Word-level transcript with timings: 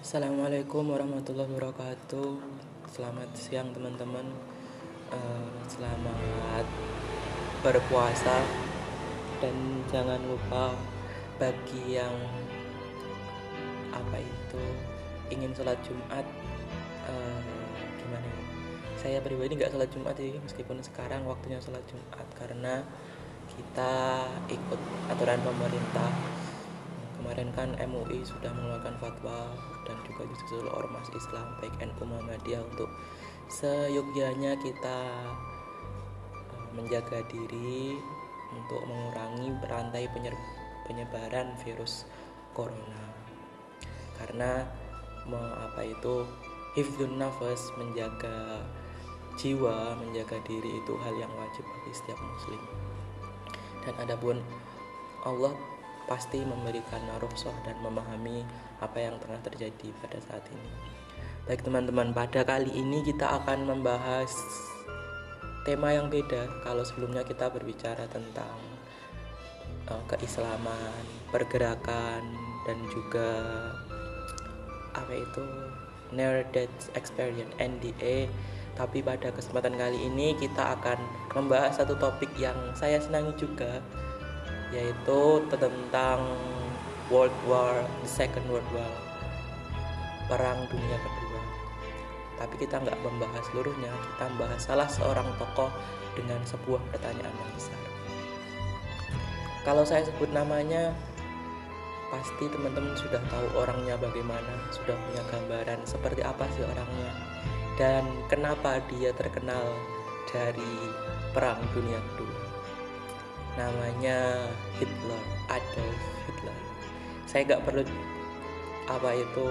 Assalamualaikum 0.00 0.96
warahmatullahi 0.96 1.52
wabarakatuh. 1.52 2.40
Selamat 2.88 3.36
siang 3.36 3.68
teman-teman. 3.76 4.32
Eh, 5.12 5.52
selamat 5.68 6.64
berpuasa 7.60 8.40
dan 9.44 9.52
jangan 9.92 10.16
lupa 10.24 10.72
bagi 11.36 12.00
yang 12.00 12.16
apa 13.92 14.24
itu 14.24 14.64
ingin 15.28 15.52
sholat 15.52 15.76
Jumat 15.84 16.24
eh, 17.04 17.44
gimana 18.00 18.24
ya? 18.24 18.44
Saya 18.96 19.20
pribadi 19.20 19.52
nggak 19.60 19.76
sholat 19.76 19.92
Jumat 19.92 20.16
sih 20.16 20.32
meskipun 20.40 20.80
sekarang 20.80 21.28
waktunya 21.28 21.60
sholat 21.60 21.84
Jumat 21.84 22.24
karena 22.40 22.80
kita 23.52 24.24
ikut 24.48 24.80
aturan 25.12 25.44
pemerintah 25.44 26.39
kemarin 27.30 27.54
kan 27.54 27.70
MUI 27.86 28.26
sudah 28.26 28.50
mengeluarkan 28.50 28.98
fatwa 28.98 29.54
dan 29.86 29.94
juga 30.02 30.26
disusul 30.26 30.66
ormas 30.66 31.06
Islam 31.14 31.46
baik 31.62 31.78
NU 31.78 32.02
Muhammadiyah 32.02 32.58
untuk 32.58 32.90
seyogyanya 33.46 34.58
kita 34.58 34.98
eh, 36.34 36.66
menjaga 36.74 37.22
diri 37.30 37.94
untuk 38.50 38.82
mengurangi 38.82 39.46
rantai 39.62 40.10
penyebaran 40.90 41.54
virus 41.62 42.02
corona. 42.50 43.14
Karena 44.18 44.66
apa 45.70 45.86
itu 45.86 46.26
hifdzun 46.74 47.14
nafas 47.14 47.70
menjaga 47.78 48.58
jiwa 49.38 49.94
menjaga 50.02 50.34
diri 50.42 50.82
itu 50.82 50.98
hal 50.98 51.14
yang 51.14 51.30
wajib 51.38 51.62
bagi 51.62 51.94
setiap 51.94 52.18
muslim. 52.18 52.58
Dan 53.86 53.94
adapun 54.02 54.42
Allah 55.22 55.54
pasti 56.10 56.42
memberikan 56.42 56.98
rukhsah 57.22 57.54
dan 57.62 57.78
memahami 57.78 58.42
apa 58.82 58.98
yang 58.98 59.14
tengah 59.22 59.38
terjadi 59.46 59.94
pada 60.02 60.18
saat 60.18 60.42
ini. 60.50 60.70
Baik 61.46 61.62
teman-teman, 61.62 62.10
pada 62.10 62.42
kali 62.42 62.74
ini 62.74 63.06
kita 63.06 63.30
akan 63.38 63.70
membahas 63.70 64.34
tema 65.62 65.94
yang 65.94 66.10
beda. 66.10 66.50
Kalau 66.66 66.82
sebelumnya 66.82 67.22
kita 67.22 67.46
berbicara 67.54 68.10
tentang 68.10 68.58
uh, 69.86 70.02
keislaman, 70.10 71.06
pergerakan 71.30 72.26
dan 72.66 72.78
juga 72.90 73.30
apa 74.98 75.14
itu 75.14 75.46
near 76.10 76.42
death 76.50 76.90
experience 76.98 77.54
NDA 77.62 78.26
tapi 78.74 79.04
pada 79.04 79.30
kesempatan 79.30 79.76
kali 79.76 80.08
ini 80.08 80.34
kita 80.40 80.74
akan 80.78 80.98
membahas 81.36 81.78
satu 81.78 81.94
topik 82.00 82.32
yang 82.40 82.56
saya 82.72 82.96
senangi 82.96 83.36
juga 83.36 83.78
yaitu 84.70 85.42
tentang 85.50 86.22
World 87.10 87.34
War 87.46 87.82
the 88.02 88.10
Second 88.10 88.46
World 88.46 88.66
War 88.70 88.92
Perang 90.30 90.66
Dunia 90.70 90.98
Kedua. 91.02 91.42
Tapi 92.38 92.54
kita 92.56 92.78
nggak 92.80 92.98
membahas 93.02 93.44
seluruhnya 93.50 93.90
kita 94.14 94.24
membahas 94.30 94.60
salah 94.62 94.88
seorang 94.88 95.26
tokoh 95.36 95.68
dengan 96.14 96.40
sebuah 96.46 96.80
pertanyaan 96.94 97.34
yang 97.34 97.52
besar. 97.58 97.80
Kalau 99.66 99.84
saya 99.84 100.06
sebut 100.06 100.30
namanya 100.32 100.94
pasti 102.10 102.50
teman-teman 102.50 102.98
sudah 102.98 103.22
tahu 103.30 103.46
orangnya 103.54 103.94
bagaimana 103.94 104.54
sudah 104.74 104.98
punya 104.98 105.22
gambaran 105.30 105.80
seperti 105.86 106.26
apa 106.26 106.42
sih 106.58 106.66
orangnya 106.66 107.10
dan 107.78 108.02
kenapa 108.26 108.82
dia 108.90 109.14
terkenal 109.14 109.62
dari 110.26 110.90
perang 111.30 111.62
dunia 111.70 112.02
kedua 112.12 112.29
namanya 113.60 114.48
Hitler 114.80 115.22
Adolf 115.52 116.00
Hitler. 116.24 116.56
Saya 117.28 117.44
nggak 117.44 117.62
perlu 117.68 117.84
apa 118.88 119.10
itu 119.14 119.46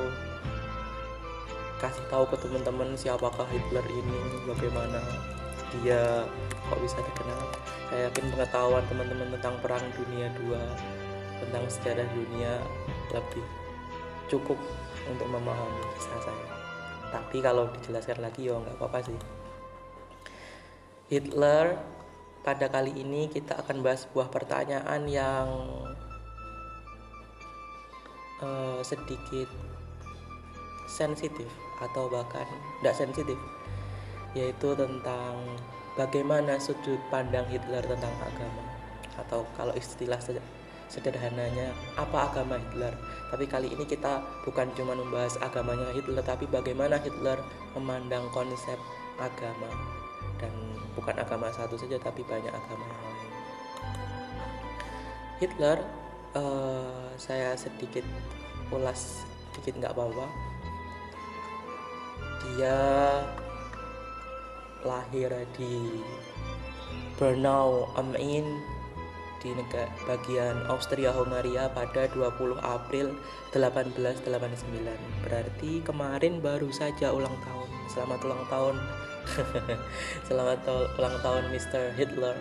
kasih 1.79 2.03
tahu 2.11 2.27
ke 2.27 2.35
teman-teman 2.43 2.91
siapakah 2.97 3.47
Hitler 3.47 3.85
ini 3.87 4.19
bagaimana 4.43 4.99
dia 5.80 6.27
kok 6.67 6.80
bisa 6.81 6.99
terkenal 6.99 7.39
saya 7.87 8.09
yakin 8.09 8.25
pengetahuan 8.36 8.83
teman-teman 8.92 9.31
tentang 9.37 9.55
perang 9.64 9.86
dunia 9.95 10.27
dua 10.43 10.59
tentang 11.39 11.64
sejarah 11.71 12.03
dunia 12.11 12.59
lebih 13.15 13.45
cukup 14.27 14.59
untuk 15.09 15.27
memahami 15.31 15.81
kisah 15.97 16.20
saya. 16.21 16.47
Tapi 17.09 17.37
kalau 17.41 17.71
dijelaskan 17.73 18.21
lagi 18.21 18.45
ya 18.45 18.59
nggak 18.59 18.77
apa-apa 18.77 18.99
sih. 19.09 19.20
Hitler 21.09 21.73
pada 22.44 22.72
kali 22.72 22.95
ini 22.95 23.27
kita 23.27 23.60
akan 23.60 23.83
bahas 23.83 24.08
sebuah 24.08 24.32
pertanyaan 24.32 25.04
yang 25.05 25.48
uh, 28.39 28.80
sedikit 28.82 29.48
sensitif 30.88 31.48
atau 31.80 32.11
bahkan 32.11 32.48
tidak 32.80 32.95
sensitif 32.95 33.39
yaitu 34.38 34.77
tentang 34.77 35.36
bagaimana 35.98 36.61
sudut 36.61 37.00
pandang 37.10 37.45
Hitler 37.50 37.82
tentang 37.82 38.14
agama. 38.22 38.64
Atau 39.17 39.44
kalau 39.58 39.73
istilah 39.76 40.21
sederhananya 40.88 41.73
apa 41.98 42.32
agama 42.32 42.56
Hitler? 42.56 42.94
Tapi 43.33 43.45
kali 43.50 43.67
ini 43.73 43.83
kita 43.83 44.21
bukan 44.45 44.70
cuma 44.77 44.94
membahas 44.95 45.36
agamanya 45.42 45.92
Hitler 45.92 46.21
tapi 46.21 46.45
bagaimana 46.48 47.02
Hitler 47.02 47.42
memandang 47.76 48.30
konsep 48.32 48.77
agama 49.20 49.67
dan 50.39 50.78
bukan 50.99 51.15
agama 51.15 51.48
satu 51.55 51.80
saja 51.80 51.95
tapi 51.95 52.27
banyak 52.27 52.52
agama 52.52 52.83
yang 52.83 53.02
lain. 53.08 53.30
Hitler 55.39 55.80
uh, 56.36 57.08
saya 57.15 57.55
sedikit 57.55 58.04
ulas 58.76 59.23
sedikit 59.55 59.80
nggak 59.80 59.93
apa-apa. 59.95 60.27
Dia 62.43 62.80
lahir 64.83 65.32
di 65.55 66.04
Bernau 67.15 67.88
am 67.95 68.11
Inn 68.20 68.59
di 69.39 69.55
negara 69.55 69.88
bagian 70.04 70.67
Austria 70.67 71.15
Hongaria 71.15 71.71
pada 71.71 72.11
20 72.11 72.59
April 72.59 73.15
1889 73.55 75.23
berarti 75.23 75.80
kemarin 75.88 76.43
baru 76.43 76.67
saja 76.76 77.15
ulang 77.15 77.36
tahun. 77.48 77.70
Selamat 77.88 78.20
ulang 78.27 78.43
tahun 78.52 78.76
Selamat 80.27 80.65
ulang 80.97 81.15
tahun 81.21 81.43
Mr. 81.53 81.93
Hitler. 81.95 82.37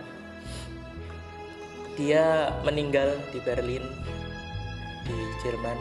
Dia 1.99 2.55
meninggal 2.63 3.19
di 3.35 3.43
Berlin, 3.43 3.83
di 5.03 5.19
Jerman, 5.43 5.75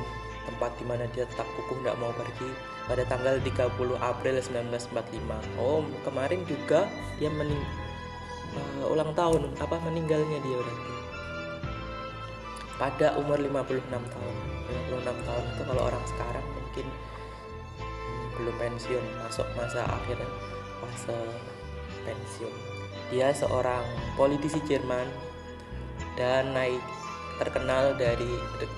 tempat 0.50 0.74
di 0.82 0.86
mana 0.90 1.06
dia 1.14 1.30
tetap 1.30 1.46
kukuh 1.54 1.78
tidak 1.86 1.98
mau 2.02 2.10
pergi 2.18 2.50
pada 2.90 3.04
tanggal 3.06 3.38
30 3.40 3.78
April 4.02 4.36
1945. 4.42 5.62
Oh, 5.62 5.86
kemarin 6.02 6.42
juga 6.50 6.90
dia 7.22 7.30
mening 7.30 7.62
uh, 8.58 8.94
ulang 8.94 9.14
tahun 9.14 9.54
apa 9.62 9.78
meninggalnya 9.86 10.42
dia 10.42 10.58
berarti. 10.58 10.94
Pada 12.78 13.08
umur 13.18 13.38
56 13.42 13.90
tahun. 13.90 14.36
56 14.90 15.28
tahun 15.28 15.44
itu 15.54 15.64
kalau 15.66 15.82
orang 15.86 16.04
sekarang 16.10 16.46
mungkin 16.58 16.86
hmm, 17.78 18.26
belum 18.42 18.56
pensiun, 18.58 19.06
masuk 19.26 19.48
masa 19.58 19.86
akhir 19.86 20.18
fase 20.92 21.20
pensiun. 22.08 22.54
Dia 23.12 23.32
seorang 23.32 23.84
politisi 24.20 24.60
Jerman 24.68 25.08
dan 26.20 26.52
naik 26.52 26.82
terkenal 27.38 27.94
dari 27.96 28.28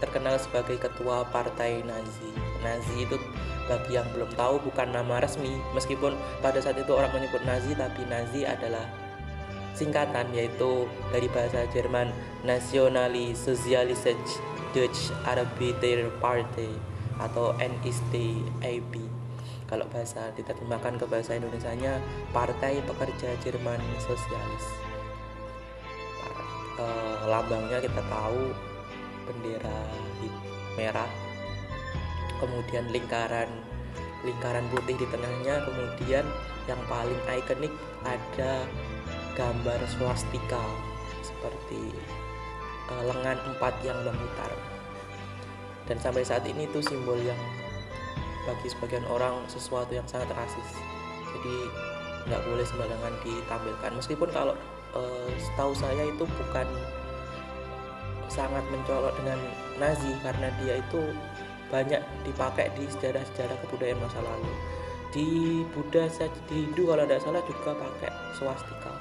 terkenal 0.04 0.36
sebagai 0.36 0.78
ketua 0.78 1.24
partai 1.32 1.82
Nazi. 1.88 2.30
Nazi 2.60 3.08
itu 3.08 3.16
bagi 3.70 3.96
yang 3.96 4.06
belum 4.12 4.34
tahu 4.34 4.60
bukan 4.66 4.90
nama 4.92 5.22
resmi 5.22 5.54
meskipun 5.78 6.18
pada 6.42 6.58
saat 6.60 6.76
itu 6.76 6.92
orang 6.92 7.14
menyebut 7.14 7.40
Nazi 7.46 7.78
tapi 7.78 8.02
Nazi 8.10 8.44
adalah 8.44 8.84
singkatan 9.78 10.34
yaitu 10.36 10.90
dari 11.14 11.30
bahasa 11.32 11.64
Jerman 11.72 12.12
Nationally 12.44 13.32
Sozialistische 13.38 14.42
Deutsche 14.74 15.14
Arbeiter 15.24 16.10
Party 16.20 16.68
atau 17.22 17.54
NSDAP 17.58 19.09
kalau 19.70 19.86
bahasa 19.94 20.34
diterjemahkan 20.34 20.98
ke 20.98 21.06
bahasa 21.06 21.38
Indonesia-nya 21.38 22.02
Partai 22.34 22.82
Pekerja 22.82 23.38
Jerman 23.46 23.78
Sosialis. 24.02 24.66
E, 26.82 26.86
lambangnya 27.30 27.78
kita 27.78 28.02
tahu 28.10 28.50
bendera 29.30 29.80
merah. 30.74 31.12
Kemudian 32.42 32.90
lingkaran 32.90 33.48
lingkaran 34.26 34.66
putih 34.74 34.98
di 34.98 35.06
tengahnya. 35.06 35.62
Kemudian 35.70 36.26
yang 36.66 36.82
paling 36.90 37.22
ikonik 37.30 37.72
ada 38.02 38.66
gambar 39.38 39.80
swastika 39.86 40.66
seperti 41.22 41.94
e, 42.90 42.94
lengan 43.06 43.38
empat 43.54 43.78
yang 43.86 44.02
memutar. 44.02 44.50
Dan 45.86 46.02
sampai 46.02 46.26
saat 46.26 46.42
ini 46.50 46.66
itu 46.66 46.82
simbol 46.82 47.22
yang 47.22 47.38
bagi 48.50 48.68
sebagian 48.74 49.06
orang 49.06 49.46
sesuatu 49.46 49.94
yang 49.94 50.06
sangat 50.10 50.34
rasis. 50.34 50.70
Jadi 51.38 51.56
nggak 52.26 52.42
boleh 52.50 52.66
sembarangan 52.66 53.14
ditampilkan. 53.22 53.92
Meskipun 53.94 54.30
kalau 54.34 54.58
uh, 54.98 55.30
setahu 55.38 55.78
saya 55.78 56.10
itu 56.10 56.26
bukan 56.26 56.66
sangat 58.30 58.66
mencolok 58.74 59.14
dengan 59.22 59.38
Nazi 59.78 60.14
karena 60.26 60.50
dia 60.62 60.82
itu 60.82 61.02
banyak 61.70 62.02
dipakai 62.26 62.74
di 62.74 62.90
sejarah-sejarah 62.90 63.58
kebudayaan 63.66 64.02
masa 64.02 64.22
lalu. 64.26 64.50
Di 65.10 65.62
Buddha 65.74 66.06
di 66.50 66.56
Hindu 66.66 66.90
kalau 66.90 67.06
tidak 67.06 67.22
salah 67.22 67.42
juga 67.46 67.78
pakai 67.78 68.12
swastika. 68.38 68.94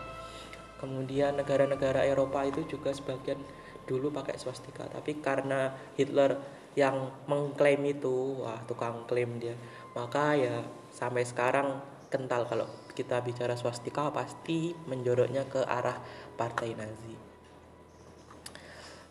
Kemudian 0.78 1.36
negara-negara 1.36 2.06
Eropa 2.06 2.44
itu 2.44 2.64
juga 2.68 2.92
sebagian 2.92 3.40
dulu 3.88 4.12
pakai 4.12 4.36
swastika. 4.36 4.88
Tapi 4.88 5.20
karena 5.20 5.72
Hitler 5.96 6.36
yang 6.78 7.10
mengklaim 7.26 7.82
itu 7.90 8.38
wah 8.38 8.62
tukang 8.70 9.02
klaim 9.10 9.42
dia. 9.42 9.58
Maka 9.98 10.38
ya 10.38 10.62
sampai 10.94 11.26
sekarang 11.26 11.82
kental 12.06 12.46
kalau 12.46 12.70
kita 12.94 13.18
bicara 13.22 13.58
swastika 13.58 14.10
pasti 14.14 14.74
menjoroknya 14.86 15.46
ke 15.50 15.62
arah 15.66 15.98
partai 16.38 16.74
Nazi. 16.78 17.14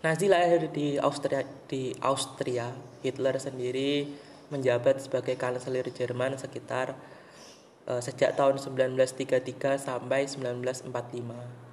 Nazi 0.04 0.26
lahir 0.32 0.72
di 0.72 0.96
Austria 0.96 1.44
di 1.68 1.92
Austria. 2.00 2.72
Hitler 3.04 3.36
sendiri 3.40 4.08
menjabat 4.48 5.04
sebagai 5.04 5.36
kanselir 5.36 5.88
Jerman 5.92 6.40
sekitar 6.40 6.96
uh, 7.88 8.02
sejak 8.04 8.36
tahun 8.36 8.60
1933 8.60 9.80
sampai 9.80 10.28
1945 10.28 10.92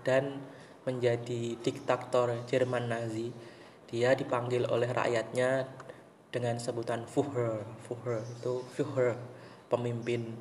dan 0.07 0.41
menjadi 0.89 1.59
diktator 1.61 2.45
Jerman 2.47 2.89
Nazi. 2.91 3.33
Dia 3.89 4.17
dipanggil 4.17 4.67
oleh 4.67 4.91
rakyatnya 4.91 5.69
dengan 6.35 6.59
sebutan 6.59 7.07
Führer. 7.07 7.63
Führer 7.87 8.27
itu 8.27 8.67
Führer, 8.75 9.15
pemimpin 9.71 10.35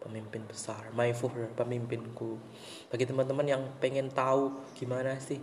pemimpin 0.00 0.44
besar, 0.48 0.88
my 0.96 1.12
Führer, 1.12 1.52
pemimpinku. 1.56 2.40
Bagi 2.88 3.04
teman-teman 3.04 3.44
yang 3.48 3.62
pengen 3.80 4.08
tahu 4.12 4.52
gimana 4.76 5.16
sih 5.20 5.40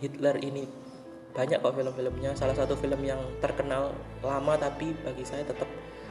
Hitler 0.00 0.40
ini 0.40 0.64
banyak 1.30 1.62
kok 1.62 1.76
film-filmnya 1.76 2.34
salah 2.34 2.56
satu 2.56 2.74
film 2.74 3.06
yang 3.06 3.20
terkenal 3.38 3.94
lama 4.24 4.58
tapi 4.58 4.90
bagi 5.06 5.22
saya 5.22 5.46
tetap 5.46 5.68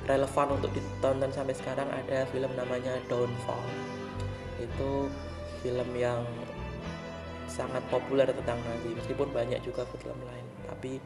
relevan 0.08 0.56
untuk 0.56 0.72
ditonton 0.72 1.28
sampai 1.28 1.52
sekarang 1.52 1.90
ada 1.92 2.24
film 2.32 2.48
namanya 2.56 2.96
Downfall 3.12 3.68
itu 4.64 5.12
film 5.60 5.90
yang 6.00 6.24
sangat 7.52 7.84
populer 7.92 8.32
tentang 8.32 8.64
Nazi 8.64 8.96
meskipun 8.96 9.28
banyak 9.36 9.60
juga 9.60 9.84
film 10.00 10.16
lain 10.24 10.46
tapi 10.72 11.04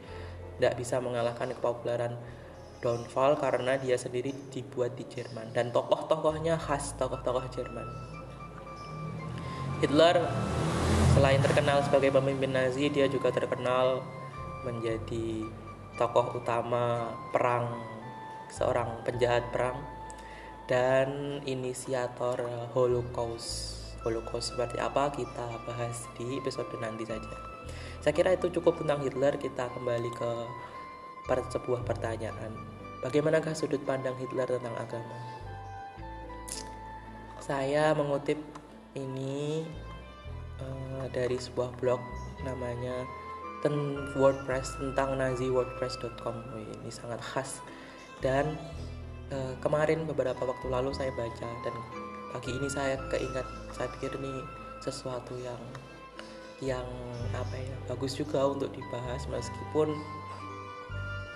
tidak 0.56 0.74
bisa 0.78 1.02
mengalahkan 1.02 1.50
kepopuleran 1.52 2.16
Downfall 2.80 3.40
karena 3.40 3.80
dia 3.80 3.96
sendiri 3.96 4.34
dibuat 4.52 4.92
di 4.94 5.08
Jerman 5.08 5.56
dan 5.56 5.72
tokoh-tokohnya 5.72 6.60
khas 6.60 6.92
tokoh-tokoh 7.00 7.48
Jerman 7.52 7.88
Hitler 9.80 10.20
Selain 11.14 11.38
terkenal 11.38 11.78
sebagai 11.86 12.10
pemimpin 12.10 12.50
Nazi, 12.50 12.90
dia 12.90 13.06
juga 13.06 13.30
terkenal 13.30 14.02
menjadi 14.66 15.46
tokoh 15.94 16.42
utama 16.42 17.14
perang, 17.30 17.70
seorang 18.50 18.98
penjahat 19.06 19.46
perang 19.54 19.78
dan 20.66 21.38
inisiator 21.46 22.42
Holocaust. 22.74 23.78
Holocaust 24.02 24.58
seperti 24.58 24.82
apa 24.82 25.14
kita 25.14 25.46
bahas 25.62 26.02
di 26.18 26.42
episode 26.42 26.74
nanti 26.82 27.06
saja. 27.06 27.53
Saya 28.04 28.12
kira 28.12 28.36
itu 28.36 28.52
cukup 28.52 28.84
tentang 28.84 29.00
Hitler. 29.00 29.40
Kita 29.40 29.72
kembali 29.72 30.12
ke 30.12 30.30
per 31.24 31.40
sebuah 31.48 31.88
pertanyaan. 31.88 32.52
Bagaimanakah 33.00 33.56
sudut 33.56 33.80
pandang 33.80 34.12
Hitler 34.20 34.44
tentang 34.44 34.76
agama? 34.76 35.16
Saya 37.40 37.96
mengutip 37.96 38.36
ini 38.92 39.64
uh, 40.60 41.08
dari 41.16 41.40
sebuah 41.40 41.72
blog 41.80 42.04
namanya 42.44 43.08
ten 43.64 44.04
WordPress 44.12 44.76
tentang 44.76 45.16
Nazi 45.16 45.48
WordPress.com 45.48 46.36
ini 46.60 46.92
sangat 46.92 47.24
khas 47.24 47.64
dan 48.20 48.60
uh, 49.32 49.56
kemarin 49.64 50.04
beberapa 50.04 50.44
waktu 50.44 50.68
lalu 50.68 50.92
saya 50.92 51.08
baca 51.16 51.48
dan 51.64 51.74
pagi 52.36 52.52
ini 52.52 52.68
saya 52.68 53.00
keingat 53.08 53.48
saya 53.72 53.88
pikir 53.96 54.12
ini 54.20 54.44
sesuatu 54.84 55.32
yang 55.40 55.56
yang 56.64 56.88
apa 57.36 57.56
ya 57.60 57.76
bagus 57.90 58.16
juga 58.16 58.40
untuk 58.48 58.72
dibahas 58.72 59.28
meskipun 59.28 59.92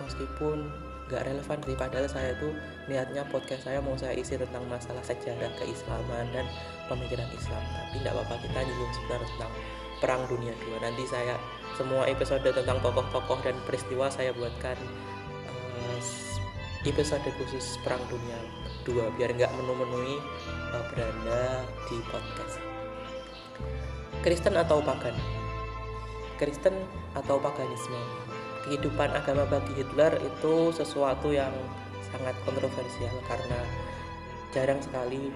meskipun 0.00 0.72
nggak 1.08 1.24
relevan 1.24 1.58
sih. 1.64 1.76
Padahal 1.76 2.06
saya 2.06 2.36
tuh 2.36 2.52
niatnya 2.86 3.24
podcast 3.32 3.64
saya 3.64 3.80
mau 3.80 3.96
saya 3.96 4.12
isi 4.12 4.36
tentang 4.36 4.64
masalah 4.68 5.00
sejarah 5.00 5.48
keislaman 5.56 6.28
dan 6.36 6.44
pemikiran 6.86 7.28
Islam. 7.32 7.62
Tapi 7.64 8.04
tidak 8.04 8.12
apa-apa 8.16 8.34
kita 8.44 8.58
nyinggung 8.60 8.92
sebentar 8.92 9.20
tentang 9.24 9.52
perang 9.98 10.22
dunia 10.30 10.54
dua 10.62 10.78
nanti 10.78 11.02
saya 11.10 11.34
semua 11.74 12.06
episode 12.06 12.46
tentang 12.46 12.78
tokoh-tokoh 12.78 13.38
dan 13.42 13.54
peristiwa 13.66 14.06
saya 14.06 14.30
buatkan 14.30 14.78
uh, 15.50 16.00
episode 16.86 17.26
khusus 17.34 17.76
perang 17.82 18.02
dunia 18.06 18.38
dua 18.86 19.10
biar 19.18 19.34
nggak 19.34 19.50
menu-menui 19.58 20.22
uh, 20.70 20.84
beranda 20.94 21.66
di 21.90 21.98
podcast 22.08 22.67
Kristen 24.18 24.58
atau 24.58 24.82
pagan 24.82 25.14
Kristen 26.38 26.74
atau 27.14 27.38
paganisme 27.38 27.98
kehidupan 28.66 29.14
agama 29.14 29.46
bagi 29.46 29.78
Hitler 29.78 30.18
itu 30.22 30.74
sesuatu 30.74 31.30
yang 31.30 31.50
sangat 32.10 32.34
kontroversial 32.42 33.14
karena 33.26 33.60
jarang 34.50 34.80
sekali 34.82 35.30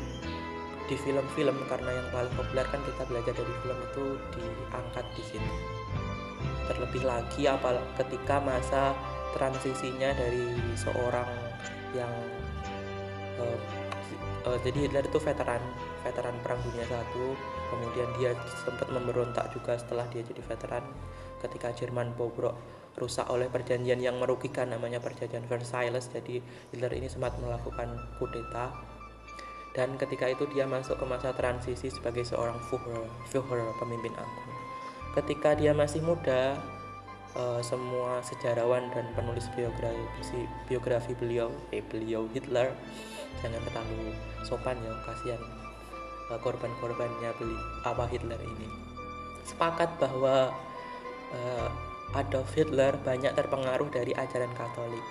di 0.91 0.97
film-film 0.99 1.57
karena 1.71 1.91
yang 1.95 2.09
paling 2.11 2.35
populer 2.35 2.67
kan 2.69 2.81
kita 2.83 3.03
belajar 3.07 3.35
dari 3.39 3.55
film 3.63 3.79
itu 3.87 4.05
diangkat 4.35 5.07
di 5.15 5.23
sini. 5.25 5.53
Terlebih 6.67 7.03
lagi 7.07 7.43
apal 7.47 7.79
ketika 7.97 8.43
masa 8.43 8.93
transisinya 9.33 10.11
dari 10.13 10.59
seorang 10.75 11.31
yang 11.95 12.13
uh, 13.39 13.59
uh, 14.49 14.59
jadi 14.67 14.89
Hitler 14.89 15.07
itu 15.07 15.19
veteran 15.23 15.63
veteran 16.03 16.35
perang 16.43 16.61
dunia 16.67 16.85
satu 16.89 17.39
kemudian 17.73 18.09
dia 18.21 18.37
sempat 18.61 18.93
memberontak 18.93 19.49
juga 19.57 19.81
setelah 19.81 20.05
dia 20.13 20.21
jadi 20.21 20.45
veteran 20.45 20.85
ketika 21.41 21.73
Jerman 21.73 22.13
bobrok 22.13 22.55
rusak 23.01 23.25
oleh 23.33 23.49
perjanjian 23.49 24.05
yang 24.05 24.21
merugikan 24.21 24.69
namanya 24.69 25.01
perjanjian 25.01 25.49
Versailles. 25.49 26.05
Jadi 26.13 26.45
Hitler 26.71 26.93
ini 26.93 27.09
sempat 27.09 27.33
melakukan 27.41 27.89
kudeta. 28.21 28.69
Dan 29.73 29.97
ketika 29.97 30.29
itu 30.29 30.45
dia 30.53 30.69
masuk 30.69 31.01
ke 31.01 31.07
masa 31.09 31.33
transisi 31.33 31.89
sebagai 31.89 32.29
seorang 32.29 32.61
Führer, 32.69 33.09
Führer 33.33 33.73
pemimpin 33.81 34.13
agung 34.13 34.53
ketika 35.13 35.53
dia 35.53 35.77
masih 35.77 36.01
muda 36.01 36.57
uh, 37.37 37.61
semua 37.61 38.25
sejarawan 38.25 38.89
dan 38.97 39.05
penulis 39.13 39.45
biografi 39.53 40.49
biografi 40.69 41.13
beliau 41.13 41.53
eh 41.69 41.85
beliau 41.85 42.25
Hitler 42.33 42.73
jangan 43.45 43.61
terlalu 43.69 44.17
sopan 44.45 44.77
ya 44.81 44.93
kasihan 45.05 45.41
korban-korbannya 46.41 47.35
apa 47.85 48.05
Hitler 48.09 48.41
ini 48.41 48.93
sepakat 49.43 50.01
bahwa 50.01 50.55
uh, 51.35 51.69
Adolf 52.13 52.53
Hitler 52.53 52.93
banyak 53.01 53.33
terpengaruh 53.33 53.89
dari 53.89 54.13
ajaran 54.13 54.53
Katolik. 54.53 55.05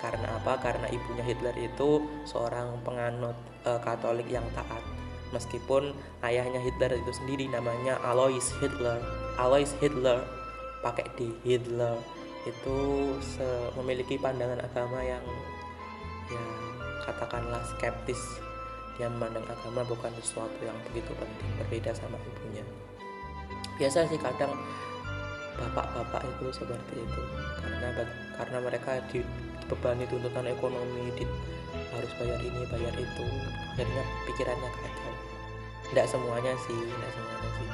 Karena 0.00 0.40
apa? 0.40 0.60
Karena 0.60 0.88
ibunya 0.88 1.24
Hitler 1.24 1.56
itu 1.56 2.04
seorang 2.28 2.80
penganut 2.84 3.36
e, 3.64 3.76
Katolik 3.80 4.28
yang 4.28 4.44
taat. 4.56 4.80
Meskipun 5.32 5.92
ayahnya 6.24 6.60
Hitler 6.60 6.96
itu 6.96 7.12
sendiri 7.12 7.48
namanya 7.48 8.00
Alois 8.04 8.44
Hitler. 8.60 9.00
Alois 9.36 9.68
Hitler 9.80 10.20
pakai 10.80 11.08
di 11.16 11.28
Hitler 11.44 11.96
itu 12.44 12.78
memiliki 13.74 14.20
pandangan 14.20 14.60
agama 14.64 15.00
yang 15.02 15.24
ya 16.30 16.44
katakanlah 17.08 17.60
skeptis 17.74 18.38
dia 18.96 19.12
memandang 19.12 19.44
agama 19.44 19.84
bukan 19.84 20.12
sesuatu 20.20 20.56
yang 20.64 20.76
begitu 20.90 21.12
penting 21.12 21.50
berbeda 21.60 21.92
sama 21.92 22.16
ibunya. 22.20 22.64
Biasa 23.76 24.08
sih 24.08 24.16
kadang 24.16 24.56
bapak-bapak 25.56 26.24
itu 26.24 26.48
seperti 26.52 26.94
itu. 27.00 27.22
Karena 27.60 27.88
karena 28.36 28.58
mereka 28.60 29.00
dibebani 29.12 30.04
tuntutan 30.08 30.48
ekonomi 30.48 31.12
di, 31.16 31.24
harus 31.92 32.12
bayar 32.16 32.40
ini 32.40 32.62
bayar 32.72 32.94
itu. 32.96 33.26
Akhirnya 33.76 34.04
pikirannya 34.28 34.70
kacau. 34.72 35.12
Tidak 35.92 36.06
semuanya 36.08 36.52
sih 36.64 36.76
tidak 36.76 37.10
semuanya 37.12 37.50
sih. 37.60 37.68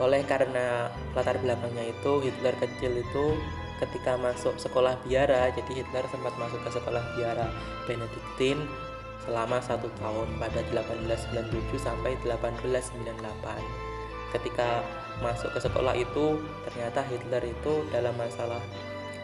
Oleh 0.00 0.22
karena 0.24 0.88
latar 1.12 1.36
belakangnya 1.38 1.90
itu 1.90 2.12
Hitler 2.22 2.54
kecil 2.56 3.02
itu 3.02 3.26
ketika 3.82 4.14
masuk 4.14 4.54
sekolah 4.62 4.94
biara 5.02 5.50
jadi 5.50 5.82
Hitler 5.82 6.06
sempat 6.06 6.38
masuk 6.38 6.62
ke 6.62 6.70
sekolah 6.70 7.02
biara 7.18 7.50
Benediktin 7.90 8.62
selama 9.22 9.62
satu 9.62 9.86
tahun 10.02 10.28
pada 10.42 10.60
1897 10.74 11.78
sampai 11.78 12.18
1898 12.26 13.92
ketika 14.34 14.82
masuk 15.20 15.52
ke 15.54 15.60
sekolah 15.60 15.94
itu 15.94 16.40
ternyata 16.66 17.04
Hitler 17.06 17.44
itu 17.44 17.86
dalam 17.92 18.16
masalah 18.18 18.58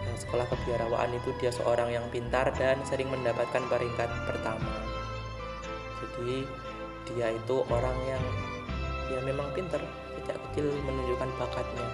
eh, 0.04 0.16
sekolah 0.20 0.46
kebiarawaan 0.46 1.16
itu 1.16 1.34
dia 1.42 1.50
seorang 1.50 1.90
yang 1.90 2.06
pintar 2.12 2.52
dan 2.54 2.78
sering 2.86 3.08
mendapatkan 3.10 3.64
peringkat 3.66 4.10
pertama. 4.28 4.84
Jadi 5.98 6.46
dia 7.08 7.32
itu 7.32 7.56
orang 7.72 7.96
yang 8.04 8.22
ya 9.08 9.18
memang 9.24 9.48
pintar 9.56 9.80
sejak 10.14 10.36
kecil 10.50 10.68
menunjukkan 10.84 11.30
bakatnya. 11.40 11.88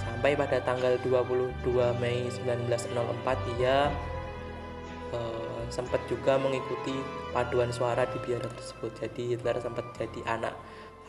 Sampai 0.00 0.38
pada 0.38 0.62
tanggal 0.62 0.94
22 1.02 1.52
Mei 1.98 2.30
1904 2.30 3.58
dia 3.58 3.90
sempat 5.68 6.02
juga 6.06 6.38
mengikuti 6.38 6.94
paduan 7.34 7.70
suara 7.70 8.06
di 8.08 8.18
biara 8.22 8.48
tersebut. 8.48 8.92
Jadi 8.98 9.34
Hitler 9.34 9.56
sempat 9.60 9.84
jadi 9.98 10.20
anak 10.26 10.54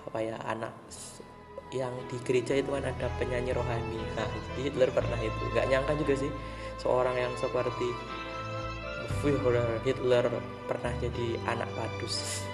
apa 0.07 0.19
ya 0.23 0.35
anak 0.47 0.71
yang 1.75 1.91
di 2.07 2.15
gereja 2.23 2.55
itu 2.55 2.71
kan 2.71 2.85
ada 2.85 3.07
penyanyi 3.19 3.51
rohani. 3.51 3.99
Nah 4.15 4.27
jadi 4.51 4.71
Hitler 4.71 4.89
pernah 4.91 5.19
itu. 5.19 5.43
Nggak 5.53 5.67
nyangka 5.67 5.93
juga 5.99 6.13
sih 6.25 6.31
seorang 6.79 7.15
yang 7.17 7.33
seperti 7.37 7.89
Führer 9.23 9.81
Hitler 9.81 10.29
pernah 10.67 10.93
jadi 10.99 11.39
anak 11.47 11.69
padus 11.73 12.45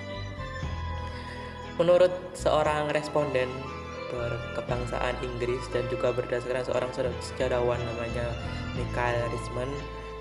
menurut 1.81 2.13
seorang 2.38 2.93
responden 2.93 3.50
berkebangsaan 4.13 5.17
Inggris 5.25 5.65
dan 5.74 5.89
juga 5.89 6.13
berdasarkan 6.13 6.62
seorang 6.62 6.91
sejarawan 7.17 7.81
namanya 7.81 8.29
Michael 8.77 9.25
Risman 9.33 9.69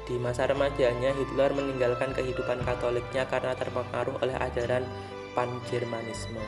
di 0.06 0.18
masa 0.18 0.50
remajanya 0.50 1.14
Hitler 1.14 1.54
meninggalkan 1.54 2.10
kehidupan 2.10 2.66
Katoliknya 2.66 3.22
karena 3.30 3.54
terpengaruh 3.54 4.18
oleh 4.18 4.34
ajaran 4.34 4.82
Pan-Jermanisme. 5.32 6.42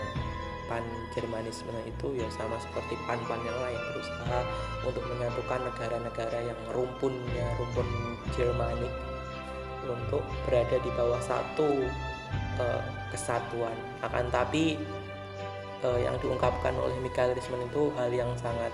Pan-Jermanisme 0.67 1.77
itu 1.87 2.07
ya 2.19 2.27
sama 2.33 2.57
seperti 2.59 2.99
pan-pan 3.05 3.39
yang 3.45 3.59
lain 3.61 3.81
berusaha 3.93 4.41
untuk 4.83 5.05
menyatukan 5.07 5.61
negara-negara 5.71 6.39
yang 6.51 6.61
rumpunnya 6.73 7.47
rumpun 7.61 7.87
Jermanik 8.35 8.91
untuk 9.85 10.25
berada 10.49 10.77
di 10.81 10.91
bawah 10.97 11.21
satu 11.21 11.85
uh, 12.59 12.83
kesatuan. 13.13 13.77
Akan 14.01 14.33
tapi 14.33 14.81
uh, 15.85 16.01
yang 16.01 16.17
diungkapkan 16.19 16.73
oleh 16.81 16.97
Michael 17.05 17.37
itu 17.37 17.83
hal 18.01 18.11
yang 18.11 18.33
sangat 18.41 18.73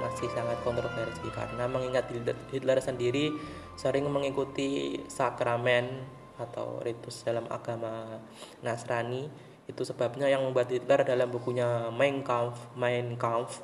masih 0.00 0.26
sangat 0.34 0.58
kontroversi 0.66 1.30
karena 1.30 1.64
mengingat 1.70 2.10
Hitler 2.50 2.80
sendiri 2.82 3.30
sering 3.76 4.06
mengikuti 4.08 5.00
sakramen 5.08 6.04
atau 6.40 6.80
ritus 6.82 7.22
dalam 7.22 7.46
agama 7.48 8.20
Nasrani. 8.60 9.28
Itu 9.68 9.86
sebabnya 9.86 10.26
yang 10.26 10.42
membuat 10.42 10.68
Hitler 10.74 11.06
dalam 11.06 11.30
bukunya 11.30 11.88
Mein 11.94 12.26
Kampf 12.26 12.74
Mein 12.74 13.14
Kampf 13.14 13.62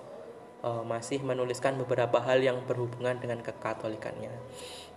uh, 0.62 0.82
masih 0.86 1.22
menuliskan 1.22 1.74
beberapa 1.78 2.22
hal 2.22 2.42
yang 2.42 2.62
berhubungan 2.66 3.18
dengan 3.18 3.42
kekatolikannya. 3.42 4.32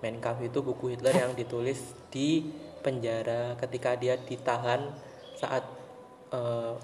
Mein 0.02 0.18
Kampf 0.22 0.46
itu 0.46 0.62
buku 0.62 0.94
Hitler 0.98 1.14
yang 1.14 1.34
ditulis 1.38 1.94
di 2.10 2.50
penjara 2.82 3.54
ketika 3.62 3.94
dia 3.94 4.18
ditahan 4.18 4.90
saat 5.38 5.66
uh, 6.34 6.78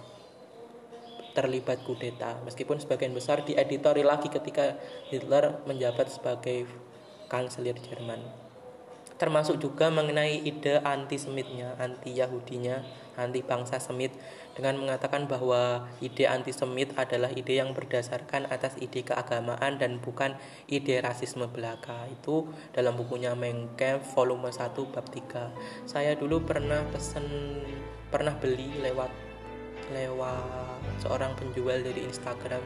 terlibat 1.34 1.86
kudeta. 1.86 2.42
Meskipun 2.46 2.82
sebagian 2.82 3.14
besar 3.14 3.46
dieditori 3.46 4.02
lagi 4.02 4.30
ketika 4.30 4.78
Hitler 5.14 5.62
menjabat 5.70 6.10
sebagai 6.10 6.66
kanselir 7.30 7.76
Jerman 7.80 8.48
termasuk 9.18 9.58
juga 9.58 9.90
mengenai 9.90 10.46
ide 10.46 10.78
antisemitnya, 10.86 11.74
anti 11.82 12.14
Yahudinya, 12.14 12.86
anti 13.18 13.42
bangsa 13.42 13.82
Semit 13.82 14.14
dengan 14.54 14.78
mengatakan 14.78 15.26
bahwa 15.26 15.90
ide 16.02 16.30
antisemit 16.30 16.94
adalah 16.94 17.34
ide 17.34 17.58
yang 17.58 17.74
berdasarkan 17.74 18.46
atas 18.54 18.78
ide 18.78 19.02
keagamaan 19.02 19.82
dan 19.82 19.98
bukan 19.98 20.38
ide 20.70 21.02
rasisme 21.02 21.50
belaka. 21.50 22.06
Itu 22.14 22.54
dalam 22.78 22.94
bukunya 22.94 23.34
Mengke 23.34 23.98
volume 24.14 24.54
1 24.54 24.94
bab 24.94 25.06
3. 25.10 25.90
Saya 25.90 26.14
dulu 26.14 26.46
pernah 26.46 26.86
pesen 26.94 27.26
pernah 28.14 28.38
beli 28.38 28.70
lewat 28.86 29.10
lewat 29.92 31.02
seorang 31.02 31.34
penjual 31.36 31.80
dari 31.80 32.06
Instagram 32.06 32.60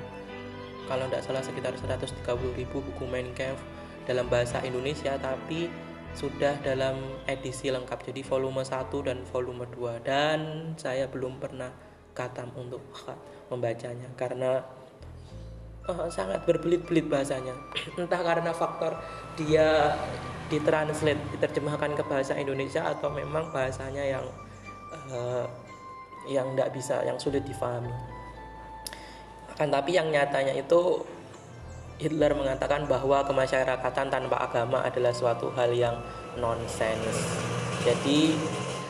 kalau 0.89 1.05
tidak 1.07 1.21
salah 1.23 1.43
sekitar 1.45 1.73
130 1.77 2.17
ribu 2.57 2.81
buku 2.81 3.05
Minecraft 3.05 3.80
dalam 4.05 4.27
bahasa 4.27 4.61
Indonesia 4.65 5.15
tapi 5.21 5.69
sudah 6.11 6.59
dalam 6.59 6.99
edisi 7.27 7.71
lengkap. 7.71 8.11
Jadi 8.11 8.21
volume 8.23 8.63
1 8.63 8.91
dan 9.07 9.23
volume 9.31 9.65
2 9.67 10.03
dan 10.03 10.39
saya 10.75 11.07
belum 11.07 11.39
pernah 11.39 11.71
katam 12.11 12.51
untuk 12.59 12.83
membacanya 13.51 14.11
karena 14.19 14.59
uh, 15.87 16.07
sangat 16.11 16.43
berbelit-belit 16.43 17.07
bahasanya. 17.07 17.55
Entah 17.99 18.21
karena 18.21 18.51
faktor 18.51 18.99
dia 19.39 19.95
ditranslate 20.51 21.21
diterjemahkan 21.31 21.95
ke 21.95 22.03
bahasa 22.03 22.35
Indonesia 22.35 22.83
atau 22.83 23.07
memang 23.07 23.55
bahasanya 23.55 24.03
yang 24.03 24.25
uh, 25.15 25.47
yang 26.27 26.53
tidak 26.53 26.69
bisa 26.75 27.01
yang 27.07 27.15
sulit 27.15 27.41
difahami. 27.47 27.91
Akan 29.55 29.71
tapi 29.71 29.95
yang 29.95 30.11
nyatanya 30.11 30.53
itu 30.59 31.01
Hitler 32.01 32.33
mengatakan 32.33 32.89
bahwa 32.89 33.21
kemasyarakatan 33.21 34.09
tanpa 34.09 34.41
agama 34.41 34.81
adalah 34.81 35.13
suatu 35.13 35.53
hal 35.53 35.69
yang 35.69 36.01
nonsens. 36.41 37.37
Jadi 37.85 38.33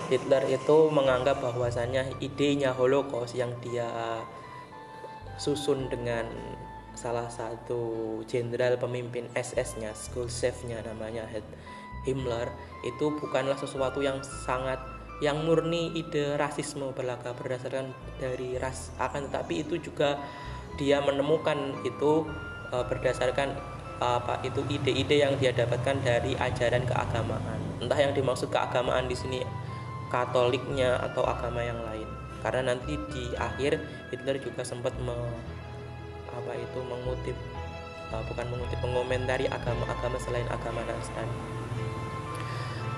Hitler 0.07 0.47
itu 0.47 0.77
menganggap 0.91 1.43
bahwasannya 1.43 2.23
idenya 2.23 2.71
Holocaust 2.71 3.35
yang 3.35 3.51
dia 3.59 3.87
susun 5.35 5.91
dengan 5.91 6.27
salah 6.95 7.27
satu 7.31 8.19
jenderal 8.27 8.75
pemimpin 8.75 9.27
SS-nya, 9.35 9.95
school 9.95 10.27
chef-nya 10.27 10.83
namanya 10.83 11.27
Himmler 12.03 12.49
itu 12.81 13.13
bukanlah 13.13 13.55
sesuatu 13.55 14.01
yang 14.01 14.19
sangat 14.25 14.81
yang 15.21 15.45
murni 15.45 15.93
ide 15.93 16.33
rasisme 16.33 16.89
berdasarkan 16.97 17.93
dari 18.17 18.57
ras 18.57 18.89
akan 18.97 19.29
tetapi 19.29 19.61
itu 19.61 19.77
juga 19.77 20.17
dia 20.81 20.97
menemukan 20.97 21.77
itu 21.85 22.25
e, 22.71 22.75
berdasarkan 22.87 23.53
apa 24.01 24.41
itu 24.41 24.65
ide-ide 24.65 25.21
yang 25.21 25.37
dia 25.37 25.53
dapatkan 25.53 26.01
dari 26.01 26.33
ajaran 26.33 26.87
keagamaan. 26.89 27.59
Entah 27.77 27.99
yang 28.01 28.17
dimaksud 28.17 28.49
keagamaan 28.49 29.05
di 29.05 29.13
sini 29.13 29.39
Katoliknya 30.11 30.99
atau 30.99 31.23
agama 31.23 31.63
yang 31.63 31.79
lain. 31.87 32.03
Karena 32.43 32.75
nanti 32.75 32.99
di 33.15 33.31
akhir 33.37 33.79
Hitler 34.11 34.43
juga 34.43 34.59
sempat 34.65 34.91
me, 34.99 35.15
apa 36.27 36.51
itu 36.57 36.79
mengutip 36.83 37.37
uh, 38.11 38.19
bukan 38.27 38.45
mengutip 38.51 38.79
mengomentari 38.83 39.47
agama-agama 39.47 40.19
selain 40.19 40.43
agama 40.51 40.83
Nasrani. 40.83 41.37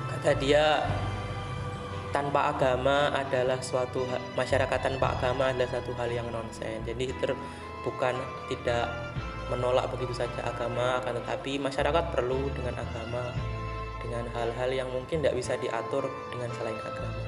Kata 0.09 0.31
dia 0.41 0.81
tanpa 2.09 2.53
agama 2.53 3.13
adalah 3.13 3.61
suatu 3.61 4.05
masyarakat 4.37 4.79
tanpa 4.81 5.17
agama 5.17 5.53
adalah 5.53 5.69
satu 5.69 5.93
hal 5.97 6.09
yang 6.09 6.25
nonsen. 6.33 6.81
Jadi 6.85 7.13
Hitler 7.13 7.37
bukan 7.85 8.17
tidak 8.49 8.89
menolak 9.51 9.89
begitu 9.91 10.15
saja 10.15 10.43
agama 10.45 10.99
akan 11.03 11.19
tetapi 11.23 11.59
masyarakat 11.59 12.03
perlu 12.15 12.47
dengan 12.55 12.79
agama 12.79 13.33
dengan 14.03 14.29
hal-hal 14.35 14.69
yang 14.69 14.89
mungkin 14.91 15.23
tidak 15.23 15.35
bisa 15.39 15.55
diatur 15.57 16.05
dengan 16.29 16.51
selain 16.59 16.77
agama. 16.83 17.23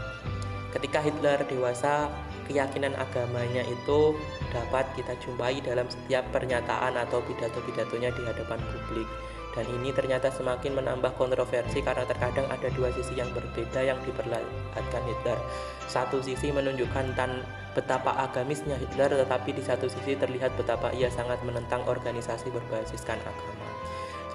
Ketika 0.76 1.00
Hitler 1.00 1.40
dewasa 1.48 2.12
keyakinan 2.46 2.94
agamanya 3.00 3.64
itu 3.66 4.14
dapat 4.52 4.86
kita 4.94 5.16
jumpai 5.24 5.64
dalam 5.64 5.88
setiap 5.88 6.28
pernyataan 6.36 7.00
atau 7.00 7.24
pidato-pidatonya 7.26 8.12
di 8.14 8.22
hadapan 8.28 8.60
publik 8.60 9.08
dan 9.56 9.66
ini 9.72 9.96
ternyata 9.96 10.28
semakin 10.28 10.76
menambah 10.76 11.16
kontroversi 11.16 11.80
karena 11.80 12.04
terkadang 12.04 12.44
ada 12.52 12.68
dua 12.76 12.92
sisi 12.92 13.16
yang 13.16 13.32
berbeda 13.32 13.80
yang 13.80 13.96
diperlihatkan 14.04 15.02
Hitler. 15.08 15.40
Satu 15.88 16.20
sisi 16.20 16.52
menunjukkan 16.52 17.16
tan 17.16 17.40
betapa 17.72 18.12
agamisnya 18.20 18.76
Hitler, 18.76 19.16
tetapi 19.16 19.56
di 19.56 19.64
satu 19.64 19.88
sisi 19.88 20.20
terlihat 20.20 20.60
betapa 20.60 20.92
ia 20.92 21.08
sangat 21.08 21.40
menentang 21.48 21.88
organisasi 21.88 22.52
berbasiskan 22.52 23.16
agama. 23.24 23.70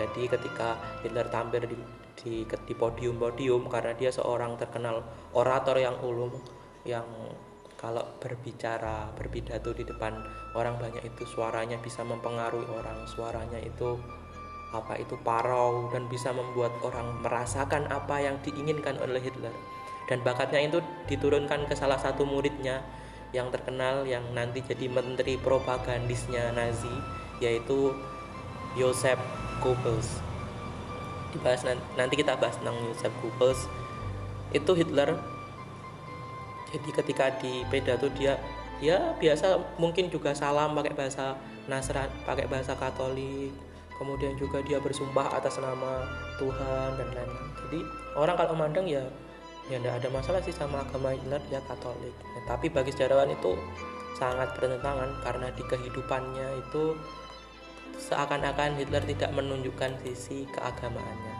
Jadi 0.00 0.24
ketika 0.24 0.80
Hitler 1.04 1.28
tampil 1.28 1.68
di, 1.68 1.76
di, 2.16 2.34
di 2.48 2.74
podium-podium 2.74 3.68
karena 3.68 3.92
dia 3.92 4.08
seorang 4.08 4.56
terkenal 4.56 5.04
orator 5.36 5.76
yang 5.76 6.00
ulung, 6.00 6.40
yang 6.88 7.04
kalau 7.76 8.04
berbicara 8.20 9.12
berpidato 9.16 9.72
di 9.72 9.88
depan 9.88 10.20
orang 10.52 10.76
banyak 10.76 11.00
itu 11.00 11.24
suaranya 11.24 11.80
bisa 11.80 12.04
mempengaruhi 12.04 12.68
orang 12.68 13.08
suaranya 13.08 13.56
itu 13.56 13.96
apa 14.70 14.94
itu 15.02 15.18
parau 15.26 15.90
dan 15.90 16.06
bisa 16.06 16.30
membuat 16.30 16.70
orang 16.86 17.18
merasakan 17.22 17.90
apa 17.90 18.22
yang 18.22 18.38
diinginkan 18.42 18.98
oleh 19.02 19.18
Hitler. 19.18 19.54
Dan 20.06 20.22
bakatnya 20.22 20.62
itu 20.62 20.78
diturunkan 21.06 21.66
ke 21.70 21.74
salah 21.74 21.98
satu 21.98 22.26
muridnya 22.26 22.82
yang 23.30 23.50
terkenal 23.54 24.02
yang 24.06 24.22
nanti 24.34 24.62
jadi 24.62 24.90
menteri 24.90 25.38
propagandisnya 25.38 26.50
Nazi 26.54 26.90
yaitu 27.38 27.94
Joseph 28.74 29.18
Goebbels. 29.62 30.22
Dibahas 31.30 31.62
nanti 31.94 32.14
kita 32.18 32.34
bahas 32.38 32.58
tentang 32.58 32.78
Joseph 32.90 33.14
Goebbels. 33.22 33.70
Itu 34.50 34.74
Hitler. 34.74 35.14
Jadi 36.70 36.90
ketika 36.94 37.26
di 37.38 37.66
pidato 37.66 38.06
dia 38.14 38.38
ya 38.78 39.14
biasa 39.18 39.58
mungkin 39.76 40.06
juga 40.10 40.30
salam 40.32 40.72
pakai 40.78 40.94
bahasa 40.94 41.34
Nasran 41.66 42.06
pakai 42.24 42.46
bahasa 42.46 42.78
Katolik 42.78 43.69
kemudian 44.00 44.32
juga 44.40 44.64
dia 44.64 44.80
bersumpah 44.80 45.28
atas 45.36 45.60
nama 45.60 46.08
Tuhan 46.40 46.96
dan 46.96 47.08
lain-lain. 47.12 47.52
Jadi 47.68 47.80
orang 48.16 48.34
kalau 48.40 48.56
memandang 48.56 48.88
ya 48.88 49.04
ya 49.68 49.76
tidak 49.76 50.00
ada 50.00 50.08
masalah 50.08 50.40
sih 50.40 50.56
sama 50.56 50.80
agama 50.80 51.12
Hitler 51.12 51.38
ya 51.52 51.60
Katolik. 51.68 52.16
Ya, 52.16 52.40
tapi 52.48 52.72
bagi 52.72 52.96
sejarawan 52.96 53.28
itu 53.28 53.60
sangat 54.16 54.56
bertentangan 54.56 55.20
karena 55.20 55.52
di 55.52 55.62
kehidupannya 55.68 56.48
itu 56.64 56.96
seakan-akan 58.00 58.80
Hitler 58.80 59.04
tidak 59.04 59.30
menunjukkan 59.36 60.00
sisi 60.00 60.48
keagamaannya. 60.48 61.36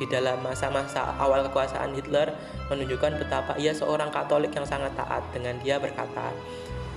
Di 0.00 0.08
dalam 0.08 0.40
masa-masa 0.40 1.12
awal 1.20 1.44
kekuasaan 1.52 1.92
Hitler 1.92 2.32
menunjukkan 2.72 3.20
betapa 3.20 3.52
ia 3.60 3.76
seorang 3.76 4.08
Katolik 4.08 4.56
yang 4.56 4.64
sangat 4.64 4.96
taat 4.96 5.20
dengan 5.36 5.60
dia 5.60 5.76
berkata 5.76 6.32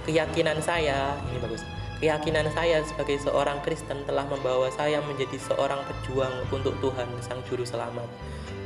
keyakinan 0.07 0.59
saya 0.63 1.15
ini 1.31 1.39
bagus 1.39 1.63
keyakinan 2.03 2.51
saya 2.51 2.83
sebagai 2.83 3.15
seorang 3.15 3.63
Kristen 3.63 4.03
telah 4.03 4.27
membawa 4.27 4.67
saya 4.75 4.99
menjadi 5.07 5.39
seorang 5.39 5.79
pejuang 5.87 6.35
untuk 6.51 6.75
Tuhan 6.83 7.07
Sang 7.23 7.39
Juru 7.47 7.63
Selamat. 7.63 8.03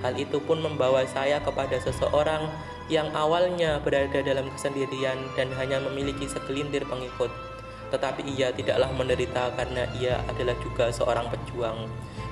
Hal 0.02 0.18
itu 0.18 0.42
pun 0.42 0.58
membawa 0.58 1.06
saya 1.06 1.38
kepada 1.46 1.78
seseorang 1.78 2.50
yang 2.90 3.14
awalnya 3.14 3.78
berada 3.86 4.26
dalam 4.26 4.50
kesendirian 4.58 5.22
dan 5.38 5.54
hanya 5.54 5.78
memiliki 5.86 6.26
segelintir 6.26 6.82
pengikut 6.90 7.30
tetapi 7.90 8.24
ia 8.28 8.52
tidaklah 8.52 8.92
menderita 8.96 9.54
karena 9.56 9.88
ia 9.98 10.20
adalah 10.28 10.56
juga 10.60 10.92
seorang 10.92 11.28
pejuang. 11.32 11.88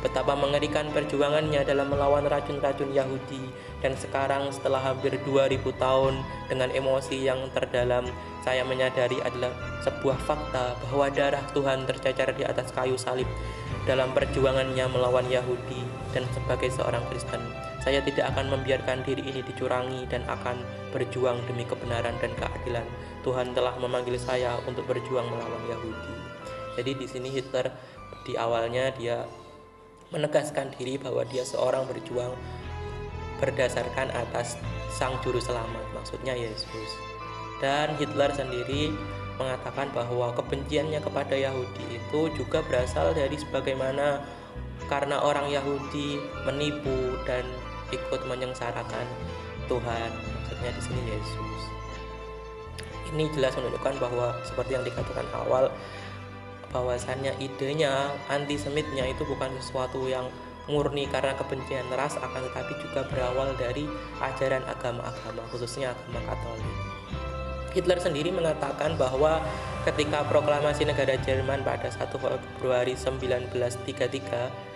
Betapa 0.05 0.37
mengerikan 0.37 0.85
perjuangannya 0.93 1.65
dalam 1.65 1.89
melawan 1.89 2.29
racun-racun 2.29 2.93
Yahudi. 2.93 3.41
Dan 3.81 3.97
sekarang 3.97 4.53
setelah 4.53 4.77
hampir 4.77 5.17
2000 5.25 5.61
tahun 5.81 6.21
dengan 6.45 6.69
emosi 6.69 7.25
yang 7.25 7.41
terdalam 7.53 8.05
saya 8.45 8.61
menyadari 8.61 9.17
adalah 9.25 9.49
sebuah 9.81 10.17
fakta 10.21 10.77
bahwa 10.85 11.09
darah 11.09 11.41
Tuhan 11.53 11.89
tercacar 11.89 12.37
di 12.37 12.45
atas 12.45 12.69
kayu 12.69 12.97
salib 12.97 13.25
dalam 13.89 14.13
perjuangannya 14.13 14.85
melawan 14.89 15.25
Yahudi 15.25 15.81
dan 16.13 16.25
sebagai 16.33 16.69
seorang 16.69 17.01
Kristen 17.09 17.41
saya 17.85 18.01
tidak 18.01 18.33
akan 18.33 18.49
membiarkan 18.49 19.05
diri 19.05 19.21
ini 19.29 19.45
dicurangi 19.45 20.09
dan 20.09 20.25
akan 20.25 20.57
berjuang 20.89 21.37
demi 21.45 21.69
kebenaran 21.69 22.17
dan 22.17 22.33
keadilan. 22.33 22.85
Tuhan 23.21 23.53
telah 23.53 23.77
memanggil 23.77 24.17
saya 24.17 24.57
untuk 24.65 24.89
berjuang 24.89 25.29
melawan 25.29 25.63
Yahudi. 25.69 26.13
Jadi 26.81 26.91
di 26.97 27.05
sini 27.05 27.29
Hitler 27.29 27.69
di 28.25 28.33
awalnya 28.33 28.89
dia 28.97 29.21
menegaskan 30.09 30.73
diri 30.73 30.97
bahwa 30.97 31.21
dia 31.29 31.45
seorang 31.45 31.85
berjuang 31.85 32.33
berdasarkan 33.37 34.09
atas 34.15 34.57
sang 34.89 35.19
juru 35.21 35.43
selamat 35.43 35.83
maksudnya 35.91 36.31
Yesus 36.31 36.89
dan 37.59 37.93
Hitler 37.99 38.31
sendiri 38.31 38.95
mengatakan 39.35 39.91
bahwa 39.91 40.31
kebenciannya 40.31 41.03
kepada 41.03 41.35
Yahudi 41.35 41.99
itu 41.99 42.31
juga 42.31 42.63
berasal 42.63 43.11
dari 43.11 43.35
sebagaimana 43.35 44.23
karena 44.87 45.19
orang 45.19 45.51
Yahudi 45.51 46.21
menipu 46.47 47.19
dan 47.27 47.43
ikut 47.95 48.21
menyengsarakan 48.27 49.07
Tuhan 49.71 50.09
maksudnya 50.11 50.71
di 50.75 50.81
sini 50.83 51.01
Yesus 51.15 51.61
ini 53.15 53.31
jelas 53.31 53.55
menunjukkan 53.55 53.95
bahwa 54.03 54.35
seperti 54.43 54.75
yang 54.75 54.83
dikatakan 54.83 55.25
awal 55.31 55.71
bahwasannya 56.75 57.31
idenya 57.39 58.11
antisemitnya 58.27 59.07
itu 59.07 59.23
bukan 59.23 59.47
sesuatu 59.63 60.11
yang 60.11 60.27
murni 60.67 61.07
karena 61.07 61.37
kebencian 61.37 61.85
ras 61.93 62.17
akan 62.17 62.51
tetapi 62.51 62.73
juga 62.81 63.05
berawal 63.07 63.53
dari 63.55 63.87
ajaran 64.19 64.65
agama-agama 64.65 65.45
khususnya 65.53 65.93
agama 65.93 66.19
Katolik. 66.25 66.75
Hitler 67.75 67.99
sendiri 67.99 68.31
mengatakan 68.31 68.95
bahwa 68.95 69.43
ketika 69.83 70.23
proklamasi 70.25 70.87
negara 70.87 71.19
Jerman 71.21 71.61
pada 71.61 71.91
1 71.91 72.07
Februari 72.17 72.95
1933 72.97 74.74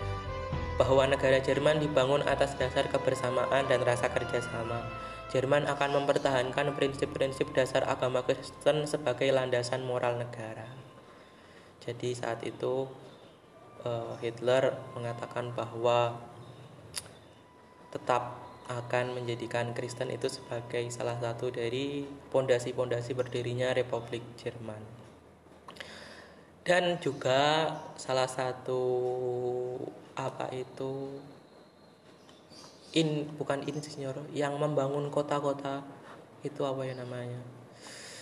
bahwa 0.80 1.04
negara 1.04 1.36
Jerman 1.44 1.76
dibangun 1.76 2.24
atas 2.24 2.56
dasar 2.56 2.88
kebersamaan 2.88 3.68
dan 3.68 3.84
rasa 3.84 4.08
kerjasama. 4.08 4.80
Jerman 5.28 5.68
akan 5.68 6.00
mempertahankan 6.00 6.72
prinsip-prinsip 6.72 7.52
dasar 7.52 7.84
agama 7.84 8.24
Kristen 8.24 8.88
sebagai 8.88 9.28
landasan 9.28 9.84
moral 9.84 10.16
negara. 10.16 10.64
Jadi 11.84 12.16
saat 12.16 12.40
itu 12.48 12.88
uh, 13.84 14.16
Hitler 14.24 14.72
mengatakan 14.96 15.52
bahwa 15.52 16.16
tetap 17.92 18.40
akan 18.72 19.20
menjadikan 19.20 19.76
Kristen 19.76 20.08
itu 20.08 20.32
sebagai 20.32 20.88
salah 20.88 21.20
satu 21.20 21.52
dari 21.52 22.08
pondasi-pondasi 22.32 23.12
berdirinya 23.12 23.76
Republik 23.76 24.24
Jerman. 24.40 24.80
Dan 26.64 26.96
juga 27.04 27.68
salah 28.00 28.30
satu 28.30 28.82
apa 30.16 30.50
itu 30.54 31.20
in 32.96 33.30
bukan 33.38 33.62
insinyur 33.62 34.26
yang 34.34 34.58
membangun 34.58 35.06
kota-kota 35.14 35.82
itu 36.42 36.64
apa 36.66 36.82
ya 36.82 36.94
namanya? 36.98 37.38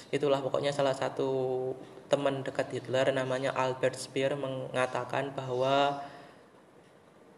Itulah 0.09 0.41
pokoknya 0.41 0.73
salah 0.73 0.97
satu 0.97 1.73
teman 2.09 2.41
dekat 2.41 2.73
Hitler 2.73 3.13
namanya 3.13 3.53
Albert 3.53 4.01
Speer 4.01 4.33
mengatakan 4.33 5.33
bahwa 5.37 6.01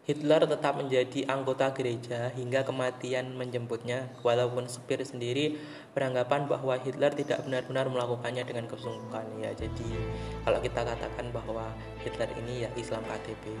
Hitler 0.01 0.41
tetap 0.49 0.81
menjadi 0.81 1.29
anggota 1.29 1.69
gereja 1.77 2.33
hingga 2.33 2.65
kematian 2.65 3.37
menjemputnya. 3.37 4.09
Walaupun 4.25 4.65
Speer 4.65 5.05
sendiri 5.05 5.61
beranggapan 5.93 6.49
bahwa 6.49 6.73
Hitler 6.81 7.13
tidak 7.13 7.45
benar-benar 7.45 7.85
melakukannya 7.85 8.41
dengan 8.41 8.65
kesungguhan. 8.65 9.29
Ya 9.37 9.53
jadi 9.53 9.89
kalau 10.41 10.57
kita 10.57 10.81
katakan 10.81 11.29
bahwa 11.29 11.69
Hitler 12.01 12.33
ini 12.41 12.65
ya 12.65 12.69
Islam 12.73 13.05
KTP 13.05 13.53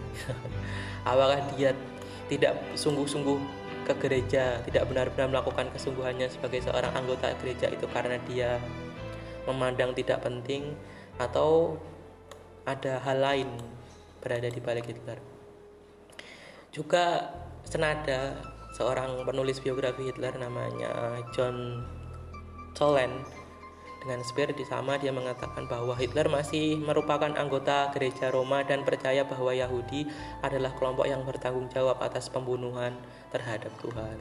apakah 1.09 1.37
dia 1.53 1.77
tidak 2.25 2.57
sungguh-sungguh 2.73 3.37
ke 3.85 3.93
gereja 4.01 4.65
tidak 4.65 4.89
benar-benar 4.89 5.29
melakukan 5.29 5.69
kesungguhannya 5.77 6.25
sebagai 6.25 6.65
seorang 6.65 6.93
anggota 6.97 7.37
gereja 7.37 7.69
itu 7.69 7.85
karena 7.93 8.17
dia 8.25 8.57
memandang 9.45 9.93
tidak 9.93 10.25
penting 10.25 10.73
atau 11.21 11.77
ada 12.65 12.97
hal 13.01 13.17
lain 13.21 13.49
berada 14.21 14.49
di 14.49 14.61
balik 14.61 14.89
Hitler. 14.89 15.30
Juga 16.71 17.27
senada 17.67 18.39
seorang 18.71 19.27
penulis 19.27 19.59
biografi 19.59 20.07
Hitler 20.07 20.31
namanya 20.39 21.19
John 21.35 21.83
Toland 22.71 23.27
dengan 24.01 24.23
Speer 24.25 24.49
di 24.55 24.65
sama 24.65 24.97
dia 24.97 25.13
mengatakan 25.13 25.69
bahwa 25.69 25.93
Hitler 25.93 26.25
masih 26.25 26.81
merupakan 26.81 27.29
anggota 27.37 27.93
gereja 27.93 28.33
Roma 28.33 28.65
dan 28.65 28.81
percaya 28.81 29.21
bahwa 29.21 29.53
Yahudi 29.53 30.09
adalah 30.41 30.73
kelompok 30.73 31.05
yang 31.05 31.21
bertanggung 31.21 31.69
jawab 31.69 32.01
atas 32.01 32.31
pembunuhan 32.33 32.97
terhadap 33.29 33.69
Tuhan. 33.77 34.17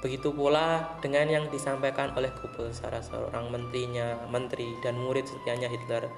Begitu 0.00 0.32
pula 0.32 0.96
dengan 1.04 1.28
yang 1.28 1.44
disampaikan 1.52 2.14
oleh 2.16 2.32
Goebbels, 2.40 2.80
salah 2.80 3.04
seorang 3.04 3.52
menterinya, 3.52 4.16
menteri 4.32 4.72
dan 4.80 4.96
murid 4.96 5.28
setianya 5.28 5.68
Hitler 5.68 6.08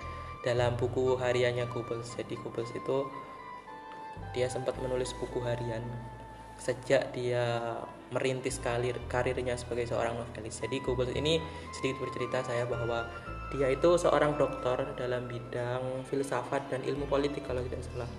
dalam 0.47 0.79
buku 0.79 1.19
hariannya 1.19 1.67
Goebbels. 1.67 2.15
Jadi 2.15 2.39
Goebbels 2.39 2.71
itu 2.79 3.09
dia 4.33 4.49
sempat 4.49 4.77
menulis 4.81 5.13
buku 5.17 5.41
harian 5.45 5.85
sejak 6.63 7.11
dia 7.11 7.75
merintis 8.15 8.61
karir 8.63 8.95
karirnya 9.11 9.59
sebagai 9.59 9.89
seorang 9.89 10.15
novelis. 10.15 10.63
Jadi 10.63 10.79
Goebbels 10.85 11.11
ini 11.17 11.43
sedikit 11.75 12.07
bercerita 12.07 12.45
saya 12.47 12.69
bahwa 12.69 13.09
dia 13.51 13.73
itu 13.73 13.99
seorang 13.99 14.39
dokter 14.39 14.95
dalam 14.95 15.27
bidang 15.27 16.07
filsafat 16.07 16.71
dan 16.71 16.81
ilmu 16.87 17.11
politik 17.11 17.43
kalau 17.43 17.65
tidak 17.67 17.83
salah. 17.83 18.11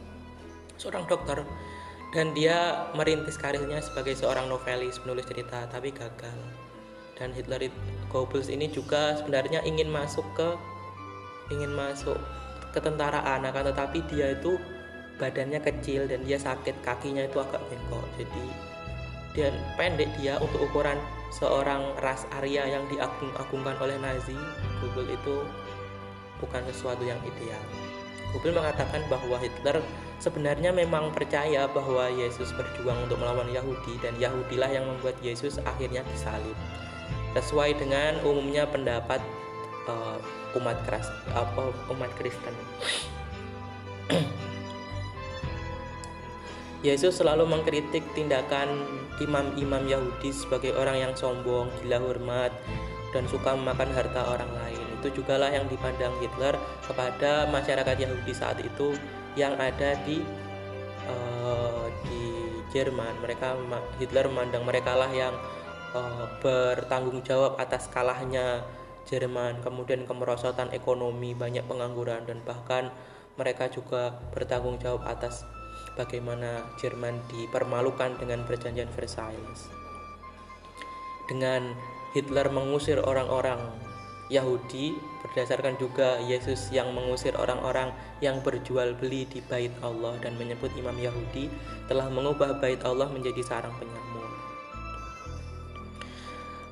Seorang 0.75 1.07
dokter 1.07 1.45
dan 2.11 2.35
dia 2.35 2.89
merintis 2.93 3.39
karirnya 3.39 3.79
sebagai 3.81 4.13
seorang 4.13 4.45
novelis 4.51 5.01
penulis 5.01 5.25
cerita 5.25 5.65
tapi 5.71 5.89
gagal 5.89 6.37
dan 7.17 7.33
Hitler 7.33 7.69
Goebbels 8.09 8.49
ini 8.53 8.69
juga 8.69 9.17
sebenarnya 9.17 9.65
ingin 9.65 9.89
masuk 9.89 10.25
ke 10.37 10.49
ingin 11.53 11.73
masuk 11.73 12.17
ke 12.73 12.79
tentaraan 12.81 13.45
akan 13.45 13.63
tetapi 13.73 14.01
dia 14.09 14.33
itu 14.33 14.57
badannya 15.23 15.63
kecil 15.63 16.03
dan 16.11 16.19
dia 16.27 16.35
sakit 16.35 16.83
kakinya 16.83 17.23
itu 17.23 17.39
agak 17.39 17.63
bengkok 17.71 18.03
jadi 18.19 18.45
dan 19.33 19.53
pendek 19.79 20.11
dia 20.19 20.35
untuk 20.43 20.67
ukuran 20.67 20.99
seorang 21.31 21.95
ras 22.03 22.27
Arya 22.35 22.67
yang 22.67 22.83
diagung-agungkan 22.91 23.79
oleh 23.79 23.95
Nazi 24.03 24.35
Google 24.83 25.07
itu 25.15 25.47
bukan 26.43 26.59
sesuatu 26.67 27.07
yang 27.07 27.17
ideal 27.23 27.63
Google 28.35 28.59
mengatakan 28.59 28.99
bahwa 29.07 29.39
Hitler 29.39 29.79
sebenarnya 30.17 30.73
memang 30.73 31.13
percaya 31.13 31.69
bahwa 31.69 32.09
Yesus 32.09 32.49
berjuang 32.57 33.05
untuk 33.05 33.21
melawan 33.21 33.45
Yahudi 33.53 34.01
dan 34.01 34.17
Yahudilah 34.17 34.73
yang 34.73 34.89
membuat 34.89 35.21
Yesus 35.21 35.61
akhirnya 35.61 36.01
disalib. 36.09 36.57
Sesuai 37.37 37.77
dengan 37.77 38.17
umumnya 38.25 38.65
pendapat 38.65 39.21
uh, 39.85 40.17
umat 40.57 40.81
keras 40.89 41.13
apa 41.37 41.69
umat 41.93 42.09
Kristen. 42.17 42.57
Yesus 46.83 47.15
selalu 47.23 47.47
mengkritik 47.47 48.03
tindakan 48.11 48.67
imam-imam 49.23 49.87
Yahudi 49.87 50.35
sebagai 50.35 50.75
orang 50.75 50.99
yang 50.99 51.13
sombong, 51.15 51.71
gila 51.79 52.03
hormat, 52.03 52.51
dan 53.15 53.23
suka 53.31 53.55
memakan 53.55 53.87
harta 53.95 54.27
orang 54.27 54.51
lain. 54.51 54.83
Itu 54.99 55.15
jugalah 55.15 55.47
yang 55.47 55.63
dipandang 55.71 56.11
Hitler 56.19 56.59
kepada 56.83 57.47
masyarakat 57.47 57.95
Yahudi 57.95 58.35
saat 58.35 58.59
itu 58.59 58.99
yang 59.39 59.55
ada 59.55 59.95
di 60.03 60.19
uh, 61.07 61.87
di 62.03 62.21
Jerman 62.75 63.21
mereka 63.21 63.55
Hitler 64.01 64.27
memandang 64.27 64.65
mereka 64.65 64.97
lah 64.97 65.09
yang 65.13 65.33
uh, 65.93 66.25
bertanggung 66.41 67.21
jawab 67.23 67.55
atas 67.57 67.87
kalahnya 67.87 68.65
Jerman 69.07 69.59
kemudian 69.61 70.07
kemerosotan 70.07 70.71
ekonomi 70.71 71.35
banyak 71.35 71.63
pengangguran 71.67 72.23
dan 72.23 72.39
bahkan 72.43 72.89
mereka 73.35 73.67
juga 73.67 74.15
bertanggung 74.31 74.79
jawab 74.79 75.03
atas 75.05 75.43
bagaimana 75.93 76.65
Jerman 76.81 77.21
dipermalukan 77.29 78.17
dengan 78.17 78.45
perjanjian 78.45 78.89
Versailles. 78.93 79.69
Dengan 81.29 81.73
Hitler 82.13 82.51
mengusir 82.53 83.01
orang-orang 83.01 83.73
Yahudi 84.31 84.95
berdasarkan 85.21 85.75
juga 85.77 86.17
Yesus 86.23 86.71
yang 86.71 86.95
mengusir 86.95 87.35
orang-orang 87.35 87.91
yang 88.23 88.39
berjual 88.39 88.95
beli 88.97 89.27
di 89.27 89.43
bait 89.45 89.71
Allah 89.83 90.15
dan 90.23 90.39
menyebut 90.39 90.71
imam 90.73 90.95
Yahudi 90.95 91.51
telah 91.85 92.07
mengubah 92.07 92.57
bait 92.57 92.79
Allah 92.81 93.09
menjadi 93.11 93.43
sarang 93.43 93.75
penyamur. 93.77 94.29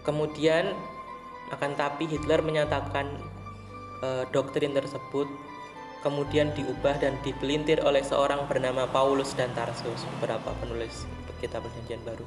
Kemudian 0.02 0.74
akan 1.52 1.72
tapi 1.76 2.08
Hitler 2.08 2.42
menyatakan 2.42 3.20
e, 4.02 4.26
doktrin 4.34 4.74
tersebut 4.74 5.28
kemudian 6.02 6.50
diubah 6.58 6.98
dan 6.98 7.18
dipelintir 7.22 7.82
oleh 7.86 8.02
seorang 8.02 8.50
bernama 8.50 8.90
Paulus 8.90 9.38
dan 9.38 9.54
Tarsus, 9.54 10.06
beberapa 10.18 10.54
penulis 10.62 11.06
kitab 11.42 11.66
perjanjian 11.66 12.02
baru. 12.06 12.26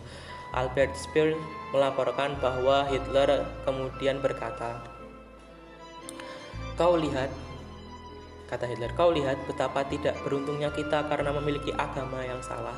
Albert 0.55 0.95
Speer 0.99 1.39
melaporkan 1.71 2.39
bahwa 2.39 2.87
Hitler 2.91 3.47
kemudian 3.63 4.19
berkata, 4.19 4.83
Kau 6.75 6.99
lihat, 6.99 7.31
kata 8.51 8.67
Hitler, 8.67 8.91
kau 8.99 9.15
lihat 9.15 9.39
betapa 9.47 9.87
tidak 9.87 10.19
beruntungnya 10.27 10.75
kita 10.75 11.07
karena 11.07 11.31
memiliki 11.31 11.71
agama 11.75 12.23
yang 12.27 12.43
salah. 12.43 12.75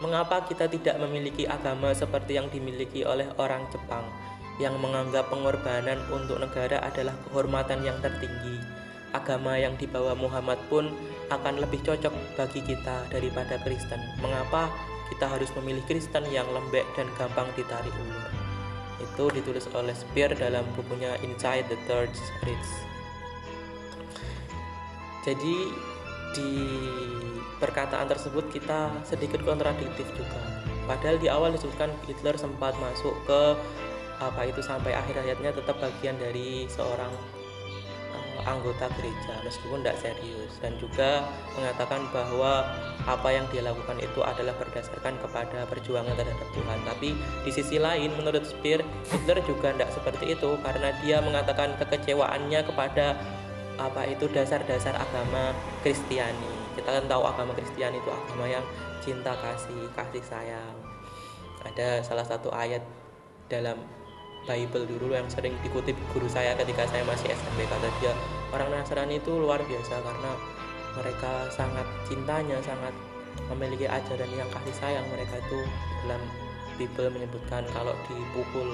Mengapa 0.00 0.46
kita 0.48 0.64
tidak 0.70 0.96
memiliki 0.96 1.44
agama 1.44 1.92
seperti 1.92 2.40
yang 2.40 2.48
dimiliki 2.48 3.04
oleh 3.04 3.28
orang 3.36 3.68
Jepang 3.68 4.04
yang 4.56 4.78
menganggap 4.80 5.28
pengorbanan 5.28 5.98
untuk 6.08 6.38
negara 6.40 6.80
adalah 6.80 7.12
kehormatan 7.28 7.84
yang 7.84 7.98
tertinggi? 8.00 8.77
Agama 9.12 9.56
yang 9.56 9.76
dibawa 9.80 10.12
Muhammad 10.12 10.60
pun 10.68 10.92
akan 11.28 11.60
lebih 11.60 11.80
cocok 11.84 12.12
bagi 12.36 12.60
kita 12.64 13.08
daripada 13.12 13.60
Kristen. 13.62 14.00
Mengapa 14.20 14.72
kita 15.08 15.28
harus 15.28 15.48
memilih 15.60 15.84
Kristen 15.88 16.24
yang 16.28 16.48
lembek 16.52 16.84
dan 16.96 17.08
gampang 17.16 17.48
ditarik 17.56 17.92
ulur? 17.92 18.28
Itu 18.98 19.30
ditulis 19.32 19.68
oleh 19.72 19.94
Spear 19.94 20.34
dalam 20.34 20.64
bukunya 20.74 21.16
Inside 21.24 21.70
the 21.70 21.78
Third 21.86 22.12
Reich. 22.44 22.70
Jadi 25.24 25.56
di 26.36 26.52
perkataan 27.58 28.06
tersebut 28.08 28.48
kita 28.52 28.92
sedikit 29.04 29.42
kontradiktif 29.42 30.06
juga. 30.14 30.40
Padahal 30.88 31.20
di 31.20 31.28
awal 31.28 31.52
disebutkan 31.52 31.92
Hitler 32.08 32.40
sempat 32.40 32.72
masuk 32.80 33.12
ke 33.28 33.40
apa 34.18 34.50
itu 34.50 34.58
sampai 34.64 34.96
akhir 34.96 35.20
hayatnya 35.22 35.54
tetap 35.54 35.78
bagian 35.78 36.16
dari 36.18 36.66
seorang 36.66 37.12
anggota 38.46 38.86
gereja 38.98 39.34
meskipun 39.42 39.82
tidak 39.82 39.98
serius. 39.98 40.52
Dan 40.62 40.76
juga 40.78 41.26
mengatakan 41.58 42.06
bahwa 42.12 42.66
apa 43.08 43.28
yang 43.32 43.46
dia 43.50 43.64
lakukan 43.64 43.98
itu 43.98 44.20
adalah 44.22 44.54
berdasarkan 44.58 45.18
kepada 45.18 45.64
perjuangan 45.66 46.14
terhadap 46.14 46.48
Tuhan. 46.54 46.78
Tapi 46.86 47.08
di 47.46 47.50
sisi 47.50 47.80
lain 47.80 48.14
menurut 48.14 48.44
Speer 48.46 48.84
Hitler 49.10 49.40
juga 49.48 49.74
tidak 49.74 49.90
seperti 49.90 50.36
itu 50.36 50.50
karena 50.62 50.94
dia 51.02 51.18
mengatakan 51.24 51.74
kekecewaannya 51.80 52.60
kepada 52.62 53.16
apa 53.78 54.02
itu 54.10 54.26
dasar-dasar 54.30 54.94
agama 54.98 55.54
Kristiani. 55.86 56.52
Kita 56.74 56.98
kan 56.98 57.04
tahu 57.06 57.22
agama 57.26 57.54
Kristiani 57.54 57.98
itu 57.98 58.10
agama 58.10 58.46
yang 58.46 58.64
cinta 59.02 59.32
kasih 59.38 59.86
kasih 59.94 60.22
sayang. 60.22 60.76
Ada 61.62 62.02
salah 62.06 62.26
satu 62.26 62.50
ayat 62.54 62.82
dalam 63.48 63.97
Bible 64.48 64.88
dulu 64.88 65.12
yang 65.12 65.28
sering 65.28 65.52
dikutip 65.60 65.92
guru 66.16 66.24
saya 66.24 66.56
ketika 66.56 66.88
saya 66.88 67.04
masih 67.04 67.28
SMP 67.36 67.68
kata 67.68 67.92
dia 68.00 68.16
orang 68.56 68.72
Nasrani 68.72 69.20
itu 69.20 69.36
luar 69.36 69.60
biasa 69.60 70.00
karena 70.00 70.32
mereka 70.96 71.52
sangat 71.52 71.84
cintanya 72.08 72.56
sangat 72.64 72.96
memiliki 73.52 73.86
ajaran 73.86 74.30
yang 74.34 74.48
kasih 74.50 74.74
sayang. 74.74 75.06
Mereka 75.12 75.38
itu 75.38 75.58
dalam 76.02 76.22
Bible 76.80 77.10
menyebutkan 77.14 77.62
kalau 77.70 77.94
dipukul 78.10 78.68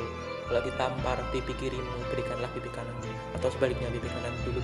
kalau 0.45 0.61
ditampar 0.61 1.17
pipi 1.33 1.53
kirimu 1.57 1.99
berikanlah 2.13 2.49
pipi 2.53 2.71
kananmu. 2.73 3.13
Atau 3.37 3.49
sebaliknya 3.53 3.89
pipi 3.93 4.09
kanan 4.09 4.33
dulu 4.45 4.61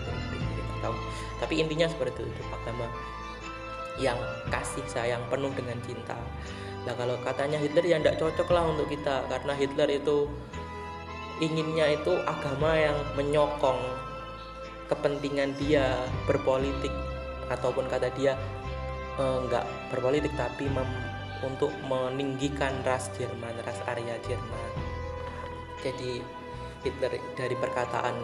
tahu. 0.81 0.95
Tapi 1.41 1.55
intinya 1.61 1.89
seperti 1.89 2.25
itu 2.25 2.43
agama 2.49 2.89
yang 4.01 4.17
kasih 4.49 4.85
sayang 4.89 5.21
penuh 5.29 5.53
dengan 5.53 5.77
cinta. 5.85 6.17
Nah 6.89 6.97
kalau 6.97 7.21
katanya 7.21 7.61
Hitler 7.61 7.85
ya 7.85 8.01
tidak 8.01 8.17
cocok 8.17 8.49
lah 8.49 8.65
untuk 8.73 8.89
kita 8.89 9.29
karena 9.29 9.53
Hitler 9.53 9.89
itu 9.93 10.25
inginnya 11.41 11.89
itu 11.89 12.13
agama 12.29 12.77
yang 12.77 12.97
menyokong 13.17 13.81
kepentingan 14.93 15.57
dia 15.57 15.97
berpolitik 16.29 16.93
ataupun 17.49 17.89
kata 17.89 18.13
dia 18.15 18.37
enggak 19.21 19.65
berpolitik 19.93 20.33
tapi 20.37 20.69
mem, 20.69 20.87
untuk 21.45 21.73
meninggikan 21.89 22.73
ras 22.85 23.09
Jerman, 23.17 23.53
ras 23.65 23.81
Arya 23.89 24.17
Jerman. 24.25 24.71
Jadi 25.81 26.21
Hitler 26.81 27.21
dari 27.37 27.57
perkataan 27.57 28.17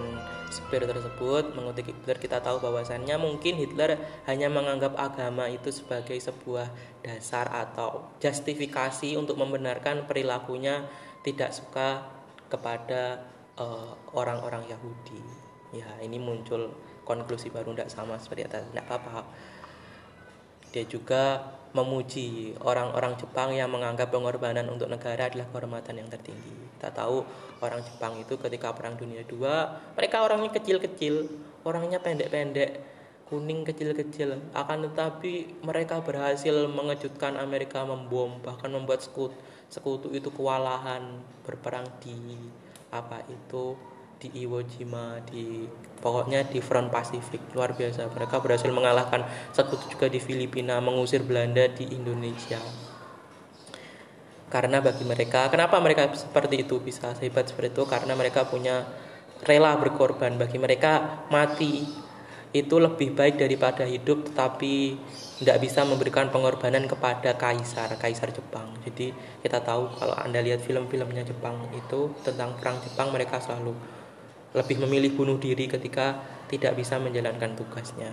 Speer 0.48 0.88
tersebut 0.88 1.52
mengutip 1.52 1.90
Hitler 1.90 2.16
kita 2.16 2.40
tahu 2.40 2.62
bahwasannya 2.62 3.18
mungkin 3.20 3.58
Hitler 3.58 3.98
hanya 4.24 4.48
menganggap 4.48 4.96
agama 4.96 5.50
itu 5.50 5.68
sebagai 5.68 6.16
sebuah 6.16 6.70
dasar 7.04 7.50
atau 7.52 8.14
justifikasi 8.22 9.18
untuk 9.20 9.36
membenarkan 9.36 10.08
perilakunya 10.08 10.88
tidak 11.26 11.52
suka 11.52 12.15
kepada 12.46 13.20
eh, 13.58 13.92
orang-orang 14.14 14.62
uh, 14.66 14.70
Yahudi. 14.74 15.22
Ya, 15.74 15.86
ini 16.00 16.16
muncul 16.16 16.72
konklusi 17.02 17.50
baru 17.50 17.74
tidak 17.74 17.90
sama 17.90 18.14
seperti 18.18 18.46
atas. 18.46 18.66
Tidak 18.70 18.86
apa-apa. 18.86 19.26
Dia 20.74 20.84
juga 20.86 21.40
memuji 21.72 22.56
orang-orang 22.64 23.16
Jepang 23.20 23.52
yang 23.52 23.68
menganggap 23.68 24.08
pengorbanan 24.08 24.64
untuk 24.72 24.88
negara 24.88 25.28
adalah 25.28 25.44
kehormatan 25.52 26.00
yang 26.00 26.08
tertinggi. 26.08 26.56
Kita 26.76 26.92
tahu 26.92 27.24
orang 27.60 27.80
Jepang 27.84 28.16
itu 28.16 28.36
ketika 28.40 28.72
Perang 28.72 28.96
Dunia 28.96 29.24
II, 29.24 29.44
mereka 29.96 30.24
orangnya 30.24 30.52
kecil-kecil, 30.56 31.28
orangnya 31.64 32.00
pendek-pendek, 32.00 32.80
kuning 33.28 33.64
kecil-kecil. 33.64 34.40
Akan 34.56 34.84
tetapi 34.84 35.60
mereka 35.64 36.00
berhasil 36.00 36.68
mengejutkan 36.68 37.36
Amerika 37.36 37.84
membom, 37.84 38.40
bahkan 38.40 38.72
membuat 38.72 39.04
sekutu 39.04 39.36
sekutu 39.66 40.14
itu 40.14 40.30
kewalahan 40.30 41.20
berperang 41.42 41.86
di 42.02 42.38
apa 42.94 43.22
itu 43.26 43.74
di 44.16 44.32
Iwo 44.46 44.64
Jima 44.64 45.20
di 45.28 45.68
pokoknya 46.00 46.48
di 46.48 46.64
front 46.64 46.88
Pasifik 46.88 47.52
luar 47.52 47.76
biasa. 47.76 48.08
Mereka 48.08 48.40
berhasil 48.40 48.70
mengalahkan 48.72 49.28
sekutu 49.52 49.86
juga 49.92 50.08
di 50.08 50.18
Filipina 50.18 50.80
mengusir 50.80 51.20
Belanda 51.22 51.68
di 51.68 51.92
Indonesia. 51.92 52.60
Karena 54.46 54.78
bagi 54.80 55.04
mereka 55.04 55.50
kenapa 55.52 55.76
mereka 55.82 56.08
seperti 56.14 56.64
itu 56.64 56.80
bisa 56.80 57.12
hebat 57.18 57.50
seperti 57.50 57.76
itu? 57.76 57.84
Karena 57.84 58.16
mereka 58.16 58.48
punya 58.48 58.86
rela 59.44 59.76
berkorban. 59.76 60.40
Bagi 60.40 60.56
mereka 60.56 61.26
mati 61.28 61.84
itu 62.56 62.76
lebih 62.80 63.12
baik 63.12 63.36
daripada 63.36 63.84
hidup 63.84 64.32
tetapi 64.32 64.96
tidak 65.36 65.60
bisa 65.60 65.84
memberikan 65.84 66.32
pengorbanan 66.32 66.88
kepada 66.88 67.36
kaisar 67.36 67.92
kaisar 68.00 68.32
Jepang. 68.32 68.72
Jadi 68.88 69.12
kita 69.44 69.60
tahu 69.60 69.92
kalau 69.92 70.16
anda 70.16 70.40
lihat 70.40 70.64
film-filmnya 70.64 71.28
Jepang 71.28 71.60
itu 71.76 72.08
tentang 72.24 72.56
perang 72.56 72.80
Jepang 72.80 73.12
mereka 73.12 73.36
selalu 73.36 73.76
lebih 74.56 74.80
memilih 74.80 75.12
bunuh 75.12 75.36
diri 75.36 75.68
ketika 75.68 76.16
tidak 76.48 76.80
bisa 76.80 76.96
menjalankan 76.96 77.52
tugasnya. 77.52 78.08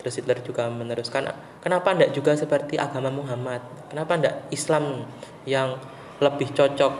Terus 0.00 0.22
Hitler 0.22 0.40
juga 0.40 0.72
meneruskan 0.72 1.28
kenapa 1.60 1.92
tidak 1.92 2.16
juga 2.16 2.32
seperti 2.32 2.80
agama 2.80 3.12
Muhammad? 3.12 3.60
Kenapa 3.92 4.16
tidak 4.16 4.34
Islam 4.48 5.04
yang 5.44 5.76
lebih 6.22 6.48
cocok 6.56 6.92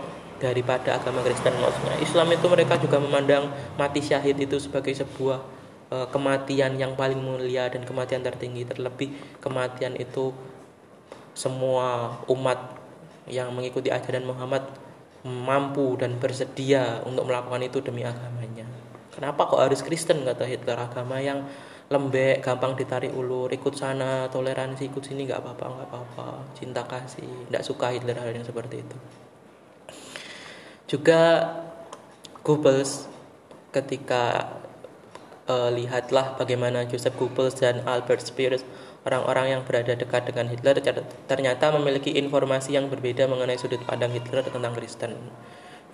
daripada 0.45 1.01
agama 1.01 1.25
Kristen? 1.25 1.57
Maksudnya 1.57 1.97
Islam 2.05 2.29
itu 2.37 2.47
mereka 2.53 2.77
juga 2.77 3.01
memandang 3.01 3.49
mati 3.81 4.05
syahid 4.05 4.37
itu 4.37 4.61
sebagai 4.61 4.93
sebuah 4.93 5.56
uh, 5.91 6.07
kematian 6.11 6.79
yang 6.79 6.95
paling 6.99 7.19
mulia 7.19 7.71
dan 7.71 7.83
kematian 7.87 8.23
tertinggi 8.23 8.67
terlebih 8.67 9.15
kematian 9.39 9.95
itu 9.99 10.35
semua 11.37 12.19
umat 12.33 12.81
yang 13.29 13.53
mengikuti 13.53 13.93
ajaran 13.93 14.25
Muhammad 14.25 14.65
mampu 15.27 15.99
dan 15.99 16.17
bersedia 16.17 17.03
untuk 17.03 17.27
melakukan 17.27 17.67
itu 17.67 17.83
demi 17.83 18.07
agamanya. 18.07 18.65
Kenapa 19.11 19.51
kok 19.51 19.59
harus 19.59 19.83
Kristen 19.83 20.23
kata 20.23 20.47
Hitler 20.47 20.79
agama 20.79 21.19
yang 21.19 21.43
lembek, 21.87 22.43
gampang 22.43 22.75
ditarik 22.75 23.15
ulur, 23.15 23.51
ikut 23.51 23.75
sana, 23.75 24.27
toleransi, 24.31 24.91
ikut 24.91 25.03
sini 25.03 25.27
nggak 25.27 25.39
apa-apa, 25.43 25.65
nggak 25.67 25.89
apa-apa, 25.91 26.29
cinta 26.59 26.83
kasih, 26.83 27.51
nggak 27.51 27.63
suka 27.63 27.95
Hitler 27.95 28.19
hal 28.19 28.35
yang 28.35 28.47
seperti 28.47 28.83
itu. 28.83 28.97
Juga 30.87 31.43
Goebbels 32.47 33.11
ketika 33.75 34.55
uh, 35.47 35.71
lihatlah 35.71 36.35
bagaimana 36.39 36.85
Joseph 36.87 37.15
Goebbels 37.19 37.59
dan 37.59 37.83
Albert 37.87 38.23
Speer 38.27 38.59
orang-orang 39.07 39.59
yang 39.59 39.63
berada 39.63 39.95
dekat 39.95 40.27
dengan 40.27 40.51
Hitler 40.51 40.83
ternyata 41.31 41.71
memiliki 41.71 42.19
informasi 42.19 42.75
yang 42.75 42.91
berbeda 42.91 43.31
mengenai 43.31 43.55
sudut 43.55 43.79
pandang 43.87 44.11
Hitler 44.11 44.43
tentang 44.43 44.75
Kristen. 44.75 45.15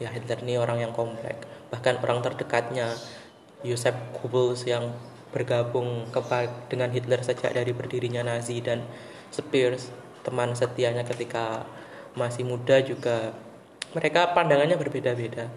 Ya 0.00 0.08
Hitler 0.08 0.40
ini 0.40 0.56
orang 0.56 0.80
yang 0.80 0.92
kompleks. 0.96 1.44
Bahkan 1.68 2.00
orang 2.00 2.24
terdekatnya 2.24 2.96
Joseph 3.60 3.94
Goebbels 4.16 4.64
yang 4.64 4.96
bergabung 5.32 6.08
dengan 6.68 6.88
Hitler 6.92 7.20
sejak 7.20 7.52
dari 7.52 7.72
berdirinya 7.72 8.24
Nazi 8.24 8.60
dan 8.60 8.84
Spears 9.32 9.88
teman 10.22 10.52
setianya 10.52 11.02
ketika 11.08 11.64
masih 12.12 12.44
muda 12.44 12.78
juga 12.84 13.32
mereka 13.96 14.36
pandangannya 14.36 14.76
berbeda-beda 14.76 15.48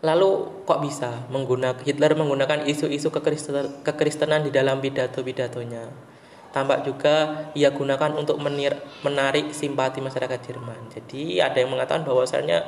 lalu 0.00 0.64
kok 0.64 0.80
bisa 0.80 1.28
menggunakan 1.28 1.80
Hitler 1.84 2.16
menggunakan 2.16 2.64
isu-isu 2.64 3.12
kekristen, 3.12 3.84
kekristenan 3.84 4.44
di 4.44 4.50
dalam 4.52 4.80
pidato-pidatonya? 4.80 5.88
Tampak 6.50 6.82
juga 6.82 7.46
ia 7.54 7.70
gunakan 7.70 8.18
untuk 8.18 8.42
menir, 8.42 8.74
menarik 9.06 9.54
simpati 9.54 10.02
masyarakat 10.02 10.40
Jerman. 10.42 10.90
Jadi 10.90 11.38
ada 11.38 11.54
yang 11.54 11.70
mengatakan 11.70 12.02
bahwasanya 12.02 12.66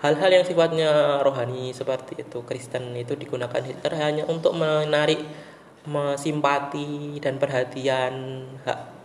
hal-hal 0.00 0.30
yang 0.32 0.44
sifatnya 0.48 1.20
rohani 1.20 1.70
seperti 1.76 2.24
itu 2.24 2.40
Kristen 2.42 2.96
itu 2.98 3.14
digunakan 3.14 3.62
Hitler 3.62 3.94
hanya 4.00 4.24
untuk 4.26 4.56
menarik 4.56 5.22
simpati 6.18 7.18
dan 7.18 7.38
perhatian 7.42 8.46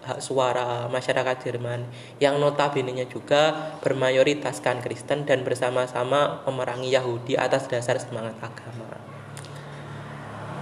hak 0.08 0.24
suara 0.24 0.88
masyarakat 0.88 1.38
Jerman 1.44 1.84
yang 2.24 2.40
notabene 2.40 2.96
juga 3.12 3.76
bermayoritaskan 3.84 4.80
Kristen 4.80 5.28
dan 5.28 5.44
bersama-sama 5.44 6.42
memerangi 6.48 6.96
Yahudi 6.96 7.36
atas 7.36 7.68
dasar 7.68 8.00
semangat 8.00 8.40
agama. 8.40 8.88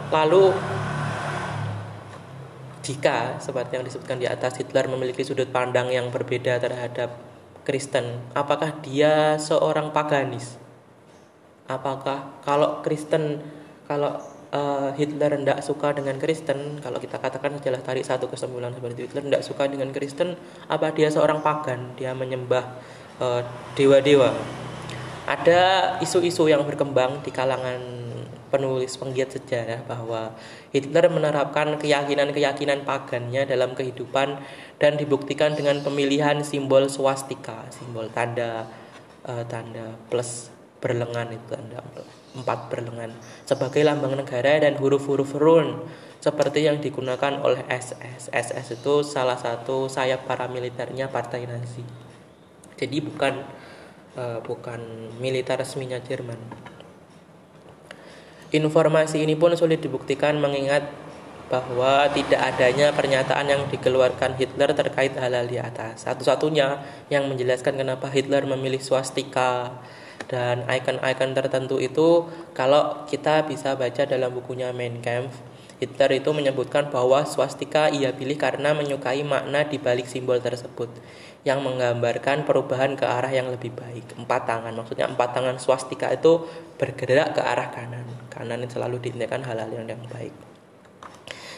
Lalu 0.09 0.51
jika 2.85 3.41
seperti 3.41 3.81
yang 3.81 3.85
disebutkan 3.85 4.17
di 4.21 4.29
atas 4.29 4.61
Hitler 4.61 4.85
memiliki 4.85 5.25
sudut 5.25 5.49
pandang 5.49 5.89
yang 5.89 6.13
berbeda 6.13 6.61
terhadap 6.61 7.17
Kristen, 7.65 8.21
apakah 8.37 8.77
dia 8.85 9.41
seorang 9.41 9.89
paganis? 9.89 10.61
Apakah 11.65 12.41
kalau 12.45 12.85
Kristen 12.85 13.41
kalau 13.89 14.21
uh, 14.55 14.89
Hitler 14.95 15.35
tidak 15.35 15.59
suka 15.59 15.91
dengan 15.91 16.15
Kristen, 16.15 16.79
kalau 16.79 16.97
kita 16.97 17.19
katakan 17.19 17.59
setelah 17.59 17.83
tarik 17.83 18.07
satu 18.07 18.31
kesimpulan 18.31 18.71
seperti 18.71 19.05
Hitler 19.05 19.23
tidak 19.27 19.43
suka 19.43 19.67
dengan 19.67 19.91
Kristen, 19.91 20.39
apa 20.71 20.95
dia 20.95 21.11
seorang 21.11 21.43
pagan? 21.43 21.93
Dia 21.99 22.15
menyembah 22.15 22.63
uh, 23.19 23.43
dewa-dewa. 23.75 24.31
Ada 25.25 25.97
isu-isu 25.99 26.47
yang 26.47 26.63
berkembang 26.63 27.25
di 27.25 27.33
kalangan 27.33 27.81
penulis 28.53 28.95
penggiat 28.95 29.35
sejarah 29.35 29.83
bahwa 29.83 30.31
Hitler 30.71 31.11
menerapkan 31.11 31.75
keyakinan-keyakinan 31.81 32.87
pagannya 32.87 33.43
dalam 33.43 33.75
kehidupan 33.75 34.39
dan 34.79 34.95
dibuktikan 34.95 35.57
dengan 35.57 35.81
pemilihan 35.81 36.39
simbol 36.45 36.87
swastika, 36.87 37.67
simbol 37.73 38.07
tanda 38.13 38.69
uh, 39.27 39.43
tanda 39.49 39.97
plus 40.07 40.53
berlengan 40.79 41.33
itu 41.33 41.45
tanda 41.49 41.81
empat 42.35 42.67
berlengan 42.69 43.15
sebagai 43.47 43.81
lambang 43.81 44.19
negara 44.19 44.59
dan 44.59 44.75
huruf-huruf 44.75 45.35
rune 45.39 45.87
seperti 46.19 46.65
yang 46.65 46.81
digunakan 46.81 47.37
oleh 47.41 47.61
SS. 47.69 48.33
SS 48.33 48.81
itu 48.81 49.05
salah 49.05 49.37
satu 49.37 49.85
sayap 49.85 50.25
paramiliternya 50.25 51.07
Partai 51.13 51.45
Nazi. 51.45 51.85
Jadi 52.75 52.97
bukan 52.99 53.45
uh, 54.17 54.39
bukan 54.41 54.81
militer 55.21 55.59
resminya 55.59 56.01
Jerman. 56.01 56.39
Informasi 58.49 59.21
ini 59.21 59.37
pun 59.37 59.53
sulit 59.53 59.83
dibuktikan 59.83 60.39
mengingat 60.39 60.87
bahwa 61.45 62.09
tidak 62.09 62.41
adanya 62.41 62.89
pernyataan 62.89 63.45
yang 63.45 63.61
dikeluarkan 63.69 64.33
Hitler 64.33 64.73
terkait 64.73 65.13
hal-hal 65.13 65.45
di 65.45 65.61
atas. 65.61 66.09
Satu-satunya 66.09 66.81
yang 67.13 67.29
menjelaskan 67.29 67.77
kenapa 67.77 68.09
Hitler 68.09 68.49
memilih 68.49 68.81
swastika 68.81 69.77
dan 70.25 70.65
icon-icon 70.65 71.37
tertentu 71.37 71.77
itu 71.77 72.25
kalau 72.57 73.05
kita 73.05 73.45
bisa 73.45 73.77
baca 73.77 74.03
dalam 74.09 74.33
bukunya 74.33 74.73
Mein 74.73 74.99
Kampf 75.01 75.55
Hitler 75.75 76.23
itu 76.23 76.31
menyebutkan 76.31 76.87
bahwa 76.87 77.27
swastika 77.27 77.91
ia 77.91 78.15
pilih 78.15 78.39
karena 78.39 78.71
menyukai 78.71 79.27
makna 79.27 79.67
di 79.67 79.75
balik 79.75 80.07
simbol 80.07 80.39
tersebut 80.39 80.87
yang 81.43 81.59
menggambarkan 81.59 82.47
perubahan 82.47 82.95
ke 82.95 83.03
arah 83.03 83.27
yang 83.27 83.51
lebih 83.51 83.75
baik. 83.75 84.15
Empat 84.15 84.47
tangan, 84.47 84.71
maksudnya 84.71 85.11
empat 85.11 85.35
tangan 85.35 85.59
swastika 85.59 86.15
itu 86.15 86.47
bergerak 86.79 87.35
ke 87.35 87.41
arah 87.43 87.75
kanan. 87.75 88.07
Kanan 88.31 88.63
selalu 88.71 89.03
diintikan 89.03 89.43
hal-hal 89.43 89.67
yang, 89.67 89.83
yang 89.83 89.99
baik. 90.07 90.31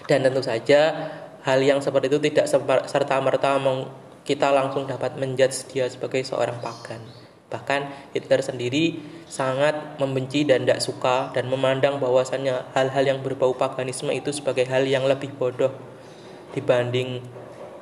Dan 0.09 0.25
tentu 0.25 0.41
saja 0.41 1.13
hal 1.45 1.61
yang 1.61 1.77
seperti 1.77 2.09
itu 2.09 2.19
tidak 2.19 2.49
serta 2.89 3.21
merta 3.21 3.61
kita 4.25 4.49
langsung 4.49 4.89
dapat 4.89 5.15
menjudge 5.15 5.71
dia 5.71 5.85
sebagai 5.87 6.25
seorang 6.25 6.57
pagan. 6.59 6.99
Bahkan 7.47 8.11
Hitler 8.11 8.43
sendiri 8.43 8.99
sangat 9.23 9.95
membenci 10.03 10.43
dan 10.43 10.67
tidak 10.67 10.83
suka 10.83 11.31
dan 11.31 11.47
memandang 11.47 11.95
bahwasannya 11.95 12.75
hal-hal 12.75 13.03
yang 13.07 13.19
berbau 13.23 13.55
paganisme 13.55 14.11
itu 14.11 14.35
sebagai 14.35 14.67
hal 14.67 14.83
yang 14.83 15.07
lebih 15.07 15.31
bodoh 15.31 15.71
dibanding 16.51 17.23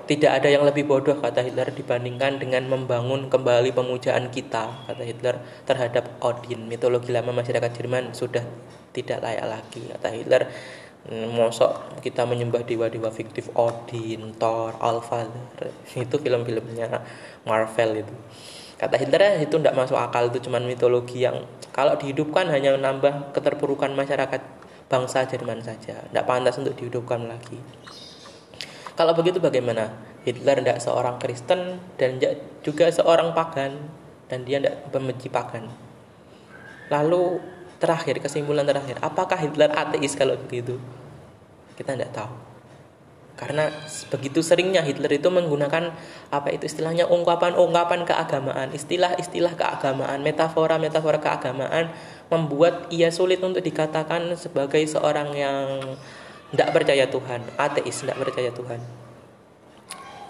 tidak 0.06 0.38
ada 0.38 0.54
yang 0.54 0.62
lebih 0.62 0.86
bodoh 0.86 1.17
kata 1.17 1.41
Hitler 1.41 1.73
dibandingkan 1.73 2.38
dengan 2.38 2.69
membangun 2.69 3.25
kembali 3.25 3.73
pemujaan 3.73 4.30
kita 4.30 4.86
kata 4.86 5.01
Hitler 5.01 5.41
terhadap 5.65 6.21
Odin. 6.21 6.69
Mitologi 6.69 7.10
lama 7.10 7.34
masyarakat 7.34 7.73
Jerman 7.73 8.13
sudah 8.13 8.45
tidak 8.93 9.25
layak 9.25 9.49
lagi 9.49 9.82
kata 9.89 10.08
Hitler. 10.13 10.43
Mosok 11.10 12.01
kita 12.06 12.25
menyembah 12.30 12.65
dewa-dewa 12.65 13.10
fiktif 13.10 13.49
Odin, 13.58 14.34
Thor, 14.38 14.78
Allfather 14.78 15.73
itu 15.97 16.17
film-filmnya 16.21 17.01
Marvel 17.45 18.06
itu 18.06 18.13
Kata 18.76 19.00
Hitler 19.00 19.40
itu 19.40 19.56
tidak 19.56 19.76
masuk 19.76 19.96
akal 19.96 20.28
itu 20.28 20.44
cuma 20.44 20.60
mitologi 20.60 21.24
yang 21.24 21.48
kalau 21.72 21.96
dihidupkan 21.96 22.52
hanya 22.52 22.76
menambah 22.76 23.32
keterpurukan 23.32 23.96
masyarakat 23.96 24.42
bangsa 24.92 25.24
Jerman 25.28 25.64
saja. 25.64 26.04
Tidak 26.04 26.26
pantas 26.28 26.60
untuk 26.60 26.76
dihidupkan 26.76 27.24
lagi. 27.24 27.56
Kalau 28.96 29.16
begitu 29.16 29.40
bagaimana? 29.40 29.92
Hitler 30.26 30.58
tidak 30.60 30.82
seorang 30.82 31.22
Kristen 31.22 31.78
dan 32.02 32.18
juga 32.66 32.90
seorang 32.90 33.32
pagan 33.32 33.78
dan 34.26 34.42
dia 34.44 34.58
tidak 34.58 34.90
membenci 34.90 35.30
pagan. 35.30 35.70
Lalu 36.90 37.40
terakhir 37.78 38.18
kesimpulan 38.20 38.66
terakhir, 38.66 38.98
apakah 39.06 39.38
Hitler 39.38 39.70
ateis 39.70 40.18
kalau 40.18 40.34
begitu? 40.36 40.82
Kita 41.78 41.94
tidak 41.94 42.12
tahu 42.16 42.55
karena 43.36 43.67
begitu 44.08 44.39
seringnya 44.39 44.80
Hitler 44.80 45.19
itu 45.19 45.28
menggunakan 45.28 45.91
apa 46.32 46.50
itu 46.56 46.71
istilahnya 46.71 47.04
ungkapan-ungkapan 47.12 48.08
keagamaan, 48.08 48.71
istilah-istilah 48.71 49.60
keagamaan, 49.60 50.24
metafora-metafora 50.24 51.19
keagamaan 51.19 51.91
membuat 52.32 52.88
ia 52.95 53.12
sulit 53.12 53.43
untuk 53.43 53.60
dikatakan 53.60 54.39
sebagai 54.39 54.80
seorang 54.88 55.36
yang 55.36 55.67
tidak 56.56 56.71
percaya 56.71 57.06
Tuhan, 57.12 57.43
ateis, 57.60 58.08
tidak 58.08 58.17
percaya 58.24 58.50
Tuhan. 58.56 58.80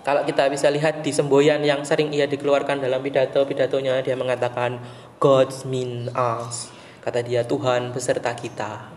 Kalau 0.05 0.21
kita 0.25 0.49
bisa 0.49 0.69
lihat 0.69 1.01
di 1.01 1.09
semboyan 1.13 1.61
yang 1.61 1.85
sering 1.85 2.09
ia 2.09 2.25
dikeluarkan 2.25 2.81
dalam 2.81 3.01
pidato-pidatonya, 3.01 4.01
dia 4.01 4.17
mengatakan 4.17 4.81
God's 5.21 5.65
mean 5.65 6.09
us. 6.13 6.73
Kata 7.05 7.21
dia 7.21 7.45
Tuhan 7.45 7.93
beserta 7.93 8.33
kita. 8.33 8.89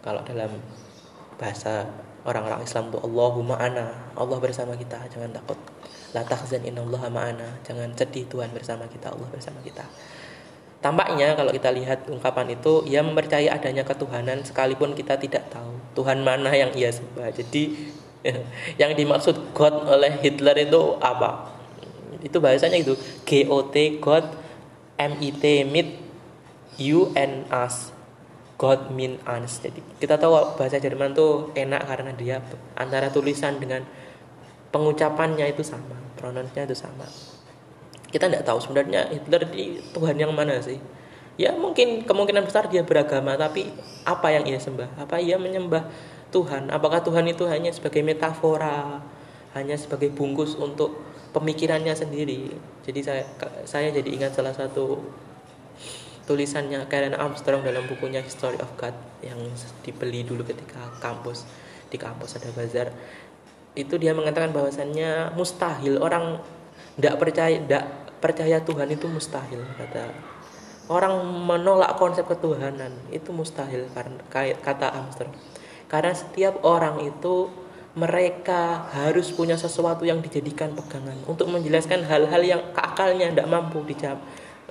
Kalau 0.00 0.20
dalam 0.24 0.52
bahasa 1.36 1.88
orang-orang 2.22 2.62
Islam 2.62 2.90
tuh 2.94 3.02
Allahumma 3.02 3.58
ana. 3.58 4.14
Allah 4.14 4.38
bersama 4.38 4.78
kita 4.78 4.98
jangan 5.10 5.30
takut. 5.34 5.58
La 6.12 6.22
tahzan 6.22 6.62
innallaha 6.62 7.08
ma'ana. 7.08 7.62
Jangan 7.64 7.96
sedih 7.96 8.28
Tuhan 8.28 8.52
bersama 8.52 8.84
kita 8.86 9.10
Allah 9.10 9.28
bersama 9.32 9.58
kita. 9.64 9.82
Tampaknya 10.82 11.38
kalau 11.38 11.54
kita 11.54 11.70
lihat 11.70 12.10
ungkapan 12.10 12.58
itu 12.58 12.82
ia 12.90 13.06
mempercayai 13.06 13.46
adanya 13.46 13.86
ketuhanan 13.86 14.42
sekalipun 14.42 14.98
kita 14.98 15.14
tidak 15.14 15.46
tahu 15.48 15.78
Tuhan 15.94 16.26
mana 16.26 16.50
yang 16.50 16.74
ia 16.74 16.90
sembah. 16.90 17.30
Jadi 17.30 17.94
yang 18.82 18.92
dimaksud 18.92 19.54
God 19.54 19.86
oleh 19.86 20.18
Hitler 20.18 20.66
itu 20.66 20.98
apa? 20.98 21.54
Itu 22.18 22.42
bahasanya 22.42 22.82
itu 22.82 22.98
G 23.22 23.46
O 23.46 23.70
T 23.70 24.02
God 24.02 24.26
M 24.98 25.22
I 25.22 25.30
T 25.30 25.44
mit 25.64 26.02
U 26.82 27.14
N 27.14 27.46
us 27.50 27.91
God 28.62 28.94
mean 28.94 29.18
uns. 29.26 29.58
Jadi 29.58 29.82
kita 29.98 30.14
tahu 30.14 30.54
bahasa 30.54 30.78
Jerman 30.78 31.18
tuh 31.18 31.50
enak 31.58 31.82
karena 31.82 32.14
dia 32.14 32.38
antara 32.78 33.10
tulisan 33.10 33.58
dengan 33.58 33.82
pengucapannya 34.70 35.50
itu 35.50 35.66
sama, 35.66 35.98
pronounsnya 36.14 36.70
itu 36.70 36.78
sama. 36.78 37.02
Kita 38.06 38.30
tidak 38.30 38.46
tahu 38.46 38.62
sebenarnya 38.62 39.10
Hitler 39.10 39.50
di 39.50 39.82
Tuhan 39.90 40.14
yang 40.14 40.30
mana 40.30 40.62
sih. 40.62 40.78
Ya 41.34 41.50
mungkin 41.58 42.06
kemungkinan 42.06 42.46
besar 42.46 42.70
dia 42.70 42.86
beragama, 42.86 43.34
tapi 43.34 43.66
apa 44.06 44.30
yang 44.30 44.46
ia 44.46 44.62
sembah? 44.62 44.94
Apa 45.02 45.18
ia 45.18 45.42
menyembah 45.42 45.90
Tuhan? 46.30 46.70
Apakah 46.70 47.02
Tuhan 47.02 47.26
itu 47.26 47.50
hanya 47.50 47.74
sebagai 47.74 48.04
metafora, 48.06 49.02
hanya 49.58 49.74
sebagai 49.74 50.14
bungkus 50.14 50.54
untuk 50.54 51.02
pemikirannya 51.34 51.96
sendiri? 51.98 52.54
Jadi 52.86 53.00
saya 53.02 53.24
saya 53.66 53.90
jadi 53.90 54.06
ingat 54.06 54.38
salah 54.38 54.54
satu 54.54 55.02
tulisannya 56.24 56.86
Karen 56.86 57.18
Armstrong 57.18 57.66
dalam 57.66 57.86
bukunya 57.90 58.22
History 58.22 58.58
of 58.62 58.70
God 58.78 58.94
yang 59.22 59.38
dibeli 59.82 60.22
dulu 60.22 60.46
ketika 60.46 60.78
kampus 61.02 61.46
di 61.90 61.98
kampus 61.98 62.38
ada 62.38 62.50
bazar. 62.54 62.88
Itu 63.72 63.96
dia 63.96 64.12
mengatakan 64.12 64.52
bahwasannya 64.52 65.34
mustahil 65.34 65.98
orang 65.98 66.38
tidak 66.96 67.14
percaya 67.18 67.56
tidak 67.56 67.84
percaya 68.22 68.56
Tuhan 68.62 68.88
itu 68.92 69.06
mustahil 69.10 69.60
kata. 69.76 70.12
Orang 70.90 71.24
menolak 71.46 71.96
konsep 71.96 72.26
ketuhanan 72.26 72.92
itu 73.08 73.32
mustahil 73.32 73.88
karena 73.94 74.20
kata 74.60 74.86
Armstrong. 74.92 75.32
Karena 75.88 76.12
setiap 76.12 76.60
orang 76.64 77.00
itu 77.04 77.48
mereka 77.92 78.88
harus 78.88 79.28
punya 79.28 79.52
sesuatu 79.60 80.08
yang 80.08 80.24
dijadikan 80.24 80.72
pegangan 80.72 81.16
untuk 81.28 81.52
menjelaskan 81.52 82.08
hal-hal 82.08 82.40
yang 82.40 82.62
keakalnya 82.72 83.28
tidak 83.28 83.48
mampu 83.52 83.84
dijawab 83.84 84.16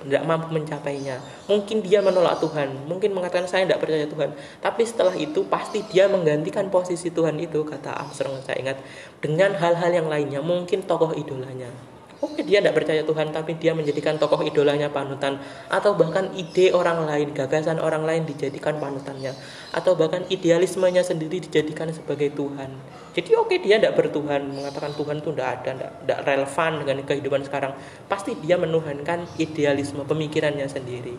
tidak 0.04 0.22
mampu 0.26 0.50
mencapainya. 0.50 1.22
Mungkin 1.46 1.82
dia 1.82 2.02
menolak 2.02 2.42
Tuhan. 2.42 2.90
Mungkin 2.90 3.14
mengatakan 3.14 3.46
saya 3.46 3.66
tidak 3.66 3.82
percaya 3.82 4.06
Tuhan. 4.10 4.30
Tapi 4.58 4.82
setelah 4.82 5.14
itu 5.14 5.46
pasti 5.46 5.84
dia 5.86 6.10
menggantikan 6.10 6.66
posisi 6.68 7.14
Tuhan 7.14 7.38
itu 7.38 7.62
kata 7.62 7.94
Armstrong. 7.94 8.42
Saya 8.42 8.58
ingat 8.58 8.78
dengan 9.22 9.54
hal-hal 9.54 9.90
yang 9.94 10.08
lainnya 10.10 10.42
mungkin 10.42 10.82
tokoh 10.82 11.14
idolanya 11.14 11.91
Oke 12.22 12.46
dia 12.46 12.62
tidak 12.62 12.78
percaya 12.78 13.02
Tuhan 13.02 13.34
tapi 13.34 13.58
dia 13.58 13.74
menjadikan 13.74 14.14
tokoh 14.14 14.46
idolanya 14.46 14.86
panutan 14.94 15.42
atau 15.66 15.98
bahkan 15.98 16.30
ide 16.38 16.70
orang 16.70 17.02
lain, 17.02 17.34
gagasan 17.34 17.82
orang 17.82 18.06
lain 18.06 18.22
dijadikan 18.22 18.78
panutannya 18.78 19.34
atau 19.74 19.98
bahkan 19.98 20.22
idealismenya 20.30 21.02
sendiri 21.02 21.42
dijadikan 21.42 21.90
sebagai 21.90 22.30
Tuhan. 22.30 22.78
Jadi 23.18 23.30
oke 23.34 23.58
dia 23.58 23.82
tidak 23.82 23.98
bertuhan 23.98 24.54
mengatakan 24.54 24.94
Tuhan 24.94 25.18
itu 25.18 25.34
tidak 25.34 25.48
ada, 25.66 25.90
tidak 25.98 26.18
relevan 26.22 26.72
dengan 26.86 26.96
kehidupan 27.02 27.42
sekarang. 27.42 27.74
Pasti 28.06 28.38
dia 28.38 28.54
menuhankan 28.54 29.26
idealisme 29.42 30.06
pemikirannya 30.06 30.70
sendiri. 30.70 31.18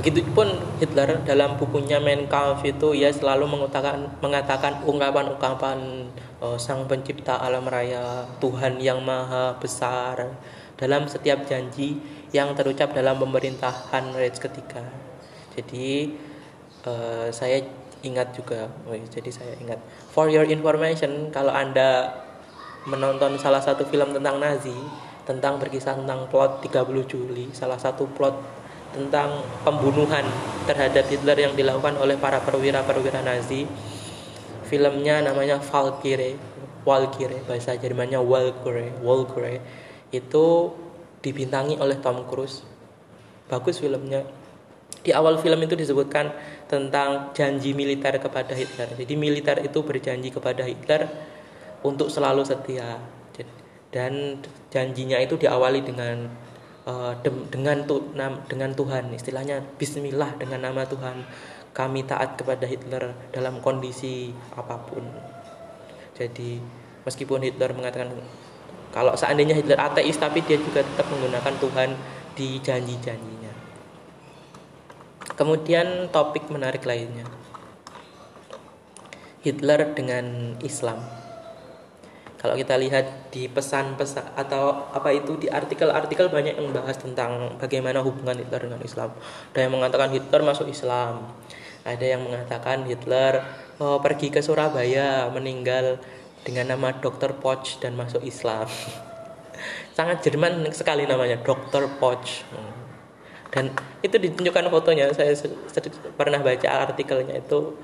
Begitupun 0.00 0.50
Hitler 0.82 1.22
dalam 1.22 1.54
bukunya 1.60 2.02
Mein 2.02 2.26
Kampf 2.26 2.66
itu 2.66 2.96
ia 2.96 3.14
selalu 3.14 3.46
mengatakan 3.46 4.18
mengatakan 4.18 4.82
ungkapan-ungkapan 4.82 6.09
uh, 6.40 6.56
sang 6.56 6.88
pencipta 6.88 7.38
alam 7.38 7.68
raya, 7.68 8.26
Tuhan 8.40 8.80
yang 8.80 9.04
maha 9.04 9.56
besar 9.60 10.36
dalam 10.80 11.04
setiap 11.06 11.44
janji 11.44 12.00
yang 12.32 12.56
terucap 12.56 12.96
dalam 12.96 13.20
pemerintahan 13.20 14.16
Reich 14.16 14.40
ketiga. 14.40 14.80
Jadi 15.52 16.16
uh, 16.88 17.28
saya 17.28 17.60
ingat 18.00 18.32
juga, 18.32 18.72
oh, 18.88 18.96
jadi 18.96 19.28
saya 19.28 19.52
ingat. 19.60 19.76
For 20.08 20.32
your 20.32 20.48
information, 20.48 21.28
kalau 21.28 21.52
anda 21.52 22.08
menonton 22.88 23.36
salah 23.36 23.60
satu 23.60 23.84
film 23.84 24.16
tentang 24.16 24.40
Nazi, 24.40 24.72
tentang 25.28 25.60
berkisah 25.60 26.00
tentang 26.00 26.24
plot 26.32 26.64
30 26.64 27.04
Juli, 27.04 27.52
salah 27.52 27.76
satu 27.76 28.08
plot 28.08 28.60
tentang 28.90 29.44
pembunuhan 29.62 30.24
terhadap 30.66 31.06
Hitler 31.06 31.38
yang 31.38 31.54
dilakukan 31.54 31.94
oleh 32.00 32.16
para 32.16 32.40
perwira-perwira 32.42 33.22
Nazi. 33.22 33.68
Filmnya 34.70 35.18
namanya 35.26 35.58
Valkyrie, 35.58 36.38
Valkyrie 36.86 37.42
bahasa 37.42 37.74
Jermannya 37.74 38.22
Valkyrie, 38.22 38.94
Valkyrie. 39.02 39.58
Itu 40.14 40.70
dibintangi 41.18 41.74
oleh 41.82 41.98
Tom 41.98 42.22
Cruise. 42.30 42.62
Bagus 43.50 43.82
filmnya. 43.82 44.22
Di 45.02 45.10
awal 45.10 45.42
film 45.42 45.58
itu 45.66 45.74
disebutkan 45.74 46.30
tentang 46.70 47.34
janji 47.34 47.74
militer 47.74 48.14
kepada 48.22 48.54
Hitler. 48.54 48.94
Jadi 48.94 49.14
militer 49.18 49.58
itu 49.58 49.82
berjanji 49.82 50.30
kepada 50.30 50.62
Hitler 50.62 51.10
untuk 51.82 52.06
selalu 52.06 52.46
setia. 52.46 53.02
Dan 53.90 54.38
janjinya 54.70 55.18
itu 55.18 55.34
diawali 55.34 55.82
dengan 55.82 56.30
uh, 56.86 57.12
dengan 57.50 57.82
dengan 58.46 58.70
Tuhan 58.70 59.10
istilahnya 59.10 59.66
Bismillah 59.76 60.38
dengan 60.38 60.70
nama 60.70 60.86
Tuhan 60.86 61.26
kami 61.70 62.02
taat 62.02 62.34
kepada 62.34 62.66
Hitler 62.66 63.14
dalam 63.30 63.62
kondisi 63.62 64.34
apa 64.58 64.76
pun 64.82 65.06
jadi 66.18 66.58
meskipun 67.06 67.46
Hitler 67.46 67.70
mengatakan 67.72 68.10
kalau 68.90 69.14
seandainya 69.14 69.54
Hitler 69.54 69.78
ateis 69.78 70.18
tapi 70.18 70.42
dia 70.42 70.58
juga 70.58 70.82
tetap 70.82 71.06
menggunakan 71.08 71.54
Tuhan 71.62 71.90
di 72.34 72.58
janji-janjinya 72.58 73.52
kemudian 75.38 76.10
topik 76.10 76.50
menarik 76.50 76.82
lainnya 76.82 77.24
Hitler 79.40 79.94
dengan 79.96 80.58
Islam 80.60 81.20
kalau 82.40 82.56
kita 82.56 82.72
lihat 82.80 83.28
di 83.28 83.52
pesan-pesan 83.52 84.32
atau 84.32 84.88
apa 84.96 85.12
itu 85.12 85.36
di 85.36 85.52
artikel-artikel 85.52 86.32
banyak 86.32 86.56
yang 86.56 86.72
membahas 86.72 86.96
tentang 86.96 87.60
bagaimana 87.60 88.00
hubungan 88.00 88.32
Hitler 88.32 88.64
dengan 88.64 88.80
Islam. 88.80 89.12
Ada 89.52 89.68
yang 89.68 89.76
mengatakan 89.76 90.08
Hitler 90.08 90.40
masuk 90.40 90.72
Islam. 90.72 91.28
Ada 91.84 92.16
yang 92.16 92.28
mengatakan 92.28 92.84
Hitler 92.84 93.40
oh, 93.80 93.98
pergi 94.04 94.28
ke 94.28 94.44
Surabaya 94.44 95.28
meninggal 95.32 96.00
dengan 96.44 96.76
nama 96.76 96.96
Dr. 96.96 97.36
Poch 97.40 97.80
dan 97.80 97.96
masuk 97.96 98.24
Islam. 98.24 98.68
Sangat 99.96 100.24
Jerman 100.24 100.68
sekali 100.72 101.04
namanya 101.08 101.40
Dr. 101.40 101.88
Poch. 102.00 102.44
Dan 103.50 103.74
itu 104.00 104.14
ditunjukkan 104.14 104.70
fotonya. 104.70 105.10
Saya 105.10 105.34
pernah 106.14 106.38
baca 106.38 106.68
artikelnya 106.86 107.42
itu 107.42 107.74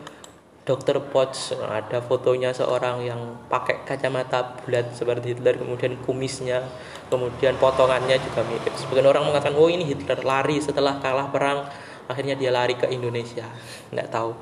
Dr. 0.67 0.99
Potts 0.99 1.55
ada 1.55 2.03
fotonya 2.03 2.51
seorang 2.51 3.07
yang 3.07 3.39
pakai 3.47 3.87
kacamata 3.87 4.59
bulat 4.59 4.91
seperti 4.91 5.39
Hitler 5.39 5.63
kemudian 5.63 5.95
kumisnya 6.03 6.67
kemudian 7.07 7.55
potongannya 7.63 8.19
juga 8.19 8.43
mirip 8.43 8.75
sebagian 8.75 9.07
orang 9.07 9.31
mengatakan 9.31 9.55
oh 9.55 9.71
ini 9.71 9.87
Hitler 9.87 10.27
lari 10.27 10.59
setelah 10.59 10.99
kalah 10.99 11.31
perang 11.31 11.71
akhirnya 12.07 12.39
dia 12.39 12.51
lari 12.55 12.75
ke 12.79 12.87
Indonesia. 12.91 13.47
Nggak 13.93 14.09
tahu. 14.11 14.33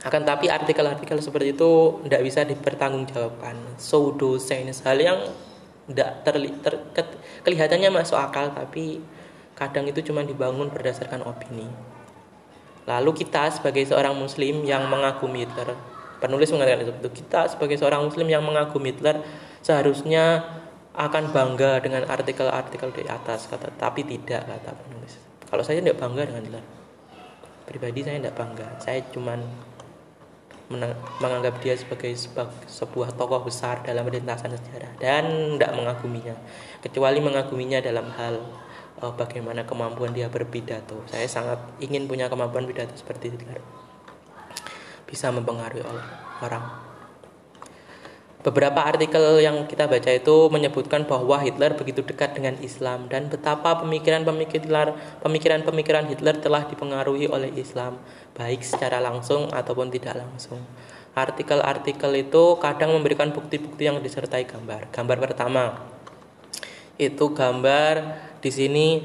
Akan 0.00 0.24
tapi 0.24 0.48
artikel-artikel 0.48 1.20
seperti 1.20 1.52
itu 1.52 2.00
tidak 2.08 2.22
bisa 2.24 2.40
dipertanggungjawabkan. 2.48 3.76
Pseudo 3.76 4.40
science 4.40 4.80
hal 4.84 4.96
yang 4.96 5.20
tidak 5.92 6.24
terli, 6.24 6.50
ter, 6.64 6.74
ke, 6.96 7.02
kelihatannya 7.44 7.92
masuk 7.92 8.16
akal 8.16 8.48
tapi 8.54 9.02
kadang 9.52 9.84
itu 9.84 10.00
cuma 10.00 10.24
dibangun 10.24 10.72
berdasarkan 10.72 11.20
opini. 11.28 11.68
Lalu 12.88 13.12
kita 13.12 13.52
sebagai 13.52 13.84
seorang 13.84 14.16
muslim 14.16 14.64
yang 14.64 14.88
mengagumi 14.88 15.44
Hitler, 15.44 15.76
penulis 16.16 16.48
mengatakan 16.48 16.88
itu, 16.88 17.10
kita 17.12 17.52
sebagai 17.52 17.76
seorang 17.76 18.00
muslim 18.00 18.24
yang 18.24 18.40
mengagumi 18.40 18.96
Hitler 18.96 19.20
seharusnya 19.60 20.48
akan 20.96 21.30
bangga 21.30 21.78
dengan 21.84 22.08
artikel-artikel 22.08 22.88
di 22.96 23.04
atas 23.06 23.46
kata 23.46 23.68
tapi 23.76 24.02
tidak 24.08 24.48
kata 24.48 24.74
penulis. 24.80 25.19
Kalau 25.50 25.62
saya 25.66 25.82
tidak 25.82 25.98
bangga 25.98 26.30
dengan 26.30 26.42
Hitler. 26.46 26.66
Pribadi 27.66 28.00
saya 28.06 28.22
tidak 28.22 28.38
bangga. 28.38 28.66
Saya 28.78 29.02
cuman 29.10 29.42
menganggap 31.18 31.58
dia 31.58 31.74
sebagai 31.74 32.14
sebuah 32.70 33.18
tokoh 33.18 33.42
besar 33.42 33.82
dalam 33.82 34.06
lintasan 34.06 34.54
sejarah 34.54 34.94
dan 35.02 35.58
tidak 35.58 35.74
mengaguminya 35.74 36.38
kecuali 36.78 37.18
mengaguminya 37.18 37.82
dalam 37.82 38.06
hal 38.14 38.38
uh, 39.02 39.10
bagaimana 39.18 39.66
kemampuan 39.66 40.14
dia 40.14 40.30
berpidato. 40.30 41.02
Saya 41.10 41.26
sangat 41.26 41.58
ingin 41.82 42.06
punya 42.06 42.30
kemampuan 42.30 42.70
pidato 42.70 42.94
seperti 42.94 43.34
Hitler. 43.34 43.58
Bisa 45.10 45.34
mempengaruhi 45.34 45.82
orang. 46.38 46.89
Beberapa 48.40 48.88
artikel 48.88 49.44
yang 49.44 49.68
kita 49.68 49.84
baca 49.84 50.16
itu 50.16 50.48
menyebutkan 50.48 51.04
bahwa 51.04 51.36
Hitler 51.44 51.76
begitu 51.76 52.00
dekat 52.00 52.32
dengan 52.32 52.56
Islam 52.64 53.04
dan 53.12 53.28
betapa 53.28 53.76
pemikiran-pemikiran 53.84 56.08
Hitler 56.08 56.40
telah 56.40 56.64
dipengaruhi 56.64 57.28
oleh 57.28 57.52
Islam, 57.52 58.00
baik 58.32 58.64
secara 58.64 58.96
langsung 58.96 59.52
ataupun 59.52 59.92
tidak 59.92 60.24
langsung. 60.24 60.64
Artikel-artikel 61.12 62.08
itu 62.16 62.56
kadang 62.64 62.96
memberikan 62.96 63.28
bukti-bukti 63.28 63.92
yang 63.92 64.00
disertai 64.00 64.48
gambar. 64.48 64.88
Gambar 64.88 65.20
pertama 65.20 65.76
itu 66.96 67.36
gambar 67.36 68.24
di 68.40 68.48
sini 68.48 69.04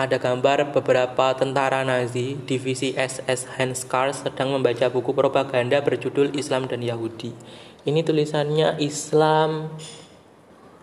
ada 0.00 0.16
gambar 0.16 0.72
beberapa 0.72 1.36
tentara 1.36 1.84
Nazi 1.84 2.40
divisi 2.48 2.96
SS 2.96 3.84
Kars 3.84 4.24
sedang 4.24 4.56
membaca 4.56 4.88
buku 4.88 5.12
propaganda 5.12 5.76
berjudul 5.84 6.32
Islam 6.32 6.64
dan 6.64 6.80
Yahudi. 6.80 7.36
Ini 7.82 8.06
tulisannya 8.06 8.78
Islam 8.78 9.74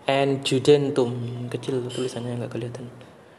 and 0.04 0.44
Judentum 0.44 1.16
kecil 1.48 1.80
tulisannya 1.88 2.36
nggak 2.44 2.52
kelihatan. 2.52 2.92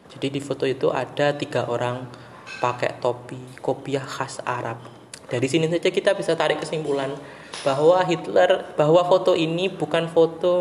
Jadi 0.10 0.34
di 0.34 0.42
foto 0.42 0.66
itu 0.66 0.90
ada 0.90 1.38
tiga 1.38 1.70
orang 1.70 2.10
pakai 2.58 2.98
topi 2.98 3.38
kopiah 3.62 4.02
khas 4.02 4.42
Arab. 4.50 4.82
Dari 5.30 5.46
sini 5.46 5.70
saja 5.70 5.94
kita 5.94 6.18
bisa 6.18 6.34
tarik 6.34 6.58
kesimpulan 6.58 7.14
bahwa 7.62 8.02
Hitler 8.02 8.74
bahwa 8.74 9.06
foto 9.06 9.38
ini 9.38 9.70
bukan 9.70 10.10
foto 10.10 10.54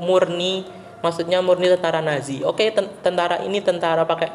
murni 0.00 0.64
maksudnya 1.04 1.44
murni 1.44 1.68
tentara 1.68 2.00
Nazi. 2.00 2.42
Oke, 2.42 2.72
tentara 3.04 3.44
ini 3.44 3.60
tentara 3.60 4.08
pakai 4.08 4.32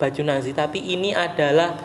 baju 0.00 0.22
Nazi, 0.24 0.50
tapi 0.56 0.80
ini 0.80 1.12
adalah 1.12 1.76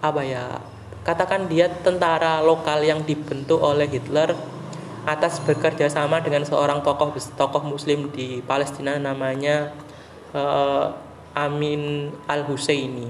apa 0.00 0.22
ya? 0.24 0.58
Katakan 1.04 1.44
dia 1.44 1.68
tentara 1.68 2.40
lokal 2.40 2.84
yang 2.84 3.04
dibentuk 3.04 3.60
oleh 3.62 3.84
Hitler 3.84 4.59
atas 5.06 5.40
bekerja 5.44 5.88
sama 5.88 6.20
dengan 6.20 6.44
seorang 6.44 6.84
tokoh 6.84 7.14
tokoh 7.36 7.62
muslim 7.64 8.12
di 8.12 8.44
Palestina 8.44 9.00
namanya 9.00 9.72
uh, 10.36 10.92
Amin 11.34 12.10
Al 12.26 12.44
Husaini. 12.44 13.08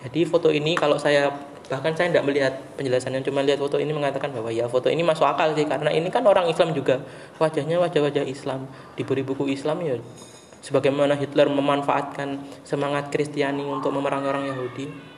Jadi 0.00 0.24
foto 0.24 0.48
ini 0.52 0.76
kalau 0.76 0.96
saya 0.96 1.32
bahkan 1.70 1.94
saya 1.94 2.10
tidak 2.10 2.26
melihat 2.26 2.52
penjelasannya 2.74 3.22
cuma 3.22 3.46
lihat 3.46 3.62
foto 3.62 3.78
ini 3.78 3.94
mengatakan 3.94 4.34
bahwa 4.34 4.50
ya 4.50 4.66
foto 4.66 4.90
ini 4.90 5.06
masuk 5.06 5.22
akal 5.22 5.54
sih 5.54 5.64
karena 5.64 5.94
ini 5.94 6.10
kan 6.10 6.26
orang 6.26 6.50
Islam 6.50 6.74
juga. 6.76 7.00
Wajahnya 7.38 7.78
wajah-wajah 7.80 8.24
Islam. 8.26 8.66
Diberi 8.98 9.22
buku 9.22 9.48
Islam 9.48 9.80
ya 9.86 9.96
sebagaimana 10.60 11.16
Hitler 11.16 11.48
memanfaatkan 11.48 12.44
semangat 12.68 13.08
Kristiani 13.08 13.64
untuk 13.64 13.96
memerangi 13.96 14.28
orang 14.28 14.44
Yahudi 14.48 15.09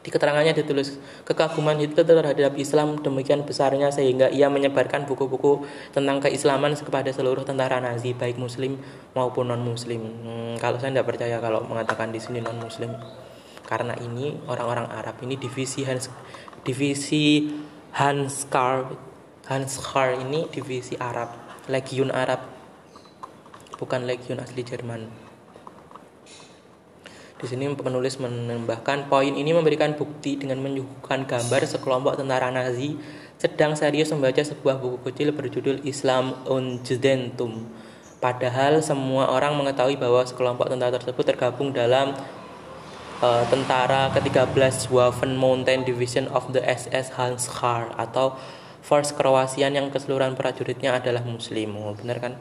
Di 0.00 0.08
keterangannya 0.08 0.56
ditulis 0.56 0.96
kekaguman 1.28 1.76
Hitler 1.76 2.08
terhadap 2.08 2.56
Islam 2.56 3.04
demikian 3.04 3.44
besarnya 3.44 3.92
sehingga 3.92 4.32
ia 4.32 4.48
menyebarkan 4.48 5.04
buku-buku 5.04 5.68
tentang 5.92 6.24
keislaman 6.24 6.72
kepada 6.72 7.12
seluruh 7.12 7.44
tentara 7.44 7.84
Nazi 7.84 8.16
baik 8.16 8.40
Muslim 8.40 8.80
maupun 9.12 9.52
non 9.52 9.60
Muslim. 9.60 10.00
Hmm, 10.00 10.54
kalau 10.56 10.80
saya 10.80 10.96
tidak 10.96 11.12
percaya 11.12 11.36
kalau 11.36 11.60
mengatakan 11.68 12.08
di 12.08 12.20
sini 12.20 12.40
non 12.40 12.56
Muslim 12.56 12.96
karena 13.68 13.92
ini 14.00 14.34
orang-orang 14.48 14.88
Arab 14.88 15.20
ini 15.20 15.36
divisi 15.36 15.84
Hans 15.84 16.08
divisi 16.64 17.52
Hanskar 17.92 18.90
Hanskar 19.46 20.16
ini 20.16 20.48
divisi 20.48 20.96
Arab 20.96 21.30
legiun 21.68 22.08
Arab 22.08 22.40
bukan 23.76 24.08
legiun 24.08 24.40
asli 24.40 24.64
Jerman. 24.64 25.29
Di 27.40 27.48
sini 27.48 27.72
penulis 27.72 28.20
menambahkan 28.20 29.08
poin 29.08 29.32
ini 29.32 29.56
memberikan 29.56 29.96
bukti 29.96 30.36
dengan 30.36 30.60
menyuguhkan 30.60 31.24
gambar 31.24 31.64
sekelompok 31.64 32.20
tentara 32.20 32.52
Nazi 32.52 33.00
sedang 33.40 33.72
serius 33.72 34.12
membaca 34.12 34.44
sebuah 34.44 34.76
buku 34.76 35.08
kecil 35.08 35.32
berjudul 35.32 35.80
Islam 35.88 36.36
Unjudentum. 36.44 37.64
Padahal 38.20 38.84
semua 38.84 39.32
orang 39.32 39.56
mengetahui 39.56 39.96
bahwa 39.96 40.20
sekelompok 40.20 40.68
tentara 40.68 40.92
tersebut 41.00 41.24
tergabung 41.24 41.72
dalam 41.72 42.12
uh, 43.24 43.44
tentara 43.48 44.12
ke-13 44.12 44.92
Waffen 44.92 45.40
Mountain 45.40 45.88
Division 45.88 46.28
of 46.36 46.52
the 46.52 46.60
SS 46.60 47.16
Hanskar 47.16 47.96
atau 47.96 48.36
Force 48.84 49.16
Kroasian 49.16 49.72
yang 49.72 49.88
keseluruhan 49.88 50.36
prajuritnya 50.36 51.00
adalah 51.00 51.24
muslim. 51.24 51.80
Benar 51.96 52.20
kan? 52.20 52.32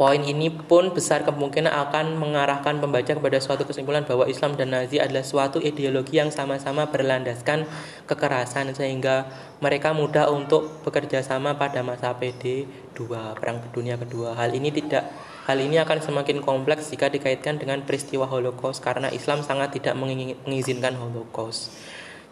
Poin 0.00 0.16
ini 0.24 0.48
pun 0.48 0.96
besar 0.96 1.28
kemungkinan 1.28 1.68
akan 1.68 2.16
mengarahkan 2.16 2.80
pembaca 2.80 3.12
kepada 3.12 3.36
suatu 3.36 3.68
kesimpulan 3.68 4.00
bahwa 4.08 4.24
Islam 4.24 4.56
dan 4.56 4.72
Nazi 4.72 4.96
adalah 4.96 5.20
suatu 5.20 5.60
ideologi 5.60 6.16
yang 6.16 6.32
sama-sama 6.32 6.88
berlandaskan 6.88 7.68
kekerasan 8.08 8.72
sehingga 8.72 9.28
mereka 9.60 9.92
mudah 9.92 10.32
untuk 10.32 10.80
bekerja 10.88 11.20
sama 11.20 11.60
pada 11.60 11.84
masa 11.84 12.16
PD 12.16 12.64
2 12.96 13.36
Perang 13.36 13.60
Dunia 13.76 14.00
Kedua. 14.00 14.32
Hal 14.32 14.56
ini 14.56 14.72
tidak 14.72 15.04
hal 15.44 15.60
ini 15.60 15.76
akan 15.76 16.00
semakin 16.00 16.40
kompleks 16.40 16.88
jika 16.88 17.12
dikaitkan 17.12 17.60
dengan 17.60 17.84
peristiwa 17.84 18.24
Holocaust 18.24 18.80
karena 18.80 19.12
Islam 19.12 19.44
sangat 19.44 19.76
tidak 19.76 20.00
mengizinkan 20.48 20.96
Holocaust. 20.96 21.76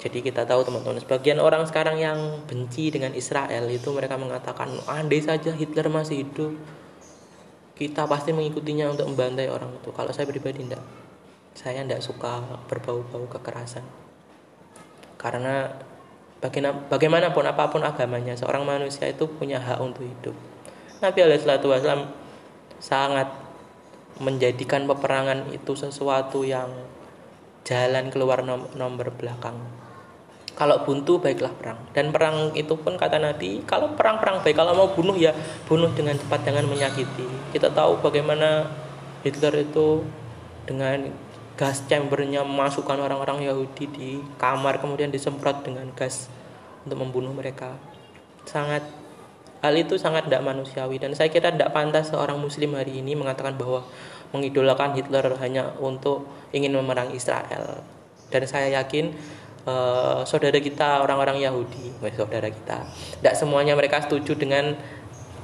Jadi 0.00 0.24
kita 0.24 0.48
tahu 0.48 0.64
teman-teman, 0.64 1.04
sebagian 1.04 1.36
orang 1.36 1.68
sekarang 1.68 2.00
yang 2.00 2.48
benci 2.48 2.88
dengan 2.88 3.12
Israel 3.12 3.68
itu 3.68 3.92
mereka 3.92 4.16
mengatakan 4.16 4.72
andai 4.88 5.20
saja 5.20 5.50
Hitler 5.50 5.90
masih 5.90 6.22
hidup, 6.22 6.54
kita 7.79 8.11
pasti 8.11 8.35
mengikutinya 8.35 8.91
untuk 8.91 9.07
membantai 9.07 9.47
orang 9.47 9.70
itu. 9.79 9.95
Kalau 9.95 10.11
saya 10.11 10.26
pribadi 10.26 10.66
tidak 10.66 10.83
saya 11.55 11.87
tidak 11.87 12.03
suka 12.03 12.43
berbau-bau 12.66 13.31
kekerasan. 13.31 13.87
Karena 15.14 15.70
bagaimanapun 16.91 17.47
apa 17.47 17.70
pun 17.70 17.83
agamanya 17.83 18.35
seorang 18.35 18.66
manusia 18.66 19.07
itu 19.07 19.31
punya 19.31 19.62
hak 19.62 19.79
untuk 19.79 20.07
hidup. 20.07 20.35
Nabi 20.99 21.18
Alaihissalam 21.22 22.11
sangat 22.83 23.31
menjadikan 24.18 24.87
peperangan 24.87 25.51
itu 25.55 25.79
sesuatu 25.79 26.43
yang 26.43 26.74
jalan 27.62 28.11
keluar 28.11 28.43
nomor 28.47 29.14
belakang 29.14 29.78
kalau 30.59 30.82
buntu 30.82 31.22
baiklah 31.22 31.54
perang. 31.54 31.78
Dan 31.94 32.11
perang 32.11 32.50
itu 32.59 32.74
pun 32.74 32.98
kata 32.98 33.22
Nabi 33.22 33.62
kalau 33.62 33.94
perang 33.94 34.18
perang 34.18 34.42
baik 34.42 34.59
kalau 34.59 34.74
mau 34.74 34.90
bunuh 34.90 35.14
ya 35.14 35.30
bunuh 35.70 35.86
dengan 35.94 36.18
cepat 36.18 36.42
jangan 36.42 36.66
menyakiti. 36.66 37.54
Kita 37.54 37.70
tahu 37.70 38.02
bagaimana 38.02 38.66
Hitler 39.22 39.62
itu 39.62 40.02
dengan 40.66 41.14
gas 41.54 41.86
chambernya 41.86 42.42
memasukkan 42.42 42.98
orang-orang 42.98 43.46
Yahudi 43.46 43.84
di 43.86 44.11
kamar 44.34 44.82
kemudian 44.82 45.14
disemprot 45.14 45.62
dengan 45.62 45.94
gas 45.94 46.26
untuk 46.82 47.06
membunuh 47.06 47.30
mereka. 47.30 47.78
Sangat 48.42 48.82
hal 49.62 49.74
itu 49.78 49.94
sangat 49.94 50.26
tidak 50.26 50.42
manusiawi. 50.42 50.98
Dan 50.98 51.14
saya 51.14 51.30
kira 51.30 51.54
tidak 51.54 51.70
pantas 51.70 52.11
seorang 52.11 52.38
muslim 52.38 52.74
hari 52.74 52.98
ini 52.98 53.14
mengatakan 53.14 53.54
bahwa 53.54 53.86
mengidolakan 54.34 54.98
Hitler 54.98 55.38
hanya 55.38 55.74
untuk 55.78 56.26
ingin 56.50 56.74
memerang 56.74 57.14
Israel. 57.14 57.82
Dan 58.28 58.42
saya 58.44 58.68
yakin 58.82 59.14
uh, 59.66 60.22
saudara 60.22 60.61
kita 60.61 61.02
orang-orang 61.02 61.42
Yahudi, 61.42 61.94
saudara 62.14 62.46
kita. 62.52 62.86
Tidak 63.18 63.34
semuanya 63.34 63.74
mereka 63.74 64.04
setuju 64.04 64.38
dengan 64.38 64.76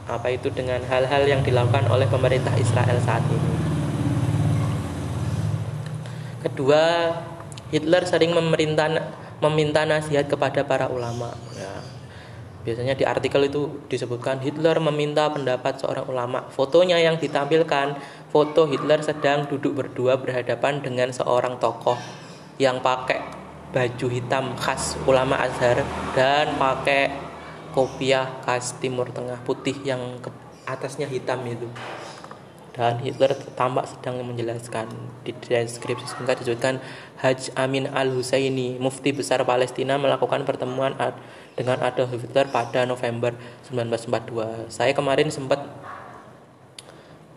apa 0.04 0.28
itu 0.28 0.52
dengan 0.52 0.84
hal-hal 0.84 1.24
yang 1.24 1.40
dilakukan 1.40 1.88
oleh 1.88 2.04
pemerintah 2.04 2.52
Israel 2.60 3.00
saat 3.00 3.24
ini. 3.24 3.52
Kedua, 6.44 7.08
Hitler 7.72 8.04
sering 8.04 8.36
memerintah 8.36 8.86
meminta 9.40 9.88
nasihat 9.88 10.28
kepada 10.28 10.60
para 10.68 10.92
ulama. 10.92 11.32
Ya. 11.56 11.80
Biasanya 12.64 12.96
di 12.96 13.04
artikel 13.04 13.48
itu 13.48 13.80
disebutkan 13.92 14.40
Hitler 14.40 14.76
meminta 14.80 15.28
pendapat 15.28 15.80
seorang 15.80 16.08
ulama. 16.08 16.48
Fotonya 16.52 16.96
yang 16.96 17.20
ditampilkan, 17.20 17.96
foto 18.32 18.68
Hitler 18.68 19.04
sedang 19.04 19.48
duduk 19.48 19.76
berdua 19.76 20.16
berhadapan 20.16 20.80
dengan 20.80 21.12
seorang 21.12 21.60
tokoh 21.60 21.96
yang 22.56 22.80
pakai 22.80 23.43
baju 23.74 24.06
hitam 24.06 24.54
khas 24.54 24.94
ulama 25.02 25.34
Azhar 25.42 25.82
dan 26.14 26.54
pakai 26.54 27.10
kopiah 27.74 28.38
khas 28.46 28.78
Timur 28.78 29.10
Tengah 29.10 29.42
putih 29.42 29.74
yang 29.82 30.22
ke 30.22 30.30
atasnya 30.62 31.10
hitam 31.10 31.42
itu. 31.42 31.66
Dan 32.74 32.98
Hitler 32.98 33.30
tampak 33.54 33.86
sedang 33.86 34.18
menjelaskan 34.26 34.90
di 35.22 35.30
deskripsi 35.30 36.10
singkat 36.10 36.42
disebutkan 36.42 36.82
Haj 37.22 37.54
Amin 37.54 37.86
Al 37.86 38.10
Husaini 38.10 38.82
mufti 38.82 39.14
besar 39.14 39.46
Palestina 39.46 39.94
melakukan 39.94 40.42
pertemuan 40.42 40.90
dengan 41.54 41.78
Adolf 41.86 42.18
Hitler 42.18 42.50
pada 42.50 42.82
November 42.82 43.30
1942 43.70 44.74
saya 44.74 44.90
kemarin 44.90 45.30
sempat 45.30 45.62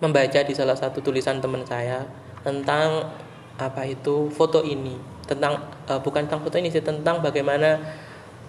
membaca 0.01 0.41
di 0.41 0.53
salah 0.57 0.73
satu 0.73 1.05
tulisan 1.05 1.38
teman 1.38 1.61
saya 1.69 2.09
tentang 2.41 3.13
apa 3.61 3.85
itu 3.85 4.33
foto 4.33 4.65
ini 4.65 5.16
tentang 5.28 5.67
uh, 5.91 5.99
bukan 5.99 6.25
tentang 6.25 6.41
foto 6.41 6.55
ini 6.57 6.71
sih 6.71 6.82
tentang 6.82 7.19
bagaimana 7.19 7.84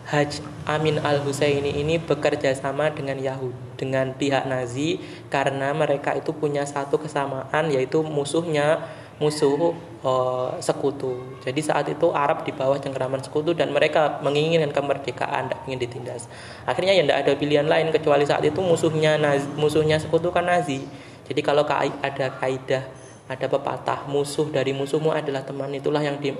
Haj 0.09 0.41
Amin 0.65 0.97
Al 1.05 1.21
Husaini 1.21 1.77
ini 1.85 2.01
bekerja 2.01 2.57
sama 2.57 2.89
dengan 2.89 3.21
Yahudi 3.21 3.77
dengan 3.77 4.17
pihak 4.17 4.49
Nazi 4.49 4.97
karena 5.29 5.77
mereka 5.77 6.17
itu 6.17 6.33
punya 6.33 6.65
satu 6.65 6.97
kesamaan 6.97 7.69
yaitu 7.69 8.01
musuhnya 8.01 8.83
musuh 9.19 9.75
uh, 10.07 10.55
sekutu. 10.63 11.39
Jadi 11.43 11.61
saat 11.61 11.91
itu 11.91 12.15
Arab 12.15 12.47
di 12.47 12.55
bawah 12.55 12.79
cengkeraman 12.79 13.19
sekutu 13.19 13.51
dan 13.51 13.75
mereka 13.75 14.23
menginginkan 14.23 14.71
kemerdekaan, 14.71 15.51
tidak 15.51 15.61
ingin 15.67 15.79
ditindas. 15.83 16.31
Akhirnya 16.63 16.95
ya 16.95 17.03
tidak 17.03 17.19
ada 17.27 17.33
pilihan 17.35 17.67
lain 17.67 17.91
kecuali 17.91 18.23
saat 18.23 18.47
itu 18.47 18.63
musuhnya 18.63 19.19
Nazi, 19.19 19.47
musuhnya 19.59 19.99
sekutu 19.99 20.31
kan 20.31 20.47
Nazi. 20.47 20.87
Jadi 21.27 21.41
kalau 21.43 21.67
ada 21.67 22.27
kaidah, 22.39 22.87
ada 23.29 23.47
pepatah 23.51 24.07
musuh 24.07 24.49
dari 24.49 24.71
musuhmu 24.71 25.11
adalah 25.11 25.43
teman 25.43 25.75
itulah 25.75 26.01
yang 26.01 26.17
di, 26.23 26.33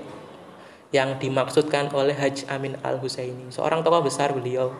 yang 0.89 1.21
dimaksudkan 1.21 1.93
oleh 1.93 2.17
Haji 2.17 2.49
Amin 2.49 2.73
Al 2.81 2.97
Husaini. 2.97 3.53
Seorang 3.53 3.85
tokoh 3.85 4.01
besar 4.01 4.33
beliau 4.33 4.73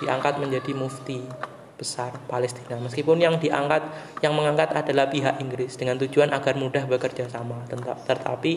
diangkat 0.00 0.36
menjadi 0.36 0.76
mufti 0.76 1.24
besar 1.80 2.14
Palestina. 2.28 2.76
Meskipun 2.78 3.18
yang 3.18 3.40
diangkat 3.40 3.82
yang 4.20 4.36
mengangkat 4.36 4.70
adalah 4.76 5.08
pihak 5.08 5.40
Inggris 5.40 5.80
dengan 5.80 5.96
tujuan 5.98 6.30
agar 6.30 6.54
mudah 6.60 6.84
bekerja 6.84 7.26
sama. 7.32 7.64
Tetapi 8.04 8.52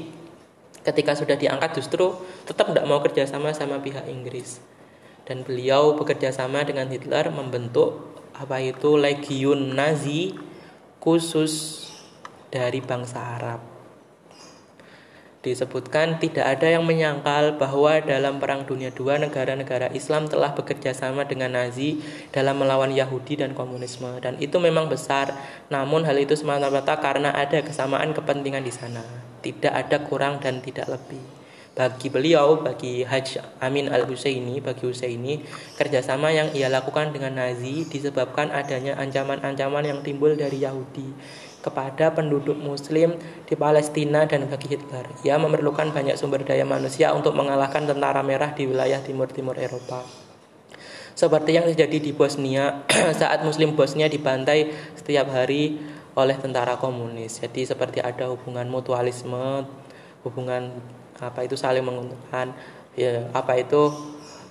ketika 0.84 1.12
sudah 1.16 1.40
diangkat 1.40 1.76
justru 1.80 2.14
tetap 2.44 2.72
tidak 2.72 2.86
mau 2.86 3.00
kerja 3.00 3.24
sama 3.26 3.56
sama 3.56 3.80
pihak 3.80 4.06
Inggris. 4.12 4.60
Dan 5.28 5.44
beliau 5.44 5.96
bekerja 6.00 6.32
sama 6.32 6.64
dengan 6.64 6.88
Hitler 6.88 7.28
membentuk 7.32 8.16
apa 8.32 8.64
itu 8.64 8.96
legiun 8.96 9.76
Nazi 9.76 10.32
khusus 11.04 11.84
dari 12.48 12.80
bangsa 12.80 13.20
Arab 13.36 13.77
disebutkan 15.46 16.18
tidak 16.18 16.58
ada 16.58 16.68
yang 16.68 16.84
menyangkal 16.84 17.56
bahwa 17.62 18.02
dalam 18.02 18.42
Perang 18.42 18.66
Dunia 18.66 18.90
II 18.90 19.30
negara-negara 19.30 19.94
Islam 19.94 20.26
telah 20.26 20.58
bekerja 20.58 20.98
sama 20.98 21.30
dengan 21.30 21.54
Nazi 21.54 22.02
dalam 22.34 22.58
melawan 22.58 22.90
Yahudi 22.90 23.38
dan 23.38 23.54
komunisme. 23.54 24.18
Dan 24.18 24.42
itu 24.42 24.58
memang 24.58 24.90
besar. 24.90 25.38
Namun 25.70 26.04
hal 26.10 26.18
itu 26.18 26.34
semata-mata 26.34 26.98
karena 26.98 27.32
ada 27.32 27.62
kesamaan 27.62 28.18
kepentingan 28.18 28.66
di 28.66 28.74
sana. 28.74 29.06
Tidak 29.46 29.72
ada 29.72 30.02
kurang 30.02 30.42
dan 30.42 30.60
tidak 30.60 30.90
lebih. 30.90 31.22
Bagi 31.78 32.10
beliau, 32.10 32.58
bagi 32.58 33.06
Haj 33.06 33.62
Amin 33.62 33.86
al 33.94 34.10
Husaini, 34.10 34.58
bagi 34.58 34.90
Husaini, 34.90 35.46
kerjasama 35.78 36.34
yang 36.34 36.50
ia 36.58 36.74
lakukan 36.74 37.14
dengan 37.14 37.38
Nazi 37.38 37.86
disebabkan 37.86 38.50
adanya 38.50 38.98
ancaman-ancaman 38.98 39.86
yang 39.86 40.02
timbul 40.02 40.34
dari 40.34 40.66
Yahudi 40.66 41.06
kepada 41.68 42.16
penduduk 42.16 42.56
muslim 42.56 43.20
di 43.44 43.60
Palestina 43.60 44.24
dan 44.24 44.48
bagi 44.48 44.72
Hitler. 44.72 45.04
Ia 45.28 45.36
memerlukan 45.36 45.92
banyak 45.92 46.16
sumber 46.16 46.48
daya 46.48 46.64
manusia 46.64 47.12
untuk 47.12 47.36
mengalahkan 47.36 47.84
tentara 47.84 48.24
merah 48.24 48.56
di 48.56 48.64
wilayah 48.64 49.04
timur-timur 49.04 49.60
Eropa. 49.60 50.08
Seperti 51.12 51.60
yang 51.60 51.68
terjadi 51.68 51.98
di 52.00 52.12
Bosnia 52.16 52.88
saat 53.22 53.44
muslim 53.44 53.76
Bosnia 53.76 54.08
dibantai 54.08 54.72
setiap 54.96 55.28
hari 55.36 55.76
oleh 56.16 56.38
tentara 56.40 56.80
komunis. 56.80 57.44
Jadi 57.44 57.68
seperti 57.68 58.00
ada 58.00 58.32
hubungan 58.32 58.66
mutualisme, 58.72 59.68
hubungan 60.24 60.72
apa 61.18 61.44
itu 61.44 61.58
saling 61.58 61.84
menguntungkan 61.84 62.54
ya 62.94 63.30
apa 63.34 63.58
itu 63.58 63.90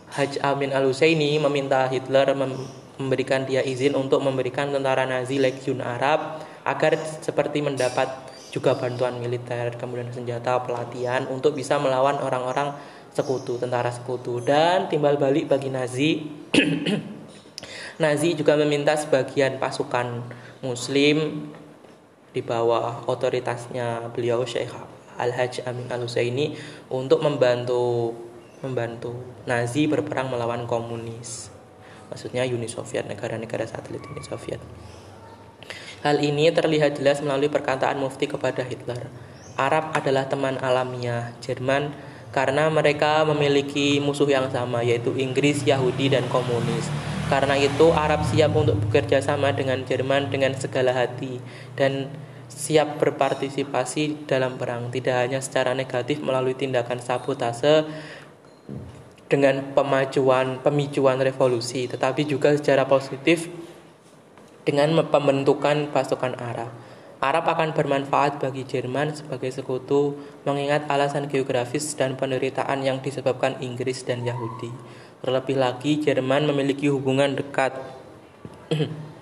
Haj 0.06 0.38
Amin 0.42 0.70
Al 0.70 0.86
Husaini 0.86 1.38
meminta 1.38 1.86
Hitler 1.90 2.34
mem 2.34 2.54
memberikan 2.96 3.44
dia 3.44 3.60
izin 3.60 3.92
untuk 3.92 4.24
memberikan 4.24 4.72
tentara 4.72 5.04
Nazi 5.04 5.36
Legiun 5.36 5.84
Arab 5.84 6.40
agar 6.66 6.98
seperti 6.98 7.62
mendapat 7.62 8.10
juga 8.50 8.74
bantuan 8.74 9.22
militer 9.22 9.78
kemudian 9.78 10.10
senjata 10.10 10.58
pelatihan 10.66 11.30
untuk 11.30 11.54
bisa 11.54 11.78
melawan 11.78 12.18
orang-orang 12.18 12.74
sekutu 13.14 13.56
tentara 13.56 13.88
sekutu 13.94 14.42
dan 14.42 14.90
timbal 14.90 15.16
balik 15.16 15.46
bagi 15.46 15.70
Nazi 15.70 16.26
Nazi 18.02 18.36
juga 18.36 18.58
meminta 18.60 18.92
sebagian 18.98 19.56
pasukan 19.56 20.26
Muslim 20.60 21.48
di 22.36 22.44
bawah 22.44 23.08
otoritasnya 23.08 24.12
beliau 24.12 24.44
Syekh 24.44 24.74
Al-Hajj 25.16 25.64
Amin 25.64 25.88
Al-Husaini 25.88 26.52
untuk 26.92 27.24
membantu 27.24 28.12
membantu 28.60 29.16
Nazi 29.48 29.88
berperang 29.88 30.32
melawan 30.32 30.68
komunis. 30.68 31.48
Maksudnya 32.12 32.44
Uni 32.46 32.68
Soviet, 32.68 33.08
negara-negara 33.08 33.64
satelit 33.64 34.04
Uni 34.06 34.22
Soviet. 34.22 34.60
Hal 36.06 36.22
ini 36.22 36.46
terlihat 36.54 37.02
jelas 37.02 37.18
melalui 37.18 37.50
perkataan 37.50 37.98
Mufti 37.98 38.30
kepada 38.30 38.62
Hitler. 38.62 39.10
Arab 39.58 39.90
adalah 39.90 40.30
teman 40.30 40.54
alamiah 40.62 41.34
Jerman 41.42 41.90
karena 42.30 42.70
mereka 42.70 43.26
memiliki 43.26 43.98
musuh 43.98 44.30
yang 44.30 44.46
sama 44.54 44.86
yaitu 44.86 45.18
Inggris, 45.18 45.66
Yahudi, 45.66 46.14
dan 46.14 46.22
komunis. 46.30 46.86
Karena 47.26 47.58
itu 47.58 47.90
Arab 47.90 48.22
siap 48.22 48.54
untuk 48.54 48.78
bekerja 48.86 49.18
sama 49.18 49.50
dengan 49.50 49.82
Jerman 49.82 50.30
dengan 50.30 50.54
segala 50.54 50.94
hati 50.94 51.42
dan 51.74 52.06
siap 52.46 53.02
berpartisipasi 53.02 54.30
dalam 54.30 54.62
perang 54.62 54.94
tidak 54.94 55.26
hanya 55.26 55.42
secara 55.42 55.74
negatif 55.74 56.22
melalui 56.22 56.54
tindakan 56.54 57.02
sabotase 57.02 57.82
dengan 59.26 59.74
pemajuan 59.74 60.62
pemicuan 60.62 61.18
revolusi 61.18 61.90
tetapi 61.90 62.22
juga 62.30 62.54
secara 62.54 62.86
positif 62.86 63.50
dengan 64.66 64.98
pembentukan 65.06 65.94
pasukan 65.94 66.34
Arab. 66.42 66.74
Arab 67.22 67.48
akan 67.48 67.72
bermanfaat 67.72 68.44
bagi 68.44 68.68
Jerman 68.68 69.16
sebagai 69.16 69.48
sekutu 69.48 70.20
mengingat 70.44 70.84
alasan 70.90 71.32
geografis 71.32 71.96
dan 71.96 72.12
penderitaan 72.12 72.84
yang 72.84 73.00
disebabkan 73.00 73.56
Inggris 73.64 74.04
dan 74.04 74.20
Yahudi. 74.26 74.68
Terlebih 75.24 75.56
lagi, 75.56 75.96
Jerman 76.02 76.44
memiliki 76.44 76.92
hubungan 76.92 77.32
dekat 77.32 77.72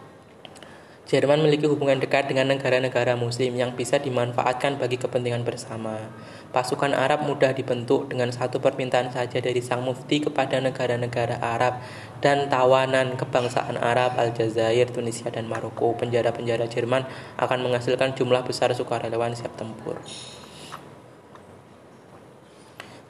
Jerman 1.05 1.44
memiliki 1.44 1.68
hubungan 1.68 2.00
dekat 2.00 2.32
dengan 2.32 2.48
negara-negara 2.48 3.12
muslim 3.12 3.52
yang 3.61 3.76
bisa 3.76 4.00
dimanfaatkan 4.00 4.80
bagi 4.80 4.96
kepentingan 4.96 5.44
bersama. 5.44 6.00
Pasukan 6.48 6.96
Arab 6.96 7.28
mudah 7.28 7.52
dibentuk 7.52 8.09
dengan 8.09 8.32
satu 8.32 8.57
permintaan 8.57 9.12
saja 9.12 9.36
dari 9.36 9.61
sang 9.61 9.84
mufti 9.84 10.24
kepada 10.24 10.64
negara-negara 10.64 11.44
Arab 11.44 11.84
dan 12.24 12.48
tawanan 12.48 13.20
kebangsaan 13.20 13.76
Arab, 13.76 14.16
Aljazair, 14.16 14.88
Tunisia, 14.88 15.28
dan 15.28 15.44
Maroko. 15.44 15.92
Penjara-penjara 15.92 16.64
Jerman 16.72 17.05
akan 17.36 17.59
menghasilkan 17.61 18.16
jumlah 18.16 18.40
besar 18.48 18.72
sukarelawan 18.72 19.36
siap 19.36 19.52
tempur. 19.61 20.00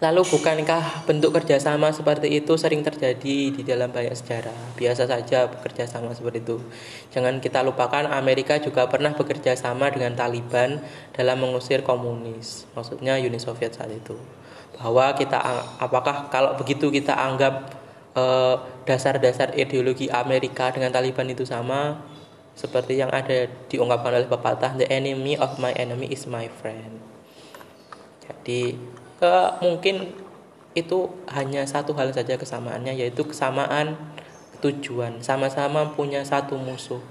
Lalu 0.04 0.20
bukankah 0.36 1.08
bentuk 1.08 1.32
kerjasama 1.32 1.88
seperti 1.88 2.28
itu 2.28 2.60
sering 2.60 2.84
terjadi 2.84 3.56
di 3.56 3.62
dalam 3.64 3.88
banyak 3.88 4.12
sejarah? 4.12 4.76
Biasa 4.76 5.08
saja 5.08 5.48
bekerja 5.48 5.88
sama 5.88 6.12
seperti 6.12 6.44
itu. 6.44 6.60
Jangan 7.08 7.40
kita 7.40 7.64
lupakan 7.64 8.12
Amerika 8.12 8.60
juga 8.60 8.84
pernah 8.84 9.16
bekerja 9.16 9.56
sama 9.56 9.88
dengan 9.88 10.12
Taliban 10.12 10.84
dalam 11.16 11.40
mengusir 11.40 11.80
komunis. 11.80 12.68
Maksudnya 12.76 13.16
Uni 13.16 13.40
Soviet 13.40 13.72
saat 13.72 13.88
itu. 13.96 14.12
Bahwa 14.76 15.16
kita 15.16 15.40
apakah 15.80 16.28
kalau 16.28 16.52
begitu 16.60 16.92
kita 16.92 17.16
anggap 17.16 17.72
eh, 18.12 18.60
dasar-dasar 18.84 19.56
ideologi 19.56 20.12
Amerika 20.12 20.68
dengan 20.68 20.92
Taliban 20.92 21.32
itu 21.32 21.48
sama? 21.48 22.04
Seperti 22.52 23.00
yang 23.00 23.08
ada 23.08 23.48
diungkapkan 23.72 24.12
oleh 24.20 24.28
pepatah, 24.28 24.76
the 24.76 24.84
enemy 24.92 25.32
of 25.40 25.56
my 25.56 25.72
enemy 25.80 26.12
is 26.12 26.28
my 26.28 26.44
friend. 26.60 27.00
Jadi 28.20 28.76
uh, 29.22 29.58
mungkin 29.62 30.10
itu 30.74 31.06
hanya 31.30 31.62
satu 31.70 31.94
hal 31.94 32.10
saja 32.10 32.34
kesamaannya 32.34 32.98
yaitu 32.98 33.22
kesamaan 33.22 33.94
tujuan. 34.58 35.22
Sama-sama 35.22 35.94
punya 35.94 36.26
satu 36.26 36.58
musuh. 36.58 37.02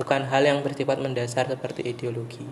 Bukan 0.00 0.24
hal 0.32 0.48
yang 0.48 0.64
bersifat 0.64 0.96
mendasar 0.96 1.44
seperti 1.44 1.84
ideologi. 1.84 2.48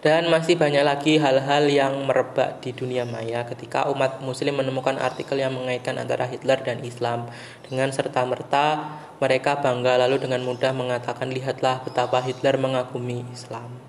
Dan 0.00 0.30
masih 0.30 0.54
banyak 0.54 0.86
lagi 0.86 1.18
hal-hal 1.18 1.66
yang 1.66 2.06
merebak 2.06 2.62
di 2.62 2.70
dunia 2.70 3.02
maya 3.02 3.42
ketika 3.42 3.90
umat 3.90 4.22
muslim 4.22 4.54
menemukan 4.54 4.94
artikel 5.02 5.34
yang 5.34 5.50
mengaitkan 5.50 5.98
antara 5.98 6.30
Hitler 6.30 6.62
dan 6.62 6.80
Islam. 6.86 7.26
Dengan 7.66 7.90
serta-merta 7.90 8.86
mereka 9.18 9.58
bangga 9.58 9.98
lalu 9.98 10.22
dengan 10.22 10.46
mudah 10.46 10.70
mengatakan 10.72 11.28
lihatlah 11.34 11.82
betapa 11.82 12.22
Hitler 12.22 12.54
mengagumi 12.54 13.26
Islam 13.34 13.85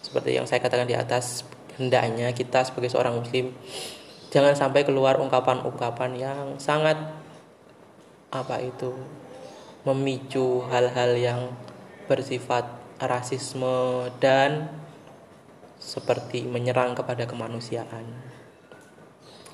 seperti 0.00 0.36
yang 0.36 0.48
saya 0.48 0.60
katakan 0.64 0.88
di 0.88 0.96
atas 0.96 1.44
hendaknya 1.76 2.32
kita 2.36 2.64
sebagai 2.64 2.92
seorang 2.92 3.20
muslim 3.20 3.52
jangan 4.30 4.54
sampai 4.54 4.84
keluar 4.84 5.18
ungkapan-ungkapan 5.18 6.10
yang 6.16 6.44
sangat 6.60 6.96
apa 8.30 8.62
itu 8.62 8.94
memicu 9.82 10.62
hal-hal 10.70 11.16
yang 11.18 11.40
bersifat 12.06 12.68
rasisme 13.00 14.06
dan 14.20 14.68
seperti 15.80 16.44
menyerang 16.44 16.92
kepada 16.92 17.24
kemanusiaan. 17.24 18.04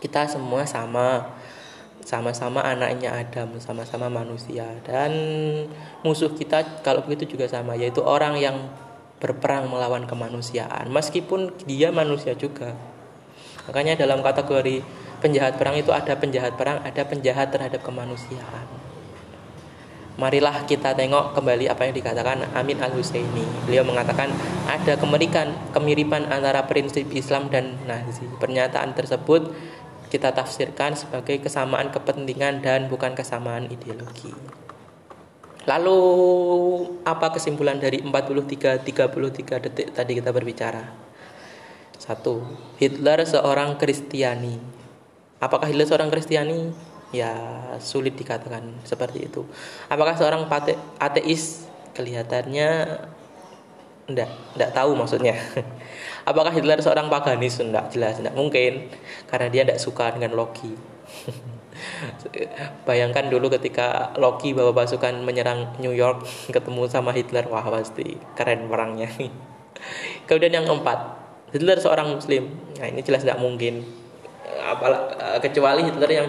Kita 0.02 0.26
semua 0.26 0.66
sama 0.66 1.38
sama-sama 2.02 2.62
anaknya 2.62 3.14
Adam, 3.16 3.56
sama-sama 3.58 4.06
manusia 4.06 4.66
dan 4.86 5.10
musuh 6.06 6.30
kita 6.34 6.82
kalau 6.84 7.02
begitu 7.02 7.34
juga 7.34 7.50
sama 7.50 7.74
yaitu 7.74 7.98
orang 8.04 8.36
yang 8.38 8.56
berperang 9.16 9.72
melawan 9.72 10.04
kemanusiaan 10.04 10.92
meskipun 10.92 11.52
dia 11.64 11.88
manusia 11.88 12.36
juga. 12.36 12.76
Makanya 13.66 13.98
dalam 13.98 14.20
kategori 14.22 14.84
penjahat 15.18 15.56
perang 15.56 15.74
itu 15.74 15.90
ada 15.90 16.14
penjahat 16.14 16.54
perang 16.54 16.78
ada 16.84 17.02
penjahat 17.02 17.48
terhadap 17.50 17.80
kemanusiaan. 17.82 18.66
Marilah 20.16 20.64
kita 20.64 20.96
tengok 20.96 21.36
kembali 21.36 21.68
apa 21.68 21.84
yang 21.84 21.92
dikatakan 21.92 22.48
Amin 22.56 22.80
Al 22.80 22.88
Husaini 22.96 23.44
beliau 23.68 23.84
mengatakan 23.84 24.32
ada 24.64 24.96
kemirikan 24.96 25.52
kemiripan 25.76 26.32
antara 26.32 26.64
prinsip 26.64 27.12
Islam 27.12 27.52
dan 27.52 27.76
Nazi. 27.84 28.24
Pernyataan 28.40 28.96
tersebut 28.96 29.52
kita 30.08 30.32
tafsirkan 30.32 30.96
sebagai 30.96 31.36
kesamaan 31.42 31.92
kepentingan 31.92 32.64
dan 32.64 32.88
bukan 32.88 33.12
kesamaan 33.12 33.68
ideologi 33.68 34.32
Lalu 35.66 35.98
apa 37.02 37.34
kesimpulan 37.34 37.82
dari 37.82 37.98
43 37.98 38.86
33 38.86 39.64
detik 39.66 39.90
tadi 39.90 40.12
kita 40.14 40.30
berbicara? 40.30 40.94
Satu, 41.98 42.38
Hitler 42.78 43.26
seorang 43.26 43.74
Kristiani. 43.74 44.62
Apakah 45.42 45.66
Hitler 45.66 45.90
seorang 45.90 46.06
Kristiani? 46.06 46.70
Ya, 47.10 47.34
sulit 47.82 48.14
dikatakan 48.14 48.78
seperti 48.86 49.26
itu. 49.26 49.42
Apakah 49.90 50.14
seorang 50.14 50.46
ateis? 51.02 51.66
Kelihatannya 51.96 53.02
enggak, 54.06 54.30
enggak 54.54 54.70
tahu 54.70 54.94
maksudnya. 54.94 55.34
Apakah 56.30 56.54
Hitler 56.54 56.78
seorang 56.78 57.10
paganis? 57.10 57.58
Enggak 57.58 57.90
jelas, 57.90 58.22
enggak 58.22 58.36
mungkin 58.38 58.92
karena 59.26 59.48
dia 59.50 59.62
enggak 59.66 59.82
suka 59.82 60.14
dengan 60.14 60.36
Loki. 60.36 60.76
Bayangkan 62.88 63.28
dulu 63.28 63.52
ketika 63.52 64.12
Loki 64.16 64.52
bawa 64.52 64.72
pasukan 64.72 65.22
menyerang 65.22 65.76
New 65.80 65.92
York 65.92 66.24
ketemu 66.54 66.88
sama 66.88 67.12
Hitler, 67.12 67.46
wah 67.48 67.64
pasti 67.66 68.16
keren 68.34 68.68
perangnya. 68.70 69.10
Kemudian 70.26 70.62
yang 70.62 70.66
keempat, 70.66 70.98
Hitler 71.52 71.78
seorang 71.78 72.16
Muslim. 72.16 72.48
Nah 72.80 72.86
ini 72.88 73.00
jelas 73.04 73.22
tidak 73.22 73.38
mungkin. 73.38 73.84
Apalah, 74.66 75.14
eh, 75.14 75.38
kecuali 75.44 75.84
Hitler 75.86 76.10
yang 76.10 76.26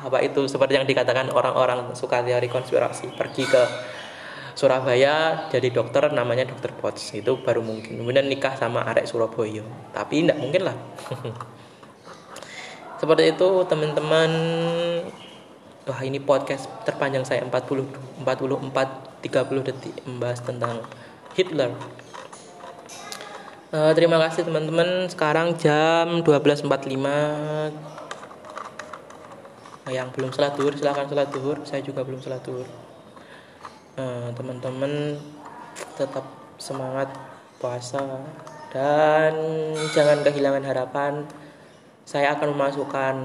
apa 0.00 0.18
itu 0.24 0.48
seperti 0.48 0.80
yang 0.80 0.88
dikatakan 0.88 1.28
orang-orang 1.28 1.92
suka 1.92 2.24
teori 2.24 2.48
konspirasi 2.48 3.12
pergi 3.12 3.44
ke 3.44 3.62
Surabaya 4.56 5.46
jadi 5.52 5.68
dokter 5.72 6.08
namanya 6.12 6.48
dokter 6.48 6.72
Potts 6.72 7.12
itu 7.12 7.40
baru 7.40 7.60
mungkin 7.60 8.00
kemudian 8.00 8.26
nikah 8.26 8.56
sama 8.56 8.84
arek 8.88 9.04
Surabaya 9.04 9.60
tapi 9.92 10.24
tidak 10.24 10.40
mungkin 10.40 10.72
lah 10.72 10.76
seperti 13.00 13.32
itu 13.32 13.64
teman-teman. 13.64 14.30
Wah 15.88 16.00
ini 16.04 16.20
podcast 16.20 16.68
terpanjang 16.84 17.24
saya 17.24 17.40
40 17.48 18.20
44 18.20 19.24
30 19.24 19.66
detik 19.66 19.96
membahas 20.04 20.44
tentang 20.44 20.84
Hitler. 21.32 21.72
Uh, 23.72 23.96
terima 23.96 24.20
kasih 24.20 24.44
teman-teman. 24.44 25.08
Sekarang 25.08 25.56
jam 25.56 26.20
12.45 26.20 26.68
yang 29.90 30.12
belum 30.14 30.30
sholat 30.30 30.54
duhur 30.60 30.76
silahkan 30.76 31.08
sholat 31.08 31.32
duhur. 31.32 31.64
Saya 31.64 31.80
juga 31.80 32.04
belum 32.04 32.20
sholat 32.20 32.44
duhur. 32.44 32.68
Uh, 33.96 34.28
teman-teman 34.36 35.16
tetap 35.96 36.28
semangat 36.60 37.08
puasa 37.56 38.20
dan 38.70 39.34
jangan 39.92 40.20
kehilangan 40.22 40.64
harapan 40.64 41.24
saya 42.04 42.34
akan 42.34 42.56
memasukkan 42.56 43.16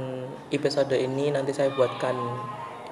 episode 0.54 0.94
ini 0.94 1.34
nanti 1.34 1.52
saya 1.56 1.74
buatkan 1.74 2.16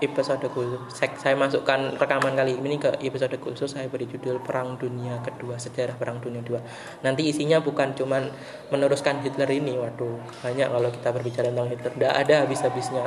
episode 0.03 0.43
khusus. 0.51 0.81
Saya 0.95 1.35
masukkan 1.39 1.95
rekaman 1.95 2.35
kali 2.35 2.59
ini 2.59 2.75
ke 2.75 2.91
episode 2.99 3.33
khusus. 3.39 3.71
Saya 3.71 3.87
beri 3.87 4.03
judul 4.03 4.43
Perang 4.43 4.75
Dunia 4.75 5.23
Kedua 5.23 5.55
Sejarah 5.55 5.95
Perang 5.95 6.19
Dunia 6.19 6.43
Kedua. 6.43 6.59
Nanti 7.07 7.31
isinya 7.31 7.63
bukan 7.63 7.95
cuman 7.95 8.27
meneruskan 8.67 9.23
Hitler 9.23 9.47
ini 9.47 9.79
waduh 9.79 10.19
banyak 10.43 10.67
kalau 10.67 10.89
kita 10.91 11.09
berbicara 11.15 11.47
tentang 11.47 11.69
Hitler. 11.71 11.91
Tidak 11.95 12.13
ada 12.13 12.35
habis-habisnya 12.43 13.05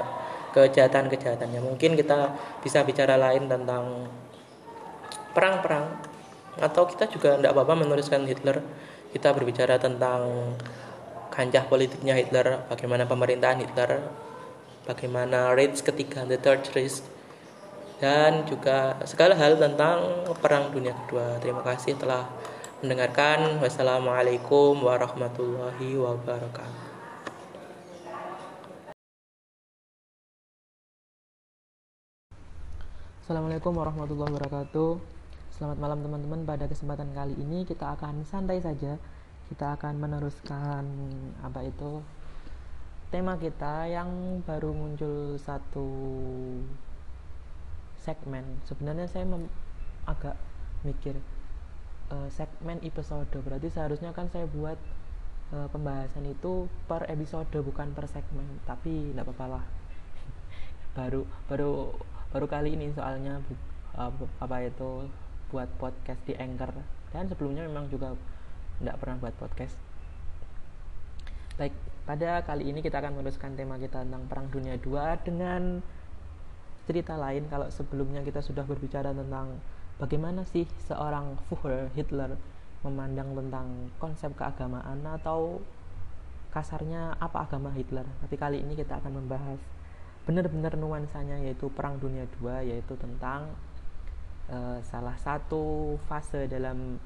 kejahatan-kejahatannya. 0.57 1.61
Mungkin 1.61 2.01
kita 2.01 2.33
bisa 2.65 2.81
bicara 2.89 3.21
lain 3.21 3.45
tentang 3.45 4.09
perang-perang 5.37 6.01
atau 6.57 6.89
kita 6.89 7.13
juga 7.13 7.37
tidak 7.37 7.53
apa-apa 7.53 7.85
menuliskan 7.85 8.25
Hitler. 8.25 8.65
Kita 9.13 9.33
berbicara 9.33 9.77
tentang 9.81 10.53
kancah 11.33 11.65
politiknya 11.67 12.15
Hitler 12.15 12.67
bagaimana 12.71 13.09
pemerintahan 13.09 13.63
Hitler 13.63 14.07
bagaimana 14.87 15.53
Reich 15.53 15.83
ketiga 15.83 16.27
the 16.29 16.39
third 16.39 16.63
Reich 16.73 17.03
dan 18.03 18.45
juga 18.45 19.01
segala 19.09 19.33
hal 19.35 19.57
tentang 19.57 20.29
perang 20.39 20.69
dunia 20.71 20.93
kedua 21.05 21.41
terima 21.41 21.65
kasih 21.65 21.97
telah 21.97 22.29
mendengarkan 22.85 23.59
wassalamualaikum 23.63 24.79
warahmatullahi 24.85 25.97
wabarakatuh 25.97 26.85
Assalamualaikum 33.27 33.75
warahmatullahi 33.75 34.31
wabarakatuh 34.31 35.17
Selamat 35.57 35.81
malam 35.81 36.05
teman-teman. 36.05 36.45
Pada 36.45 36.69
kesempatan 36.69 37.17
kali 37.17 37.33
ini 37.41 37.65
kita 37.65 37.97
akan 37.97 38.29
santai 38.29 38.61
saja. 38.61 39.01
Kita 39.47 39.79
akan 39.79 39.95
meneruskan 40.03 40.85
apa 41.43 41.63
itu 41.63 42.03
tema 43.15 43.39
kita 43.39 43.87
yang 43.87 44.43
baru 44.43 44.75
muncul 44.75 45.39
satu 45.39 45.87
segmen. 48.03 48.43
Sebenarnya 48.67 49.07
saya 49.07 49.27
agak 50.07 50.35
mikir 50.83 51.15
uh, 52.11 52.27
segmen 52.31 52.83
episode. 52.83 53.31
Berarti 53.31 53.71
seharusnya 53.71 54.11
kan 54.11 54.27
saya 54.31 54.51
buat 54.51 54.79
uh, 55.55 55.71
pembahasan 55.71 56.27
itu 56.27 56.67
per 56.91 57.07
episode 57.07 57.51
bukan 57.63 57.95
per 57.95 58.11
segmen. 58.11 58.47
Tapi 58.67 59.15
tidak 59.15 59.31
apa-apa 59.31 59.47
lah. 59.59 59.65
baru 60.99 61.23
baru 61.47 61.95
baru 62.35 62.47
kali 62.51 62.75
ini 62.75 62.91
soalnya 62.91 63.39
uh, 63.95 64.11
apa 64.43 64.67
itu 64.67 65.07
buat 65.47 65.71
podcast 65.79 66.19
di 66.27 66.35
Anchor 66.35 66.75
dan 67.15 67.31
sebelumnya 67.31 67.63
memang 67.65 67.87
juga 67.87 68.19
tidak 68.81 68.97
pernah 69.01 69.17
buat 69.21 69.35
podcast. 69.37 69.77
Baik 71.57 71.73
pada 72.07 72.45
kali 72.47 72.71
ini 72.71 72.85
kita 72.85 73.03
akan 73.03 73.19
meneruskan 73.19 73.59
tema 73.59 73.81
kita 73.81 74.07
tentang 74.07 74.29
perang 74.31 74.47
dunia 74.53 74.79
2 74.79 75.27
dengan 75.27 75.83
cerita 76.87 77.19
lain 77.19 77.51
kalau 77.51 77.67
sebelumnya 77.67 78.23
kita 78.23 78.39
sudah 78.39 78.63
berbicara 78.63 79.11
tentang 79.11 79.59
bagaimana 79.99 80.47
sih 80.47 80.71
seorang 80.87 81.35
Führer 81.51 81.91
Hitler 81.99 82.39
memandang 82.87 83.35
tentang 83.35 83.91
konsep 83.99 84.31
keagamaan 84.39 85.03
atau 85.03 85.59
kasarnya 86.55 87.19
apa 87.19 87.43
agama 87.43 87.75
Hitler. 87.75 88.07
Tapi 88.23 88.35
kali 88.39 88.63
ini 88.63 88.79
kita 88.79 89.03
akan 89.03 89.19
membahas 89.25 89.59
benar-benar 90.29 90.79
nuansanya 90.79 91.43
yaitu 91.43 91.67
perang 91.75 91.99
dunia 91.99 92.27
2 92.39 92.71
yaitu 92.71 92.95
tentang 92.99 93.51
uh, 94.51 94.79
salah 94.87 95.15
satu 95.19 95.95
fase 96.07 96.47
dalam 96.47 97.03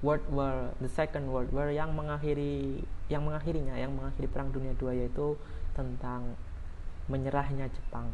World 0.00 0.24
War 0.32 0.72
the 0.80 0.88
Second 0.88 1.28
World 1.28 1.52
War 1.52 1.68
yang 1.68 1.92
mengakhiri 1.92 2.80
yang 3.12 3.24
mengakhirinya 3.28 3.76
yang 3.76 3.92
mengakhiri 3.92 4.28
Perang 4.32 4.48
Dunia 4.48 4.72
II 4.80 4.96
yaitu 4.96 5.36
tentang 5.76 6.36
menyerahnya 7.10 7.68
Jepang. 7.68 8.08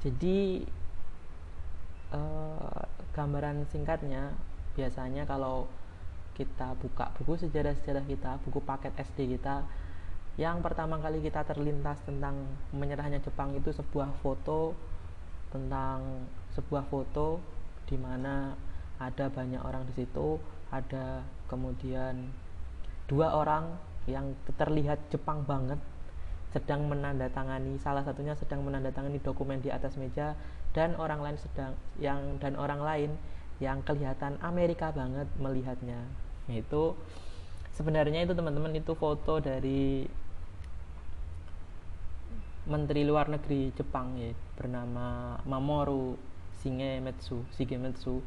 Jadi 0.00 0.64
uh, 2.14 2.82
gambaran 3.12 3.66
singkatnya 3.68 4.32
biasanya 4.78 5.26
kalau 5.26 5.66
kita 6.38 6.72
buka 6.80 7.12
buku 7.20 7.36
sejarah-sejarah 7.36 8.04
kita, 8.06 8.40
buku 8.46 8.64
paket 8.64 8.94
SD 8.96 9.36
kita, 9.36 9.66
yang 10.40 10.62
pertama 10.64 10.96
kali 11.02 11.20
kita 11.20 11.44
terlintas 11.44 12.00
tentang 12.06 12.46
menyerahnya 12.72 13.20
Jepang 13.20 13.52
itu 13.52 13.74
sebuah 13.74 14.08
foto 14.24 14.72
tentang 15.50 16.24
sebuah 16.54 16.86
foto 16.86 17.42
di 17.90 17.98
mana 17.98 18.54
ada 19.00 19.32
banyak 19.32 19.64
orang 19.64 19.88
di 19.88 20.04
situ, 20.04 20.36
ada 20.68 21.24
kemudian 21.48 22.28
dua 23.08 23.32
orang 23.34 23.74
yang 24.06 24.36
terlihat 24.60 25.00
Jepang 25.10 25.42
banget 25.48 25.80
sedang 26.52 26.86
menandatangani 26.90 27.78
salah 27.78 28.02
satunya 28.02 28.34
sedang 28.34 28.66
menandatangani 28.66 29.22
dokumen 29.22 29.62
di 29.62 29.70
atas 29.70 29.94
meja 29.94 30.34
dan 30.74 30.98
orang 30.98 31.22
lain 31.22 31.38
sedang 31.38 31.72
yang 31.98 32.38
dan 32.42 32.58
orang 32.58 32.82
lain 32.82 33.10
yang 33.62 33.82
kelihatan 33.86 34.38
Amerika 34.42 34.90
banget 34.90 35.26
melihatnya. 35.38 36.00
Itu 36.50 36.98
sebenarnya 37.74 38.26
itu 38.26 38.34
teman-teman 38.34 38.74
itu 38.74 38.92
foto 38.98 39.38
dari 39.38 40.06
Menteri 42.66 43.02
Luar 43.08 43.26
Negeri 43.30 43.72
Jepang 43.74 44.14
ya 44.18 44.30
bernama 44.54 45.38
Mamoru 45.48 46.14
Shigemitsu 46.60 47.46
Shigemitsu 47.56 48.20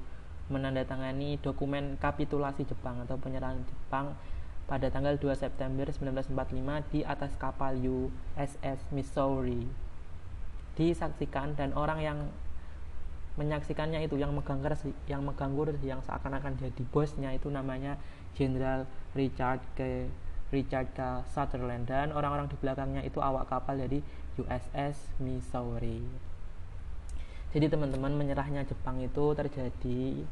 menandatangani 0.53 1.41
dokumen 1.41 1.97
kapitulasi 1.97 2.69
Jepang 2.69 3.01
atau 3.01 3.17
penyerahan 3.17 3.57
Jepang 3.65 4.13
pada 4.69 4.87
tanggal 4.93 5.17
2 5.17 5.33
September 5.33 5.89
1945 5.89 6.93
di 6.93 7.01
atas 7.01 7.33
kapal 7.41 7.75
USS 7.81 8.79
Missouri 8.93 9.65
disaksikan 10.73 11.53
dan 11.53 11.73
orang 11.77 11.99
yang 12.01 12.19
menyaksikannya 13.33 14.05
itu 14.05 14.17
yang 14.17 14.33
megang 14.33 14.61
yang 15.09 15.25
megang 15.25 15.53
yang 15.81 16.01
seakan-akan 16.05 16.53
jadi 16.57 16.83
bosnya 16.93 17.33
itu 17.33 17.49
namanya 17.49 17.97
Jenderal 18.37 18.85
Richard 19.17 19.61
K. 19.73 20.09
Richard 20.53 20.93
K. 20.93 21.25
Sutherland 21.33 21.89
dan 21.89 22.13
orang-orang 22.13 22.45
di 22.45 22.57
belakangnya 22.61 23.01
itu 23.01 23.17
awak 23.17 23.49
kapal 23.49 23.77
jadi 23.77 24.05
USS 24.37 25.17
Missouri. 25.17 26.01
Jadi 27.53 27.69
teman-teman 27.69 28.13
menyerahnya 28.17 28.65
Jepang 28.65 29.01
itu 29.01 29.33
terjadi 29.37 30.25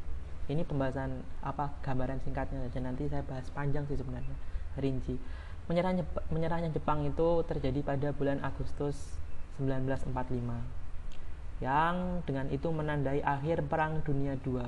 ini 0.51 0.67
pembahasan 0.67 1.23
apa 1.41 1.71
gambaran 1.81 2.19
singkatnya 2.27 2.59
saja 2.67 2.79
nanti 2.83 3.07
saya 3.07 3.23
bahas 3.23 3.47
panjang 3.55 3.87
sih 3.87 3.95
sebenarnya 3.95 4.35
rinci. 4.77 5.15
Menyerahnya 5.71 6.03
menyerahnya 6.27 6.69
Jepang 6.75 7.07
itu 7.07 7.41
terjadi 7.47 7.79
pada 7.81 8.11
bulan 8.11 8.43
Agustus 8.43 9.15
1945 9.59 10.11
yang 11.61 12.25
dengan 12.25 12.49
itu 12.49 12.67
menandai 12.73 13.21
akhir 13.21 13.63
Perang 13.69 14.01
Dunia 14.01 14.33
II. 14.41 14.59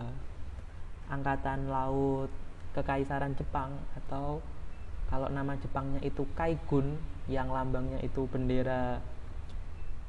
Angkatan 1.09 1.67
Laut 1.67 2.31
Kekaisaran 2.73 3.35
Jepang 3.37 3.75
atau 3.97 4.39
kalau 5.11 5.29
nama 5.29 5.53
Jepangnya 5.59 6.01
itu 6.01 6.25
Kaigun 6.33 6.97
yang 7.29 7.51
lambangnya 7.53 8.01
itu 8.01 8.25
bendera 8.29 8.97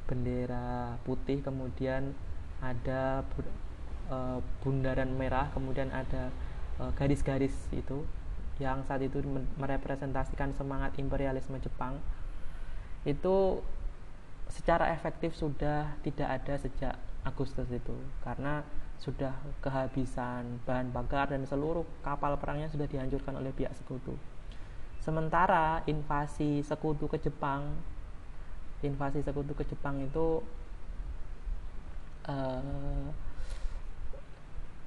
bendera 0.05 0.97
putih 1.05 1.41
kemudian 1.41 2.13
ada 2.61 3.25
uh, 4.09 4.39
bundaran 4.61 5.11
merah 5.15 5.49
kemudian 5.53 5.89
ada 5.93 6.29
eh, 6.81 6.91
garis-garis 6.97 7.55
uh, 7.71 7.79
itu 7.79 7.97
yang 8.59 8.83
saat 8.87 9.03
itu 9.03 9.19
merepresentasikan 9.59 10.55
semangat 10.55 10.95
imperialisme 10.95 11.59
Jepang 11.59 11.99
itu 13.03 13.59
secara 14.47 14.93
efektif 14.93 15.35
sudah 15.35 15.97
tidak 16.05 16.29
ada 16.41 16.55
sejak 16.55 16.95
Agustus 17.25 17.67
itu 17.73 17.97
karena 18.21 18.61
sudah 19.01 19.33
kehabisan 19.59 20.61
bahan 20.63 20.93
bakar 20.93 21.27
dan 21.33 21.43
seluruh 21.43 21.83
kapal 22.05 22.37
perangnya 22.39 22.71
sudah 22.71 22.87
dihancurkan 22.87 23.35
oleh 23.35 23.51
pihak 23.51 23.75
sekutu. 23.75 24.15
Sementara 25.03 25.83
invasi 25.85 26.63
sekutu 26.63 27.09
ke 27.11 27.19
Jepang 27.19 27.75
invasi 28.85 29.25
sekutu 29.25 29.57
ke 29.57 29.65
Jepang 29.65 29.97
itu 29.97 30.45
uh, 32.29 33.09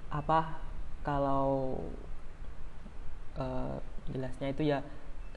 apa 0.08 0.60
kalau 1.04 1.76
uh, 3.36 3.76
jelasnya 4.08 4.52
itu 4.52 4.72
ya 4.72 4.80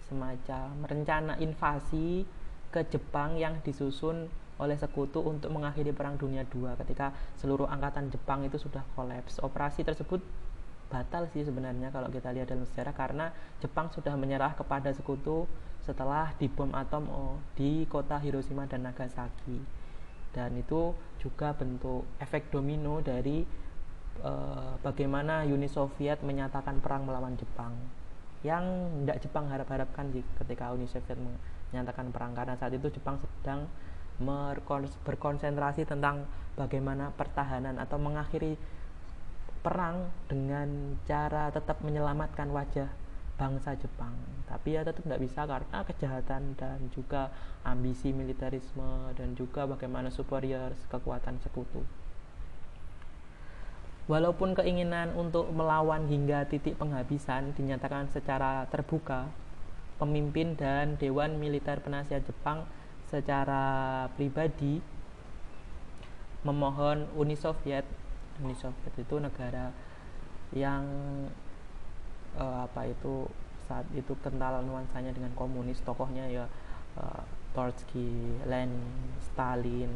semacam 0.08 0.88
rencana 0.88 1.40
invasi 1.40 2.28
ke 2.72 2.84
Jepang 2.88 3.36
yang 3.36 3.60
disusun 3.64 4.32
oleh 4.62 4.78
sekutu 4.78 5.20
untuk 5.24 5.50
mengakhiri 5.50 5.92
Perang 5.92 6.16
Dunia 6.16 6.46
II 6.48 6.72
ketika 6.86 7.12
seluruh 7.40 7.66
angkatan 7.68 8.14
Jepang 8.14 8.46
itu 8.46 8.62
sudah 8.62 8.86
kolaps. 8.94 9.42
Operasi 9.42 9.82
tersebut 9.82 10.22
batal 10.92 11.26
sih 11.32 11.48
sebenarnya 11.48 11.90
kalau 11.90 12.12
kita 12.12 12.36
lihat 12.36 12.52
dalam 12.52 12.68
sejarah 12.68 12.92
karena 12.92 13.26
Jepang 13.64 13.88
sudah 13.96 14.14
menyerah 14.20 14.54
kepada 14.54 14.92
sekutu 14.92 15.48
setelah 15.82 16.36
dibom 16.38 16.70
atom 16.76 17.08
oh, 17.10 17.36
di 17.56 17.88
kota 17.88 18.20
Hiroshima 18.20 18.68
dan 18.68 18.86
Nagasaki 18.86 19.82
dan 20.36 20.56
itu 20.56 20.96
juga 21.20 21.56
bentuk 21.56 22.08
efek 22.20 22.52
domino 22.52 23.00
dari 23.00 23.44
uh, 24.24 24.78
bagaimana 24.86 25.44
Uni 25.46 25.68
Soviet 25.68 26.22
menyatakan 26.22 26.80
perang 26.80 27.06
melawan 27.06 27.36
Jepang 27.38 27.74
yang 28.42 28.66
tidak 29.06 29.22
Jepang 29.22 29.46
harap-harapkan 29.50 30.10
ketika 30.14 30.74
Uni 30.74 30.90
Soviet 30.90 31.18
menyatakan 31.70 32.10
perang 32.10 32.34
karena 32.34 32.58
saat 32.58 32.74
itu 32.74 32.90
Jepang 32.90 33.22
sedang 33.22 33.70
berkonsentrasi 35.06 35.86
tentang 35.90 36.30
bagaimana 36.54 37.10
pertahanan 37.18 37.82
atau 37.82 37.98
mengakhiri 37.98 38.54
perang 39.62 40.10
dengan 40.26 40.98
cara 41.06 41.54
tetap 41.54 41.82
menyelamatkan 41.86 42.50
wajah 42.50 42.90
bangsa 43.38 43.74
Jepang. 43.78 44.14
Tapi 44.46 44.78
ya 44.78 44.86
tetap 44.86 45.06
tidak 45.06 45.22
bisa 45.22 45.46
karena 45.50 45.80
kejahatan 45.86 46.54
dan 46.58 46.80
juga 46.94 47.34
ambisi 47.66 48.14
militerisme 48.14 49.14
dan 49.18 49.34
juga 49.34 49.66
bagaimana 49.66 50.14
superior 50.14 50.74
kekuatan 50.90 51.42
sekutu 51.42 51.82
walaupun 54.10 54.58
keinginan 54.58 55.14
untuk 55.14 55.50
melawan 55.54 56.10
hingga 56.10 56.46
titik 56.50 56.78
penghabisan 56.78 57.54
dinyatakan 57.54 58.10
secara 58.10 58.66
terbuka 58.74 59.30
pemimpin 60.02 60.58
dan 60.58 60.98
dewan 60.98 61.38
militer 61.38 61.78
penasihat 61.82 62.26
Jepang 62.26 62.66
secara 63.06 64.08
pribadi 64.18 64.82
memohon 66.42 67.06
Uni 67.14 67.38
Soviet 67.38 67.86
Uni 68.42 68.58
Soviet 68.58 68.94
itu 68.98 69.16
negara 69.22 69.70
yang 70.52 70.84
uh, 72.34 72.66
apa 72.66 72.90
itu 72.90 73.30
saat 73.70 73.86
itu 73.94 74.18
kental 74.26 74.66
nuansanya 74.66 75.14
dengan 75.14 75.32
komunis 75.38 75.80
tokohnya 75.86 76.26
ya 76.28 76.46
uh, 76.98 77.22
Trotsky, 77.52 78.40
Lenin, 78.48 78.80
Stalin 79.20 79.92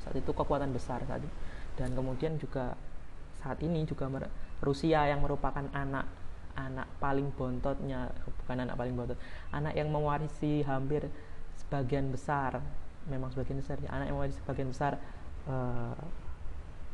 saat 0.00 0.16
itu 0.16 0.32
kekuatan 0.32 0.72
besar 0.72 1.04
saat 1.04 1.20
itu. 1.20 1.36
Dan 1.80 1.96
kemudian 1.96 2.36
juga 2.36 2.76
saat 3.40 3.56
ini 3.64 3.88
juga 3.88 4.04
Rusia 4.60 5.08
yang 5.08 5.24
merupakan 5.24 5.64
anak 5.72 6.04
anak 6.52 6.84
paling 7.00 7.32
bontotnya 7.32 8.12
bukan 8.44 8.68
anak 8.68 8.76
paling 8.76 8.92
bontot 8.92 9.16
anak 9.48 9.72
yang 9.72 9.88
mewarisi 9.88 10.60
hampir 10.60 11.08
sebagian 11.56 12.12
besar 12.12 12.60
memang 13.08 13.32
sebagian 13.32 13.64
besar 13.64 13.80
ya, 13.80 13.88
anak 13.96 14.12
yang 14.12 14.16
mewarisi 14.20 14.36
sebagian 14.44 14.68
besar 14.68 15.00
uh, 15.48 15.96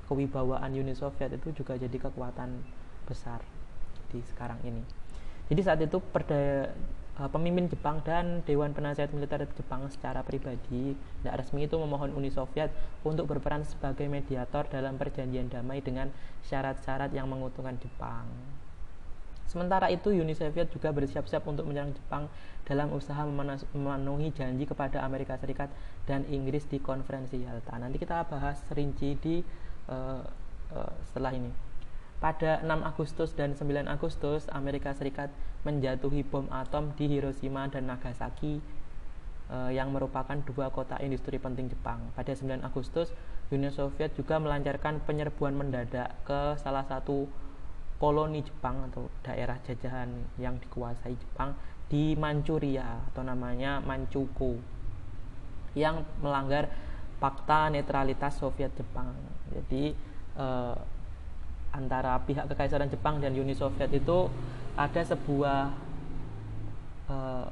kewibawaan 0.06 0.70
Uni 0.70 0.94
Soviet 0.94 1.34
itu 1.34 1.50
juga 1.50 1.74
jadi 1.74 1.98
kekuatan 1.98 2.62
besar 3.10 3.42
di 4.14 4.22
sekarang 4.22 4.62
ini. 4.62 4.82
Jadi 5.50 5.60
saat 5.62 5.80
itu 5.82 5.98
perdaya, 5.98 6.70
uh, 7.20 7.28
pemimpin 7.32 7.68
Jepang 7.68 8.04
dan 8.04 8.44
Dewan 8.44 8.76
Penasihat 8.76 9.12
Militer 9.12 9.44
Jepang 9.56 9.88
secara 9.88 10.20
pribadi 10.20 10.94
tidak 10.96 11.34
resmi 11.40 11.64
itu 11.64 11.76
memohon 11.80 12.12
Uni 12.12 12.28
Soviet 12.28 12.72
untuk 13.02 13.28
berperan 13.28 13.64
sebagai 13.64 14.06
mediator 14.06 14.68
dalam 14.68 15.00
perjanjian 15.00 15.48
damai 15.48 15.80
dengan 15.80 16.12
syarat-syarat 16.44 17.12
yang 17.16 17.28
menguntungkan 17.28 17.80
Jepang. 17.80 18.28
Sementara 19.46 19.86
itu 19.94 20.10
Uni 20.10 20.34
Soviet 20.34 20.68
juga 20.74 20.90
bersiap-siap 20.90 21.46
untuk 21.46 21.70
menyerang 21.70 21.94
Jepang 21.94 22.26
dalam 22.66 22.90
usaha 22.90 23.22
memenuhi 23.72 24.34
janji 24.34 24.66
kepada 24.66 25.06
Amerika 25.06 25.38
Serikat 25.38 25.70
dan 26.02 26.26
Inggris 26.26 26.66
di 26.66 26.82
konferensi 26.82 27.38
Yalta. 27.38 27.78
Nanti 27.78 27.96
kita 28.02 28.26
bahas 28.26 28.58
rinci 28.74 29.14
di 29.14 29.38
uh, 29.86 30.20
uh, 30.74 30.92
setelah 31.06 31.30
ini. 31.30 31.65
Pada 32.16 32.64
6 32.64 32.68
Agustus 32.80 33.30
dan 33.36 33.52
9 33.52 33.84
Agustus, 33.84 34.48
Amerika 34.48 34.96
Serikat 34.96 35.28
menjatuhi 35.68 36.24
bom 36.24 36.48
atom 36.48 36.96
di 36.96 37.12
Hiroshima 37.12 37.68
dan 37.68 37.92
Nagasaki 37.92 38.62
uh, 39.52 39.68
yang 39.68 39.92
merupakan 39.92 40.34
dua 40.48 40.72
kota 40.72 40.96
industri 41.04 41.36
penting 41.36 41.68
Jepang. 41.68 42.00
Pada 42.16 42.32
9 42.32 42.64
Agustus, 42.64 43.12
Uni 43.52 43.68
Soviet 43.68 44.16
juga 44.16 44.40
melancarkan 44.40 45.04
penyerbuan 45.04 45.54
mendadak 45.54 46.16
ke 46.24 46.56
salah 46.56 46.88
satu 46.88 47.28
koloni 48.00 48.40
Jepang 48.44 48.88
atau 48.92 49.08
daerah 49.24 49.60
jajahan 49.64 50.08
yang 50.40 50.56
dikuasai 50.60 51.16
Jepang 51.16 51.52
di 51.86 52.18
Manchuria 52.18 53.06
atau 53.12 53.22
namanya 53.22 53.78
Manchukuo 53.84 54.58
yang 55.76 56.04
melanggar 56.24 56.72
fakta 57.20 57.72
netralitas 57.72 58.36
Soviet 58.40 58.72
Jepang. 58.76 59.12
Jadi 59.52 59.94
eh, 60.36 60.76
antara 61.76 62.16
pihak 62.24 62.48
kekaisaran 62.48 62.88
Jepang 62.88 63.20
dan 63.20 63.36
Uni 63.36 63.52
Soviet 63.52 63.92
itu 63.92 64.32
ada 64.72 65.02
sebuah 65.04 65.60
eh, 67.12 67.46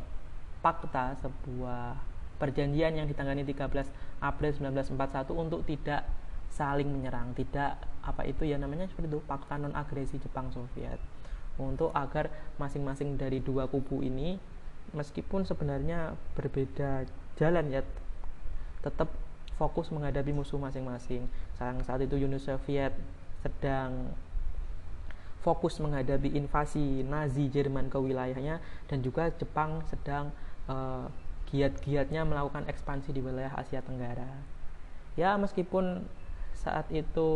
fakta, 0.64 1.20
sebuah 1.20 2.00
perjanjian 2.40 2.96
yang 2.96 3.06
ditangani 3.06 3.44
13 3.44 3.68
April 4.24 4.50
1941 4.56 5.28
untuk 5.36 5.60
tidak 5.68 6.08
saling 6.48 6.88
menyerang 6.88 7.36
tidak 7.36 7.76
apa 8.00 8.24
itu 8.24 8.46
ya 8.46 8.56
namanya 8.56 8.86
seperti 8.86 9.10
itu 9.10 9.20
fakta 9.26 9.58
non 9.58 9.74
agresi 9.74 10.16
Jepang 10.22 10.54
Soviet 10.54 11.02
untuk 11.58 11.90
agar 11.94 12.30
masing-masing 12.58 13.18
dari 13.18 13.42
dua 13.42 13.66
kubu 13.66 14.02
ini 14.02 14.38
meskipun 14.94 15.42
sebenarnya 15.46 16.14
berbeda 16.38 17.06
jalan 17.38 17.66
ya 17.70 17.82
tetap 18.82 19.10
fokus 19.54 19.90
menghadapi 19.94 20.34
musuh 20.34 20.58
masing-masing. 20.58 21.30
Saat 21.58 22.02
itu 22.02 22.18
Uni 22.18 22.38
Soviet 22.42 22.94
sedang 23.44 24.16
fokus 25.44 25.76
menghadapi 25.76 26.32
invasi 26.32 27.04
Nazi 27.04 27.52
Jerman 27.52 27.92
ke 27.92 28.00
wilayahnya 28.00 28.64
dan 28.88 29.04
juga 29.04 29.28
Jepang 29.36 29.84
sedang 29.92 30.32
uh, 30.72 31.04
giat-giatnya 31.52 32.24
melakukan 32.24 32.64
ekspansi 32.64 33.12
di 33.12 33.20
wilayah 33.20 33.52
Asia 33.52 33.84
Tenggara. 33.84 34.40
Ya 35.20 35.36
meskipun 35.36 36.08
saat 36.56 36.88
itu 36.88 37.30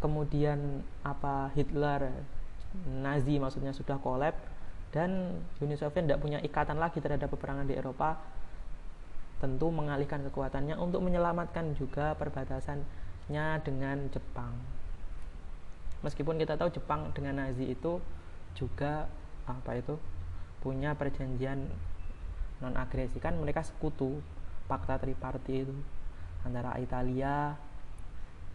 kemudian 0.00 0.80
apa 1.04 1.52
Hitler 1.52 2.08
Nazi 2.88 3.36
maksudnya 3.36 3.76
sudah 3.76 4.00
kolab 4.00 4.32
dan 4.90 5.38
Uni 5.60 5.76
Soviet 5.76 6.08
tidak 6.08 6.24
punya 6.24 6.40
ikatan 6.40 6.80
lagi 6.80 6.98
terhadap 6.98 7.28
peperangan 7.30 7.68
di 7.68 7.76
Eropa 7.76 8.16
tentu 9.38 9.68
mengalihkan 9.68 10.24
kekuatannya 10.28 10.76
untuk 10.80 11.04
menyelamatkan 11.04 11.76
juga 11.76 12.16
dengan 13.62 14.10
Jepang 14.10 14.58
meskipun 16.02 16.40
kita 16.40 16.58
tahu 16.58 16.72
Jepang 16.74 17.14
dengan 17.14 17.46
Nazi 17.46 17.70
itu 17.70 18.02
juga 18.58 19.06
apa 19.46 19.78
itu 19.78 19.94
punya 20.60 20.92
perjanjian 20.98 21.70
non 22.60 22.76
agresi 22.76 23.16
kan 23.22 23.38
mereka 23.40 23.64
sekutu 23.64 24.20
fakta 24.68 25.00
triparti 25.00 25.66
itu 25.66 25.74
antara 26.44 26.76
Italia, 26.80 27.56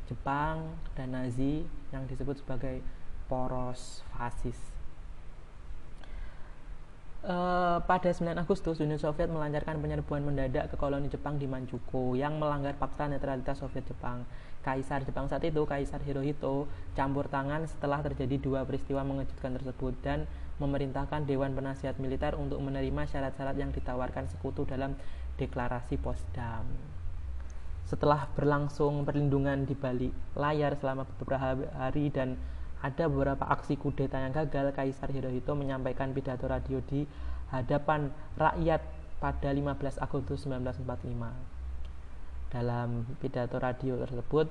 Jepang, 0.10 0.74
dan 0.98 1.14
Nazi 1.14 1.66
yang 1.94 2.06
disebut 2.10 2.42
sebagai 2.42 2.82
poros 3.30 4.02
fasis. 4.14 4.58
Uh, 7.26 7.82
pada 7.90 8.14
9 8.14 8.38
Agustus, 8.38 8.78
Uni 8.86 9.02
Soviet 9.02 9.26
melancarkan 9.34 9.82
penyerbuan 9.82 10.22
mendadak 10.22 10.70
ke 10.70 10.76
koloni 10.78 11.10
Jepang 11.10 11.42
di 11.42 11.50
Manchukuo 11.50 12.14
yang 12.14 12.38
melanggar 12.38 12.78
fakta 12.78 13.10
netralitas 13.10 13.58
Soviet 13.58 13.82
Jepang. 13.90 14.22
Kaisar 14.66 15.06
Jepang 15.06 15.30
saat 15.30 15.46
itu, 15.46 15.62
Kaisar 15.70 16.02
Hirohito, 16.02 16.66
campur 16.98 17.30
tangan 17.30 17.70
setelah 17.70 18.02
terjadi 18.02 18.42
dua 18.42 18.66
peristiwa 18.66 19.06
mengejutkan 19.06 19.54
tersebut 19.62 19.94
dan 20.02 20.26
memerintahkan 20.58 21.30
Dewan 21.30 21.54
Penasihat 21.54 22.02
Militer 22.02 22.34
untuk 22.34 22.58
menerima 22.66 23.06
syarat-syarat 23.06 23.62
yang 23.62 23.70
ditawarkan 23.70 24.26
sekutu 24.26 24.66
dalam 24.66 24.98
deklarasi 25.38 26.02
Potsdam. 26.02 26.66
Setelah 27.86 28.26
berlangsung 28.34 29.06
perlindungan 29.06 29.70
di 29.70 29.78
balik 29.78 30.10
layar 30.34 30.74
selama 30.82 31.06
beberapa 31.06 31.70
hari 31.78 32.10
dan 32.10 32.34
ada 32.82 33.06
beberapa 33.06 33.46
aksi 33.46 33.78
kudeta 33.78 34.18
yang 34.18 34.34
gagal, 34.34 34.74
Kaisar 34.74 35.14
Hirohito 35.14 35.54
menyampaikan 35.54 36.10
pidato 36.10 36.50
radio 36.50 36.82
di 36.90 37.06
hadapan 37.54 38.10
rakyat 38.42 38.82
pada 39.22 39.50
15 39.54 40.02
Agustus 40.02 40.50
1945. 40.50 41.55
Dalam 42.56 43.04
pidato 43.20 43.60
radio 43.60 44.00
tersebut 44.00 44.48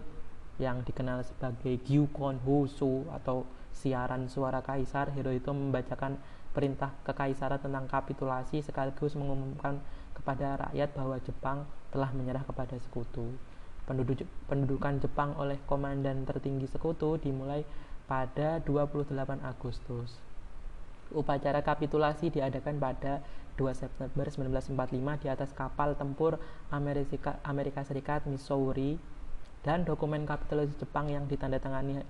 yang 0.61 0.85
dikenal 0.85 1.25
sebagai 1.25 1.81
Gyukon 1.89 2.37
Hosu 2.45 3.09
atau 3.09 3.49
siaran 3.73 4.29
suara 4.29 4.61
kaisar, 4.61 5.09
Hirohito 5.17 5.57
membacakan 5.57 6.21
perintah 6.53 6.93
kekaisaran 7.09 7.65
tentang 7.65 7.89
kapitulasi 7.89 8.61
sekaligus 8.61 9.17
mengumumkan 9.17 9.81
kepada 10.13 10.69
rakyat 10.69 10.93
bahwa 10.93 11.17
Jepang 11.25 11.65
telah 11.97 12.13
menyerah 12.13 12.45
kepada 12.45 12.77
sekutu. 12.77 13.25
Penduduk, 13.89 14.29
pendudukan 14.53 15.01
Jepang 15.01 15.33
oleh 15.41 15.57
komandan 15.65 16.29
tertinggi 16.29 16.69
sekutu 16.69 17.17
dimulai 17.17 17.65
pada 18.05 18.61
28 18.69 19.17
Agustus. 19.41 20.21
Upacara 21.09 21.65
kapitulasi 21.65 22.29
diadakan 22.29 22.77
pada 22.77 23.25
2 23.55 23.71
September 23.75 24.27
1945 24.27 25.23
di 25.23 25.29
atas 25.31 25.51
kapal 25.55 25.95
tempur 25.95 26.43
Amerika, 26.75 27.39
Amerika 27.47 27.87
Serikat 27.87 28.27
Missouri 28.27 28.99
dan 29.63 29.87
dokumen 29.87 30.27
kapitulasi 30.27 30.77
Jepang 30.77 31.09
yang 31.09 31.25
ditandatangani 31.31 32.03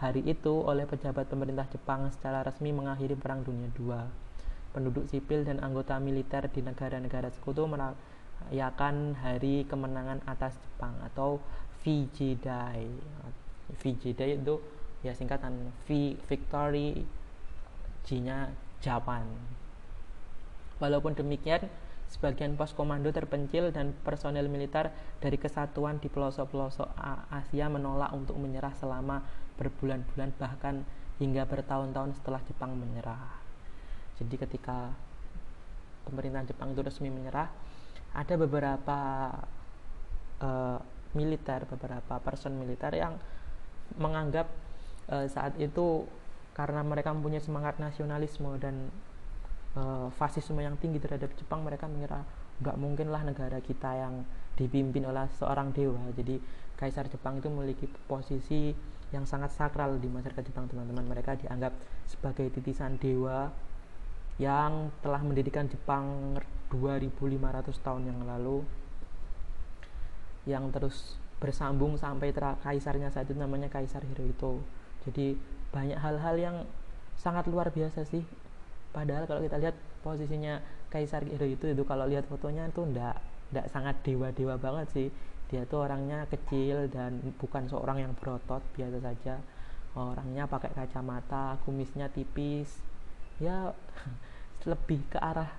hari 0.00 0.24
itu 0.24 0.64
oleh 0.64 0.88
pejabat 0.88 1.28
pemerintah 1.28 1.68
Jepang 1.68 2.08
secara 2.08 2.40
resmi 2.40 2.72
mengakhiri 2.72 3.16
Perang 3.16 3.44
Dunia 3.44 3.68
II 3.76 4.08
penduduk 4.70 5.04
sipil 5.10 5.42
dan 5.42 5.58
anggota 5.60 5.98
militer 5.98 6.46
di 6.46 6.62
negara-negara 6.62 7.28
sekutu 7.34 7.66
merayakan 7.66 9.18
hari 9.18 9.66
kemenangan 9.66 10.22
atas 10.24 10.56
Jepang 10.56 10.94
atau 11.04 11.42
Vijidai 11.82 12.86
Vijidai 13.82 14.38
itu 14.38 14.62
ya 15.02 15.16
singkatan 15.16 15.74
V 15.88 16.14
Victory 16.28 17.02
J-nya 18.04 18.52
Japan 18.80 19.26
walaupun 20.80 21.14
demikian 21.14 21.68
sebagian 22.10 22.58
pos 22.58 22.74
komando 22.74 23.06
terpencil 23.14 23.70
dan 23.70 23.94
personel 24.02 24.50
militer 24.50 24.90
dari 25.22 25.38
kesatuan 25.38 26.02
di 26.02 26.10
pelosok-pelosok 26.10 26.90
Asia 27.30 27.70
menolak 27.70 28.10
untuk 28.10 28.34
menyerah 28.34 28.74
selama 28.74 29.22
berbulan-bulan 29.54 30.34
bahkan 30.34 30.82
hingga 31.22 31.46
bertahun-tahun 31.46 32.18
setelah 32.18 32.42
Jepang 32.50 32.74
menyerah. 32.74 33.38
Jadi 34.18 34.34
ketika 34.34 34.90
pemerintahan 36.08 36.50
Jepang 36.50 36.74
itu 36.74 36.82
resmi 36.82 37.12
menyerah, 37.14 37.46
ada 38.10 38.34
beberapa 38.34 38.98
uh, 40.42 40.78
militer, 41.14 41.62
beberapa 41.70 42.18
person 42.18 42.58
militer 42.58 42.90
yang 42.96 43.14
menganggap 44.00 44.50
uh, 45.12 45.30
saat 45.30 45.54
itu 45.62 46.10
karena 46.58 46.82
mereka 46.82 47.14
mempunyai 47.14 47.42
semangat 47.42 47.78
nasionalisme 47.78 48.50
dan 48.58 48.90
uh, 49.76 50.08
fasisme 50.14 50.58
yang 50.58 50.74
tinggi 50.80 50.98
terhadap 50.98 51.30
Jepang 51.38 51.62
mereka 51.62 51.86
mengira 51.86 52.24
nggak 52.60 52.76
mungkinlah 52.76 53.22
negara 53.24 53.58
kita 53.62 53.90
yang 53.96 54.24
dipimpin 54.58 55.06
oleh 55.06 55.26
seorang 55.38 55.72
dewa. 55.72 56.00
Jadi 56.16 56.40
kaisar 56.76 57.08
Jepang 57.08 57.38
itu 57.38 57.48
memiliki 57.48 57.86
posisi 58.08 58.72
yang 59.10 59.26
sangat 59.26 59.50
sakral 59.54 59.98
di 59.98 60.06
masyarakat 60.06 60.44
Jepang 60.44 60.70
teman-teman. 60.70 61.06
Mereka 61.06 61.40
dianggap 61.46 61.74
sebagai 62.06 62.50
titisan 62.52 63.00
dewa 63.00 63.50
yang 64.40 64.88
telah 65.04 65.20
mendirikan 65.20 65.68
Jepang 65.68 66.36
2500 66.72 67.76
tahun 67.84 68.02
yang 68.08 68.20
lalu 68.24 68.64
yang 70.48 70.72
terus 70.72 71.20
bersambung 71.40 71.96
sampai 72.00 72.32
kaisarnya 72.64 73.12
saat 73.12 73.28
itu 73.28 73.36
namanya 73.36 73.68
Kaisar 73.68 74.04
Hirohito. 74.04 74.60
Jadi 75.04 75.36
banyak 75.72 75.96
hal-hal 75.96 76.36
yang 76.36 76.56
sangat 77.16 77.48
luar 77.48 77.68
biasa 77.72 78.04
sih 78.08 78.24
padahal 78.90 79.24
kalau 79.26 79.40
kita 79.42 79.56
lihat 79.62 79.76
posisinya 80.02 80.58
Kaisar 80.90 81.22
Hiro 81.22 81.46
itu 81.46 81.70
itu 81.70 81.82
kalau 81.86 82.10
lihat 82.10 82.26
fotonya 82.26 82.66
itu 82.66 82.82
ndak 82.82 83.22
ndak 83.54 83.66
sangat 83.70 84.02
dewa-dewa 84.02 84.58
banget 84.58 84.86
sih. 84.90 85.08
Dia 85.50 85.66
tuh 85.66 85.86
orangnya 85.86 86.26
kecil 86.30 86.86
dan 86.90 87.18
bukan 87.38 87.66
seorang 87.66 88.02
yang 88.02 88.12
berotot 88.18 88.62
biasa 88.74 88.98
saja. 89.02 89.38
Orangnya 89.94 90.46
pakai 90.46 90.70
kacamata 90.74 91.58
kumisnya 91.62 92.10
tipis. 92.10 92.82
Ya 93.38 93.74
lebih 94.70 95.02
ke 95.10 95.18
arah 95.18 95.50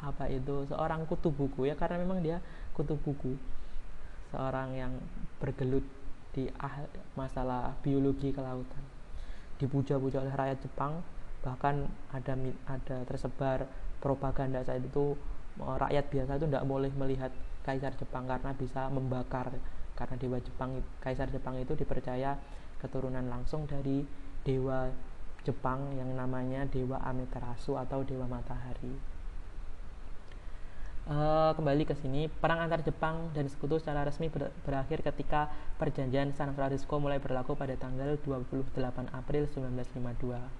apa 0.00 0.32
itu 0.32 0.64
seorang 0.64 1.04
kutu 1.04 1.28
buku 1.28 1.68
ya 1.68 1.76
karena 1.76 2.00
memang 2.00 2.24
dia 2.24 2.40
kutu 2.72 2.96
buku. 2.96 3.36
Seorang 4.32 4.72
yang 4.72 4.92
bergelut 5.42 5.84
di 6.32 6.48
ah, 6.56 6.88
masalah 7.20 7.76
biologi 7.84 8.32
kelautan. 8.32 8.84
Dipuja-puja 9.60 10.24
oleh 10.24 10.32
rakyat 10.32 10.64
Jepang 10.64 11.04
bahkan 11.40 11.88
ada 12.12 12.36
ada 12.68 12.96
tersebar 13.08 13.64
propaganda 14.00 14.60
saat 14.64 14.84
itu 14.84 15.16
rakyat 15.60 16.08
biasa 16.08 16.40
itu 16.40 16.46
tidak 16.48 16.64
boleh 16.68 16.92
melihat 16.96 17.32
kaisar 17.64 17.92
Jepang 17.96 18.24
karena 18.24 18.52
bisa 18.56 18.88
membakar 18.88 19.52
karena 19.96 20.16
dewa 20.16 20.38
Jepang 20.40 20.80
kaisar 21.04 21.28
Jepang 21.28 21.60
itu 21.60 21.76
dipercaya 21.76 22.40
keturunan 22.80 23.24
langsung 23.28 23.68
dari 23.68 24.04
dewa 24.44 24.88
Jepang 25.44 25.96
yang 25.96 26.12
namanya 26.12 26.68
dewa 26.68 27.00
Amaterasu 27.00 27.76
atau 27.76 28.04
dewa 28.04 28.28
matahari. 28.28 28.92
Uh, 31.10 31.50
kembali 31.56 31.88
ke 31.88 31.96
sini, 31.96 32.28
perang 32.28 32.60
antar 32.60 32.84
Jepang 32.84 33.32
dan 33.32 33.48
sekutu 33.48 33.80
secara 33.80 34.04
resmi 34.04 34.28
ber 34.30 34.52
berakhir 34.62 35.00
ketika 35.00 35.48
perjanjian 35.80 36.36
San 36.36 36.52
Francisco 36.52 37.00
mulai 37.00 37.18
berlaku 37.18 37.56
pada 37.56 37.74
tanggal 37.74 38.20
28 38.20 38.76
April 39.10 39.48
1952 39.48 40.59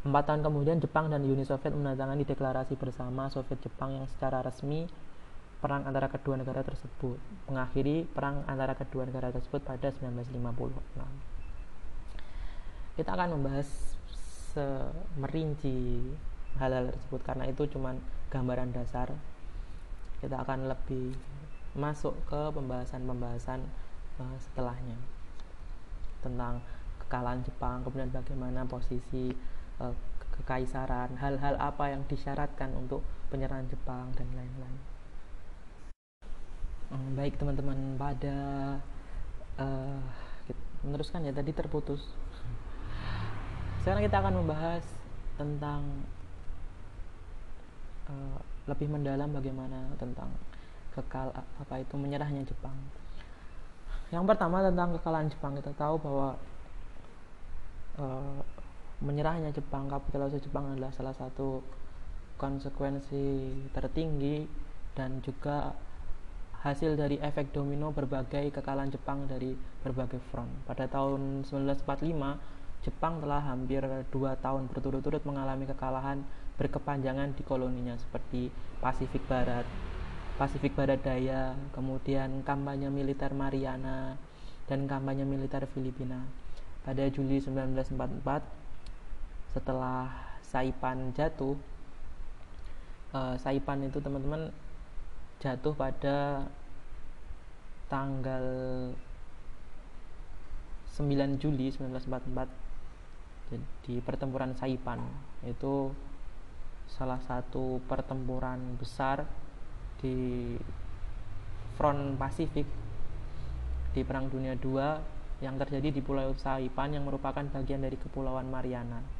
Empat 0.00 0.32
tahun 0.32 0.40
kemudian, 0.40 0.80
Jepang 0.80 1.12
dan 1.12 1.20
Uni 1.28 1.44
Soviet 1.44 1.76
menandatangani 1.76 2.24
deklarasi 2.24 2.72
bersama 2.80 3.28
Soviet-Jepang 3.28 4.00
yang 4.00 4.06
secara 4.08 4.40
resmi 4.40 4.88
perang 5.60 5.84
antara 5.84 6.08
kedua 6.08 6.40
negara 6.40 6.64
tersebut 6.64 7.20
mengakhiri 7.44 8.08
perang 8.08 8.40
antara 8.48 8.72
kedua 8.72 9.04
negara 9.04 9.28
tersebut 9.28 9.60
pada 9.60 9.92
1956. 9.92 10.40
Kita 12.96 13.10
akan 13.12 13.28
membahas 13.36 13.68
merinci 15.20 16.00
hal-hal 16.56 16.90
tersebut 16.90 17.20
karena 17.22 17.44
itu 17.46 17.68
cuma 17.68 17.92
gambaran 18.32 18.72
dasar. 18.72 19.12
Kita 20.24 20.40
akan 20.40 20.72
lebih 20.72 21.12
masuk 21.76 22.16
ke 22.26 22.40
pembahasan-pembahasan 22.56 23.62
uh, 24.18 24.36
setelahnya 24.42 24.98
tentang 26.20 26.58
kekalahan 27.06 27.40
Jepang, 27.46 27.80
kemudian 27.86 28.10
bagaimana 28.10 28.66
posisi 28.66 29.32
uh, 29.80 29.96
kekaisaran, 30.40 31.16
hal-hal 31.18 31.56
apa 31.56 31.92
yang 31.92 32.04
disyaratkan 32.06 32.72
untuk 32.76 33.00
penyerahan 33.32 33.66
Jepang 33.68 34.12
dan 34.14 34.28
lain-lain. 34.36 34.80
Um, 36.90 37.14
baik 37.14 37.38
teman-teman 37.38 37.94
pada 37.94 38.36
uh, 39.58 40.00
meneruskan 40.82 41.22
ya 41.24 41.32
tadi 41.32 41.54
terputus. 41.54 42.02
Sekarang 43.80 44.04
kita 44.04 44.20
akan 44.20 44.44
membahas 44.44 44.84
tentang 45.40 45.82
uh, 48.10 48.38
lebih 48.68 48.90
mendalam 48.90 49.30
bagaimana 49.32 49.88
tentang 49.96 50.28
kekal 50.92 51.30
apa 51.32 51.74
itu 51.78 51.94
menyerahnya 51.94 52.42
Jepang. 52.44 52.74
Yang 54.10 54.34
pertama 54.34 54.66
tentang 54.66 54.90
kekalahan 54.98 55.30
Jepang 55.30 55.54
kita 55.54 55.70
tahu 55.78 55.94
bahwa 56.02 56.34
uh, 58.02 58.42
menyerahnya 59.00 59.52
Jepang 59.52 59.88
kapitalisasi 59.88 60.48
Jepang 60.48 60.76
adalah 60.76 60.92
salah 60.92 61.16
satu 61.16 61.64
konsekuensi 62.36 63.52
tertinggi 63.72 64.44
dan 64.96 65.20
juga 65.24 65.72
hasil 66.60 66.92
dari 66.96 67.16
efek 67.16 67.56
domino 67.56 67.88
berbagai 67.88 68.52
kekalahan 68.52 68.92
Jepang 68.92 69.24
dari 69.24 69.56
berbagai 69.80 70.20
front. 70.28 70.52
Pada 70.68 70.84
tahun 70.84 71.48
1945, 71.48 72.84
Jepang 72.84 73.20
telah 73.20 73.40
hampir 73.44 73.80
dua 74.12 74.36
tahun 74.40 74.68
berturut-turut 74.68 75.24
mengalami 75.24 75.68
kekalahan 75.68 76.20
berkepanjangan 76.60 77.32
di 77.32 77.42
koloninya 77.44 77.96
seperti 77.96 78.52
Pasifik 78.84 79.24
Barat, 79.24 79.64
Pasifik 80.36 80.76
Barat 80.76 81.00
Daya, 81.00 81.56
kemudian 81.72 82.44
kampanye 82.44 82.92
militer 82.92 83.32
Mariana, 83.32 84.20
dan 84.68 84.84
kampanye 84.84 85.24
militer 85.24 85.64
Filipina. 85.72 86.24
Pada 86.84 87.08
Juli 87.08 87.40
1944, 87.40 88.59
setelah 89.50 90.06
Saipan 90.46 91.14
jatuh 91.14 91.58
uh, 93.14 93.34
Saipan 93.38 93.86
itu 93.86 93.98
teman-teman 93.98 94.50
jatuh 95.42 95.74
pada 95.74 96.46
tanggal 97.90 98.44
9 100.94 101.42
Juli 101.42 101.72
1944 101.74 103.50
jadi 103.50 103.94
pertempuran 104.06 104.54
Saipan 104.54 105.02
itu 105.42 105.90
salah 106.86 107.18
satu 107.26 107.82
pertempuran 107.86 108.78
besar 108.78 109.26
di 110.02 110.54
front 111.74 112.18
Pasifik 112.18 112.66
di 113.90 114.06
Perang 114.06 114.30
Dunia 114.30 114.54
II 114.54 114.78
yang 115.42 115.56
terjadi 115.58 115.90
di 115.90 115.98
Pulau 116.04 116.34
Saipan 116.38 116.94
yang 116.94 117.06
merupakan 117.06 117.42
bagian 117.42 117.82
dari 117.82 117.98
Kepulauan 117.98 118.46
Mariana 118.46 119.19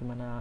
di 0.00 0.04
mana 0.08 0.40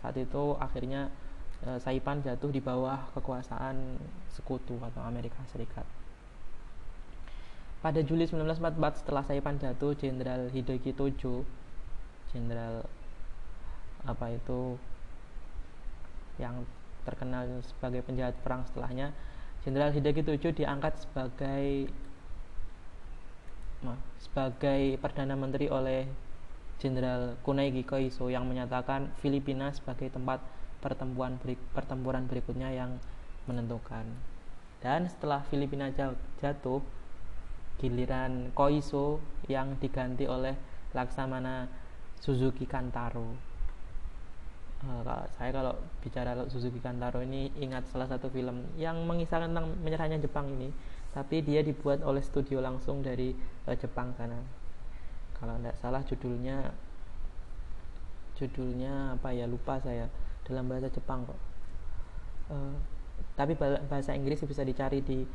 saat 0.00 0.16
itu 0.16 0.56
akhirnya 0.56 1.12
e, 1.60 1.76
Saipan 1.76 2.24
jatuh 2.24 2.48
di 2.48 2.64
bawah 2.64 3.12
kekuasaan 3.12 4.00
sekutu 4.32 4.80
atau 4.80 5.04
Amerika 5.04 5.38
Serikat. 5.52 5.84
Pada 7.84 8.00
Juli 8.00 8.24
1944 8.24 9.04
setelah 9.04 9.22
Saipan 9.28 9.60
jatuh, 9.60 9.92
Jenderal 9.92 10.48
Hideki 10.48 10.96
Tojo, 10.96 11.44
jenderal 12.32 12.88
apa 14.08 14.32
itu 14.32 14.80
yang 16.40 16.64
terkenal 17.04 17.44
sebagai 17.60 18.00
penjahat 18.00 18.32
perang 18.40 18.64
setelahnya, 18.72 19.12
Jenderal 19.68 19.92
Hideki 19.92 20.24
Tojo 20.24 20.48
diangkat 20.56 20.96
sebagai 21.04 21.92
sebagai 24.16 24.96
perdana 24.96 25.36
menteri 25.36 25.68
oleh 25.68 26.08
Jenderal 26.84 27.40
Kunaiki 27.40 27.80
Koiso 27.80 28.28
yang 28.28 28.44
menyatakan 28.44 29.08
Filipina 29.24 29.72
sebagai 29.72 30.12
tempat 30.12 30.44
pertempuran 30.84 31.40
berik 31.40 31.56
pertempuran 31.72 32.28
berikutnya 32.28 32.68
yang 32.76 33.00
menentukan. 33.48 34.04
Dan 34.84 35.08
setelah 35.08 35.40
Filipina 35.48 35.88
jatuh, 36.36 36.84
giliran 37.80 38.52
Koiso 38.52 39.16
yang 39.48 39.80
diganti 39.80 40.28
oleh 40.28 40.52
Laksamana 40.92 41.72
Suzuki 42.20 42.68
Kantaro. 42.68 43.32
Uh, 44.84 45.24
saya 45.40 45.48
kalau 45.56 45.72
bicara 46.04 46.36
Suzuki 46.52 46.84
Kantaro 46.84 47.24
ini 47.24 47.48
ingat 47.56 47.88
salah 47.88 48.04
satu 48.04 48.28
film 48.28 48.68
yang 48.76 49.08
mengisahkan 49.08 49.48
tentang 49.48 49.72
menyerahnya 49.80 50.20
Jepang 50.20 50.52
ini 50.52 50.68
tapi 51.16 51.40
dia 51.40 51.64
dibuat 51.64 52.04
oleh 52.04 52.20
studio 52.20 52.60
langsung 52.60 53.00
dari 53.00 53.32
uh, 53.64 53.72
Jepang 53.80 54.12
sana 54.12 54.63
kalau 55.44 55.60
tidak 55.60 55.76
salah 55.76 56.00
judulnya 56.08 56.72
judulnya 58.40 59.20
apa 59.20 59.28
ya? 59.36 59.44
Lupa 59.44 59.76
saya. 59.76 60.08
Dalam 60.48 60.72
bahasa 60.72 60.88
Jepang 60.88 61.28
kok. 61.28 61.40
Uh, 62.48 62.72
tapi 63.36 63.52
bahasa 63.60 64.16
Inggris 64.16 64.40
bisa 64.40 64.64
dicari 64.64 65.04
di 65.04 65.28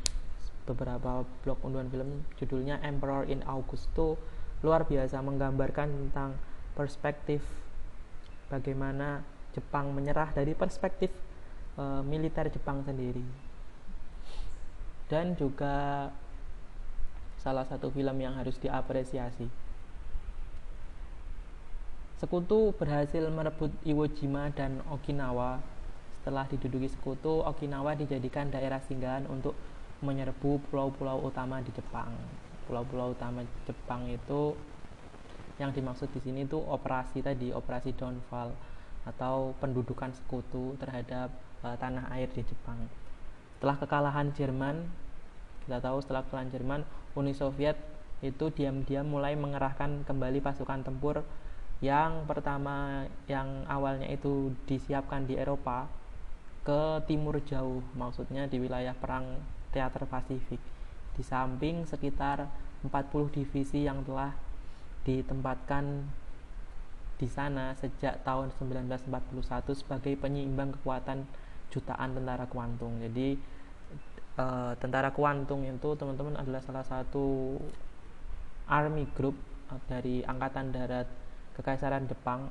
beberapa 0.66 1.22
blog 1.46 1.62
unduhan 1.62 1.86
film. 1.94 2.26
Judulnya 2.42 2.82
Emperor 2.82 3.30
in 3.30 3.46
August 3.46 3.86
itu 3.94 4.18
luar 4.66 4.82
biasa 4.82 5.22
menggambarkan 5.22 5.88
tentang 5.88 6.34
perspektif 6.74 7.46
bagaimana 8.50 9.22
Jepang 9.54 9.94
menyerah 9.94 10.34
dari 10.34 10.58
perspektif 10.58 11.14
uh, 11.78 12.02
militer 12.02 12.50
Jepang 12.50 12.82
sendiri. 12.82 13.22
Dan 15.06 15.38
juga 15.38 16.10
salah 17.40 17.64
satu 17.64 17.88
film 17.94 18.20
yang 18.20 18.36
harus 18.36 18.58
diapresiasi. 18.60 19.69
Sekutu 22.20 22.76
berhasil 22.76 23.24
merebut 23.32 23.72
Iwo 23.88 24.04
Jima 24.04 24.52
dan 24.52 24.84
Okinawa. 24.92 25.64
Setelah 26.20 26.44
diduduki 26.52 26.92
sekutu, 26.92 27.40
Okinawa 27.40 27.96
dijadikan 27.96 28.52
daerah 28.52 28.84
singgahan 28.84 29.24
untuk 29.24 29.56
menyerbu 30.04 30.60
pulau-pulau 30.68 31.24
utama 31.24 31.64
di 31.64 31.72
Jepang. 31.72 32.12
Pulau-pulau 32.68 33.16
utama 33.16 33.40
Jepang 33.64 34.04
itu 34.04 34.52
yang 35.56 35.72
dimaksud 35.72 36.12
di 36.12 36.20
sini 36.20 36.44
itu 36.44 36.60
operasi 36.60 37.24
tadi, 37.24 37.56
operasi 37.56 37.96
downfall 37.96 38.52
atau 39.08 39.56
pendudukan 39.56 40.12
sekutu 40.12 40.76
terhadap 40.76 41.32
uh, 41.64 41.76
tanah 41.80 42.12
air 42.12 42.28
di 42.28 42.44
Jepang 42.44 42.84
setelah 43.60 43.76
kekalahan 43.76 44.32
Jerman 44.32 44.88
kita 45.68 45.84
tahu 45.84 46.00
setelah 46.00 46.24
kekalahan 46.24 46.48
Jerman 46.48 46.80
Uni 47.12 47.36
Soviet 47.36 47.76
itu 48.24 48.48
diam-diam 48.48 49.04
mulai 49.04 49.36
mengerahkan 49.36 50.08
kembali 50.08 50.40
pasukan 50.40 50.80
tempur 50.80 51.20
yang 51.80 52.28
pertama 52.28 53.08
yang 53.24 53.64
awalnya 53.64 54.04
itu 54.12 54.52
disiapkan 54.68 55.24
di 55.24 55.40
Eropa 55.40 55.88
ke 56.60 57.00
timur 57.08 57.40
jauh 57.40 57.80
maksudnya 57.96 58.44
di 58.44 58.60
wilayah 58.60 58.92
perang 58.92 59.40
teater 59.72 60.04
Pasifik. 60.04 60.60
Di 61.16 61.24
samping 61.24 61.88
sekitar 61.88 62.48
40 62.84 63.32
divisi 63.32 63.88
yang 63.88 64.04
telah 64.04 64.36
ditempatkan 65.08 66.04
di 67.16 67.28
sana 67.28 67.76
sejak 67.76 68.24
tahun 68.24 68.52
1941 68.56 69.08
sebagai 69.76 70.16
penyeimbang 70.16 70.76
kekuatan 70.80 71.24
jutaan 71.72 72.16
tentara 72.16 72.44
kuantung. 72.48 73.00
Jadi 73.00 73.36
uh, 74.36 74.72
tentara 74.76 75.12
kuantung 75.12 75.64
itu 75.64 75.96
teman-teman 75.96 76.36
adalah 76.40 76.60
salah 76.64 76.84
satu 76.84 77.56
army 78.68 79.04
group 79.12 79.36
uh, 79.68 79.80
dari 79.88 80.24
angkatan 80.24 80.72
darat 80.72 81.08
kekaisaran 81.58 82.06
Jepang 82.06 82.50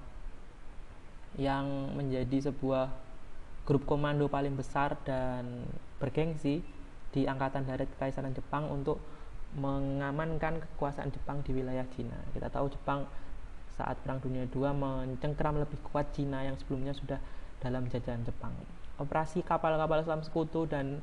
yang 1.38 1.94
menjadi 1.94 2.52
sebuah 2.52 2.90
grup 3.64 3.86
komando 3.86 4.26
paling 4.26 4.58
besar 4.58 4.98
dan 5.06 5.68
bergengsi 6.02 6.66
di 7.14 7.30
angkatan 7.30 7.66
darat 7.70 7.90
kekaisaran 7.98 8.34
Jepang 8.34 8.70
untuk 8.70 8.98
mengamankan 9.58 10.62
kekuasaan 10.62 11.10
Jepang 11.10 11.42
di 11.46 11.58
wilayah 11.58 11.86
Cina. 11.94 12.18
Kita 12.34 12.50
tahu 12.54 12.70
Jepang 12.70 13.06
saat 13.74 13.98
Perang 14.02 14.22
Dunia 14.22 14.46
II 14.50 14.70
mencengkram 14.74 15.58
lebih 15.58 15.80
kuat 15.90 16.14
Cina 16.14 16.46
yang 16.46 16.58
sebelumnya 16.58 16.94
sudah 16.94 17.18
dalam 17.64 17.88
jajahan 17.90 18.22
Jepang 18.26 18.54
operasi 19.00 19.40
kapal-kapal 19.48 20.04
selam 20.04 20.22
sekutu 20.22 20.68
dan 20.68 21.00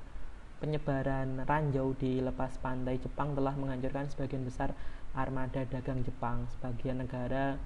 penyebaran 0.61 1.49
ranjau 1.49 1.97
di 1.97 2.21
lepas 2.21 2.61
pantai 2.61 3.01
Jepang 3.01 3.33
telah 3.33 3.57
menghancurkan 3.57 4.09
sebagian 4.13 4.45
besar 4.45 4.77
armada 5.17 5.65
dagang 5.65 6.05
Jepang 6.05 6.45
sebagian 6.57 7.01
negara 7.01 7.57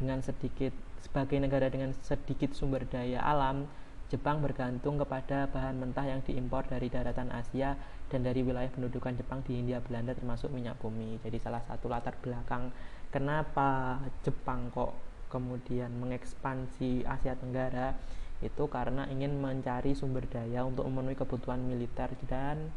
dengan 0.00 0.20
sedikit 0.20 0.72
sebagai 1.04 1.36
negara 1.38 1.68
dengan 1.68 1.92
sedikit 1.92 2.56
sumber 2.56 2.88
daya 2.88 3.20
alam 3.20 3.68
Jepang 4.12 4.44
bergantung 4.44 5.00
kepada 5.00 5.48
bahan 5.48 5.80
mentah 5.80 6.06
yang 6.06 6.20
diimpor 6.22 6.62
dari 6.68 6.92
daratan 6.92 7.32
Asia 7.32 7.74
dan 8.12 8.22
dari 8.22 8.44
wilayah 8.44 8.68
pendudukan 8.70 9.16
Jepang 9.16 9.40
di 9.42 9.58
Hindia 9.58 9.80
Belanda 9.80 10.14
termasuk 10.14 10.52
minyak 10.52 10.76
bumi. 10.78 11.18
Jadi 11.24 11.40
salah 11.40 11.64
satu 11.64 11.88
latar 11.90 12.14
belakang 12.20 12.70
kenapa 13.08 13.98
Jepang 14.22 14.70
kok 14.70 14.94
kemudian 15.32 15.90
mengekspansi 15.98 17.02
Asia 17.02 17.34
Tenggara 17.34 17.96
itu 18.38 18.68
karena 18.70 19.08
ingin 19.08 19.40
mencari 19.40 19.96
sumber 19.96 20.28
daya 20.30 20.62
untuk 20.62 20.84
memenuhi 20.86 21.16
kebutuhan 21.16 21.64
militer 21.64 22.12
dan 22.28 22.70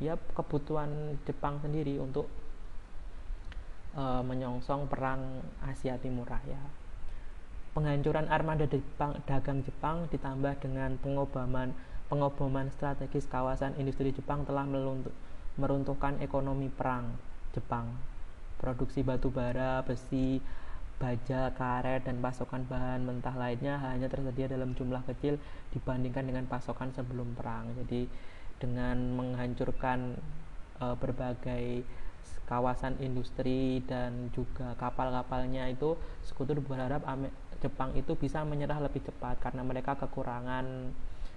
ya 0.00 0.16
kebutuhan 0.32 1.18
Jepang 1.28 1.60
sendiri 1.60 2.00
untuk 2.00 2.30
e, 3.94 4.04
menyongsong 4.24 4.86
perang 4.90 5.42
Asia 5.64 5.96
Timur 5.98 6.28
Raya. 6.28 6.60
Penghancuran 7.70 8.26
armada 8.26 8.66
Jepang, 8.66 9.22
dagang 9.30 9.62
Jepang 9.62 10.10
ditambah 10.10 10.58
dengan 10.58 10.98
pengobaman 10.98 11.70
pengoboman 12.10 12.66
strategis 12.74 13.30
kawasan 13.30 13.78
industri 13.78 14.10
Jepang 14.10 14.42
telah 14.42 14.66
meruntuhkan 15.54 16.18
ekonomi 16.18 16.66
perang 16.66 17.14
Jepang. 17.54 17.94
Produksi 18.58 19.06
batu 19.06 19.30
bara, 19.30 19.86
besi, 19.86 20.42
baja, 21.00 21.54
karet, 21.54 22.04
dan 22.04 22.18
pasokan 22.18 22.66
bahan 22.66 23.06
mentah 23.06 23.32
lainnya 23.38 23.78
hanya 23.80 24.10
tersedia 24.10 24.50
dalam 24.50 24.74
jumlah 24.74 25.00
kecil 25.06 25.38
dibandingkan 25.72 26.26
dengan 26.26 26.44
pasokan 26.50 26.90
sebelum 26.92 27.38
perang. 27.38 27.72
Jadi 27.78 28.10
dengan 28.60 29.16
menghancurkan 29.16 30.18
e, 30.76 30.86
berbagai 30.98 31.86
kawasan 32.50 32.98
industri 32.98 33.78
dan 33.86 34.34
juga 34.34 34.74
kapal-kapalnya 34.74 35.70
itu 35.70 35.94
sekutu 36.26 36.58
berharap 36.58 37.06
Jepang 37.62 37.94
itu 37.94 38.18
bisa 38.18 38.42
menyerah 38.42 38.82
lebih 38.82 39.06
cepat 39.06 39.38
karena 39.38 39.62
mereka 39.62 39.94
kekurangan 39.94 40.90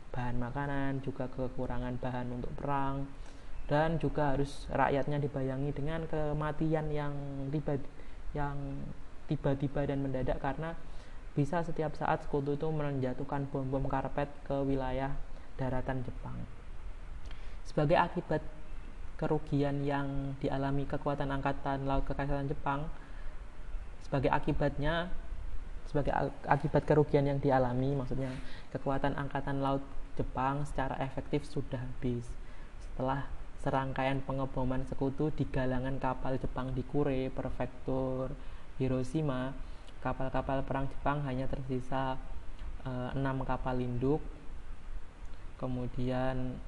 bahan 0.10 0.38
makanan, 0.42 1.06
juga 1.06 1.30
kekurangan 1.30 2.02
bahan 2.02 2.28
untuk 2.34 2.50
perang 2.58 3.06
dan 3.70 4.02
juga 4.02 4.34
harus 4.34 4.66
rakyatnya 4.74 5.22
dibayangi 5.22 5.72
dengan 5.72 6.04
kematian 6.10 6.90
yang 6.90 7.14
tiba 7.54 7.78
yang 8.34 8.58
tiba-tiba 9.30 9.88
dan 9.88 10.04
mendadak 10.04 10.42
karena 10.42 10.74
bisa 11.34 11.66
setiap 11.66 11.98
saat 11.98 12.26
sekutu 12.26 12.54
itu 12.54 12.68
menjatuhkan 12.70 13.50
bom-bom 13.50 13.90
karpet 13.90 14.30
ke 14.46 14.54
wilayah 14.66 15.14
daratan 15.58 16.06
Jepang. 16.06 16.38
Sebagai 17.66 17.98
akibat 17.98 18.44
kerugian 19.24 19.88
yang 19.88 20.36
dialami 20.44 20.84
kekuatan 20.84 21.32
angkatan 21.32 21.88
laut 21.88 22.04
kekaisaran 22.04 22.52
Jepang, 22.52 22.92
sebagai 24.04 24.28
akibatnya 24.36 25.08
sebagai 25.88 26.12
akibat 26.44 26.84
kerugian 26.84 27.24
yang 27.24 27.40
dialami 27.40 27.96
maksudnya 27.96 28.34
kekuatan 28.76 29.16
angkatan 29.16 29.64
laut 29.64 29.84
Jepang 30.20 30.68
secara 30.68 31.00
efektif 31.00 31.48
sudah 31.48 31.80
habis. 31.80 32.28
Setelah 32.84 33.26
serangkaian 33.64 34.20
pengeboman 34.22 34.84
sekutu 34.86 35.32
di 35.34 35.48
galangan 35.48 35.96
kapal 35.98 36.36
Jepang 36.36 36.76
di 36.76 36.84
Kure, 36.84 37.32
prefektur 37.32 38.36
Hiroshima, 38.78 39.56
kapal-kapal 40.04 40.68
perang 40.68 40.92
Jepang 40.92 41.24
hanya 41.24 41.48
tersisa 41.48 42.20
eh, 42.84 43.10
enam 43.16 43.42
kapal 43.48 43.80
induk, 43.80 44.20
kemudian 45.58 46.60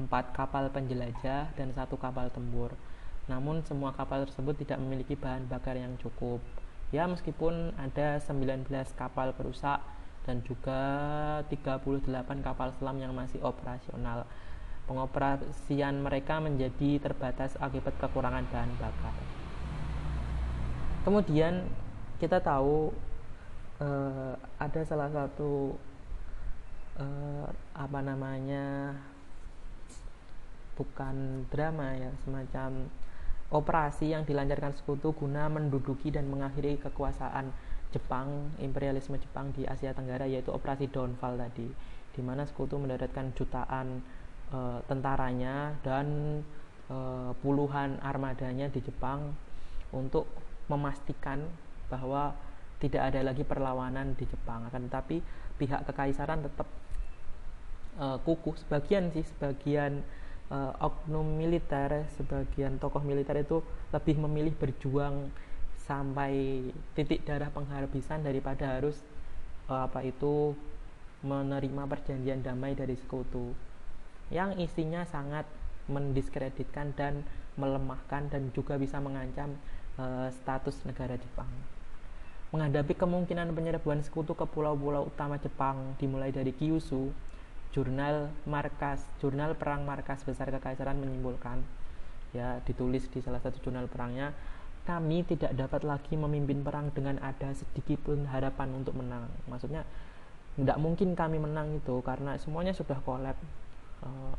empat 0.00 0.34
kapal 0.34 0.68
penjelajah 0.70 1.54
dan 1.54 1.68
satu 1.74 1.94
kapal 1.94 2.30
tempur. 2.30 2.74
Namun 3.30 3.64
semua 3.64 3.94
kapal 3.94 4.28
tersebut 4.28 4.58
tidak 4.60 4.82
memiliki 4.82 5.16
bahan 5.16 5.48
bakar 5.48 5.78
yang 5.78 5.96
cukup. 6.02 6.42
Ya 6.92 7.08
meskipun 7.08 7.72
ada 7.80 8.20
19 8.20 8.68
kapal 8.94 9.32
perusak 9.32 9.80
dan 10.24 10.40
juga 10.44 10.80
38 11.48 11.80
kapal 12.42 12.68
selam 12.76 12.96
yang 13.00 13.12
masih 13.16 13.40
operasional. 13.40 14.28
Pengoperasian 14.84 16.04
mereka 16.04 16.38
menjadi 16.44 17.00
terbatas 17.00 17.56
akibat 17.56 17.96
kekurangan 17.96 18.44
bahan 18.52 18.72
bakar 18.76 19.16
kemudian 21.04 21.68
kita 22.16 22.40
tahu 22.40 22.88
uh, 23.78 24.32
ada 24.56 24.80
salah 24.88 25.12
satu 25.12 25.76
uh, 26.96 27.46
apa 27.76 28.00
namanya 28.00 28.96
bukan 30.74 31.46
drama 31.50 31.94
ya 31.94 32.10
semacam 32.26 32.90
operasi 33.54 34.10
yang 34.10 34.26
dilancarkan 34.26 34.74
sekutu 34.74 35.14
guna 35.14 35.46
menduduki 35.46 36.10
dan 36.10 36.26
mengakhiri 36.26 36.78
kekuasaan 36.82 37.54
Jepang 37.94 38.50
imperialisme 38.58 39.14
Jepang 39.22 39.54
di 39.54 39.62
Asia 39.62 39.94
Tenggara 39.94 40.26
yaitu 40.26 40.50
operasi 40.50 40.90
downfall 40.90 41.38
tadi 41.38 41.70
di 42.14 42.20
mana 42.22 42.42
sekutu 42.42 42.74
mendaratkan 42.74 43.30
jutaan 43.38 44.02
uh, 44.50 44.82
tentaranya 44.90 45.78
dan 45.86 46.40
uh, 46.90 47.30
puluhan 47.38 48.02
armadanya 48.02 48.66
di 48.70 48.82
Jepang 48.82 49.34
untuk 49.94 50.26
memastikan 50.66 51.46
bahwa 51.86 52.34
tidak 52.82 53.14
ada 53.14 53.20
lagi 53.22 53.46
perlawanan 53.46 54.18
di 54.18 54.26
Jepang. 54.26 54.66
Akan 54.66 54.90
tetapi 54.90 55.22
pihak 55.58 55.86
kekaisaran 55.86 56.42
tetap 56.42 56.66
uh, 57.98 58.18
kukuh 58.22 58.58
sebagian 58.58 59.14
sih 59.14 59.22
sebagian 59.22 60.02
uh, 60.54 60.72
oknum 60.78 61.26
militer 61.26 62.06
sebagian 62.14 62.78
tokoh 62.78 63.02
militer 63.02 63.34
itu 63.42 63.58
lebih 63.90 64.22
memilih 64.22 64.54
berjuang 64.54 65.34
sampai 65.84 66.64
titik 66.94 67.26
darah 67.26 67.50
penghabisan 67.50 68.22
daripada 68.22 68.78
harus 68.78 68.96
uh, 69.66 69.90
apa 69.90 70.06
itu 70.06 70.54
menerima 71.26 71.82
perjanjian 71.90 72.40
damai 72.44 72.78
dari 72.78 72.94
sekutu 72.94 73.52
yang 74.32 74.56
isinya 74.56 75.04
sangat 75.04 75.44
mendiskreditkan 75.90 76.96
dan 76.96 77.20
melemahkan 77.60 78.32
dan 78.32 78.48
juga 78.56 78.80
bisa 78.80 78.96
mengancam 78.98 79.52
uh, 80.00 80.32
status 80.32 80.80
negara 80.88 81.14
Jepang. 81.20 81.48
Menghadapi 82.54 82.94
kemungkinan 82.94 83.50
penyerbuan 83.52 84.00
sekutu 84.00 84.32
ke 84.32 84.46
pulau-pulau 84.46 85.10
utama 85.10 85.36
Jepang 85.42 85.98
dimulai 85.98 86.30
dari 86.30 86.54
Kyushu, 86.54 87.10
jurnal 87.74 88.30
markas 88.46 89.02
jurnal 89.18 89.58
perang 89.58 89.82
markas 89.82 90.22
besar 90.22 90.46
kekaisaran 90.54 90.94
menyimpulkan 90.94 91.58
ya 92.30 92.62
ditulis 92.62 93.10
di 93.10 93.18
salah 93.18 93.42
satu 93.42 93.58
jurnal 93.58 93.90
perangnya 93.90 94.30
kami 94.86 95.26
tidak 95.26 95.50
dapat 95.58 95.82
lagi 95.82 96.14
memimpin 96.14 96.62
perang 96.62 96.94
dengan 96.94 97.18
ada 97.18 97.50
sedikit 97.50 97.98
pun 98.06 98.30
harapan 98.30 98.70
untuk 98.78 98.94
menang 98.94 99.26
maksudnya 99.50 99.82
tidak 100.54 100.78
mungkin 100.78 101.18
kami 101.18 101.42
menang 101.42 101.74
itu 101.74 101.98
karena 102.06 102.38
semuanya 102.38 102.70
sudah 102.70 102.94
kolab 103.02 103.34
uh, 104.06 104.34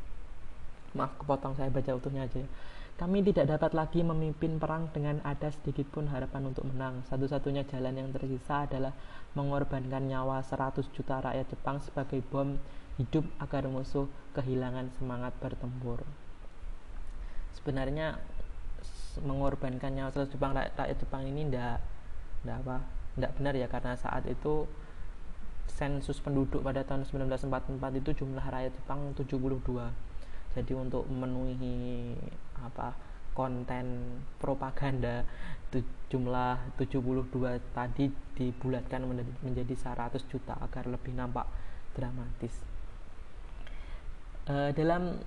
maaf 0.95 1.11
kepotong 1.19 1.59
saya 1.59 1.67
baca 1.67 1.91
utuhnya 1.91 2.23
aja 2.25 2.39
ya. 2.39 2.49
Kami 2.95 3.19
tidak 3.27 3.51
dapat 3.51 3.75
lagi 3.75 3.99
memimpin 4.07 4.55
perang 4.55 4.87
dengan 4.95 5.19
ada 5.27 5.51
sedikit 5.51 5.83
pun 5.91 6.07
harapan 6.07 6.47
untuk 6.47 6.63
menang. 6.63 7.03
Satu-satunya 7.11 7.67
jalan 7.67 7.91
yang 7.91 8.09
tersisa 8.15 8.63
adalah 8.63 8.95
mengorbankan 9.35 10.07
nyawa 10.07 10.39
100 10.39 10.95
juta 10.95 11.19
rakyat 11.19 11.43
Jepang 11.51 11.83
sebagai 11.83 12.23
bom 12.31 12.55
hidup 12.95 13.27
agar 13.43 13.67
musuh 13.67 14.07
kehilangan 14.31 14.91
semangat 14.95 15.35
bertempur. 15.43 16.03
Sebenarnya 17.55 18.19
mengorbankan 19.23 19.95
nyawa 19.95 20.11
seluruh 20.11 20.31
Jepang 20.31 20.51
rakyat 20.51 20.97
Jepang 20.99 21.23
ini 21.23 21.47
tidak 21.47 21.79
tidak 22.43 22.57
apa 22.67 22.77
tidak 23.15 23.31
benar 23.39 23.53
ya 23.55 23.67
karena 23.71 23.95
saat 23.95 24.27
itu 24.27 24.67
sensus 25.71 26.19
penduduk 26.19 26.59
pada 26.63 26.83
tahun 26.83 27.07
1944 27.07 28.01
itu 28.03 28.09
jumlah 28.23 28.43
rakyat 28.43 28.75
Jepang 28.75 29.15
72 29.15 29.63
jadi 30.55 30.73
untuk 30.75 31.03
memenuhi 31.07 32.15
apa 32.59 32.95
konten 33.35 34.19
propaganda 34.39 35.27
jumlah 36.07 36.55
72 36.79 37.27
tadi 37.75 38.07
dibulatkan 38.39 39.03
menjadi 39.43 39.75
100 39.75 40.31
juta 40.31 40.55
agar 40.63 40.87
lebih 40.87 41.11
nampak 41.11 41.43
dramatis 41.91 42.74
uh, 44.49 44.69
dalam 44.73 45.17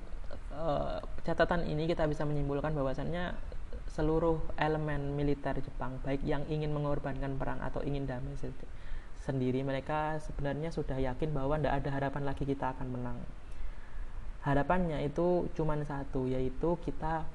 uh, 0.55 0.99
catatan 1.27 1.67
ini 1.67 1.87
kita 1.91 2.07
bisa 2.07 2.23
menyimpulkan 2.27 2.75
bahwasannya 2.75 3.35
seluruh 3.93 4.39
elemen 4.55 5.19
militer 5.19 5.59
Jepang 5.59 5.99
baik 6.07 6.23
yang 6.23 6.47
ingin 6.47 6.71
mengorbankan 6.71 7.35
perang 7.35 7.59
atau 7.59 7.83
ingin 7.83 8.07
damai 8.07 8.39
sendiri 9.19 9.61
mereka 9.67 10.23
sebenarnya 10.23 10.71
sudah 10.71 10.97
yakin 10.97 11.35
bahwa 11.35 11.59
tidak 11.59 11.83
ada 11.83 11.91
harapan 11.91 12.23
lagi 12.23 12.47
kita 12.47 12.73
akan 12.79 12.95
menang. 12.95 13.19
Harapannya 14.47 15.03
itu 15.03 15.51
cuma 15.59 15.75
satu 15.83 16.31
yaitu 16.31 16.79
kita 16.87 17.27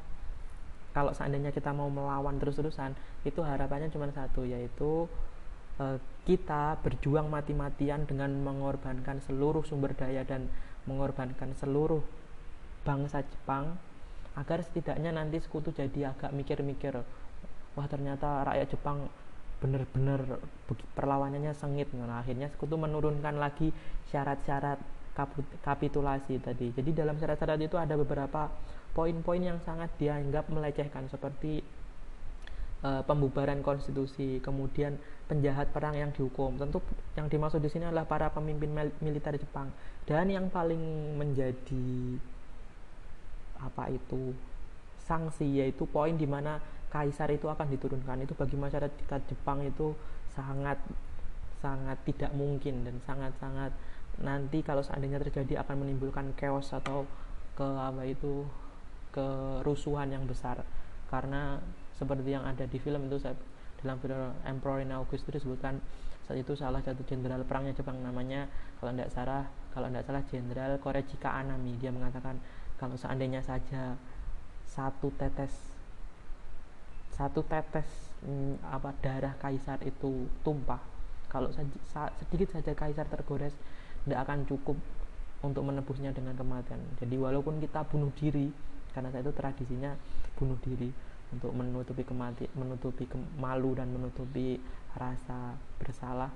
kalau 0.95 1.11
seandainya 1.11 1.51
kita 1.51 1.73
mau 1.75 1.89
melawan 1.91 2.37
terus-terusan 2.39 2.95
itu 3.27 3.41
harapannya 3.43 3.91
cuma 3.91 4.07
satu 4.13 4.45
yaitu 4.45 5.09
uh, 5.81 5.97
kita 6.23 6.79
berjuang 6.79 7.27
mati-matian 7.27 8.07
dengan 8.07 8.31
mengorbankan 8.39 9.19
seluruh 9.25 9.65
sumber 9.67 9.91
daya 9.97 10.23
dan 10.23 10.47
mengorbankan 10.89 11.55
seluruh 11.57 12.03
bangsa 12.83 13.23
Jepang 13.23 13.79
agar 14.33 14.65
setidaknya 14.65 15.13
nanti 15.13 15.39
sekutu 15.39 15.69
jadi 15.71 16.11
agak 16.11 16.33
mikir-mikir 16.33 16.99
wah 17.77 17.87
ternyata 17.87 18.43
rakyat 18.43 18.67
Jepang 18.73 19.07
benar-benar 19.63 20.43
perlawanannya 20.97 21.55
sengit 21.55 21.87
nah, 21.95 22.19
akhirnya 22.19 22.51
sekutu 22.51 22.75
menurunkan 22.75 23.39
lagi 23.39 23.71
syarat-syarat 24.11 24.81
kapitulasi 25.63 26.41
tadi 26.41 26.73
jadi 26.73 27.05
dalam 27.05 27.15
syarat-syarat 27.15 27.61
itu 27.61 27.77
ada 27.79 27.95
beberapa 27.95 28.51
poin-poin 28.93 29.41
yang 29.41 29.59
sangat 29.61 29.89
dianggap 29.97 30.49
melecehkan 30.49 31.09
seperti 31.09 31.65
uh, 32.85 33.01
pembubaran 33.07 33.63
konstitusi, 33.65 34.37
kemudian 34.43 34.99
penjahat 35.25 35.73
perang 35.73 35.97
yang 35.97 36.13
dihukum. 36.13 36.59
Tentu 36.59 36.83
yang 37.17 37.31
dimaksud 37.31 37.63
di 37.63 37.71
sini 37.73 37.89
adalah 37.89 38.05
para 38.05 38.29
pemimpin 38.29 38.69
militer 39.01 39.33
Jepang. 39.39 39.71
Dan 40.03 40.31
yang 40.31 40.51
paling 40.51 41.15
menjadi 41.15 42.19
apa 43.63 43.87
itu 43.87 44.35
sanksi 45.07 45.63
yaitu 45.63 45.87
poin 45.87 46.15
di 46.19 46.27
mana 46.27 46.59
kaisar 46.91 47.31
itu 47.31 47.47
akan 47.47 47.67
diturunkan. 47.71 48.23
Itu 48.23 48.35
bagi 48.35 48.59
masyarakat 48.59 49.21
Jepang 49.31 49.63
itu 49.63 49.95
sangat 50.33 50.79
sangat 51.63 51.95
tidak 52.03 52.35
mungkin 52.35 52.83
dan 52.83 52.99
sangat-sangat 53.07 53.71
nanti 54.19 54.59
kalau 54.61 54.83
seandainya 54.83 55.17
terjadi 55.23 55.63
akan 55.63 55.87
menimbulkan 55.87 56.35
chaos 56.35 56.75
atau 56.75 57.07
ke 57.55 57.63
apa 57.63 58.03
itu 58.03 58.43
kerusuhan 59.15 60.11
yang 60.11 60.27
besar 60.27 60.61
karena 61.07 61.61
seperti 61.95 62.35
yang 62.35 62.43
ada 62.43 62.67
di 62.67 62.77
film 62.77 63.07
itu 63.07 63.17
saya 63.21 63.37
dalam 63.79 63.97
film 64.03 64.35
Emperor 64.43 64.83
in 64.83 64.91
August 64.91 65.23
itu 65.23 65.39
disebutkan 65.39 65.79
saat 66.27 66.39
itu 66.39 66.53
salah 66.55 66.83
satu 66.83 67.03
jenderal 67.07 67.43
perangnya 67.47 67.77
Jepang 67.77 67.99
namanya 68.03 68.51
kalau 68.79 68.91
tidak 68.91 69.11
salah 69.13 69.43
kalau 69.73 69.89
tidak 69.89 70.05
salah 70.05 70.23
jenderal 70.29 70.77
Korejika 70.77 71.33
Anami 71.33 71.75
dia 71.81 71.89
mengatakan 71.89 72.37
kalau 72.77 72.93
seandainya 72.95 73.41
saja 73.41 73.97
satu 74.69 75.09
tetes 75.17 75.53
satu 77.13 77.45
tetes 77.45 77.85
hmm, 78.25 78.61
apa 78.69 78.93
darah 79.01 79.33
kaisar 79.41 79.81
itu 79.85 80.29
tumpah 80.45 80.81
kalau 81.33 81.49
saja, 81.49 81.73
sedikit 82.21 82.53
saja 82.53 82.77
kaisar 82.77 83.09
tergores 83.09 83.57
tidak 84.05 84.29
akan 84.29 84.45
cukup 84.45 84.77
untuk 85.43 85.65
menebusnya 85.65 86.13
dengan 86.15 86.37
kematian. 86.37 86.79
Jadi 87.01 87.15
walaupun 87.17 87.57
kita 87.57 87.83
bunuh 87.89 88.13
diri 88.15 88.53
karena 88.93 89.09
saya 89.09 89.25
itu 89.25 89.33
tradisinya 89.33 89.91
bunuh 90.37 90.55
diri 90.61 90.93
untuk 91.33 91.49
menutupi 91.57 92.05
kemati 92.05 92.45
menutupi 92.53 93.09
malu 93.41 93.73
dan 93.73 93.89
menutupi 93.89 94.61
rasa 94.93 95.57
bersalah 95.81 96.29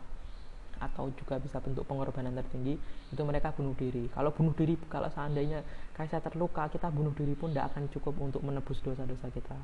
atau 0.80 1.10
juga 1.18 1.42
bisa 1.42 1.58
bentuk 1.60 1.84
pengorbanan 1.86 2.36
tertinggi 2.40 2.78
itu 3.12 3.22
mereka 3.24 3.54
bunuh 3.54 3.74
diri. 3.74 4.10
Kalau 4.14 4.32
bunuh 4.32 4.54
diri 4.54 4.78
kalau 4.88 5.10
seandainya 5.12 5.66
kaisar 5.98 6.22
terluka 6.22 6.70
kita 6.70 6.88
bunuh 6.94 7.12
diri 7.14 7.34
pun 7.34 7.52
tidak 7.52 7.74
akan 7.74 7.90
cukup 7.92 8.16
untuk 8.22 8.42
menebus 8.46 8.80
dosa-dosa 8.82 9.28
kita. 9.34 9.58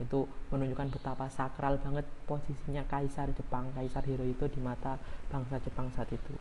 Itu 0.00 0.24
menunjukkan 0.48 0.96
betapa 0.96 1.28
sakral 1.28 1.76
banget 1.76 2.08
posisinya 2.24 2.82
kaisar 2.88 3.28
Jepang. 3.36 3.68
Kaisar 3.76 4.00
Hirohito 4.08 4.48
di 4.48 4.60
mata 4.60 4.96
bangsa 5.28 5.60
Jepang 5.60 5.92
saat 5.92 6.08
itu. 6.08 6.32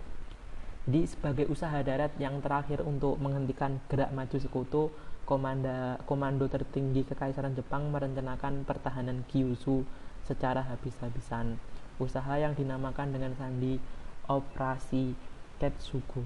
Jadi 0.87 1.05
sebagai 1.05 1.45
usaha 1.51 1.75
darat 1.83 2.15
yang 2.17 2.39
terakhir 2.39 2.81
untuk 2.81 3.19
menghentikan 3.19 3.77
gerak 3.91 4.09
maju 4.15 4.37
sekutu 4.39 4.89
komanda, 5.27 6.01
komando 6.09 6.49
tertinggi 6.49 7.05
Kekaisaran 7.05 7.53
Jepang 7.53 7.93
merencanakan 7.93 8.65
pertahanan 8.65 9.21
Kyushu 9.29 9.85
secara 10.25 10.65
habis-habisan. 10.65 11.61
Usaha 12.01 12.41
yang 12.41 12.57
dinamakan 12.57 13.13
dengan 13.13 13.37
sandi 13.37 13.77
Operasi 14.29 15.17
Tetsugo. 15.57 16.21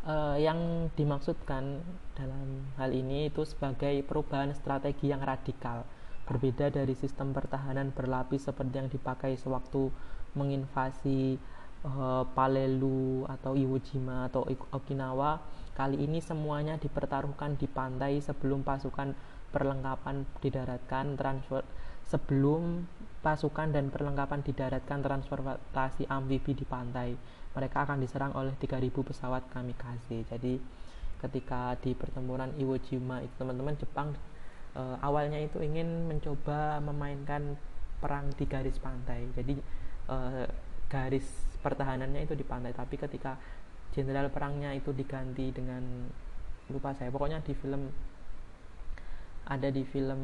Uh, 0.00 0.36
yang 0.40 0.88
dimaksudkan 0.96 1.80
dalam 2.16 2.68
hal 2.80 2.92
ini 2.92 3.28
itu 3.28 3.44
sebagai 3.44 4.00
perubahan 4.04 4.52
strategi 4.56 5.12
yang 5.12 5.20
radikal, 5.20 5.84
berbeda 6.24 6.72
dari 6.72 6.92
sistem 6.96 7.32
pertahanan 7.32 7.92
berlapis 7.92 8.48
seperti 8.48 8.74
yang 8.76 8.88
dipakai 8.88 9.36
sewaktu 9.36 9.92
menginvasi 10.36 11.36
uh, 11.84 12.24
Palelu 12.32 13.28
atau 13.28 13.52
Iwo 13.56 13.76
Jima 13.80 14.28
atau 14.30 14.48
Okinawa 14.72 15.40
Kali 15.80 15.96
ini 15.96 16.20
semuanya 16.20 16.76
dipertaruhkan 16.76 17.56
di 17.56 17.64
pantai 17.64 18.20
sebelum 18.20 18.60
pasukan 18.60 19.16
perlengkapan 19.48 20.28
didaratkan 20.44 21.16
transfer 21.16 21.64
sebelum 22.04 22.84
pasukan 23.20 23.68
dan 23.68 23.92
perlengkapan 23.92 24.40
didaratkan 24.40 25.04
transportasi 25.04 26.08
amfibi 26.08 26.56
di 26.56 26.64
pantai. 26.64 27.12
Mereka 27.52 27.84
akan 27.84 28.00
diserang 28.00 28.32
oleh 28.32 28.56
3000 28.56 28.88
pesawat 28.90 29.44
kamikaze. 29.52 30.24
Jadi 30.24 30.56
ketika 31.20 31.76
di 31.84 31.92
pertempuran 31.92 32.56
Iwo 32.56 32.80
Jima 32.80 33.20
itu 33.20 33.34
teman-teman 33.36 33.76
Jepang 33.76 34.16
e, 34.72 34.82
awalnya 35.04 35.36
itu 35.36 35.60
ingin 35.60 36.08
mencoba 36.08 36.80
memainkan 36.80 37.60
perang 38.00 38.32
di 38.32 38.48
garis 38.48 38.80
pantai. 38.80 39.28
Jadi 39.36 39.60
e, 40.08 40.16
garis 40.88 41.28
pertahanannya 41.60 42.24
itu 42.24 42.32
di 42.32 42.46
pantai, 42.46 42.72
tapi 42.72 42.96
ketika 42.96 43.36
jenderal 43.92 44.32
perangnya 44.32 44.72
itu 44.72 44.94
diganti 44.96 45.52
dengan 45.52 46.08
lupa 46.70 46.94
saya 46.94 47.10
pokoknya 47.10 47.42
di 47.42 47.52
film 47.58 47.90
ada 49.50 49.66
di 49.66 49.82
film 49.82 50.22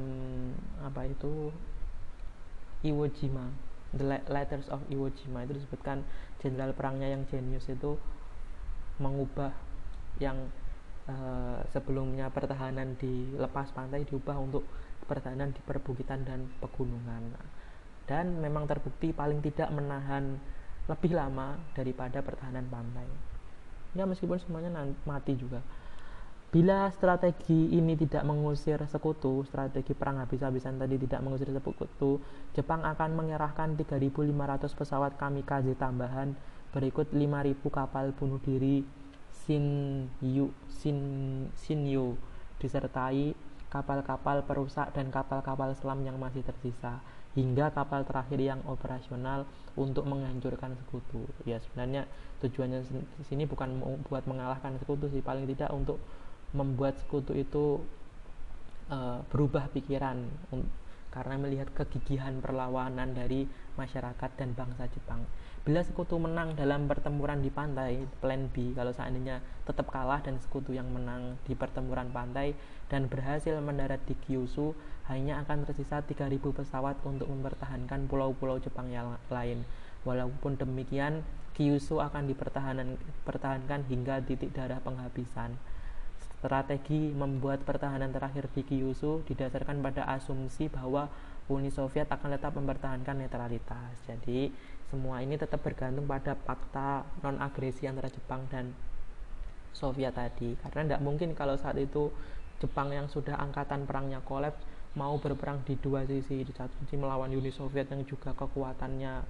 apa 0.86 1.02
itu 1.10 1.51
Iwo 2.86 3.10
Jima. 3.10 3.50
The 3.90 4.22
Letters 4.30 4.70
of 4.70 4.86
Iwo 4.86 5.10
Jima 5.10 5.42
itu 5.42 5.58
disebutkan 5.58 6.06
jenderal 6.38 6.70
perangnya 6.76 7.10
yang 7.10 7.26
jenius 7.26 7.66
itu 7.66 7.98
mengubah 9.02 9.50
yang 10.22 10.48
uh, 11.10 11.60
sebelumnya 11.74 12.30
pertahanan 12.30 12.94
di 12.96 13.34
lepas 13.36 13.72
pantai 13.74 14.06
diubah 14.06 14.36
untuk 14.38 14.64
pertahanan 15.06 15.50
di 15.50 15.60
perbukitan 15.66 16.22
dan 16.22 16.46
pegunungan. 16.62 17.34
Dan 18.06 18.38
memang 18.38 18.70
terbukti 18.70 19.10
paling 19.10 19.42
tidak 19.42 19.70
menahan 19.74 20.38
lebih 20.86 21.18
lama 21.18 21.58
daripada 21.74 22.22
pertahanan 22.22 22.70
pantai. 22.70 23.06
Ya 23.98 24.06
meskipun 24.06 24.38
semuanya 24.38 24.70
mati 25.02 25.34
juga 25.34 25.64
bila 26.55 26.89
strategi 26.94 27.74
ini 27.74 27.98
tidak 27.98 28.23
mengusir 28.23 28.78
sekutu 28.86 29.43
strategi 29.44 29.93
perang 29.93 30.23
habis-habisan 30.23 30.78
tadi 30.78 30.97
tidak 30.97 31.20
mengusir 31.20 31.51
sekutu 31.51 32.23
Jepang 32.55 32.86
akan 32.86 33.18
mengerahkan 33.18 33.74
3.500 33.77 34.78
pesawat 34.78 35.12
kamikaze 35.18 35.74
tambahan 35.74 36.32
berikut 36.70 37.10
5.000 37.10 37.60
kapal 37.68 38.14
bunuh 38.14 38.39
diri 38.40 38.86
Shinyu 39.44 40.51
Shin, 40.70 41.01
Shinyu 41.55 42.16
disertai 42.56 43.36
kapal-kapal 43.68 44.47
perusak 44.47 44.94
dan 44.94 45.10
kapal-kapal 45.12 45.74
selam 45.77 46.01
yang 46.06 46.16
masih 46.16 46.40
tersisa 46.47 47.02
hingga 47.36 47.68
kapal 47.68 48.01
terakhir 48.09 48.40
yang 48.40 48.64
operasional 48.64 49.44
untuk 49.77 50.09
menghancurkan 50.09 50.73
sekutu. 50.73 51.28
Ya 51.44 51.60
sebenarnya 51.60 52.09
tujuannya 52.40 52.81
sini 53.28 53.44
bukan 53.44 53.77
buat 54.09 54.24
mengalahkan 54.24 54.81
sekutu 54.81 55.12
sih, 55.12 55.20
paling 55.20 55.44
tidak 55.44 55.68
untuk 55.68 56.01
membuat 56.56 56.96
sekutu 56.96 57.36
itu 57.36 57.84
uh, 58.88 59.20
berubah 59.28 59.68
pikiran 59.76 60.24
karena 61.12 61.36
melihat 61.40 61.72
kegigihan 61.72 62.40
perlawanan 62.44 63.16
dari 63.16 63.48
masyarakat 63.80 64.30
dan 64.36 64.52
bangsa 64.52 64.84
Jepang. 64.92 65.24
Bila 65.66 65.82
sekutu 65.82 66.14
menang 66.14 66.54
dalam 66.54 66.86
pertempuran 66.86 67.42
di 67.42 67.50
pantai, 67.50 68.06
plan 68.22 68.46
B 68.52 68.70
kalau 68.76 68.94
seandainya 68.94 69.42
tetap 69.66 69.90
kalah 69.90 70.22
dan 70.22 70.38
sekutu 70.38 70.70
yang 70.76 70.86
menang 70.92 71.40
di 71.42 71.58
pertempuran 71.58 72.06
pantai 72.14 72.54
dan 72.86 73.10
berhasil 73.10 73.58
mendarat 73.58 73.98
di 74.06 74.14
Kyushu, 74.14 74.78
hanya 75.10 75.42
akan 75.42 75.66
tersisa 75.66 76.06
3000 76.06 76.38
pesawat 76.38 77.02
untuk 77.02 77.26
mempertahankan 77.26 78.06
pulau-pulau 78.06 78.62
Jepang 78.62 78.92
yang 78.94 79.18
lain. 79.26 79.66
Walaupun 80.06 80.54
demikian, 80.54 81.26
Kyushu 81.58 81.98
akan 81.98 82.30
dipertahankan 82.30 83.80
hingga 83.90 84.22
titik 84.22 84.54
darah 84.54 84.78
penghabisan. 84.78 85.58
Strategi 86.36 87.10
membuat 87.16 87.64
pertahanan 87.64 88.12
terakhir 88.12 88.52
di 88.52 88.60
Kyushu 88.60 89.24
didasarkan 89.24 89.80
pada 89.80 90.04
asumsi 90.04 90.68
bahwa 90.68 91.08
Uni 91.46 91.70
Soviet 91.70 92.10
akan 92.10 92.36
tetap 92.36 92.58
mempertahankan 92.58 93.22
netralitas. 93.22 93.96
Jadi, 94.04 94.50
semua 94.90 95.22
ini 95.22 95.38
tetap 95.38 95.62
bergantung 95.62 96.04
pada 96.04 96.34
fakta 96.34 97.06
non 97.22 97.38
agresi 97.38 97.86
antara 97.86 98.10
Jepang 98.10 98.44
dan 98.50 98.74
Soviet 99.70 100.14
tadi. 100.14 100.58
Karena 100.60 100.94
tidak 100.94 101.02
mungkin 101.02 101.32
kalau 101.32 101.54
saat 101.54 101.78
itu 101.78 102.10
Jepang 102.58 102.88
yang 102.92 103.06
sudah 103.06 103.36
angkatan 103.36 103.84
perangnya 103.84 104.24
kolaps 104.24 104.60
mau 104.96 105.16
berperang 105.20 105.60
di 105.68 105.76
dua 105.76 106.02
sisi. 106.08 106.42
Di 106.42 106.52
satu 106.52 106.72
sisi 106.82 106.96
melawan 106.96 107.30
Uni 107.30 107.52
Soviet 107.52 107.88
yang 107.88 108.02
juga 108.04 108.32
kekuatannya 108.32 109.24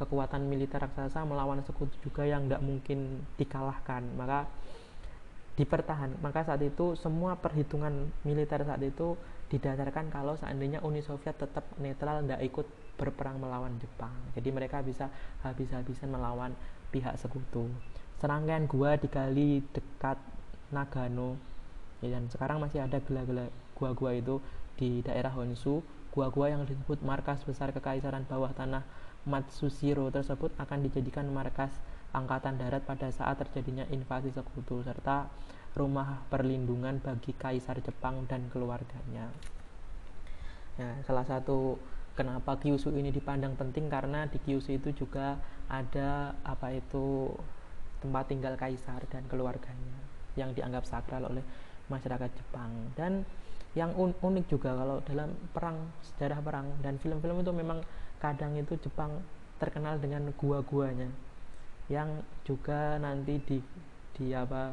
kekuatan 0.00 0.48
militer 0.48 0.80
raksasa 0.80 1.28
melawan 1.28 1.60
sekutu 1.60 1.92
juga 2.00 2.24
yang 2.24 2.48
tidak 2.48 2.64
mungkin 2.64 3.20
dikalahkan. 3.36 4.00
Maka 4.16 4.48
dipertahan. 5.60 6.16
Maka 6.24 6.48
saat 6.48 6.64
itu 6.64 6.96
semua 6.96 7.36
perhitungan 7.36 8.08
militer 8.24 8.64
saat 8.64 8.80
itu 8.80 9.20
didasarkan 9.52 10.08
kalau 10.08 10.34
seandainya 10.40 10.80
Uni 10.80 11.04
Soviet 11.04 11.36
tetap 11.36 11.68
netral 11.76 12.24
tidak 12.24 12.40
ikut 12.40 12.66
berperang 12.96 13.36
melawan 13.36 13.76
Jepang. 13.76 14.12
Jadi 14.32 14.48
mereka 14.48 14.80
bisa 14.80 15.12
habis-habisan 15.44 16.08
melawan 16.08 16.56
pihak 16.88 17.20
sekutu. 17.20 17.68
Serangkaian 18.20 18.64
gua 18.64 18.96
digali 18.96 19.60
dekat 19.76 20.16
Nagano. 20.72 21.36
Ya, 22.00 22.16
dan 22.16 22.32
sekarang 22.32 22.64
masih 22.64 22.80
ada 22.80 22.96
gila-gila 23.04 23.52
gua-gua 23.76 24.16
itu 24.16 24.40
di 24.80 25.04
daerah 25.04 25.32
Honshu 25.36 25.84
gua-gua 26.10 26.50
yang 26.50 26.64
disebut 26.64 27.04
markas 27.04 27.44
besar 27.44 27.70
kekaisaran 27.70 28.24
bawah 28.24 28.50
tanah 28.56 28.82
Matsushiro 29.28 30.08
tersebut 30.08 30.48
akan 30.56 30.88
dijadikan 30.88 31.28
markas 31.28 31.68
angkatan 32.10 32.58
darat 32.58 32.82
pada 32.82 33.10
saat 33.14 33.38
terjadinya 33.38 33.86
invasi 33.90 34.34
sekutu 34.34 34.82
serta 34.82 35.30
rumah 35.78 36.26
perlindungan 36.26 36.98
bagi 36.98 37.30
kaisar 37.38 37.78
Jepang 37.78 38.26
dan 38.26 38.50
keluarganya. 38.50 39.30
Ya, 40.74 40.90
salah 41.06 41.22
satu 41.22 41.78
kenapa 42.18 42.58
Kyushu 42.58 42.90
ini 42.94 43.14
dipandang 43.14 43.54
penting 43.54 43.86
karena 43.86 44.26
di 44.26 44.42
Kyushu 44.42 44.74
itu 44.74 44.90
juga 44.92 45.38
ada 45.70 46.34
apa 46.42 46.74
itu 46.74 47.30
tempat 48.02 48.32
tinggal 48.32 48.58
kaisar 48.58 49.04
dan 49.12 49.22
keluarganya 49.30 50.00
yang 50.34 50.50
dianggap 50.56 50.88
sakral 50.88 51.30
oleh 51.30 51.44
masyarakat 51.92 52.30
Jepang 52.32 52.70
dan 52.98 53.22
yang 53.78 53.94
un 53.94 54.10
unik 54.18 54.50
juga 54.50 54.74
kalau 54.74 54.98
dalam 55.06 55.30
perang 55.54 55.94
sejarah 56.02 56.42
perang 56.42 56.66
dan 56.82 56.98
film-film 56.98 57.38
itu 57.38 57.52
memang 57.54 57.78
kadang 58.18 58.58
itu 58.58 58.74
Jepang 58.82 59.22
terkenal 59.62 60.00
dengan 60.02 60.26
gua-guanya 60.34 61.06
yang 61.90 62.22
juga 62.46 62.96
nanti 63.02 63.42
di 63.42 63.58
di 64.14 64.30
apa 64.30 64.72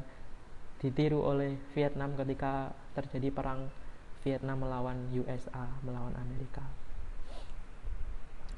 ditiru 0.77 1.26
oleh 1.26 1.57
Vietnam 1.73 2.14
ketika 2.14 2.69
terjadi 2.94 3.34
perang 3.34 3.73
Vietnam 4.22 4.61
melawan 4.61 5.10
USA 5.18 5.65
melawan 5.81 6.14
Amerika. 6.22 6.61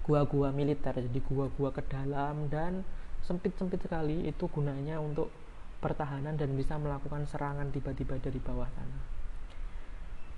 Gua-gua 0.03 0.51
militer 0.51 0.91
jadi 0.99 1.19
gua-gua 1.23 1.71
ke 1.71 1.85
dalam 1.87 2.51
dan 2.51 2.83
sempit-sempit 3.23 3.79
sekali 3.79 4.27
itu 4.27 4.51
gunanya 4.51 4.99
untuk 4.99 5.31
pertahanan 5.79 6.35
dan 6.35 6.51
bisa 6.59 6.75
melakukan 6.75 7.23
serangan 7.23 7.71
tiba-tiba 7.71 8.19
dari 8.19 8.39
bawah 8.43 8.67
tanah 8.67 9.19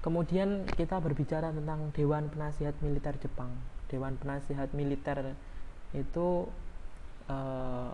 kemudian 0.02 0.65
kita 0.73 0.98
berbicara 0.98 1.53
tentang 1.53 1.93
Dewan 1.93 2.27
Penasihat 2.34 2.73
Militer 2.81 3.15
Jepang. 3.22 3.53
Dewan 3.88 4.18
Penasihat 4.18 4.73
Militer 4.73 5.38
itu 5.93 6.49
uh, 7.30 7.93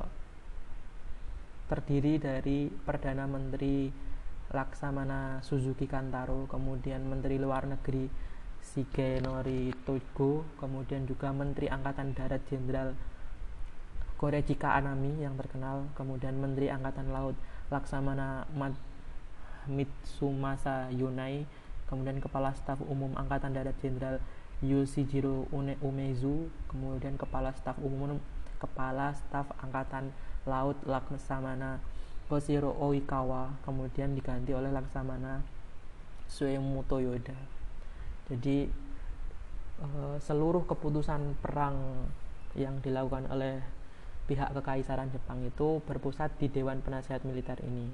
terdiri 1.67 2.21
dari 2.21 2.71
Perdana 2.71 3.27
Menteri 3.27 3.91
Laksamana 4.53 5.43
Suzuki 5.43 5.83
Kantaro 5.89 6.47
kemudian 6.47 7.03
Menteri 7.03 7.35
Luar 7.35 7.67
Negeri 7.67 8.07
Shigenori 8.63 9.71
Togo, 9.87 10.43
kemudian 10.59 11.07
juga 11.07 11.31
Menteri 11.31 11.71
Angkatan 11.71 12.11
Darat 12.11 12.43
Jenderal 12.51 12.93
Korejika 14.17 14.75
Anami 14.75 15.23
yang 15.23 15.37
terkenal, 15.37 15.87
kemudian 15.93 16.35
Menteri 16.35 16.67
Angkatan 16.73 17.13
Laut 17.13 17.37
Laksamana 17.69 18.49
Mitsumasa 19.69 20.89
Yunai, 20.91 21.47
kemudian 21.87 22.19
Kepala 22.19 22.51
Staf 22.57 22.81
Umum 22.83 23.13
Angkatan 23.15 23.55
Darat 23.55 23.77
Jenderal 23.79 24.19
Yoshijiro 24.59 25.45
Umezu, 25.79 26.49
kemudian 26.67 27.15
Kepala 27.15 27.53
Staf 27.55 27.77
Umum 27.79 28.17
Kepala 28.57 29.13
Staf 29.13 29.49
Angkatan 29.61 30.11
Laut 30.49 30.77
Laksamana 30.83 31.79
Koshiro 32.27 32.75
Oikawa, 32.75 33.55
kemudian 33.63 34.11
diganti 34.11 34.51
oleh 34.51 34.73
Laksamana 34.73 35.39
Suemoto 36.27 36.99
Yoda 36.99 37.57
jadi 38.27 38.67
uh, 39.79 40.19
seluruh 40.19 40.67
keputusan 40.67 41.39
perang 41.39 42.07
yang 42.59 42.83
dilakukan 42.83 43.31
oleh 43.31 43.63
pihak 44.27 44.51
kekaisaran 44.51 45.07
Jepang 45.15 45.39
itu 45.47 45.79
berpusat 45.87 46.35
di 46.35 46.51
Dewan 46.51 46.83
Penasihat 46.83 47.23
Militer 47.23 47.55
ini 47.63 47.87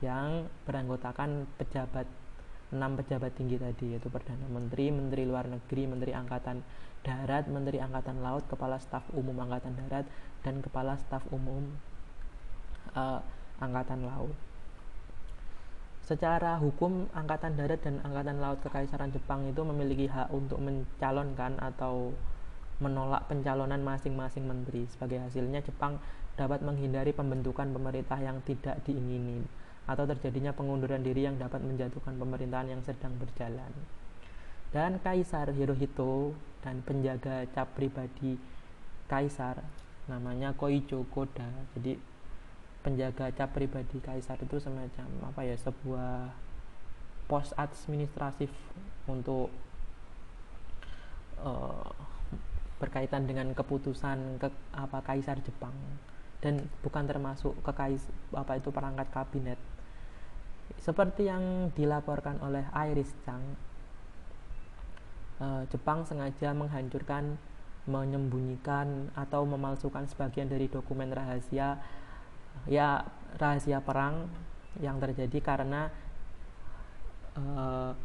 yang 0.00 0.48
beranggotakan 0.64 1.44
pejabat 1.60 2.08
enam 2.68 3.00
pejabat 3.00 3.32
tinggi 3.32 3.56
tadi 3.56 3.96
yaitu 3.96 4.12
perdana 4.12 4.44
menteri, 4.48 4.92
menteri 4.92 5.24
luar 5.24 5.48
negeri, 5.48 5.88
menteri 5.88 6.12
angkatan 6.12 6.60
darat, 7.00 7.48
menteri 7.48 7.80
angkatan 7.80 8.20
laut, 8.20 8.44
kepala 8.44 8.76
staf 8.76 9.08
umum 9.16 9.36
angkatan 9.40 9.72
darat 9.76 10.04
dan 10.44 10.60
kepala 10.60 11.00
staf 11.00 11.24
umum 11.32 11.64
uh, 12.92 13.24
angkatan 13.62 14.04
laut. 14.04 14.36
Secara 16.08 16.56
hukum, 16.56 17.04
Angkatan 17.12 17.52
Darat 17.52 17.84
dan 17.84 18.00
Angkatan 18.00 18.40
Laut 18.40 18.56
Kekaisaran 18.64 19.12
Jepang 19.12 19.44
itu 19.44 19.60
memiliki 19.60 20.08
hak 20.08 20.32
untuk 20.32 20.56
mencalonkan 20.56 21.60
atau 21.60 22.16
menolak 22.80 23.28
pencalonan 23.28 23.84
masing-masing 23.84 24.48
menteri. 24.48 24.88
Sebagai 24.88 25.20
hasilnya, 25.20 25.60
Jepang 25.60 26.00
dapat 26.32 26.64
menghindari 26.64 27.12
pembentukan 27.12 27.68
pemerintah 27.76 28.16
yang 28.24 28.40
tidak 28.40 28.80
diingini 28.88 29.44
atau 29.88 30.04
terjadinya 30.04 30.52
pengunduran 30.52 31.00
diri 31.00 31.24
yang 31.24 31.40
dapat 31.40 31.64
menjatuhkan 31.64 32.20
pemerintahan 32.20 32.76
yang 32.76 32.82
sedang 32.84 33.16
berjalan. 33.16 33.72
Dan 34.68 35.00
Kaisar 35.00 35.48
Hirohito 35.56 36.36
dan 36.60 36.84
penjaga 36.84 37.48
cap 37.56 37.72
pribadi 37.72 38.36
Kaisar 39.08 39.64
namanya 40.12 40.52
Koicho 40.52 41.08
Koda. 41.08 41.48
Jadi 41.72 41.96
penjaga 42.82 43.28
cap 43.34 43.50
pribadi 43.52 43.98
kaisar 43.98 44.38
itu 44.38 44.56
semacam 44.62 45.08
apa 45.28 45.40
ya 45.42 45.56
sebuah 45.58 46.30
pos 47.28 47.52
administratif 47.58 48.48
untuk 49.04 49.52
uh, 51.42 51.92
berkaitan 52.78 53.26
dengan 53.26 53.50
keputusan 53.52 54.38
ke 54.38 54.48
apa 54.72 55.02
kaisar 55.02 55.42
Jepang 55.42 55.74
dan 56.38 56.64
bukan 56.80 57.04
termasuk 57.04 57.52
ke 57.66 57.72
kais 57.74 58.06
apa 58.30 58.56
itu 58.56 58.70
perangkat 58.70 59.10
kabinet 59.10 59.58
seperti 60.76 61.28
yang 61.28 61.72
dilaporkan 61.72 62.38
oleh 62.44 62.64
Iris 62.72 63.10
Chang, 63.24 63.42
uh, 65.40 65.62
Jepang 65.72 66.04
sengaja 66.04 66.52
menghancurkan, 66.52 67.40
menyembunyikan 67.88 69.08
atau 69.16 69.48
memalsukan 69.48 70.04
sebagian 70.04 70.52
dari 70.52 70.68
dokumen 70.68 71.08
rahasia 71.08 71.80
ya 72.68 73.00
rahasia 73.40 73.80
perang 73.80 74.28
yang 74.84 75.00
terjadi 75.00 75.38
karena 75.40 75.88
uh, 77.38 77.96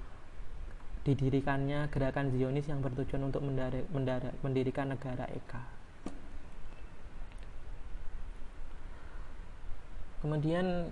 didirikannya 1.03 1.91
gerakan 1.91 2.31
Zionis 2.31 2.63
yang 2.71 2.79
bertujuan 2.79 3.27
untuk 3.27 3.43
mendari, 3.43 3.83
mendari, 3.91 4.31
mendirikan 4.39 4.95
negara 4.95 5.27
Eka. 5.27 5.63
Kemudian 10.23 10.87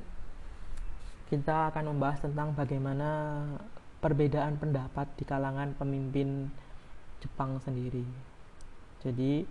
kita 1.32 1.72
akan 1.72 1.95
membahas 1.95 2.20
tentang 2.20 2.52
bagaimana 2.52 3.08
perbedaan 4.03 4.60
pendapat 4.60 5.08
di 5.16 5.24
kalangan 5.24 5.72
pemimpin 5.80 6.52
Jepang 7.24 7.56
sendiri. 7.64 8.03
Jadi 8.99 9.48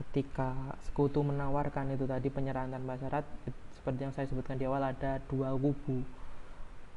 ketika 0.00 0.56
sekutu 0.88 1.20
menawarkan 1.20 1.92
itu 1.92 2.08
tadi 2.08 2.32
penyerahan 2.32 2.72
tanpa 2.72 2.96
syarat 2.96 3.28
seperti 3.76 4.00
yang 4.00 4.14
saya 4.16 4.26
sebutkan 4.32 4.56
di 4.56 4.64
awal 4.64 4.80
ada 4.80 5.20
dua 5.28 5.52
kubu 5.52 6.00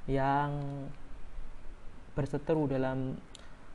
yang 0.08 0.56
berseteru 2.16 2.72
dalam 2.72 3.20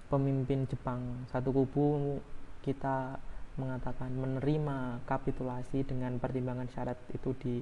pemimpin 0.08 0.64
Jepang 0.64 1.28
satu 1.28 1.52
kubu 1.52 2.16
kita 2.64 3.20
mengatakan 3.60 4.08
menerima 4.14 5.04
kapitulasi 5.04 5.84
dengan 5.84 6.16
pertimbangan 6.16 6.70
syarat 6.72 6.96
itu 7.12 7.34
di 7.36 7.54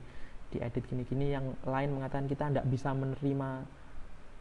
diedit 0.54 0.84
gini-gini 0.86 1.34
yang 1.34 1.56
lain 1.66 1.98
mengatakan 1.98 2.30
kita 2.30 2.50
tidak 2.50 2.66
bisa 2.70 2.94
menerima 2.94 3.66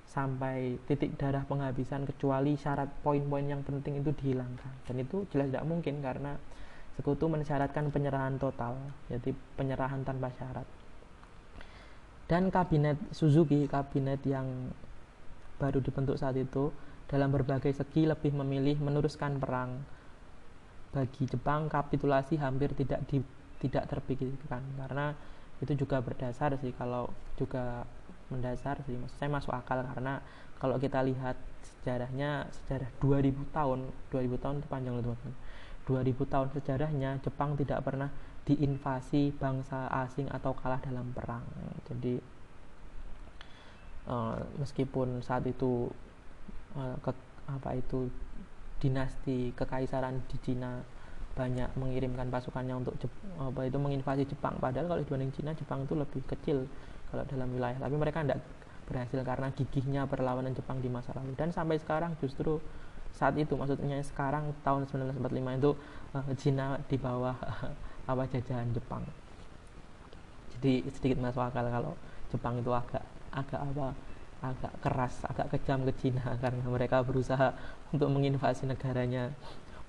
sampai 0.06 0.78
titik 0.86 1.18
darah 1.18 1.44
penghabisan 1.44 2.06
kecuali 2.06 2.54
syarat 2.56 2.88
poin-poin 3.02 3.44
yang 3.44 3.66
penting 3.66 4.00
itu 4.00 4.14
dihilangkan. 4.14 4.74
Dan 4.86 5.02
itu 5.02 5.26
jelas 5.34 5.50
tidak 5.50 5.66
mungkin 5.66 6.00
karena 6.00 6.38
sekutu 6.96 7.28
mensyaratkan 7.28 7.92
penyerahan 7.92 8.40
total 8.40 8.80
jadi 9.12 9.36
penyerahan 9.60 10.06
tanpa 10.08 10.32
syarat. 10.38 10.68
Dan 12.26 12.50
kabinet 12.50 12.98
Suzuki 13.14 13.68
kabinet 13.70 14.24
yang 14.26 14.74
baru 15.62 15.84
dibentuk 15.84 16.18
saat 16.18 16.40
itu 16.40 16.74
dalam 17.06 17.30
berbagai 17.30 17.70
segi 17.70 18.10
lebih 18.10 18.34
memilih 18.34 18.82
meneruskan 18.82 19.38
perang. 19.38 19.78
Bagi 20.90 21.28
Jepang 21.28 21.68
kapitulasi 21.68 22.40
hampir 22.40 22.72
tidak 22.72 23.04
di, 23.12 23.20
tidak 23.60 23.92
terpikirkan 23.92 24.64
karena 24.80 25.12
itu 25.64 25.74
juga 25.76 26.04
berdasar 26.04 26.56
sih 26.60 26.76
kalau 26.76 27.12
juga 27.40 27.88
mendasar 28.32 28.82
sih. 28.84 28.98
Maksud 28.98 29.18
saya 29.18 29.30
masuk 29.32 29.54
akal 29.54 29.84
karena 29.86 30.20
kalau 30.60 30.76
kita 30.80 31.04
lihat 31.06 31.38
sejarahnya 31.62 32.50
sejarah 32.50 32.90
2000 32.98 33.56
tahun 33.56 33.80
2000 34.10 34.44
tahun 34.44 34.56
itu 34.62 34.68
panjang 34.68 34.94
loh 34.98 35.04
teman-teman. 35.06 35.36
2000 35.86 36.34
tahun 36.34 36.48
sejarahnya 36.58 37.12
Jepang 37.22 37.54
tidak 37.54 37.86
pernah 37.86 38.10
diinvasi 38.46 39.34
bangsa 39.38 39.90
asing 40.06 40.30
atau 40.30 40.54
kalah 40.58 40.82
dalam 40.82 41.14
perang. 41.14 41.46
Jadi 41.90 42.18
uh, 44.10 44.38
meskipun 44.62 45.22
saat 45.22 45.46
itu 45.46 45.90
uh, 46.78 46.96
ke, 47.02 47.12
apa 47.46 47.78
itu 47.78 48.10
dinasti 48.82 49.54
kekaisaran 49.54 50.22
di 50.30 50.38
Cina 50.42 50.82
banyak 51.36 51.68
mengirimkan 51.76 52.32
pasukannya 52.32 52.80
untuk 52.80 52.96
Jep, 52.98 53.12
apa 53.36 53.68
itu 53.68 53.76
menginvasi 53.76 54.24
Jepang. 54.24 54.56
Padahal 54.58 54.88
kalau 54.88 55.02
dibanding 55.04 55.36
Cina 55.36 55.52
Jepang 55.52 55.84
itu 55.84 55.94
lebih 55.94 56.24
kecil 56.24 56.64
kalau 57.12 57.28
dalam 57.28 57.52
wilayah. 57.52 57.76
Tapi 57.76 57.96
mereka 58.00 58.24
tidak 58.24 58.40
berhasil 58.88 59.20
karena 59.22 59.48
gigihnya 59.52 60.02
perlawanan 60.08 60.56
Jepang 60.56 60.80
di 60.80 60.88
masa 60.88 61.12
lalu. 61.12 61.36
Dan 61.36 61.52
sampai 61.52 61.76
sekarang 61.76 62.16
justru 62.24 62.64
saat 63.12 63.36
itu 63.36 63.56
maksudnya 63.56 64.00
sekarang 64.04 64.52
tahun 64.64 64.88
1945 64.92 65.60
itu 65.60 65.72
uh, 66.16 66.34
Cina 66.40 66.80
di 66.88 66.98
bawah 67.00 67.36
apa 68.12 68.24
jajahan 68.32 68.72
Jepang. 68.72 69.04
Jadi 70.56 70.88
sedikit 70.96 71.20
masuk 71.20 71.44
akal 71.44 71.68
kalau 71.68 71.94
Jepang 72.32 72.64
itu 72.64 72.72
agak 72.72 73.04
agak 73.36 73.60
apa 73.60 73.92
agak 74.44 74.74
keras 74.84 75.16
agak 75.28 75.48
kejam 75.58 75.84
ke 75.84 75.94
Cina 76.00 76.36
karena 76.44 76.64
mereka 76.68 77.04
berusaha 77.04 77.56
untuk 77.92 78.08
menginvasi 78.12 78.68
negaranya 78.68 79.32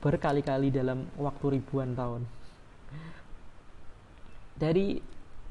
berkali-kali 0.07 0.71
dalam 0.71 1.11
waktu 1.19 1.59
ribuan 1.59 1.99
tahun 1.99 2.23
dari 4.55 5.03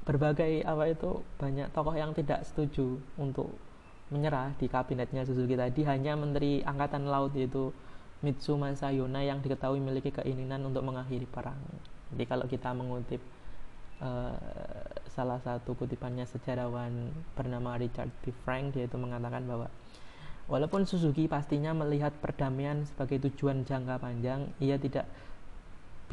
berbagai 0.08 0.64
apa 0.64 0.88
itu 0.88 1.20
banyak 1.42 1.68
tokoh 1.76 1.98
yang 1.98 2.16
tidak 2.16 2.48
setuju 2.48 2.96
untuk 3.20 3.52
menyerah 4.14 4.54
di 4.62 4.70
kabinetnya 4.70 5.26
Suzuki 5.26 5.58
tadi 5.58 5.82
hanya 5.84 6.14
Menteri 6.14 6.62
Angkatan 6.62 7.10
Laut 7.10 7.34
yaitu 7.34 7.74
Mitsu 8.22 8.58
Masayona 8.58 9.26
yang 9.26 9.42
diketahui 9.42 9.82
memiliki 9.82 10.14
keinginan 10.14 10.62
untuk 10.66 10.86
mengakhiri 10.86 11.26
perang. 11.30 11.58
Jadi 12.14 12.24
kalau 12.26 12.46
kita 12.46 12.70
mengutip 12.74 13.22
uh, 14.02 14.38
salah 15.10 15.42
satu 15.42 15.74
kutipannya 15.74 16.26
sejarawan 16.30 17.10
bernama 17.34 17.78
Richard 17.82 18.10
B. 18.22 18.34
Frank 18.46 18.78
dia 18.78 18.86
itu 18.86 18.98
mengatakan 18.98 19.46
bahwa 19.50 19.68
Walaupun 20.46 20.86
Suzuki 20.86 21.26
pastinya 21.26 21.74
melihat 21.74 22.14
perdamaian 22.22 22.86
sebagai 22.86 23.18
tujuan 23.30 23.66
jangka 23.66 23.98
panjang, 23.98 24.46
ia 24.62 24.78
tidak 24.78 25.10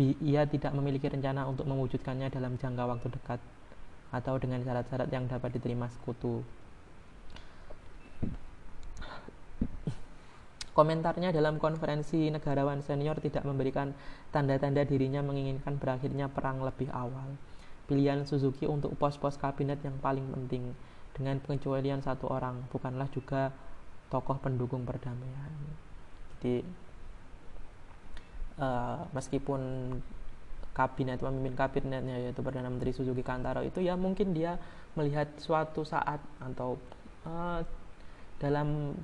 ia 0.00 0.48
tidak 0.48 0.72
memiliki 0.72 1.04
rencana 1.04 1.44
untuk 1.44 1.68
mewujudkannya 1.68 2.32
dalam 2.32 2.56
jangka 2.56 2.84
waktu 2.88 3.12
dekat 3.12 3.40
atau 4.08 4.34
dengan 4.40 4.64
syarat-syarat 4.64 5.12
yang 5.12 5.28
dapat 5.28 5.52
diterima 5.60 5.84
sekutu. 5.92 6.40
Komentarnya 10.72 11.36
dalam 11.36 11.60
konferensi 11.60 12.32
negarawan 12.32 12.80
senior 12.80 13.20
tidak 13.20 13.44
memberikan 13.44 13.92
tanda-tanda 14.32 14.88
dirinya 14.88 15.20
menginginkan 15.20 15.76
berakhirnya 15.76 16.32
perang 16.32 16.64
lebih 16.64 16.88
awal. 16.88 17.36
Pilihan 17.84 18.24
Suzuki 18.24 18.64
untuk 18.64 18.96
pos-pos 18.96 19.36
kabinet 19.36 19.84
yang 19.84 20.00
paling 20.00 20.24
penting 20.32 20.72
dengan 21.12 21.36
pengecualian 21.44 22.00
satu 22.00 22.32
orang 22.32 22.64
bukanlah 22.72 23.04
juga 23.12 23.52
tokoh 24.12 24.36
pendukung 24.36 24.84
perdamaian. 24.84 25.52
Jadi 26.36 26.60
uh, 28.60 29.08
meskipun 29.16 29.60
kabinet 30.72 31.20
pemimpin 31.20 31.56
kabinetnya 31.56 32.16
yaitu 32.20 32.40
perdana 32.40 32.68
menteri 32.68 32.96
Suzuki 32.96 33.20
Kantaro 33.20 33.60
itu 33.60 33.84
ya 33.84 33.96
mungkin 33.96 34.32
dia 34.32 34.56
melihat 34.96 35.28
suatu 35.36 35.84
saat 35.84 36.20
atau 36.40 36.80
uh, 37.28 37.60
dalam 38.40 38.96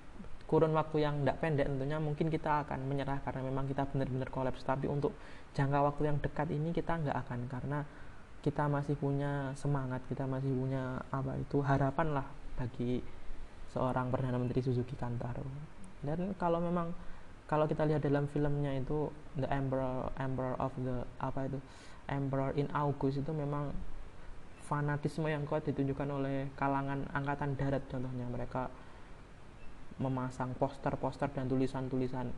kurun 0.48 0.72
waktu 0.72 1.04
yang 1.04 1.20
tidak 1.20 1.44
pendek 1.44 1.68
tentunya 1.68 2.00
mungkin 2.00 2.32
kita 2.32 2.64
akan 2.64 2.88
menyerah 2.88 3.20
karena 3.20 3.44
memang 3.44 3.68
kita 3.68 3.84
benar-benar 3.84 4.32
kolaps 4.32 4.64
tapi 4.64 4.88
untuk 4.88 5.12
jangka 5.52 5.78
waktu 5.92 6.02
yang 6.08 6.16
dekat 6.24 6.48
ini 6.48 6.72
kita 6.72 6.96
nggak 7.04 7.16
akan 7.28 7.40
karena 7.52 7.78
kita 8.40 8.64
masih 8.64 8.96
punya 8.96 9.52
semangat 9.60 10.00
kita 10.08 10.24
masih 10.24 10.48
punya 10.48 11.04
apa 11.12 11.36
itu 11.36 11.60
harapan 11.60 12.16
lah 12.16 12.26
bagi 12.56 13.04
seorang 13.72 14.08
perdana 14.08 14.40
menteri 14.40 14.64
Suzuki 14.64 14.96
Kantaro. 14.96 15.44
Dan 16.00 16.32
kalau 16.38 16.62
memang 16.62 16.94
kalau 17.48 17.64
kita 17.64 17.88
lihat 17.88 18.04
dalam 18.04 18.28
filmnya 18.28 18.76
itu 18.76 19.08
The 19.40 19.48
Emperor 19.48 20.12
Emperor 20.20 20.54
of 20.60 20.72
the 20.78 21.04
apa 21.18 21.48
itu 21.48 21.58
Emperor 22.08 22.56
in 22.56 22.68
August 22.72 23.20
itu 23.20 23.32
memang 23.32 23.72
fanatisme 24.68 25.28
yang 25.28 25.48
kuat 25.48 25.64
ditunjukkan 25.64 26.08
oleh 26.12 26.52
kalangan 26.56 27.08
angkatan 27.12 27.56
darat 27.56 27.84
contohnya. 27.88 28.28
Mereka 28.28 28.68
memasang 29.98 30.54
poster-poster 30.56 31.32
dan 31.34 31.50
tulisan-tulisan 31.50 32.30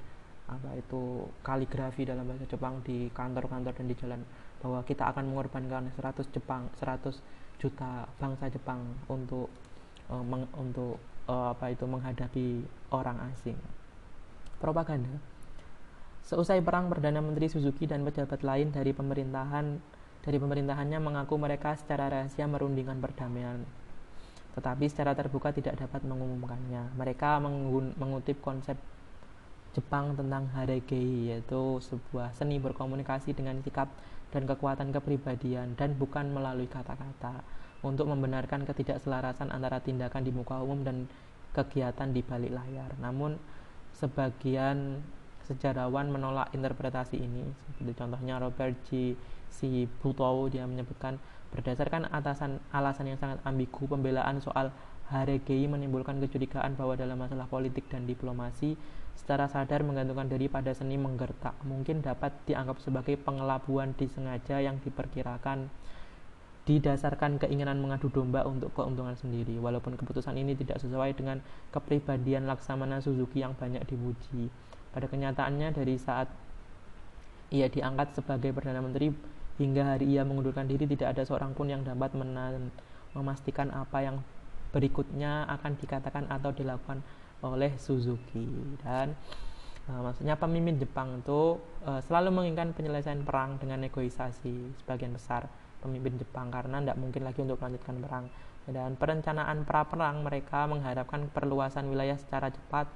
apa 0.50 0.74
itu 0.74 1.30
kaligrafi 1.46 2.02
dalam 2.02 2.26
bahasa 2.26 2.42
Jepang 2.50 2.82
di 2.82 3.06
kantor-kantor 3.14 3.70
dan 3.70 3.86
di 3.86 3.94
jalan 3.94 4.20
bahwa 4.58 4.82
kita 4.82 5.06
akan 5.14 5.30
mengorbankan 5.30 5.94
100 5.94 6.34
Jepang 6.34 6.66
100 6.82 7.14
juta 7.62 8.08
bangsa 8.18 8.50
Jepang 8.50 8.82
untuk 9.06 9.46
uh, 10.10 10.24
meng, 10.24 10.48
untuk 10.58 10.98
uh, 11.30 11.54
apa 11.54 11.70
itu 11.70 11.86
menghadapi 11.86 12.66
orang 12.90 13.22
asing. 13.30 13.54
Propaganda. 14.58 15.14
Seusai 16.26 16.60
perang 16.60 16.90
Perdana 16.90 17.22
Menteri 17.22 17.48
Suzuki 17.48 17.86
dan 17.86 18.02
pejabat 18.02 18.42
lain 18.42 18.74
dari 18.74 18.90
pemerintahan 18.90 19.78
dari 20.20 20.36
pemerintahannya 20.36 21.00
mengaku 21.00 21.40
mereka 21.40 21.72
secara 21.78 22.12
rahasia 22.12 22.44
merundingkan 22.44 23.00
perdamaian. 23.00 23.64
Tetapi 24.52 24.84
secara 24.90 25.16
terbuka 25.16 25.54
tidak 25.54 25.80
dapat 25.80 26.04
mengumumkannya. 26.04 26.92
Mereka 26.98 27.40
mengutip 27.96 28.42
konsep 28.44 28.76
Jepang 29.70 30.18
tentang 30.18 30.50
haregei 30.58 31.30
yaitu 31.30 31.78
sebuah 31.78 32.34
seni 32.34 32.58
berkomunikasi 32.58 33.38
dengan 33.38 33.62
sikap 33.62 33.86
dan 34.34 34.42
kekuatan 34.42 34.90
kepribadian 34.90 35.78
dan 35.78 35.94
bukan 35.94 36.34
melalui 36.34 36.66
kata-kata 36.66 37.38
untuk 37.80 38.08
membenarkan 38.08 38.68
ketidakselarasan 38.68 39.48
antara 39.48 39.80
tindakan 39.80 40.24
di 40.24 40.32
muka 40.32 40.60
umum 40.60 40.84
dan 40.84 41.08
kegiatan 41.56 42.12
di 42.12 42.20
balik 42.20 42.52
layar. 42.52 42.92
Namun 43.00 43.40
sebagian 43.96 45.00
sejarawan 45.48 46.12
menolak 46.12 46.54
interpretasi 46.54 47.18
ini. 47.18 47.42
Seperti 47.74 47.92
contohnya 47.98 48.38
Robert 48.38 48.76
G. 48.86 49.18
C. 49.50 49.90
Butow 49.98 50.46
dia 50.46 50.62
menyebutkan 50.62 51.18
berdasarkan 51.50 52.06
atasan 52.14 52.62
alasan 52.70 53.10
yang 53.10 53.18
sangat 53.18 53.42
ambigu 53.42 53.90
pembelaan 53.90 54.38
soal 54.38 54.70
Haregei 55.10 55.66
menimbulkan 55.66 56.22
kecurigaan 56.22 56.78
bahwa 56.78 56.94
dalam 56.94 57.18
masalah 57.18 57.50
politik 57.50 57.90
dan 57.90 58.06
diplomasi, 58.06 58.78
secara 59.18 59.50
sadar 59.50 59.82
menggantungkan 59.82 60.30
diri 60.30 60.46
pada 60.46 60.70
seni 60.70 60.94
menggertak 60.94 61.58
mungkin 61.66 61.98
dapat 61.98 62.30
dianggap 62.46 62.78
sebagai 62.78 63.18
pengelabuan 63.18 63.92
disengaja 63.98 64.62
yang 64.62 64.78
diperkirakan 64.80 65.66
didasarkan 66.68 67.40
keinginan 67.40 67.80
mengadu 67.80 68.12
domba 68.12 68.44
untuk 68.44 68.72
keuntungan 68.76 69.16
sendiri. 69.16 69.56
Walaupun 69.56 69.96
keputusan 69.96 70.36
ini 70.36 70.52
tidak 70.56 70.78
sesuai 70.80 71.16
dengan 71.16 71.40
kepribadian 71.72 72.44
Laksamana 72.44 73.00
Suzuki 73.00 73.40
yang 73.40 73.56
banyak 73.56 73.82
dipuji. 73.88 74.52
Pada 74.90 75.06
kenyataannya 75.06 75.72
dari 75.72 75.96
saat 75.96 76.28
ia 77.50 77.66
diangkat 77.66 78.14
sebagai 78.14 78.54
Perdana 78.54 78.78
Menteri 78.78 79.10
hingga 79.58 79.96
hari 79.96 80.16
ia 80.16 80.22
mengundurkan 80.22 80.70
diri 80.70 80.86
tidak 80.86 81.18
ada 81.18 81.22
seorang 81.26 81.52
pun 81.52 81.68
yang 81.68 81.82
dapat 81.82 82.14
memastikan 83.12 83.68
apa 83.74 83.98
yang 84.00 84.16
berikutnya 84.70 85.50
akan 85.50 85.74
dikatakan 85.76 86.30
atau 86.30 86.54
dilakukan 86.54 87.02
oleh 87.42 87.74
Suzuki 87.76 88.46
dan 88.86 89.18
uh, 89.90 90.00
maksudnya 90.06 90.38
pemimpin 90.38 90.78
Jepang 90.78 91.18
itu 91.20 91.58
uh, 91.84 92.00
selalu 92.06 92.30
menginginkan 92.30 92.70
penyelesaian 92.76 93.26
perang 93.26 93.58
dengan 93.58 93.82
negosiasi 93.82 94.70
sebagian 94.84 95.16
besar 95.16 95.50
pemimpin 95.80 96.20
Jepang 96.20 96.52
karena 96.52 96.78
tidak 96.84 96.98
mungkin 97.00 97.22
lagi 97.24 97.40
untuk 97.42 97.58
melanjutkan 97.58 97.96
perang 97.98 98.24
dan 98.68 98.94
perencanaan 98.94 99.64
pra 99.64 99.88
perang 99.88 100.22
mereka 100.22 100.68
mengharapkan 100.68 101.26
perluasan 101.32 101.88
wilayah 101.88 102.14
secara 102.20 102.52
cepat 102.52 102.86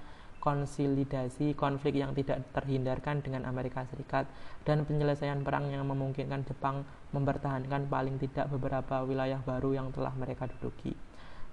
konsolidasi 0.45 1.57
konflik 1.57 1.97
yang 1.97 2.13
tidak 2.13 2.45
terhindarkan 2.53 3.25
dengan 3.25 3.49
Amerika 3.49 3.89
Serikat 3.89 4.29
dan 4.69 4.85
penyelesaian 4.85 5.41
perang 5.41 5.73
yang 5.73 5.89
memungkinkan 5.89 6.45
Jepang 6.45 6.85
mempertahankan 7.17 7.89
paling 7.89 8.21
tidak 8.21 8.53
beberapa 8.53 9.01
wilayah 9.09 9.41
baru 9.41 9.73
yang 9.73 9.89
telah 9.89 10.13
mereka 10.13 10.45
duduki. 10.45 10.93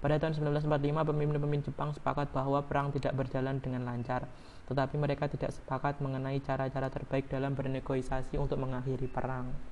Pada 0.02 0.18
tahun 0.18 0.34
1945, 0.34 1.08
pemimpin-pemimpin 1.08 1.62
Jepang 1.72 1.94
sepakat 1.94 2.34
bahwa 2.34 2.58
perang 2.66 2.90
tidak 2.92 3.14
berjalan 3.14 3.62
dengan 3.62 3.86
lancar, 3.86 4.26
tetapi 4.66 4.98
mereka 4.98 5.30
tidak 5.30 5.54
sepakat 5.54 6.02
mengenai 6.02 6.42
cara-cara 6.42 6.90
terbaik 6.90 7.30
dalam 7.30 7.54
bernegosiasi 7.54 8.34
untuk 8.34 8.58
mengakhiri 8.58 9.06
perang. 9.06 9.71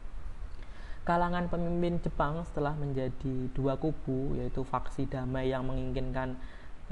Kalangan 1.03 1.49
pemimpin 1.49 1.97
Jepang 2.05 2.45
setelah 2.45 2.77
menjadi 2.77 3.49
dua 3.57 3.81
kubu, 3.81 4.37
yaitu 4.37 4.63
faksi 4.63 5.09
damai 5.09 5.51
yang 5.51 5.65
menginginkan 5.65 6.37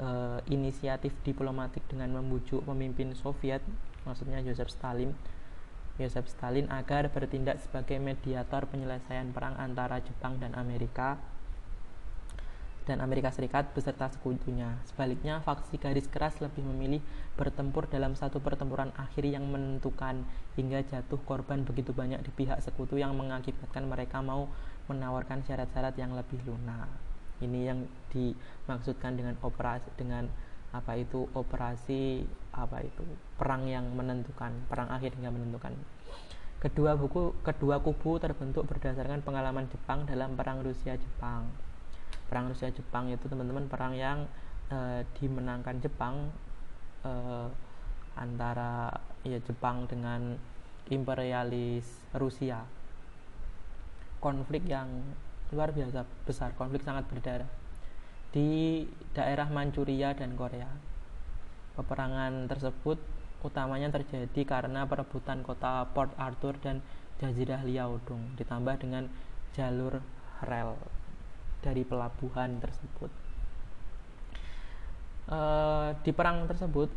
e, 0.01 0.07
inisiatif 0.49 1.13
diplomatik 1.21 1.85
dengan 1.85 2.17
membujuk 2.17 2.65
pemimpin 2.65 3.13
Soviet, 3.13 3.61
maksudnya 4.03 4.41
Joseph 4.41 4.73
Stalin, 4.73 5.13
Joseph 6.01 6.31
Stalin 6.31 6.71
agar 6.71 7.11
bertindak 7.11 7.59
sebagai 7.61 7.99
mediator 7.99 8.65
penyelesaian 8.71 9.29
perang 9.35 9.59
antara 9.59 9.99
Jepang 9.99 10.39
dan 10.39 10.55
Amerika 10.55 11.19
dan 12.89 13.05
Amerika 13.05 13.29
Serikat 13.29 13.69
beserta 13.77 14.09
sekutunya. 14.09 14.73
Sebaliknya, 14.89 15.45
faksi 15.45 15.77
garis 15.77 16.09
keras 16.09 16.41
lebih 16.41 16.65
memilih 16.65 17.05
bertempur 17.37 17.85
dalam 17.85 18.17
satu 18.17 18.41
pertempuran 18.41 18.89
akhir 18.97 19.29
yang 19.29 19.45
menentukan 19.45 20.25
hingga 20.57 20.81
jatuh 20.89 21.21
korban 21.21 21.61
begitu 21.61 21.93
banyak 21.93 22.17
di 22.25 22.33
pihak 22.33 22.57
sekutu 22.65 22.97
yang 22.97 23.13
mengakibatkan 23.13 23.85
mereka 23.85 24.25
mau 24.25 24.49
menawarkan 24.89 25.45
syarat-syarat 25.45 25.93
yang 26.01 26.17
lebih 26.17 26.41
lunak. 26.49 26.89
Ini 27.45 27.59
yang 27.69 27.85
dimaksudkan 28.09 29.13
dengan 29.13 29.37
operasi 29.45 29.85
dengan 29.93 30.25
apa 30.73 30.97
itu 30.97 31.29
operasi 31.37 32.25
apa 32.53 32.81
itu 32.81 33.05
perang 33.37 33.69
yang 33.69 33.85
menentukan, 33.93 34.51
perang 34.65 34.89
akhir 34.89 35.13
hingga 35.13 35.29
menentukan. 35.29 35.77
Kedua 36.59 36.97
buku 36.97 37.37
kedua 37.45 37.79
kubu 37.79 38.19
terbentuk 38.19 38.67
berdasarkan 38.67 39.23
pengalaman 39.23 39.69
Jepang 39.71 40.03
dalam 40.03 40.35
perang 40.35 40.59
Rusia 40.59 40.99
Jepang 40.99 41.68
perang 42.29 42.53
Rusia 42.53 42.69
Jepang 42.69 43.09
itu 43.09 43.25
teman-teman 43.25 43.65
perang 43.65 43.97
yang 43.97 44.29
uh, 44.69 45.01
dimenangkan 45.17 45.81
Jepang 45.81 46.29
uh, 47.01 47.49
antara 48.13 48.93
ya 49.25 49.41
Jepang 49.41 49.89
dengan 49.89 50.37
imperialis 50.93 51.85
Rusia. 52.13 52.63
Konflik 54.21 54.69
yang 54.69 54.87
luar 55.49 55.73
biasa 55.73 56.05
besar 56.29 56.53
konflik 56.53 56.85
sangat 56.85 57.09
berdarah 57.09 57.49
di 58.29 58.85
daerah 59.17 59.49
Manchuria 59.49 60.13
dan 60.13 60.37
Korea. 60.37 60.69
Peperangan 61.73 62.45
tersebut 62.45 63.01
utamanya 63.41 63.89
terjadi 63.89 64.41
karena 64.43 64.85
perebutan 64.85 65.41
kota 65.41 65.87
Port 65.95 66.11
Arthur 66.19 66.59
dan 66.59 66.83
Jazirah 67.23 67.63
Liaodong 67.63 68.35
ditambah 68.35 68.75
dengan 68.83 69.07
jalur 69.55 70.03
rel 70.43 70.75
dari 71.63 71.83
pelabuhan 71.83 72.59
tersebut. 72.59 73.11
Uh, 75.29 75.93
di 76.01 76.09
perang 76.09 76.49
tersebut 76.49 76.89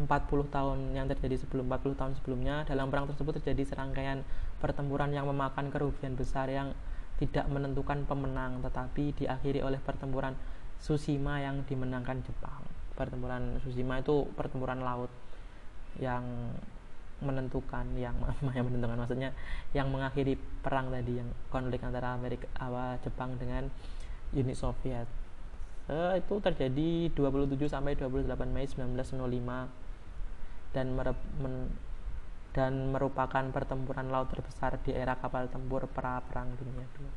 40 0.00 0.08
tahun 0.50 0.78
yang 0.96 1.06
terjadi 1.06 1.38
sebelum 1.44 1.68
40 1.70 2.00
tahun 2.00 2.12
sebelumnya 2.18 2.64
dalam 2.66 2.88
perang 2.88 3.06
tersebut 3.06 3.38
terjadi 3.38 3.76
serangkaian 3.76 4.24
pertempuran 4.58 5.12
yang 5.12 5.28
memakan 5.28 5.68
kerugian 5.68 6.16
besar 6.16 6.48
yang 6.48 6.72
tidak 7.20 7.44
menentukan 7.52 8.08
pemenang 8.08 8.64
tetapi 8.64 9.12
diakhiri 9.12 9.60
oleh 9.60 9.76
pertempuran 9.76 10.32
Tsushima 10.80 11.44
yang 11.44 11.60
dimenangkan 11.68 12.24
Jepang. 12.24 12.64
Pertempuran 12.96 13.60
Tsushima 13.60 14.00
itu 14.00 14.24
pertempuran 14.32 14.80
laut 14.80 15.12
yang 16.00 16.24
menentukan 17.20 17.86
yang 17.96 18.16
yang 18.56 18.66
menentukan. 18.66 18.96
Maksudnya 18.98 19.30
yang 19.76 19.88
mengakhiri 19.88 20.36
perang 20.64 20.92
tadi 20.92 21.20
yang 21.20 21.28
konflik 21.48 21.80
antara 21.84 22.16
Amerika 22.16 22.48
awal 22.60 22.96
Jepang 23.00 23.36
dengan 23.40 23.68
Uni 24.34 24.54
Soviet. 24.56 25.08
Uh, 25.90 26.14
itu 26.14 26.38
terjadi 26.38 27.10
27 27.18 27.66
sampai 27.66 27.98
28 27.98 28.30
Mei 28.46 28.66
1905 28.66 29.10
dan 30.70 30.86
merep, 30.94 31.18
men, 31.42 31.66
dan 32.54 32.94
merupakan 32.94 33.42
pertempuran 33.50 34.06
laut 34.10 34.30
terbesar 34.30 34.78
di 34.86 34.94
era 34.94 35.18
kapal 35.18 35.50
tempur 35.50 35.90
pra 35.90 36.22
perang 36.22 36.54
dunia 36.54 36.86
II. 36.98 37.10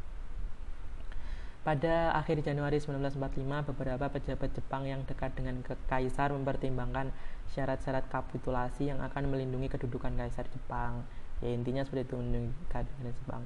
Pada 1.64 2.12
akhir 2.20 2.44
Januari 2.44 2.76
1945, 2.76 3.72
beberapa 3.72 4.12
pejabat 4.12 4.52
Jepang 4.52 4.84
yang 4.84 5.08
dekat 5.08 5.32
dengan 5.32 5.64
kaisar 5.88 6.36
mempertimbangkan 6.36 7.16
syarat-syarat 7.52 8.08
kapitulasi 8.08 8.88
yang 8.90 9.04
akan 9.04 9.28
melindungi 9.28 9.68
kedudukan 9.68 10.16
kaisar 10.16 10.48
Jepang. 10.50 11.04
Ya 11.44 11.52
intinya 11.52 11.84
seperti 11.84 12.08
itu 12.08 12.16
melindungi 12.16 12.52
kedudukan 12.72 13.14
Jepang. 13.20 13.44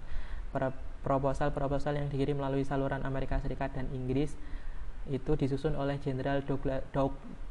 Proposal-proposal 1.02 1.98
yang 1.98 2.07
dikirim 2.07 2.38
melalui 2.38 2.61
saluran 2.61 3.02
Amerika 3.03 3.41
Serikat 3.41 3.74
dan 3.74 3.90
Inggris 3.95 4.38
itu 5.07 5.32
disusun 5.40 5.76
oleh 5.80 5.98
Jenderal 6.03 6.44
Douglas, 6.44 6.84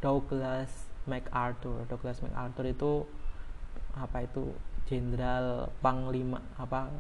Douglas 0.01 0.71
MacArthur. 1.09 1.89
Douglas 1.89 2.21
MacArthur 2.21 2.67
itu 2.69 2.93
apa 3.97 4.29
itu 4.29 4.53
jenderal 4.87 5.73
panglima 5.81 6.45
apa 6.61 6.93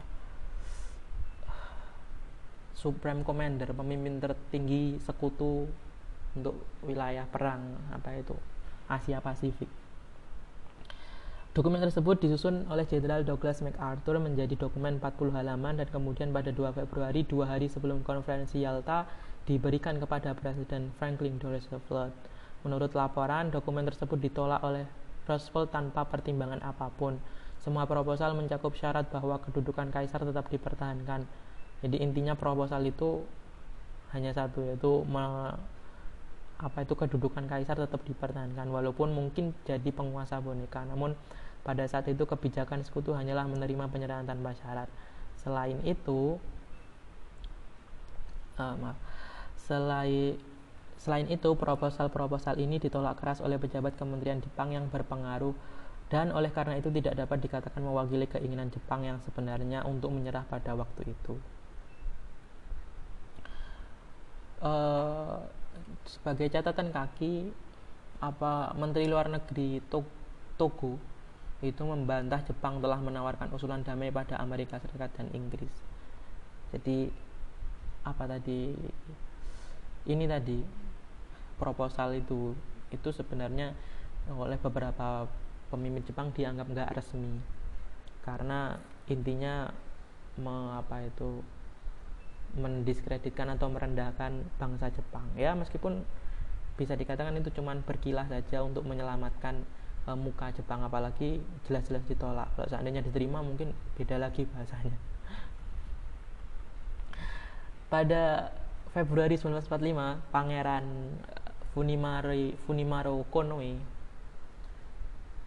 Supreme 2.76 3.24
Commander, 3.24 3.72
pemimpin 3.72 4.20
tertinggi 4.20 5.00
sekutu 5.00 5.68
untuk 6.36 6.56
wilayah 6.84 7.24
perang 7.24 7.72
apa 7.88 8.20
itu 8.20 8.36
Asia 8.86 9.22
Pasifik. 9.22 9.68
Dokumen 11.56 11.80
tersebut 11.80 12.20
disusun 12.20 12.68
oleh 12.68 12.84
Jenderal 12.84 13.24
Douglas 13.24 13.64
MacArthur 13.64 14.20
menjadi 14.20 14.52
dokumen 14.60 15.00
40 15.00 15.32
halaman 15.32 15.80
dan 15.80 15.88
kemudian 15.88 16.28
pada 16.28 16.52
2 16.52 16.68
Februari, 16.76 17.24
dua 17.24 17.48
hari 17.48 17.72
sebelum 17.72 18.04
konferensi 18.04 18.60
Yalta, 18.60 19.08
diberikan 19.48 19.96
kepada 19.96 20.36
Presiden 20.36 20.92
Franklin 21.00 21.40
D. 21.40 21.48
Roosevelt. 21.48 22.12
Menurut 22.60 22.92
laporan, 22.92 23.48
dokumen 23.48 23.88
tersebut 23.88 24.20
ditolak 24.20 24.60
oleh 24.60 24.84
Roosevelt 25.24 25.72
tanpa 25.72 26.04
pertimbangan 26.04 26.60
apa 26.60 26.92
pun. 26.92 27.16
Semua 27.56 27.88
proposal 27.88 28.36
mencakup 28.36 28.76
syarat 28.76 29.08
bahwa 29.08 29.40
kedudukan 29.40 29.88
kaisar 29.88 30.28
tetap 30.28 30.52
dipertahankan 30.52 31.24
jadi 31.84 31.96
intinya 32.00 32.32
proposal 32.38 32.80
itu 32.88 33.24
hanya 34.14 34.32
satu 34.32 34.64
yaitu 34.64 35.04
apa 36.56 36.88
itu 36.88 36.96
kedudukan 36.96 37.44
kaisar 37.48 37.76
tetap 37.76 38.00
dipertahankan 38.08 38.68
walaupun 38.72 39.12
mungkin 39.12 39.52
jadi 39.68 39.90
penguasa 39.92 40.40
boneka 40.40 40.84
namun 40.88 41.12
pada 41.60 41.84
saat 41.84 42.08
itu 42.08 42.24
kebijakan 42.24 42.80
sekutu 42.86 43.12
hanyalah 43.12 43.44
menerima 43.44 43.92
penyerahan 43.92 44.24
tanpa 44.24 44.56
syarat 44.56 44.88
selain 45.40 45.76
itu 45.84 46.40
uh, 48.56 48.74
maaf 48.80 48.96
selain 49.60 50.40
Selain 51.06 51.30
itu, 51.30 51.54
proposal-proposal 51.54 52.58
ini 52.58 52.82
ditolak 52.82 53.22
keras 53.22 53.38
oleh 53.38 53.62
pejabat 53.62 53.94
Kementerian 53.94 54.42
Jepang 54.42 54.74
yang 54.74 54.90
berpengaruh 54.90 55.54
dan 56.10 56.34
oleh 56.34 56.50
karena 56.50 56.82
itu 56.82 56.90
tidak 56.90 57.14
dapat 57.14 57.46
dikatakan 57.46 57.78
mewakili 57.78 58.26
keinginan 58.26 58.74
Jepang 58.74 59.06
yang 59.06 59.22
sebenarnya 59.22 59.86
untuk 59.86 60.10
menyerah 60.10 60.42
pada 60.50 60.74
waktu 60.74 61.14
itu. 61.14 61.38
uh, 64.66 65.46
sebagai 66.08 66.48
catatan 66.52 66.90
kaki 66.90 67.50
apa 68.20 68.72
Menteri 68.76 69.06
Luar 69.08 69.28
Negeri 69.28 69.80
Togo 70.56 70.96
itu 71.64 71.82
membantah 71.84 72.44
Jepang 72.44 72.84
telah 72.84 73.00
menawarkan 73.00 73.48
usulan 73.52 73.80
damai 73.80 74.12
pada 74.12 74.36
Amerika 74.36 74.76
Serikat 74.76 75.12
dan 75.16 75.32
Inggris. 75.32 75.72
Jadi 76.72 77.08
apa 78.04 78.24
tadi 78.28 78.76
ini 80.06 80.24
tadi 80.28 80.60
proposal 81.56 82.14
itu 82.14 82.52
itu 82.92 83.08
sebenarnya 83.10 83.74
oleh 84.30 84.60
beberapa 84.60 85.26
pemimpin 85.72 86.06
Jepang 86.06 86.30
dianggap 86.30 86.66
nggak 86.70 86.92
resmi 86.94 87.40
karena 88.22 88.78
intinya 89.06 89.70
me, 90.38 90.76
apa 90.78 91.06
itu 91.06 91.42
mendiskreditkan 92.56 93.52
atau 93.54 93.68
merendahkan 93.68 94.32
bangsa 94.56 94.88
Jepang. 94.90 95.28
Ya 95.36 95.52
meskipun 95.52 96.02
bisa 96.76 96.92
dikatakan 96.96 97.36
itu 97.36 97.52
cuma 97.52 97.72
berkilah 97.76 98.28
saja 98.28 98.60
untuk 98.64 98.84
menyelamatkan 98.84 99.64
e, 100.04 100.10
muka 100.16 100.52
Jepang 100.52 100.84
apalagi 100.84 101.40
jelas-jelas 101.68 102.04
ditolak. 102.08 102.48
Kalau 102.56 102.68
seandainya 102.68 103.04
diterima 103.04 103.40
mungkin 103.44 103.72
beda 103.96 104.16
lagi 104.20 104.48
bahasanya. 104.48 104.96
Pada 107.86 108.50
Februari 108.96 109.36
1945 109.36 110.32
Pangeran 110.32 110.84
Funimaro 111.76 112.32
Funimaro 112.64 113.22
Konoe 113.28 113.76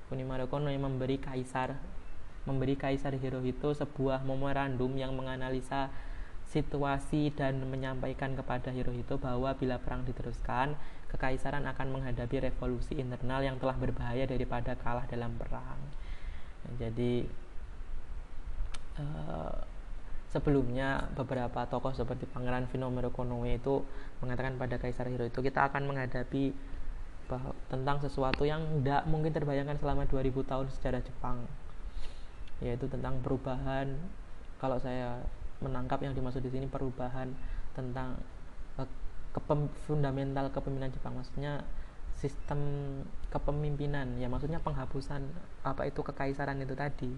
Funimaro 0.07 0.45
Konoe 0.45 0.77
memberi 0.77 1.18
kaisar 1.18 1.73
memberi 2.48 2.80
kaisar 2.80 3.14
Hirohito 3.18 3.76
sebuah 3.76 4.23
memorandum 4.23 4.94
yang 4.95 5.14
menganalisa 5.14 5.91
situasi 6.50 7.30
dan 7.38 7.62
menyampaikan 7.70 8.34
kepada 8.34 8.74
Hirohito 8.74 9.22
bahwa 9.22 9.54
bila 9.54 9.78
perang 9.78 10.02
diteruskan 10.02 10.74
kekaisaran 11.14 11.62
akan 11.70 11.88
menghadapi 11.94 12.50
revolusi 12.50 12.98
internal 12.98 13.46
yang 13.46 13.62
telah 13.62 13.78
berbahaya 13.78 14.26
daripada 14.26 14.74
kalah 14.78 15.06
dalam 15.06 15.34
perang. 15.38 15.78
jadi 16.78 17.26
uh, 19.02 19.54
sebelumnya 20.30 21.10
beberapa 21.18 21.66
tokoh 21.66 21.94
seperti 21.94 22.30
Pangeran 22.30 22.70
Finomero 22.70 23.10
Konoe 23.10 23.58
itu 23.58 23.82
mengatakan 24.22 24.58
pada 24.62 24.78
Kaisar 24.78 25.10
Hirohito 25.10 25.42
kita 25.42 25.70
akan 25.70 25.90
menghadapi 25.90 26.54
tentang 27.70 28.02
sesuatu 28.02 28.42
yang 28.42 28.66
tidak 28.82 29.06
mungkin 29.06 29.30
terbayangkan 29.30 29.78
selama 29.78 30.10
2000 30.10 30.50
tahun 30.50 30.68
sejarah 30.74 31.02
Jepang 31.06 31.38
yaitu 32.60 32.90
tentang 32.90 33.22
perubahan 33.22 33.94
kalau 34.58 34.82
saya 34.82 35.22
menangkap 35.60 35.99
yang 36.03 36.15
dimaksud 36.15 36.40
di 36.44 36.52
sini 36.52 36.65
perubahan 36.68 37.31
tentang 37.76 38.15
uh, 38.80 38.88
kepem, 39.36 39.68
fundamental 39.86 40.48
kepemimpinan 40.52 40.91
Jepang 40.91 41.14
maksudnya 41.19 41.64
sistem 42.19 42.60
kepemimpinan 43.31 44.19
ya 44.19 44.27
maksudnya 44.27 44.60
penghapusan 44.60 45.23
apa 45.64 45.88
itu 45.88 46.03
kekaisaran 46.03 46.60
itu 46.60 46.76
tadi 46.76 47.11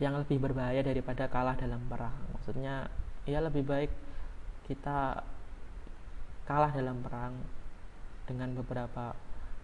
yang 0.00 0.16
lebih 0.16 0.40
berbahaya 0.40 0.80
daripada 0.80 1.28
kalah 1.28 1.58
dalam 1.58 1.82
perang. 1.90 2.16
Maksudnya 2.32 2.88
ya 3.28 3.44
lebih 3.44 3.66
baik 3.68 3.92
kita 4.64 5.20
kalah 6.48 6.72
dalam 6.72 7.04
perang 7.04 7.36
dengan 8.24 8.56
beberapa 8.56 9.12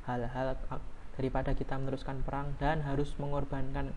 hal-hal 0.04 0.58
daripada 1.16 1.56
kita 1.56 1.80
meneruskan 1.80 2.20
perang 2.26 2.52
dan 2.60 2.84
harus 2.84 3.16
mengorbankan 3.16 3.96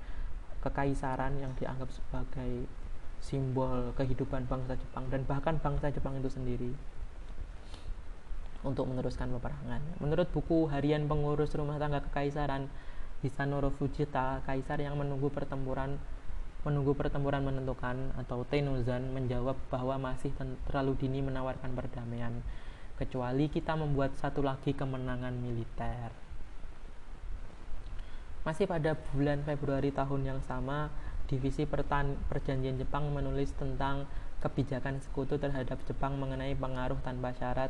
kekaisaran 0.60 1.40
yang 1.40 1.56
dianggap 1.56 1.88
sebagai 1.92 2.68
simbol 3.20 3.92
kehidupan 4.00 4.48
bangsa 4.48 4.80
Jepang 4.80 5.08
dan 5.12 5.28
bahkan 5.28 5.60
bangsa 5.60 5.92
Jepang 5.92 6.20
itu 6.20 6.32
sendiri 6.32 6.72
untuk 8.64 8.88
meneruskan 8.92 9.32
peperangan. 9.40 9.80
Menurut 10.04 10.28
buku 10.32 10.68
harian 10.68 11.08
pengurus 11.08 11.56
rumah 11.56 11.80
tangga 11.80 12.04
kekaisaran 12.12 12.68
Hisanoro 13.20 13.72
Fujita, 13.72 14.40
kaisar 14.48 14.80
yang 14.80 14.96
menunggu 14.96 15.28
pertempuran 15.28 16.00
menunggu 16.68 16.92
pertempuran 16.92 17.40
menentukan 17.40 18.12
atau 18.20 18.44
Tenuzan 18.44 19.16
menjawab 19.16 19.56
bahwa 19.72 20.12
masih 20.12 20.36
terlalu 20.68 21.00
dini 21.00 21.24
menawarkan 21.24 21.72
perdamaian 21.72 22.36
kecuali 23.00 23.48
kita 23.48 23.80
membuat 23.80 24.20
satu 24.20 24.44
lagi 24.44 24.76
kemenangan 24.76 25.32
militer. 25.40 26.12
Masih 28.48 28.66
pada 28.66 28.96
bulan 29.12 29.44
Februari 29.44 29.92
tahun 29.92 30.22
yang 30.24 30.40
sama, 30.46 30.92
Divisi 31.30 31.68
Pertan 31.68 32.18
Perjanjian 32.32 32.80
Jepang 32.80 33.12
menulis 33.14 33.54
tentang 33.56 34.10
kebijakan 34.40 35.04
sekutu 35.04 35.36
terhadap 35.38 35.78
Jepang 35.86 36.16
mengenai 36.18 36.56
pengaruh 36.56 36.98
tanpa 37.04 37.36
syarat 37.36 37.70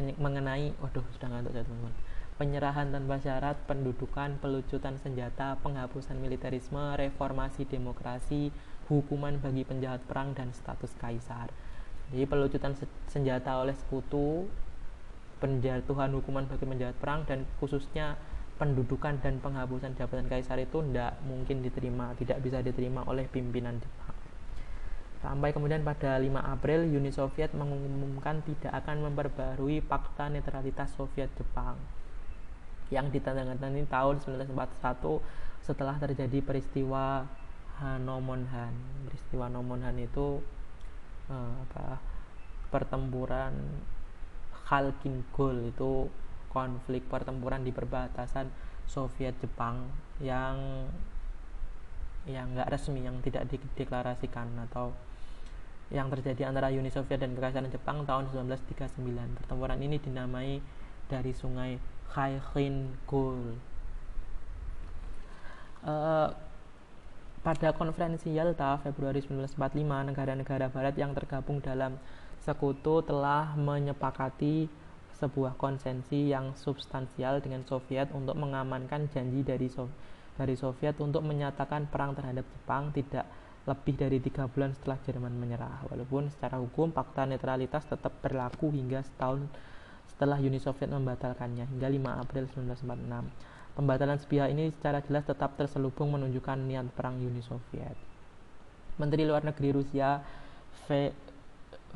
mengenai 0.00 0.72
waduh 0.80 1.04
sudah 1.12 1.28
ngantuk 1.28 1.52
saya 1.52 1.66
teman-teman 1.66 1.92
penyerahan 2.40 2.88
tanpa 2.88 3.20
syarat, 3.20 3.52
pendudukan, 3.68 4.40
pelucutan 4.40 4.96
senjata, 4.96 5.60
penghapusan 5.60 6.16
militerisme, 6.16 6.96
reformasi 6.96 7.68
demokrasi, 7.68 8.48
hukuman 8.88 9.36
bagi 9.36 9.68
penjahat 9.68 10.00
perang, 10.08 10.32
dan 10.32 10.48
status 10.56 10.96
kaisar. 10.96 11.52
Jadi 12.08 12.24
pelucutan 12.24 12.72
senjata 13.12 13.60
oleh 13.60 13.76
sekutu, 13.76 14.48
penjatuhan 15.44 16.16
hukuman 16.16 16.48
bagi 16.48 16.64
penjahat 16.64 16.96
perang, 16.96 17.28
dan 17.28 17.44
khususnya 17.60 18.16
pendudukan 18.60 19.16
dan 19.24 19.40
penghapusan 19.40 19.96
jabatan 19.96 20.28
kaisar 20.28 20.60
itu 20.60 20.84
tidak 20.84 21.16
mungkin 21.24 21.64
diterima, 21.64 22.12
tidak 22.20 22.44
bisa 22.44 22.60
diterima 22.60 23.08
oleh 23.08 23.24
pimpinan 23.24 23.80
Jepang. 23.80 24.12
Sampai 25.24 25.56
kemudian 25.56 25.80
pada 25.80 26.20
5 26.20 26.28
April, 26.36 26.84
Uni 26.92 27.08
Soviet 27.08 27.56
mengumumkan 27.56 28.44
tidak 28.44 28.84
akan 28.84 29.08
memperbarui 29.08 29.80
Fakta 29.80 30.28
Netralitas 30.28 30.92
Soviet 30.92 31.32
Jepang 31.40 31.80
yang 32.92 33.08
ditandatangani 33.08 33.88
tahun 33.88 34.20
1941 34.20 35.64
setelah 35.64 35.96
terjadi 35.96 36.44
peristiwa 36.44 37.24
Hanomonhan. 37.80 38.76
Peristiwa 39.08 39.48
Hanomonhan 39.48 39.96
itu 39.96 40.44
uh, 41.32 41.52
apa? 41.64 41.96
pertempuran 42.70 43.82
Khalkin 44.70 45.26
Gol 45.34 45.74
itu 45.74 46.06
konflik 46.50 47.06
pertempuran 47.06 47.62
di 47.62 47.70
perbatasan 47.70 48.50
Soviet 48.90 49.38
Jepang 49.38 49.86
yang 50.18 50.86
yang 52.28 52.52
nggak 52.52 52.68
resmi 52.68 53.06
yang 53.06 53.16
tidak 53.24 53.48
dideklarasikan 53.48 54.50
atau 54.68 54.92
yang 55.90 56.06
terjadi 56.06 56.46
antara 56.46 56.70
Uni 56.70 56.90
Soviet 56.92 57.18
dan 57.18 57.34
Kekaisaran 57.34 57.70
Jepang 57.70 58.06
tahun 58.06 58.30
1939. 58.30 59.38
Pertempuran 59.42 59.78
ini 59.82 59.98
dinamai 59.98 60.62
dari 61.10 61.34
sungai 61.34 61.74
Khaikhin 62.14 62.94
Gul. 63.10 63.58
Uh, 65.82 66.30
pada 67.40 67.72
konferensi 67.72 68.30
Yalta 68.30 68.78
Februari 68.84 69.18
1945, 69.24 70.12
negara-negara 70.12 70.70
barat 70.70 70.94
yang 70.94 71.16
tergabung 71.16 71.58
dalam 71.58 71.96
sekutu 72.38 73.02
telah 73.02 73.56
menyepakati 73.56 74.68
sebuah 75.20 75.60
konsensi 75.60 76.32
yang 76.32 76.56
substansial 76.56 77.44
dengan 77.44 77.60
Soviet 77.68 78.08
untuk 78.16 78.34
mengamankan 78.40 79.12
janji 79.12 79.44
dari 79.44 79.68
so 79.68 79.92
dari 80.40 80.56
Soviet 80.56 80.96
untuk 81.04 81.20
menyatakan 81.20 81.84
perang 81.92 82.16
terhadap 82.16 82.48
Jepang 82.48 82.88
tidak 82.96 83.28
lebih 83.68 83.94
dari 84.00 84.18
tiga 84.24 84.48
bulan 84.48 84.72
setelah 84.72 84.96
Jerman 85.04 85.36
menyerah. 85.36 85.84
Walaupun 85.92 86.32
secara 86.32 86.56
hukum 86.56 86.96
fakta 86.96 87.28
netralitas 87.28 87.84
tetap 87.84 88.16
berlaku 88.24 88.72
hingga 88.72 89.04
setahun 89.04 89.44
setelah 90.08 90.40
Uni 90.40 90.56
Soviet 90.56 90.88
membatalkannya 90.88 91.68
hingga 91.68 91.88
5 91.92 92.24
April 92.24 92.44
1946. 92.56 93.76
Pembatalan 93.76 94.18
sepihak 94.18 94.48
ini 94.50 94.72
secara 94.72 95.04
jelas 95.04 95.28
tetap 95.28 95.54
terselubung 95.60 96.10
menunjukkan 96.16 96.56
niat 96.64 96.88
perang 96.96 97.20
Uni 97.20 97.44
Soviet. 97.44 97.94
Menteri 98.96 99.28
Luar 99.28 99.44
Negeri 99.44 99.76
Rusia 99.76 100.20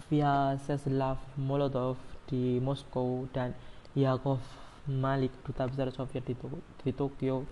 Vyacheslav 0.08 1.18
Molotov 1.36 2.13
di 2.28 2.58
Moskow 2.60 3.28
dan 3.30 3.52
Yakov 3.94 4.40
Malik 4.84 5.32
duta 5.46 5.64
besar 5.64 5.88
Soviet 5.94 6.28
di, 6.28 6.36
di 6.84 6.92
Tokyo 6.92 7.48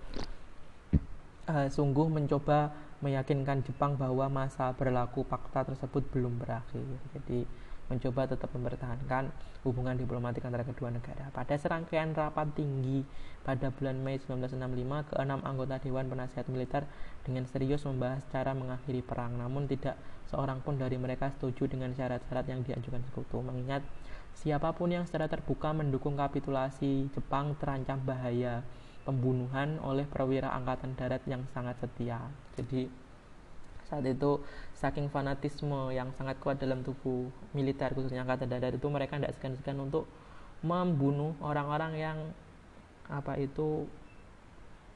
uh, 1.48 1.68
sungguh 1.68 2.06
mencoba 2.12 2.72
meyakinkan 3.02 3.66
Jepang 3.66 3.98
bahwa 3.98 4.30
masa 4.30 4.70
berlaku 4.76 5.26
fakta 5.26 5.66
tersebut 5.66 6.06
belum 6.14 6.38
berakhir. 6.38 6.84
Jadi 7.16 7.42
mencoba 7.90 8.30
tetap 8.30 8.48
mempertahankan 8.54 9.28
hubungan 9.66 9.98
diplomatik 9.98 10.46
antara 10.46 10.62
kedua 10.62 10.88
negara. 10.88 11.28
Pada 11.34 11.58
serangkaian 11.58 12.14
rapat 12.14 12.54
tinggi 12.54 13.02
pada 13.42 13.74
bulan 13.74 13.98
Mei 14.00 14.22
1965, 14.22 15.12
keenam 15.12 15.42
anggota 15.42 15.82
Dewan 15.82 16.06
Penasihat 16.06 16.46
Militer 16.46 16.86
dengan 17.26 17.44
serius 17.50 17.82
membahas 17.84 18.22
cara 18.30 18.54
mengakhiri 18.54 19.02
perang, 19.02 19.34
namun 19.34 19.66
tidak 19.66 19.98
seorang 20.32 20.64
pun 20.64 20.80
dari 20.80 20.96
mereka 20.96 21.28
setuju 21.28 21.68
dengan 21.68 21.92
syarat-syarat 21.92 22.48
yang 22.48 22.64
diajukan 22.64 23.04
sekutu, 23.04 23.44
mengingat 23.44 23.84
siapa 24.32 24.72
pun 24.72 24.88
yang 24.88 25.04
secara 25.04 25.28
terbuka 25.28 25.76
mendukung 25.76 26.16
kapitulasi 26.16 27.12
Jepang 27.12 27.52
terancam 27.60 28.00
bahaya 28.00 28.64
pembunuhan 29.04 29.76
oleh 29.84 30.08
perwira 30.08 30.48
angkatan 30.56 30.96
darat 30.96 31.20
yang 31.28 31.44
sangat 31.52 31.76
setia. 31.84 32.32
Jadi 32.56 32.88
saat 33.92 34.08
itu 34.08 34.40
saking 34.72 35.12
fanatisme 35.12 35.92
yang 35.92 36.08
sangat 36.16 36.40
kuat 36.40 36.56
dalam 36.56 36.80
tubuh 36.80 37.28
militer 37.52 37.92
khususnya 37.92 38.24
angkatan 38.24 38.48
darat 38.48 38.72
itu 38.72 38.88
mereka 38.88 39.20
tidak 39.20 39.36
segan-segan 39.36 39.76
untuk 39.84 40.08
membunuh 40.64 41.36
orang-orang 41.44 41.92
yang 42.00 42.18
apa 43.10 43.36
itu 43.36 43.84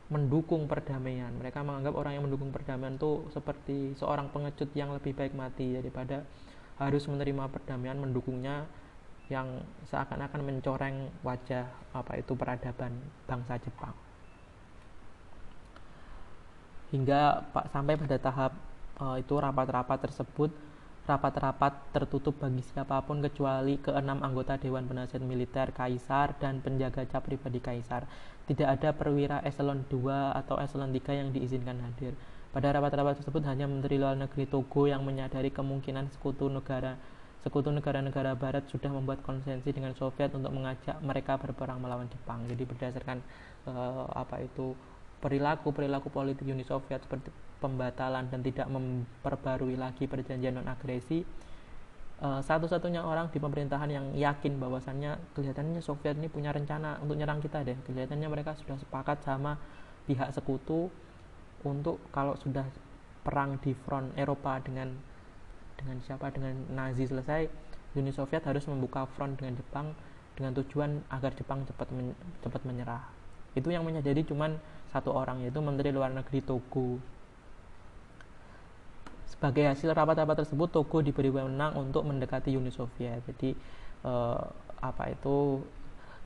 mendukung 0.07 0.71
perdamaian. 0.71 1.35
Mereka 1.35 1.67
menganggap 1.67 1.95
orang 1.99 2.13
yang 2.19 2.25
mendukung 2.31 2.55
perdamaian 2.55 2.95
itu 2.95 3.27
seperti 3.35 3.99
seorang 3.99 4.31
pengecut 4.31 4.71
yang 4.79 4.95
lebih 4.95 5.13
baik 5.15 5.35
mati 5.35 5.75
daripada 5.75 6.23
harus 6.79 7.09
menerima 7.09 7.49
perdamaian 7.51 7.99
mendukungnya 7.99 8.69
yang 9.27 9.65
seakan-akan 9.91 10.41
mencoreng 10.47 11.11
wajah 11.27 11.67
apa 11.91 12.23
itu 12.23 12.39
peradaban 12.39 12.95
bangsa 13.27 13.59
Jepang 13.59 13.91
hingga 16.95 17.43
sampai 17.75 17.99
pada 17.99 18.17
tahap 18.23 18.53
uh, 19.03 19.19
itu 19.19 19.35
rapat-rapat 19.35 20.07
tersebut 20.07 20.55
rapat-rapat 21.07 21.95
tertutup 21.95 22.43
bagi 22.43 22.67
siapa 22.67 22.99
pun 23.07 23.23
kecuali 23.23 23.79
keenam 23.79 24.21
anggota 24.27 24.59
Dewan 24.59 24.91
Penasihat 24.91 25.23
Militer 25.23 25.71
Kaisar 25.71 26.35
dan 26.43 26.59
penjaga 26.59 27.07
cap 27.07 27.23
pribadi 27.23 27.63
Kaisar. 27.63 28.11
Tidak 28.51 28.67
ada 28.67 28.91
perwira 28.91 29.39
eselon 29.47 29.87
2 29.87 30.35
atau 30.35 30.59
eselon 30.59 30.91
3 30.91 31.15
yang 31.15 31.29
diizinkan 31.31 31.79
hadir. 31.79 32.19
Pada 32.51 32.75
rapat-rapat 32.75 33.23
tersebut 33.23 33.47
hanya 33.47 33.71
Menteri 33.71 34.03
Luar 34.03 34.19
Negeri 34.19 34.51
Togo 34.51 34.91
yang 34.91 35.07
menyadari 35.07 35.55
kemungkinan 35.55 36.11
sekutu 36.11 36.51
negara 36.51 36.99
sekutu 37.47 37.71
negara-negara 37.71 38.35
barat 38.35 38.67
sudah 38.67 38.91
membuat 38.91 39.23
konsensi 39.23 39.71
dengan 39.71 39.95
Soviet 39.95 40.35
untuk 40.35 40.51
mengajak 40.51 40.99
mereka 40.99 41.39
berperang 41.39 41.79
melawan 41.79 42.11
Jepang. 42.11 42.43
Jadi 42.51 42.67
berdasarkan 42.67 43.23
uh, 43.71 44.11
apa 44.11 44.43
itu 44.43 44.75
perilaku 45.23 45.71
perilaku 45.71 46.11
politik 46.11 46.43
Uni 46.43 46.67
Soviet 46.67 46.99
seperti 47.07 47.31
pembatalan 47.59 48.29
dan 48.29 48.41
tidak 48.45 48.69
memperbarui 48.69 49.81
lagi 49.81 50.05
perjanjian 50.05 50.61
non 50.61 50.69
agresi 50.69 51.25
uh, 52.21 52.41
satu-satunya 52.41 53.05
orang 53.05 53.29
di 53.33 53.39
pemerintahan 53.41 53.91
yang 53.91 54.07
yakin 54.17 54.57
bahwasannya 54.57 55.21
kelihatannya 55.37 55.81
Soviet 55.85 56.17
ini 56.17 56.29
punya 56.33 56.53
rencana 56.53 57.01
untuk 57.03 57.17
nyerang 57.19 57.43
kita 57.43 57.65
deh. 57.65 57.77
Kelihatannya 57.85 58.29
mereka 58.29 58.57
sudah 58.57 58.77
sepakat 58.81 59.25
sama 59.25 59.61
pihak 60.07 60.33
sekutu 60.33 60.89
untuk 61.67 61.99
kalau 62.15 62.39
sudah 62.39 62.65
perang 63.27 63.59
di 63.59 63.75
front 63.75 64.15
Eropa 64.15 64.63
dengan 64.63 64.95
dengan 65.77 65.99
siapa? 66.05 66.31
Dengan 66.33 66.57
Nazi 66.73 67.05
selesai 67.05 67.51
Uni 67.97 68.13
Soviet 68.13 68.45
harus 68.45 68.65
membuka 68.69 69.09
front 69.17 69.41
dengan 69.41 69.57
Jepang 69.57 69.97
dengan 70.37 70.53
tujuan 70.53 71.01
agar 71.09 71.33
Jepang 71.33 71.65
cepat 71.65 71.89
men, 71.97 72.13
cepat 72.45 72.61
menyerah. 72.69 73.03
Itu 73.57 73.73
yang 73.73 73.89
menyadari 73.89 74.21
cuman 74.21 74.61
satu 74.93 75.17
orang 75.17 75.41
yaitu 75.45 75.59
Menteri 75.65 75.91
Luar 75.91 76.13
Negeri 76.13 76.45
Togo 76.45 77.01
sebagai 79.37 79.69
hasil 79.69 79.93
rapat-rapat 79.93 80.43
tersebut, 80.43 80.73
Togo 80.73 81.05
diberi 81.05 81.29
wewenang 81.29 81.77
untuk 81.77 82.09
mendekati 82.09 82.57
Uni 82.57 82.73
Soviet. 82.73 83.21
Jadi 83.29 83.53
eh, 84.03 84.43
apa 84.81 85.05
itu 85.13 85.61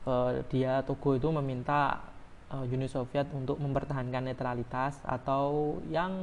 eh, 0.07 0.39
dia 0.47 0.79
Togo 0.87 1.19
itu 1.19 1.27
meminta 1.27 1.99
eh, 2.47 2.63
Uni 2.71 2.87
Soviet 2.87 3.27
untuk 3.35 3.59
mempertahankan 3.59 4.31
netralitas 4.31 5.03
atau 5.03 5.75
yang 5.91 6.15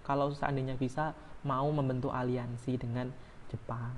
kalau 0.00 0.32
seandainya 0.32 0.80
bisa 0.80 1.12
mau 1.44 1.68
membentuk 1.68 2.08
aliansi 2.08 2.80
dengan 2.80 3.12
Jepang. 3.52 3.92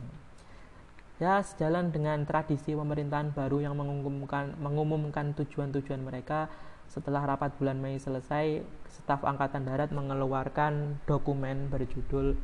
Ya, 1.23 1.39
sejalan 1.45 1.93
dengan 1.93 2.25
tradisi 2.25 2.73
pemerintahan 2.73 3.37
baru 3.37 3.61
yang 3.61 3.77
mengumumkan 3.77 4.57
mengumumkan 4.57 5.37
tujuan-tujuan 5.37 6.01
mereka, 6.01 6.49
setelah 6.91 7.23
rapat 7.23 7.55
bulan 7.55 7.79
Mei 7.79 8.03
selesai, 8.03 8.67
staf 8.91 9.23
Angkatan 9.23 9.63
Darat 9.63 9.95
mengeluarkan 9.95 10.99
dokumen 11.07 11.71
berjudul 11.71 12.35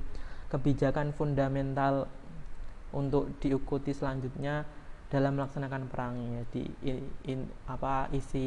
Kebijakan 0.47 1.11
Fundamental 1.11 2.07
untuk 2.95 3.35
diikuti 3.43 3.91
selanjutnya 3.91 4.63
dalam 5.11 5.35
melaksanakan 5.35 5.91
perang. 5.91 6.15
Jadi 6.47 6.63
in, 6.87 6.99
in, 7.27 7.41
apa 7.67 8.07
isi 8.15 8.47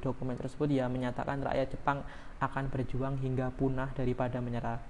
dokumen 0.00 0.40
tersebut 0.40 0.72
ya 0.72 0.88
menyatakan 0.88 1.44
rakyat 1.44 1.68
Jepang 1.76 2.00
akan 2.40 2.72
berjuang 2.72 3.20
hingga 3.20 3.52
punah 3.52 3.92
daripada 3.92 4.40
menyerah. 4.40 4.80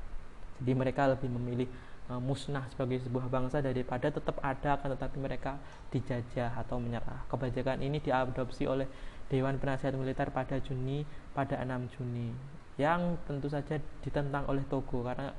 Jadi 0.62 0.72
mereka 0.78 1.10
lebih 1.10 1.30
memilih 1.30 1.68
uh, 2.10 2.22
musnah 2.22 2.66
sebagai 2.70 3.02
sebuah 3.02 3.26
bangsa 3.26 3.58
daripada 3.58 4.10
tetap 4.10 4.38
ada 4.42 4.78
akan 4.78 4.94
tetapi 4.94 5.18
mereka 5.18 5.58
dijajah 5.90 6.54
atau 6.54 6.78
menyerah. 6.78 7.26
Kebijakan 7.26 7.82
ini 7.82 7.98
diadopsi 7.98 8.66
oleh 8.66 8.86
Dewan 9.26 9.58
Penasihat 9.58 9.94
Militer 9.98 10.30
pada 10.30 10.58
Juni 10.62 11.02
pada 11.34 11.58
6 11.60 11.94
Juni. 11.98 12.30
Yang 12.76 13.18
tentu 13.24 13.48
saja 13.48 13.80
ditentang 14.04 14.46
oleh 14.46 14.62
Togo 14.68 15.02
karena 15.02 15.32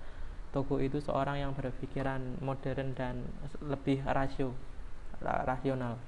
Togo 0.52 0.82
itu 0.82 0.98
seorang 1.04 1.38
yang 1.38 1.52
berpikiran 1.54 2.42
modern 2.42 2.96
dan 2.98 3.22
lebih 3.62 4.02
rasio 4.08 4.56
rasional. 5.22 6.00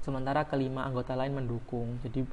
Sementara 0.00 0.48
kelima 0.48 0.88
anggota 0.88 1.12
lain 1.12 1.36
mendukung. 1.36 2.00
Jadi 2.00 2.24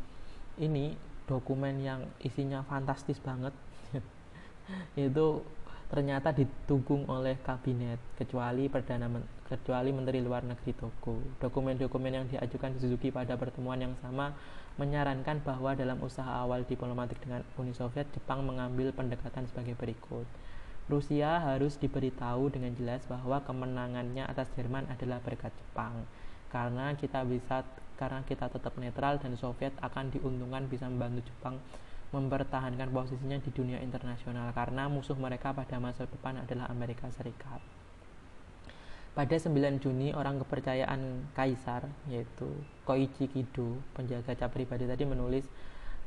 ini 0.64 0.96
dokumen 1.28 1.84
yang 1.84 2.08
isinya 2.24 2.64
fantastis 2.64 3.20
banget. 3.20 3.52
Itu 4.96 5.44
ternyata 5.88 6.36
didukung 6.36 7.08
oleh 7.08 7.40
kabinet 7.44 8.00
kecuali 8.20 8.68
perdana 8.68 9.08
kecuali 9.48 9.96
menteri 9.96 10.20
luar 10.20 10.44
negeri 10.44 10.76
Togo. 10.76 11.18
Dokumen-dokumen 11.40 12.12
yang 12.12 12.26
diajukan 12.28 12.76
Suzuki 12.78 13.10
pada 13.10 13.40
pertemuan 13.40 13.80
yang 13.80 13.96
sama 14.04 14.36
menyarankan 14.78 15.42
bahwa 15.42 15.74
dalam 15.74 15.98
usaha 16.04 16.28
awal 16.28 16.68
diplomatik 16.68 17.18
dengan 17.24 17.42
Uni 17.58 17.74
Soviet, 17.74 18.06
Jepang 18.14 18.46
mengambil 18.46 18.94
pendekatan 18.94 19.50
sebagai 19.50 19.74
berikut. 19.74 20.28
Rusia 20.88 21.44
harus 21.44 21.76
diberitahu 21.80 22.48
dengan 22.48 22.72
jelas 22.78 23.04
bahwa 23.12 23.44
kemenangannya 23.44 24.24
atas 24.24 24.48
Jerman 24.56 24.88
adalah 24.88 25.20
berkat 25.20 25.52
Jepang. 25.56 26.08
Karena 26.48 26.96
kita 26.96 27.28
bisa 27.28 27.68
karena 28.00 28.24
kita 28.24 28.48
tetap 28.48 28.78
netral 28.78 29.20
dan 29.20 29.36
Soviet 29.36 29.74
akan 29.84 30.14
diuntungkan 30.14 30.70
bisa 30.70 30.88
membantu 30.88 31.28
Jepang 31.28 31.60
mempertahankan 32.16 32.88
posisinya 32.88 33.36
di 33.44 33.52
dunia 33.52 33.84
internasional 33.84 34.56
karena 34.56 34.88
musuh 34.88 35.20
mereka 35.20 35.52
pada 35.52 35.76
masa 35.76 36.08
depan 36.08 36.40
adalah 36.40 36.72
Amerika 36.72 37.12
Serikat. 37.12 37.77
Pada 39.18 39.34
9 39.34 39.82
Juni, 39.82 40.14
orang 40.14 40.38
kepercayaan 40.46 41.34
kaisar, 41.34 41.90
yaitu 42.06 42.46
Koichi 42.86 43.26
Kido, 43.26 43.82
penjaga 43.98 44.38
cap 44.38 44.54
pribadi 44.54 44.86
tadi 44.86 45.10
menulis 45.10 45.42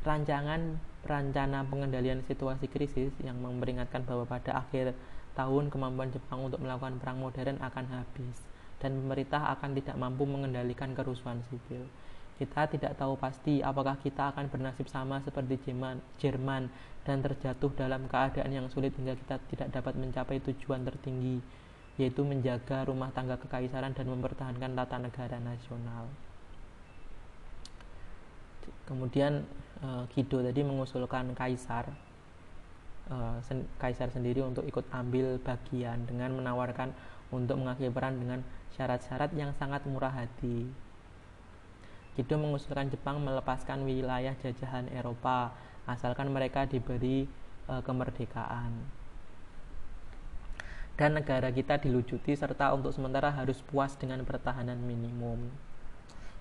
rancangan 0.06 0.78
rencana 1.02 1.66
pengendalian 1.66 2.22
situasi 2.22 2.70
krisis 2.70 3.10
yang 3.18 3.42
memperingatkan 3.42 4.06
bahwa 4.06 4.30
pada 4.30 4.62
akhir 4.62 4.94
tahun 5.34 5.74
kemampuan 5.74 6.14
Jepang 6.14 6.46
untuk 6.46 6.62
melakukan 6.62 7.02
perang 7.02 7.18
modern 7.18 7.58
akan 7.58 7.84
habis 7.90 8.46
dan 8.78 8.94
pemerintah 8.94 9.58
akan 9.58 9.74
tidak 9.74 9.98
mampu 9.98 10.22
mengendalikan 10.30 10.94
kerusuhan 10.94 11.42
sipil. 11.50 11.90
Kita 12.38 12.70
tidak 12.70 12.94
tahu 12.94 13.18
pasti 13.18 13.58
apakah 13.58 13.98
kita 13.98 14.30
akan 14.30 14.46
bernasib 14.54 14.86
sama 14.86 15.18
seperti 15.26 15.58
Jerman, 15.66 15.98
Jerman 16.22 16.70
dan 17.02 17.26
terjatuh 17.26 17.74
dalam 17.74 18.06
keadaan 18.06 18.54
yang 18.54 18.70
sulit 18.70 18.94
hingga 18.94 19.18
kita 19.18 19.42
tidak 19.50 19.68
dapat 19.74 19.98
mencapai 19.98 20.38
tujuan 20.46 20.86
tertinggi, 20.86 21.42
yaitu 22.00 22.24
menjaga 22.24 22.88
rumah 22.88 23.12
tangga 23.12 23.36
kekaisaran 23.36 23.92
dan 23.92 24.08
mempertahankan 24.08 24.72
tata 24.72 24.96
negara 24.96 25.36
nasional. 25.36 26.08
Kemudian 28.88 29.44
uh, 29.84 30.08
tadi 30.08 30.60
mengusulkan 30.64 31.36
kaisar 31.36 31.92
sen 33.42 33.66
kaisar 33.82 34.06
sendiri 34.14 34.38
untuk 34.38 34.62
ikut 34.70 34.86
ambil 34.94 35.34
bagian 35.42 36.06
dengan 36.06 36.30
menawarkan 36.30 36.94
untuk 37.34 37.58
mengakhiri 37.58 37.90
peran 37.90 38.22
dengan 38.22 38.46
syarat-syarat 38.78 39.34
yang 39.34 39.50
sangat 39.58 39.82
murah 39.82 40.14
hati 40.14 40.70
Kido 42.20 42.36
mengusulkan 42.36 42.90
Jepang 42.90 43.22
melepaskan 43.22 43.86
wilayah 43.86 44.34
jajahan 44.42 44.90
Eropa 44.90 45.54
asalkan 45.86 46.28
mereka 46.28 46.66
diberi 46.66 47.24
e, 47.70 47.74
kemerdekaan. 47.86 48.99
Dan 51.00 51.16
negara 51.16 51.48
kita 51.48 51.80
dilucuti 51.80 52.36
serta 52.36 52.76
untuk 52.76 52.92
sementara 52.92 53.32
harus 53.32 53.64
puas 53.64 53.96
dengan 53.96 54.20
pertahanan 54.20 54.76
minimum. 54.76 55.48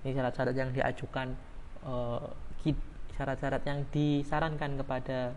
Ini 0.04 0.12
syarat-syarat 0.12 0.56
yang 0.56 0.76
diajukan 0.76 1.32
e, 1.88 1.96
syarat-syarat 3.16 3.64
yang 3.64 3.88
disarankan 3.88 4.76
kepada 4.84 5.32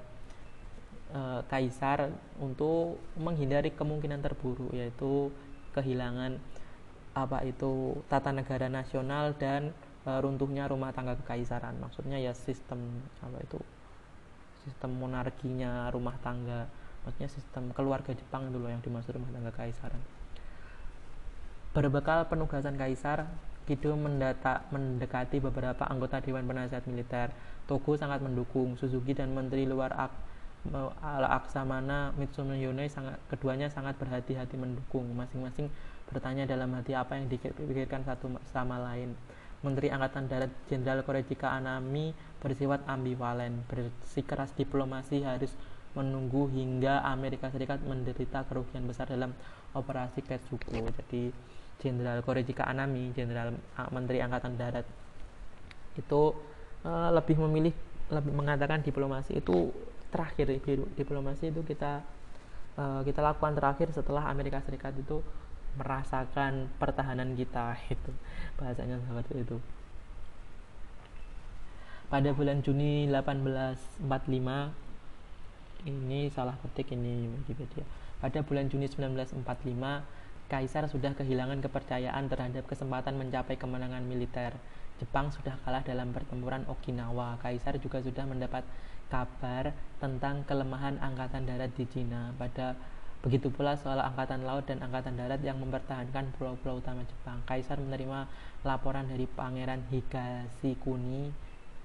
e, 1.14 1.20
kaisar 1.46 2.10
untuk 2.42 2.98
menghindari 3.14 3.70
kemungkinan 3.70 4.26
terburuk 4.26 4.74
yaitu 4.74 5.30
kehilangan 5.70 6.42
apa 7.12 7.44
itu 7.44 8.00
tata 8.08 8.32
negara 8.32 8.72
nasional 8.72 9.36
dan 9.36 9.76
uh, 10.08 10.18
runtuhnya 10.20 10.64
rumah 10.64 10.96
tangga 10.96 11.12
kekaisaran 11.20 11.76
maksudnya 11.76 12.16
ya 12.16 12.32
sistem 12.32 13.04
apa 13.20 13.36
itu 13.44 13.60
sistem 14.64 14.96
monarkinya 14.96 15.92
rumah 15.92 16.16
tangga 16.24 16.70
maksudnya 17.02 17.30
sistem 17.30 17.74
keluarga 17.74 18.14
Jepang 18.14 18.50
dulu 18.50 18.70
yang 18.70 18.80
dimaksud 18.82 19.14
rumah 19.14 19.30
tangga 19.30 19.50
kekaisaran 19.54 20.02
berbekal 21.72 22.28
penugasan 22.28 22.76
kaisar 22.76 23.26
Kido 23.62 23.94
mendata, 23.94 24.66
mendekati 24.74 25.38
beberapa 25.38 25.86
anggota 25.86 26.18
Dewan 26.18 26.50
Penasihat 26.50 26.82
Militer. 26.90 27.30
Togo 27.70 27.94
sangat 27.94 28.18
mendukung 28.18 28.74
Suzuki 28.74 29.14
dan 29.14 29.30
Menteri 29.38 29.70
Luar 29.70 29.94
Ak, 29.94 30.10
Aksamana 31.06 32.10
Mitsunoyone 32.18 32.90
sangat 32.90 33.22
keduanya 33.30 33.70
sangat 33.70 33.94
berhati-hati 34.02 34.58
mendukung. 34.58 35.06
Masing-masing 35.14 35.70
bertanya 36.10 36.42
dalam 36.42 36.74
hati 36.74 36.98
apa 36.98 37.14
yang 37.14 37.30
dipikirkan 37.30 38.02
satu 38.02 38.34
sama 38.50 38.82
lain. 38.82 39.14
Menteri 39.62 39.94
Angkatan 39.94 40.26
Darat 40.26 40.50
Jenderal 40.66 41.06
Korejika 41.06 41.54
Anami 41.54 42.10
bersifat 42.42 42.82
ambivalen, 42.90 43.62
bersikeras 43.70 44.50
diplomasi 44.58 45.22
harus 45.22 45.54
menunggu 45.92 46.48
hingga 46.48 47.04
Amerika 47.04 47.52
Serikat 47.52 47.84
menderita 47.84 48.44
kerugian 48.48 48.88
besar 48.88 49.08
dalam 49.08 49.36
operasi 49.76 50.24
Ketsuko. 50.24 50.72
Jadi 50.72 51.32
Jenderal 51.82 52.22
Korejika 52.22 52.64
Anami, 52.64 53.10
Jenderal 53.12 53.52
Menteri 53.90 54.22
Angkatan 54.22 54.54
Darat 54.56 54.86
itu 55.98 56.32
uh, 56.88 57.10
lebih 57.12 57.36
memilih 57.36 57.74
lebih 58.08 58.32
mengatakan 58.32 58.80
diplomasi 58.80 59.40
itu 59.40 59.72
terakhir 60.12 60.48
diplomasi 60.96 61.48
itu 61.48 61.64
kita 61.64 62.04
uh, 62.76 63.00
kita 63.04 63.20
lakukan 63.24 63.56
terakhir 63.56 63.88
setelah 63.92 64.28
Amerika 64.28 64.60
Serikat 64.64 64.92
itu 64.96 65.20
merasakan 65.76 66.68
pertahanan 66.76 67.32
kita 67.32 67.76
itu 67.94 68.12
bahasanya 68.60 69.00
seperti 69.04 69.40
itu 69.40 69.56
pada 72.12 72.28
bulan 72.36 72.60
Juni 72.60 73.08
1845 73.08 74.04
ini 75.86 76.30
salah 76.30 76.54
ketik 76.62 76.94
ini 76.94 77.30
Wikipedia 77.42 77.82
pada 78.22 78.42
bulan 78.46 78.70
Juni 78.70 78.86
1945 78.86 79.42
Kaisar 80.52 80.84
sudah 80.84 81.16
kehilangan 81.16 81.64
kepercayaan 81.64 82.28
terhadap 82.28 82.68
kesempatan 82.68 83.16
mencapai 83.16 83.56
kemenangan 83.56 84.04
militer. 84.04 84.52
Jepang 85.00 85.32
sudah 85.32 85.56
kalah 85.64 85.80
dalam 85.80 86.12
pertempuran 86.12 86.68
Okinawa. 86.68 87.40
Kaisar 87.40 87.80
juga 87.80 88.04
sudah 88.04 88.28
mendapat 88.28 88.60
kabar 89.08 89.72
tentang 89.96 90.44
kelemahan 90.44 91.00
angkatan 91.00 91.48
darat 91.48 91.72
di 91.72 91.88
Cina. 91.88 92.36
Pada 92.36 92.76
begitu 93.24 93.48
pula 93.48 93.80
soal 93.80 93.96
angkatan 94.04 94.44
laut 94.44 94.68
dan 94.68 94.84
angkatan 94.84 95.16
darat 95.16 95.40
yang 95.40 95.56
mempertahankan 95.56 96.36
pulau-pulau 96.36 96.84
utama 96.84 97.00
Jepang. 97.08 97.40
Kaisar 97.48 97.80
menerima 97.80 98.28
laporan 98.60 99.08
dari 99.08 99.24
Pangeran 99.24 99.88
Higashikuni. 99.88 101.32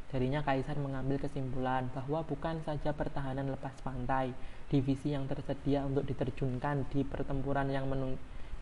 Darinya 0.08 0.40
Kaisar 0.40 0.80
mengambil 0.80 1.20
kesimpulan 1.20 1.92
bahwa 1.92 2.24
bukan 2.24 2.64
saja 2.64 2.96
pertahanan 2.96 3.52
lepas 3.52 3.76
pantai, 3.84 4.32
divisi 4.72 5.12
yang 5.12 5.28
tersedia 5.28 5.84
untuk 5.84 6.08
diterjunkan 6.08 6.88
di 6.88 7.04
pertempuran 7.04 7.68
yang 7.68 7.92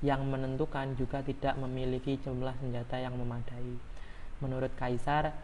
yang 0.02 0.26
menentukan 0.26 0.98
juga 0.98 1.22
tidak 1.22 1.54
memiliki 1.62 2.18
jumlah 2.26 2.54
senjata 2.58 2.98
yang 2.98 3.14
memadai. 3.14 3.78
Menurut 4.42 4.74
Kaisar, 4.74 5.38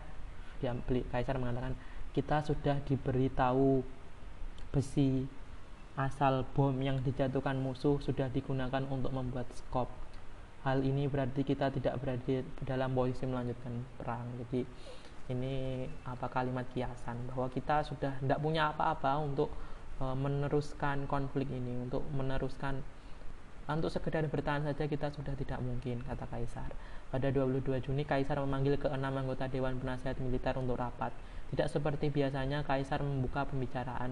dia, 0.57 0.73
Kaisar 1.13 1.37
mengatakan 1.37 1.77
kita 2.17 2.43
sudah 2.43 2.81
diberitahu 2.83 3.85
besi 4.73 5.29
asal 5.95 6.47
bom 6.55 6.73
yang 6.81 6.97
dijatuhkan 7.03 7.59
musuh 7.59 7.99
sudah 8.01 8.31
digunakan 8.31 8.83
untuk 8.89 9.13
membuat 9.13 9.47
skop. 9.53 9.87
Hal 10.65 10.81
ini 10.85 11.09
berarti 11.09 11.41
kita 11.41 11.73
tidak 11.73 11.97
berada 12.01 12.45
dalam 12.65 12.93
posisi 12.93 13.25
melanjutkan 13.25 13.73
perang. 13.97 14.25
Jadi 14.45 14.61
ini 15.29 15.85
apa 16.07 16.31
kalimat 16.31 16.65
kiasan 16.73 17.29
bahwa 17.29 17.51
kita 17.53 17.85
sudah 17.85 18.17
tidak 18.17 18.39
punya 18.41 18.73
apa-apa 18.73 19.21
untuk 19.21 19.53
uh, 20.01 20.17
meneruskan 20.17 21.05
konflik 21.05 21.45
ini, 21.51 21.85
untuk 21.85 22.01
meneruskan 22.15 22.81
untuk 23.69 23.93
sekedar 23.93 24.25
bertahan 24.27 24.65
saja 24.65 24.83
kita 24.89 25.13
sudah 25.13 25.31
tidak 25.37 25.61
mungkin, 25.63 26.03
kata 26.03 26.27
Kaisar. 26.27 26.73
Pada 27.07 27.31
22 27.31 27.79
Juni, 27.85 28.03
Kaisar 28.03 28.41
memanggil 28.43 28.75
keenam 28.75 29.15
anggota 29.15 29.47
Dewan 29.47 29.79
Penasihat 29.79 30.19
Militer 30.19 30.57
untuk 30.59 30.75
rapat. 30.75 31.13
Tidak 31.53 31.67
seperti 31.71 32.11
biasanya, 32.11 32.67
Kaisar 32.67 32.99
membuka 32.99 33.47
pembicaraan. 33.47 34.11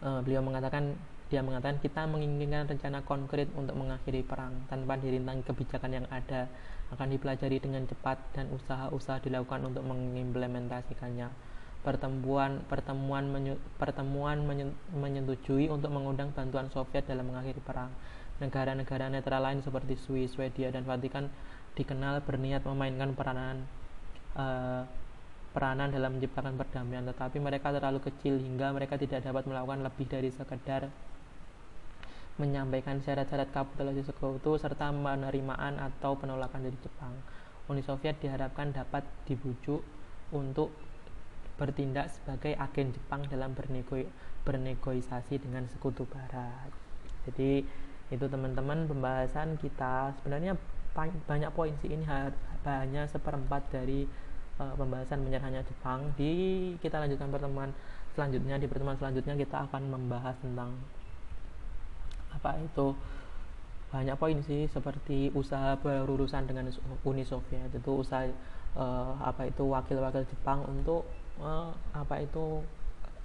Uh, 0.00 0.24
beliau 0.24 0.40
mengatakan, 0.40 0.96
dia 1.28 1.44
mengatakan 1.44 1.76
kita 1.82 2.08
menginginkan 2.08 2.66
rencana 2.66 3.04
konkret 3.04 3.52
untuk 3.52 3.76
mengakhiri 3.76 4.24
perang 4.24 4.66
tanpa 4.66 4.96
dirintangi 4.96 5.44
kebijakan 5.44 6.02
yang 6.02 6.06
ada 6.08 6.48
akan 6.90 7.06
dipelajari 7.14 7.62
dengan 7.62 7.86
cepat 7.86 8.18
dan 8.34 8.50
usaha-usaha 8.50 9.22
dilakukan 9.22 9.70
untuk 9.70 9.86
mengimplementasikannya 9.86 11.50
pertemuan 11.80 12.60
pertemuan 12.68 13.24
menyu, 13.32 13.56
pertemuan 13.80 14.44
menyetujui 14.92 15.72
untuk 15.72 15.88
mengundang 15.88 16.28
bantuan 16.36 16.68
Soviet 16.68 17.08
dalam 17.08 17.32
mengakhiri 17.32 17.60
perang. 17.64 17.88
Negara-negara 18.40 19.12
netral 19.12 19.44
lain 19.44 19.60
seperti 19.60 19.96
Swiss, 20.00 20.32
Swedia, 20.36 20.72
dan 20.72 20.84
Vatikan 20.84 21.28
dikenal 21.76 22.24
berniat 22.24 22.64
memainkan 22.64 23.12
peranan 23.12 23.64
uh, 24.36 24.84
peranan 25.50 25.90
dalam 25.90 26.16
menciptakan 26.16 26.54
perdamaian, 26.54 27.04
tetapi 27.10 27.42
mereka 27.42 27.74
terlalu 27.74 27.98
kecil 28.06 28.38
hingga 28.38 28.70
mereka 28.70 28.94
tidak 28.94 29.26
dapat 29.26 29.44
melakukan 29.50 29.82
lebih 29.82 30.06
dari 30.06 30.30
sekedar 30.30 30.86
menyampaikan 32.38 33.02
syarat-syarat 33.02 33.50
kapitulasi 33.50 34.06
sekutu 34.06 34.56
serta 34.60 34.92
penerimaan 34.92 35.80
atau 35.80 36.14
penolakan 36.14 36.68
dari 36.68 36.78
Jepang. 36.78 37.12
Uni 37.66 37.82
Soviet 37.82 38.18
diharapkan 38.18 38.74
dapat 38.74 39.06
dibujuk 39.26 39.82
untuk 40.30 40.70
bertindak 41.60 42.08
sebagai 42.08 42.56
agen 42.56 42.90
Jepang 42.94 43.26
dalam 43.28 43.52
bernego 43.52 44.00
bernegosiasi 44.42 45.38
dengan 45.42 45.68
sekutu 45.68 46.08
barat. 46.08 46.72
Jadi 47.28 47.62
itu 48.10 48.24
teman-teman 48.26 48.90
pembahasan 48.90 49.60
kita 49.60 50.16
sebenarnya 50.18 50.56
banyak 51.28 51.50
poin 51.54 51.70
sih 51.78 51.94
ini 51.94 52.02
hanya 52.66 53.06
seperempat 53.06 53.70
dari 53.70 54.08
uh, 54.58 54.74
pembahasan 54.74 55.22
menyerahnya 55.22 55.62
Jepang. 55.62 56.10
Di 56.18 56.32
kita 56.82 56.98
lanjutkan 56.98 57.30
pertemuan 57.30 57.70
selanjutnya 58.16 58.58
di 58.58 58.66
pertemuan 58.66 58.98
selanjutnya 58.98 59.38
kita 59.38 59.70
akan 59.70 59.82
membahas 59.86 60.34
tentang 60.42 60.74
apa 62.34 62.56
itu 62.62 62.94
banyak 63.90 64.14
poin 64.14 64.38
sih 64.46 64.70
seperti 64.70 65.34
usaha 65.34 65.74
berurusan 65.82 66.46
dengan 66.46 66.70
Uni 67.02 67.26
Soviet 67.26 67.74
itu 67.74 67.90
usaha 67.90 68.22
uh, 68.78 69.18
apa 69.18 69.50
itu 69.50 69.66
wakil-wakil 69.66 70.22
Jepang 70.30 70.62
untuk 70.70 71.10
uh, 71.42 71.74
apa 71.90 72.22
itu 72.22 72.62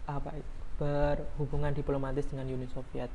apa 0.10 0.34
berhubungan 0.82 1.72
diplomatis 1.72 2.28
dengan 2.28 2.50
Uni 2.50 2.68
Soviet. 2.74 3.08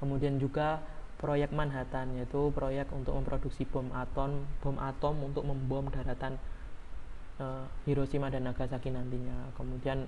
Kemudian 0.00 0.40
juga 0.40 0.80
proyek 1.18 1.50
Manhattan 1.50 2.14
yaitu 2.14 2.54
proyek 2.54 2.88
untuk 2.94 3.18
memproduksi 3.18 3.66
bom 3.66 3.90
atom 3.92 4.46
bom 4.62 4.78
atom 4.78 5.14
untuk 5.28 5.42
membom 5.44 5.90
daratan 5.90 6.38
uh, 7.42 7.66
Hiroshima 7.84 8.30
dan 8.30 8.46
Nagasaki 8.46 8.88
nantinya. 8.94 9.50
Kemudian 9.58 10.06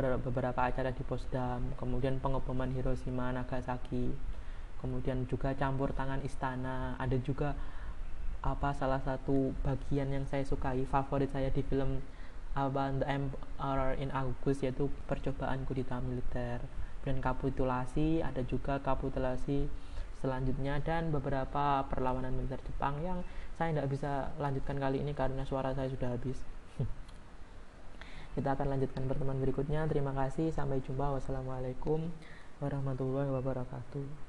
beberapa 0.00 0.60
acara 0.68 0.94
di 0.94 1.02
Potsdam, 1.02 1.74
kemudian 1.74 2.22
pengeboman 2.22 2.70
Hiroshima, 2.70 3.34
Nagasaki, 3.34 4.14
kemudian 4.78 5.26
juga 5.26 5.56
campur 5.58 5.90
tangan 5.96 6.22
istana, 6.22 6.94
ada 7.00 7.18
juga 7.18 7.58
apa 8.38 8.70
salah 8.70 9.02
satu 9.02 9.50
bagian 9.66 10.14
yang 10.14 10.24
saya 10.30 10.46
sukai 10.46 10.86
favorit 10.86 11.26
saya 11.34 11.50
di 11.50 11.66
film 11.66 11.98
Alban 12.54 13.02
the 13.02 13.06
Emperor 13.06 13.98
in 13.98 14.14
August 14.14 14.62
yaitu 14.62 14.86
percobaan 15.10 15.66
kudeta 15.66 15.98
militer. 15.98 16.62
Dan 17.02 17.18
kapitulasi 17.18 18.22
ada 18.22 18.42
juga 18.46 18.78
kapitulasi 18.82 19.66
selanjutnya 20.18 20.82
dan 20.82 21.14
beberapa 21.14 21.86
perlawanan 21.86 22.34
militer 22.34 22.58
Jepang 22.66 22.98
yang 23.02 23.22
saya 23.54 23.74
tidak 23.74 23.90
bisa 23.90 24.34
lanjutkan 24.42 24.78
kali 24.78 25.02
ini 25.02 25.14
karena 25.14 25.46
suara 25.46 25.74
saya 25.74 25.90
sudah 25.90 26.14
habis 26.14 26.38
kita 28.38 28.54
akan 28.54 28.78
lanjutkan 28.78 29.02
pertemuan 29.10 29.42
berikutnya. 29.42 29.90
Terima 29.90 30.14
kasih. 30.14 30.54
Sampai 30.54 30.78
jumpa. 30.86 31.18
Wassalamualaikum 31.18 32.06
warahmatullahi 32.62 33.34
wabarakatuh 33.34 34.27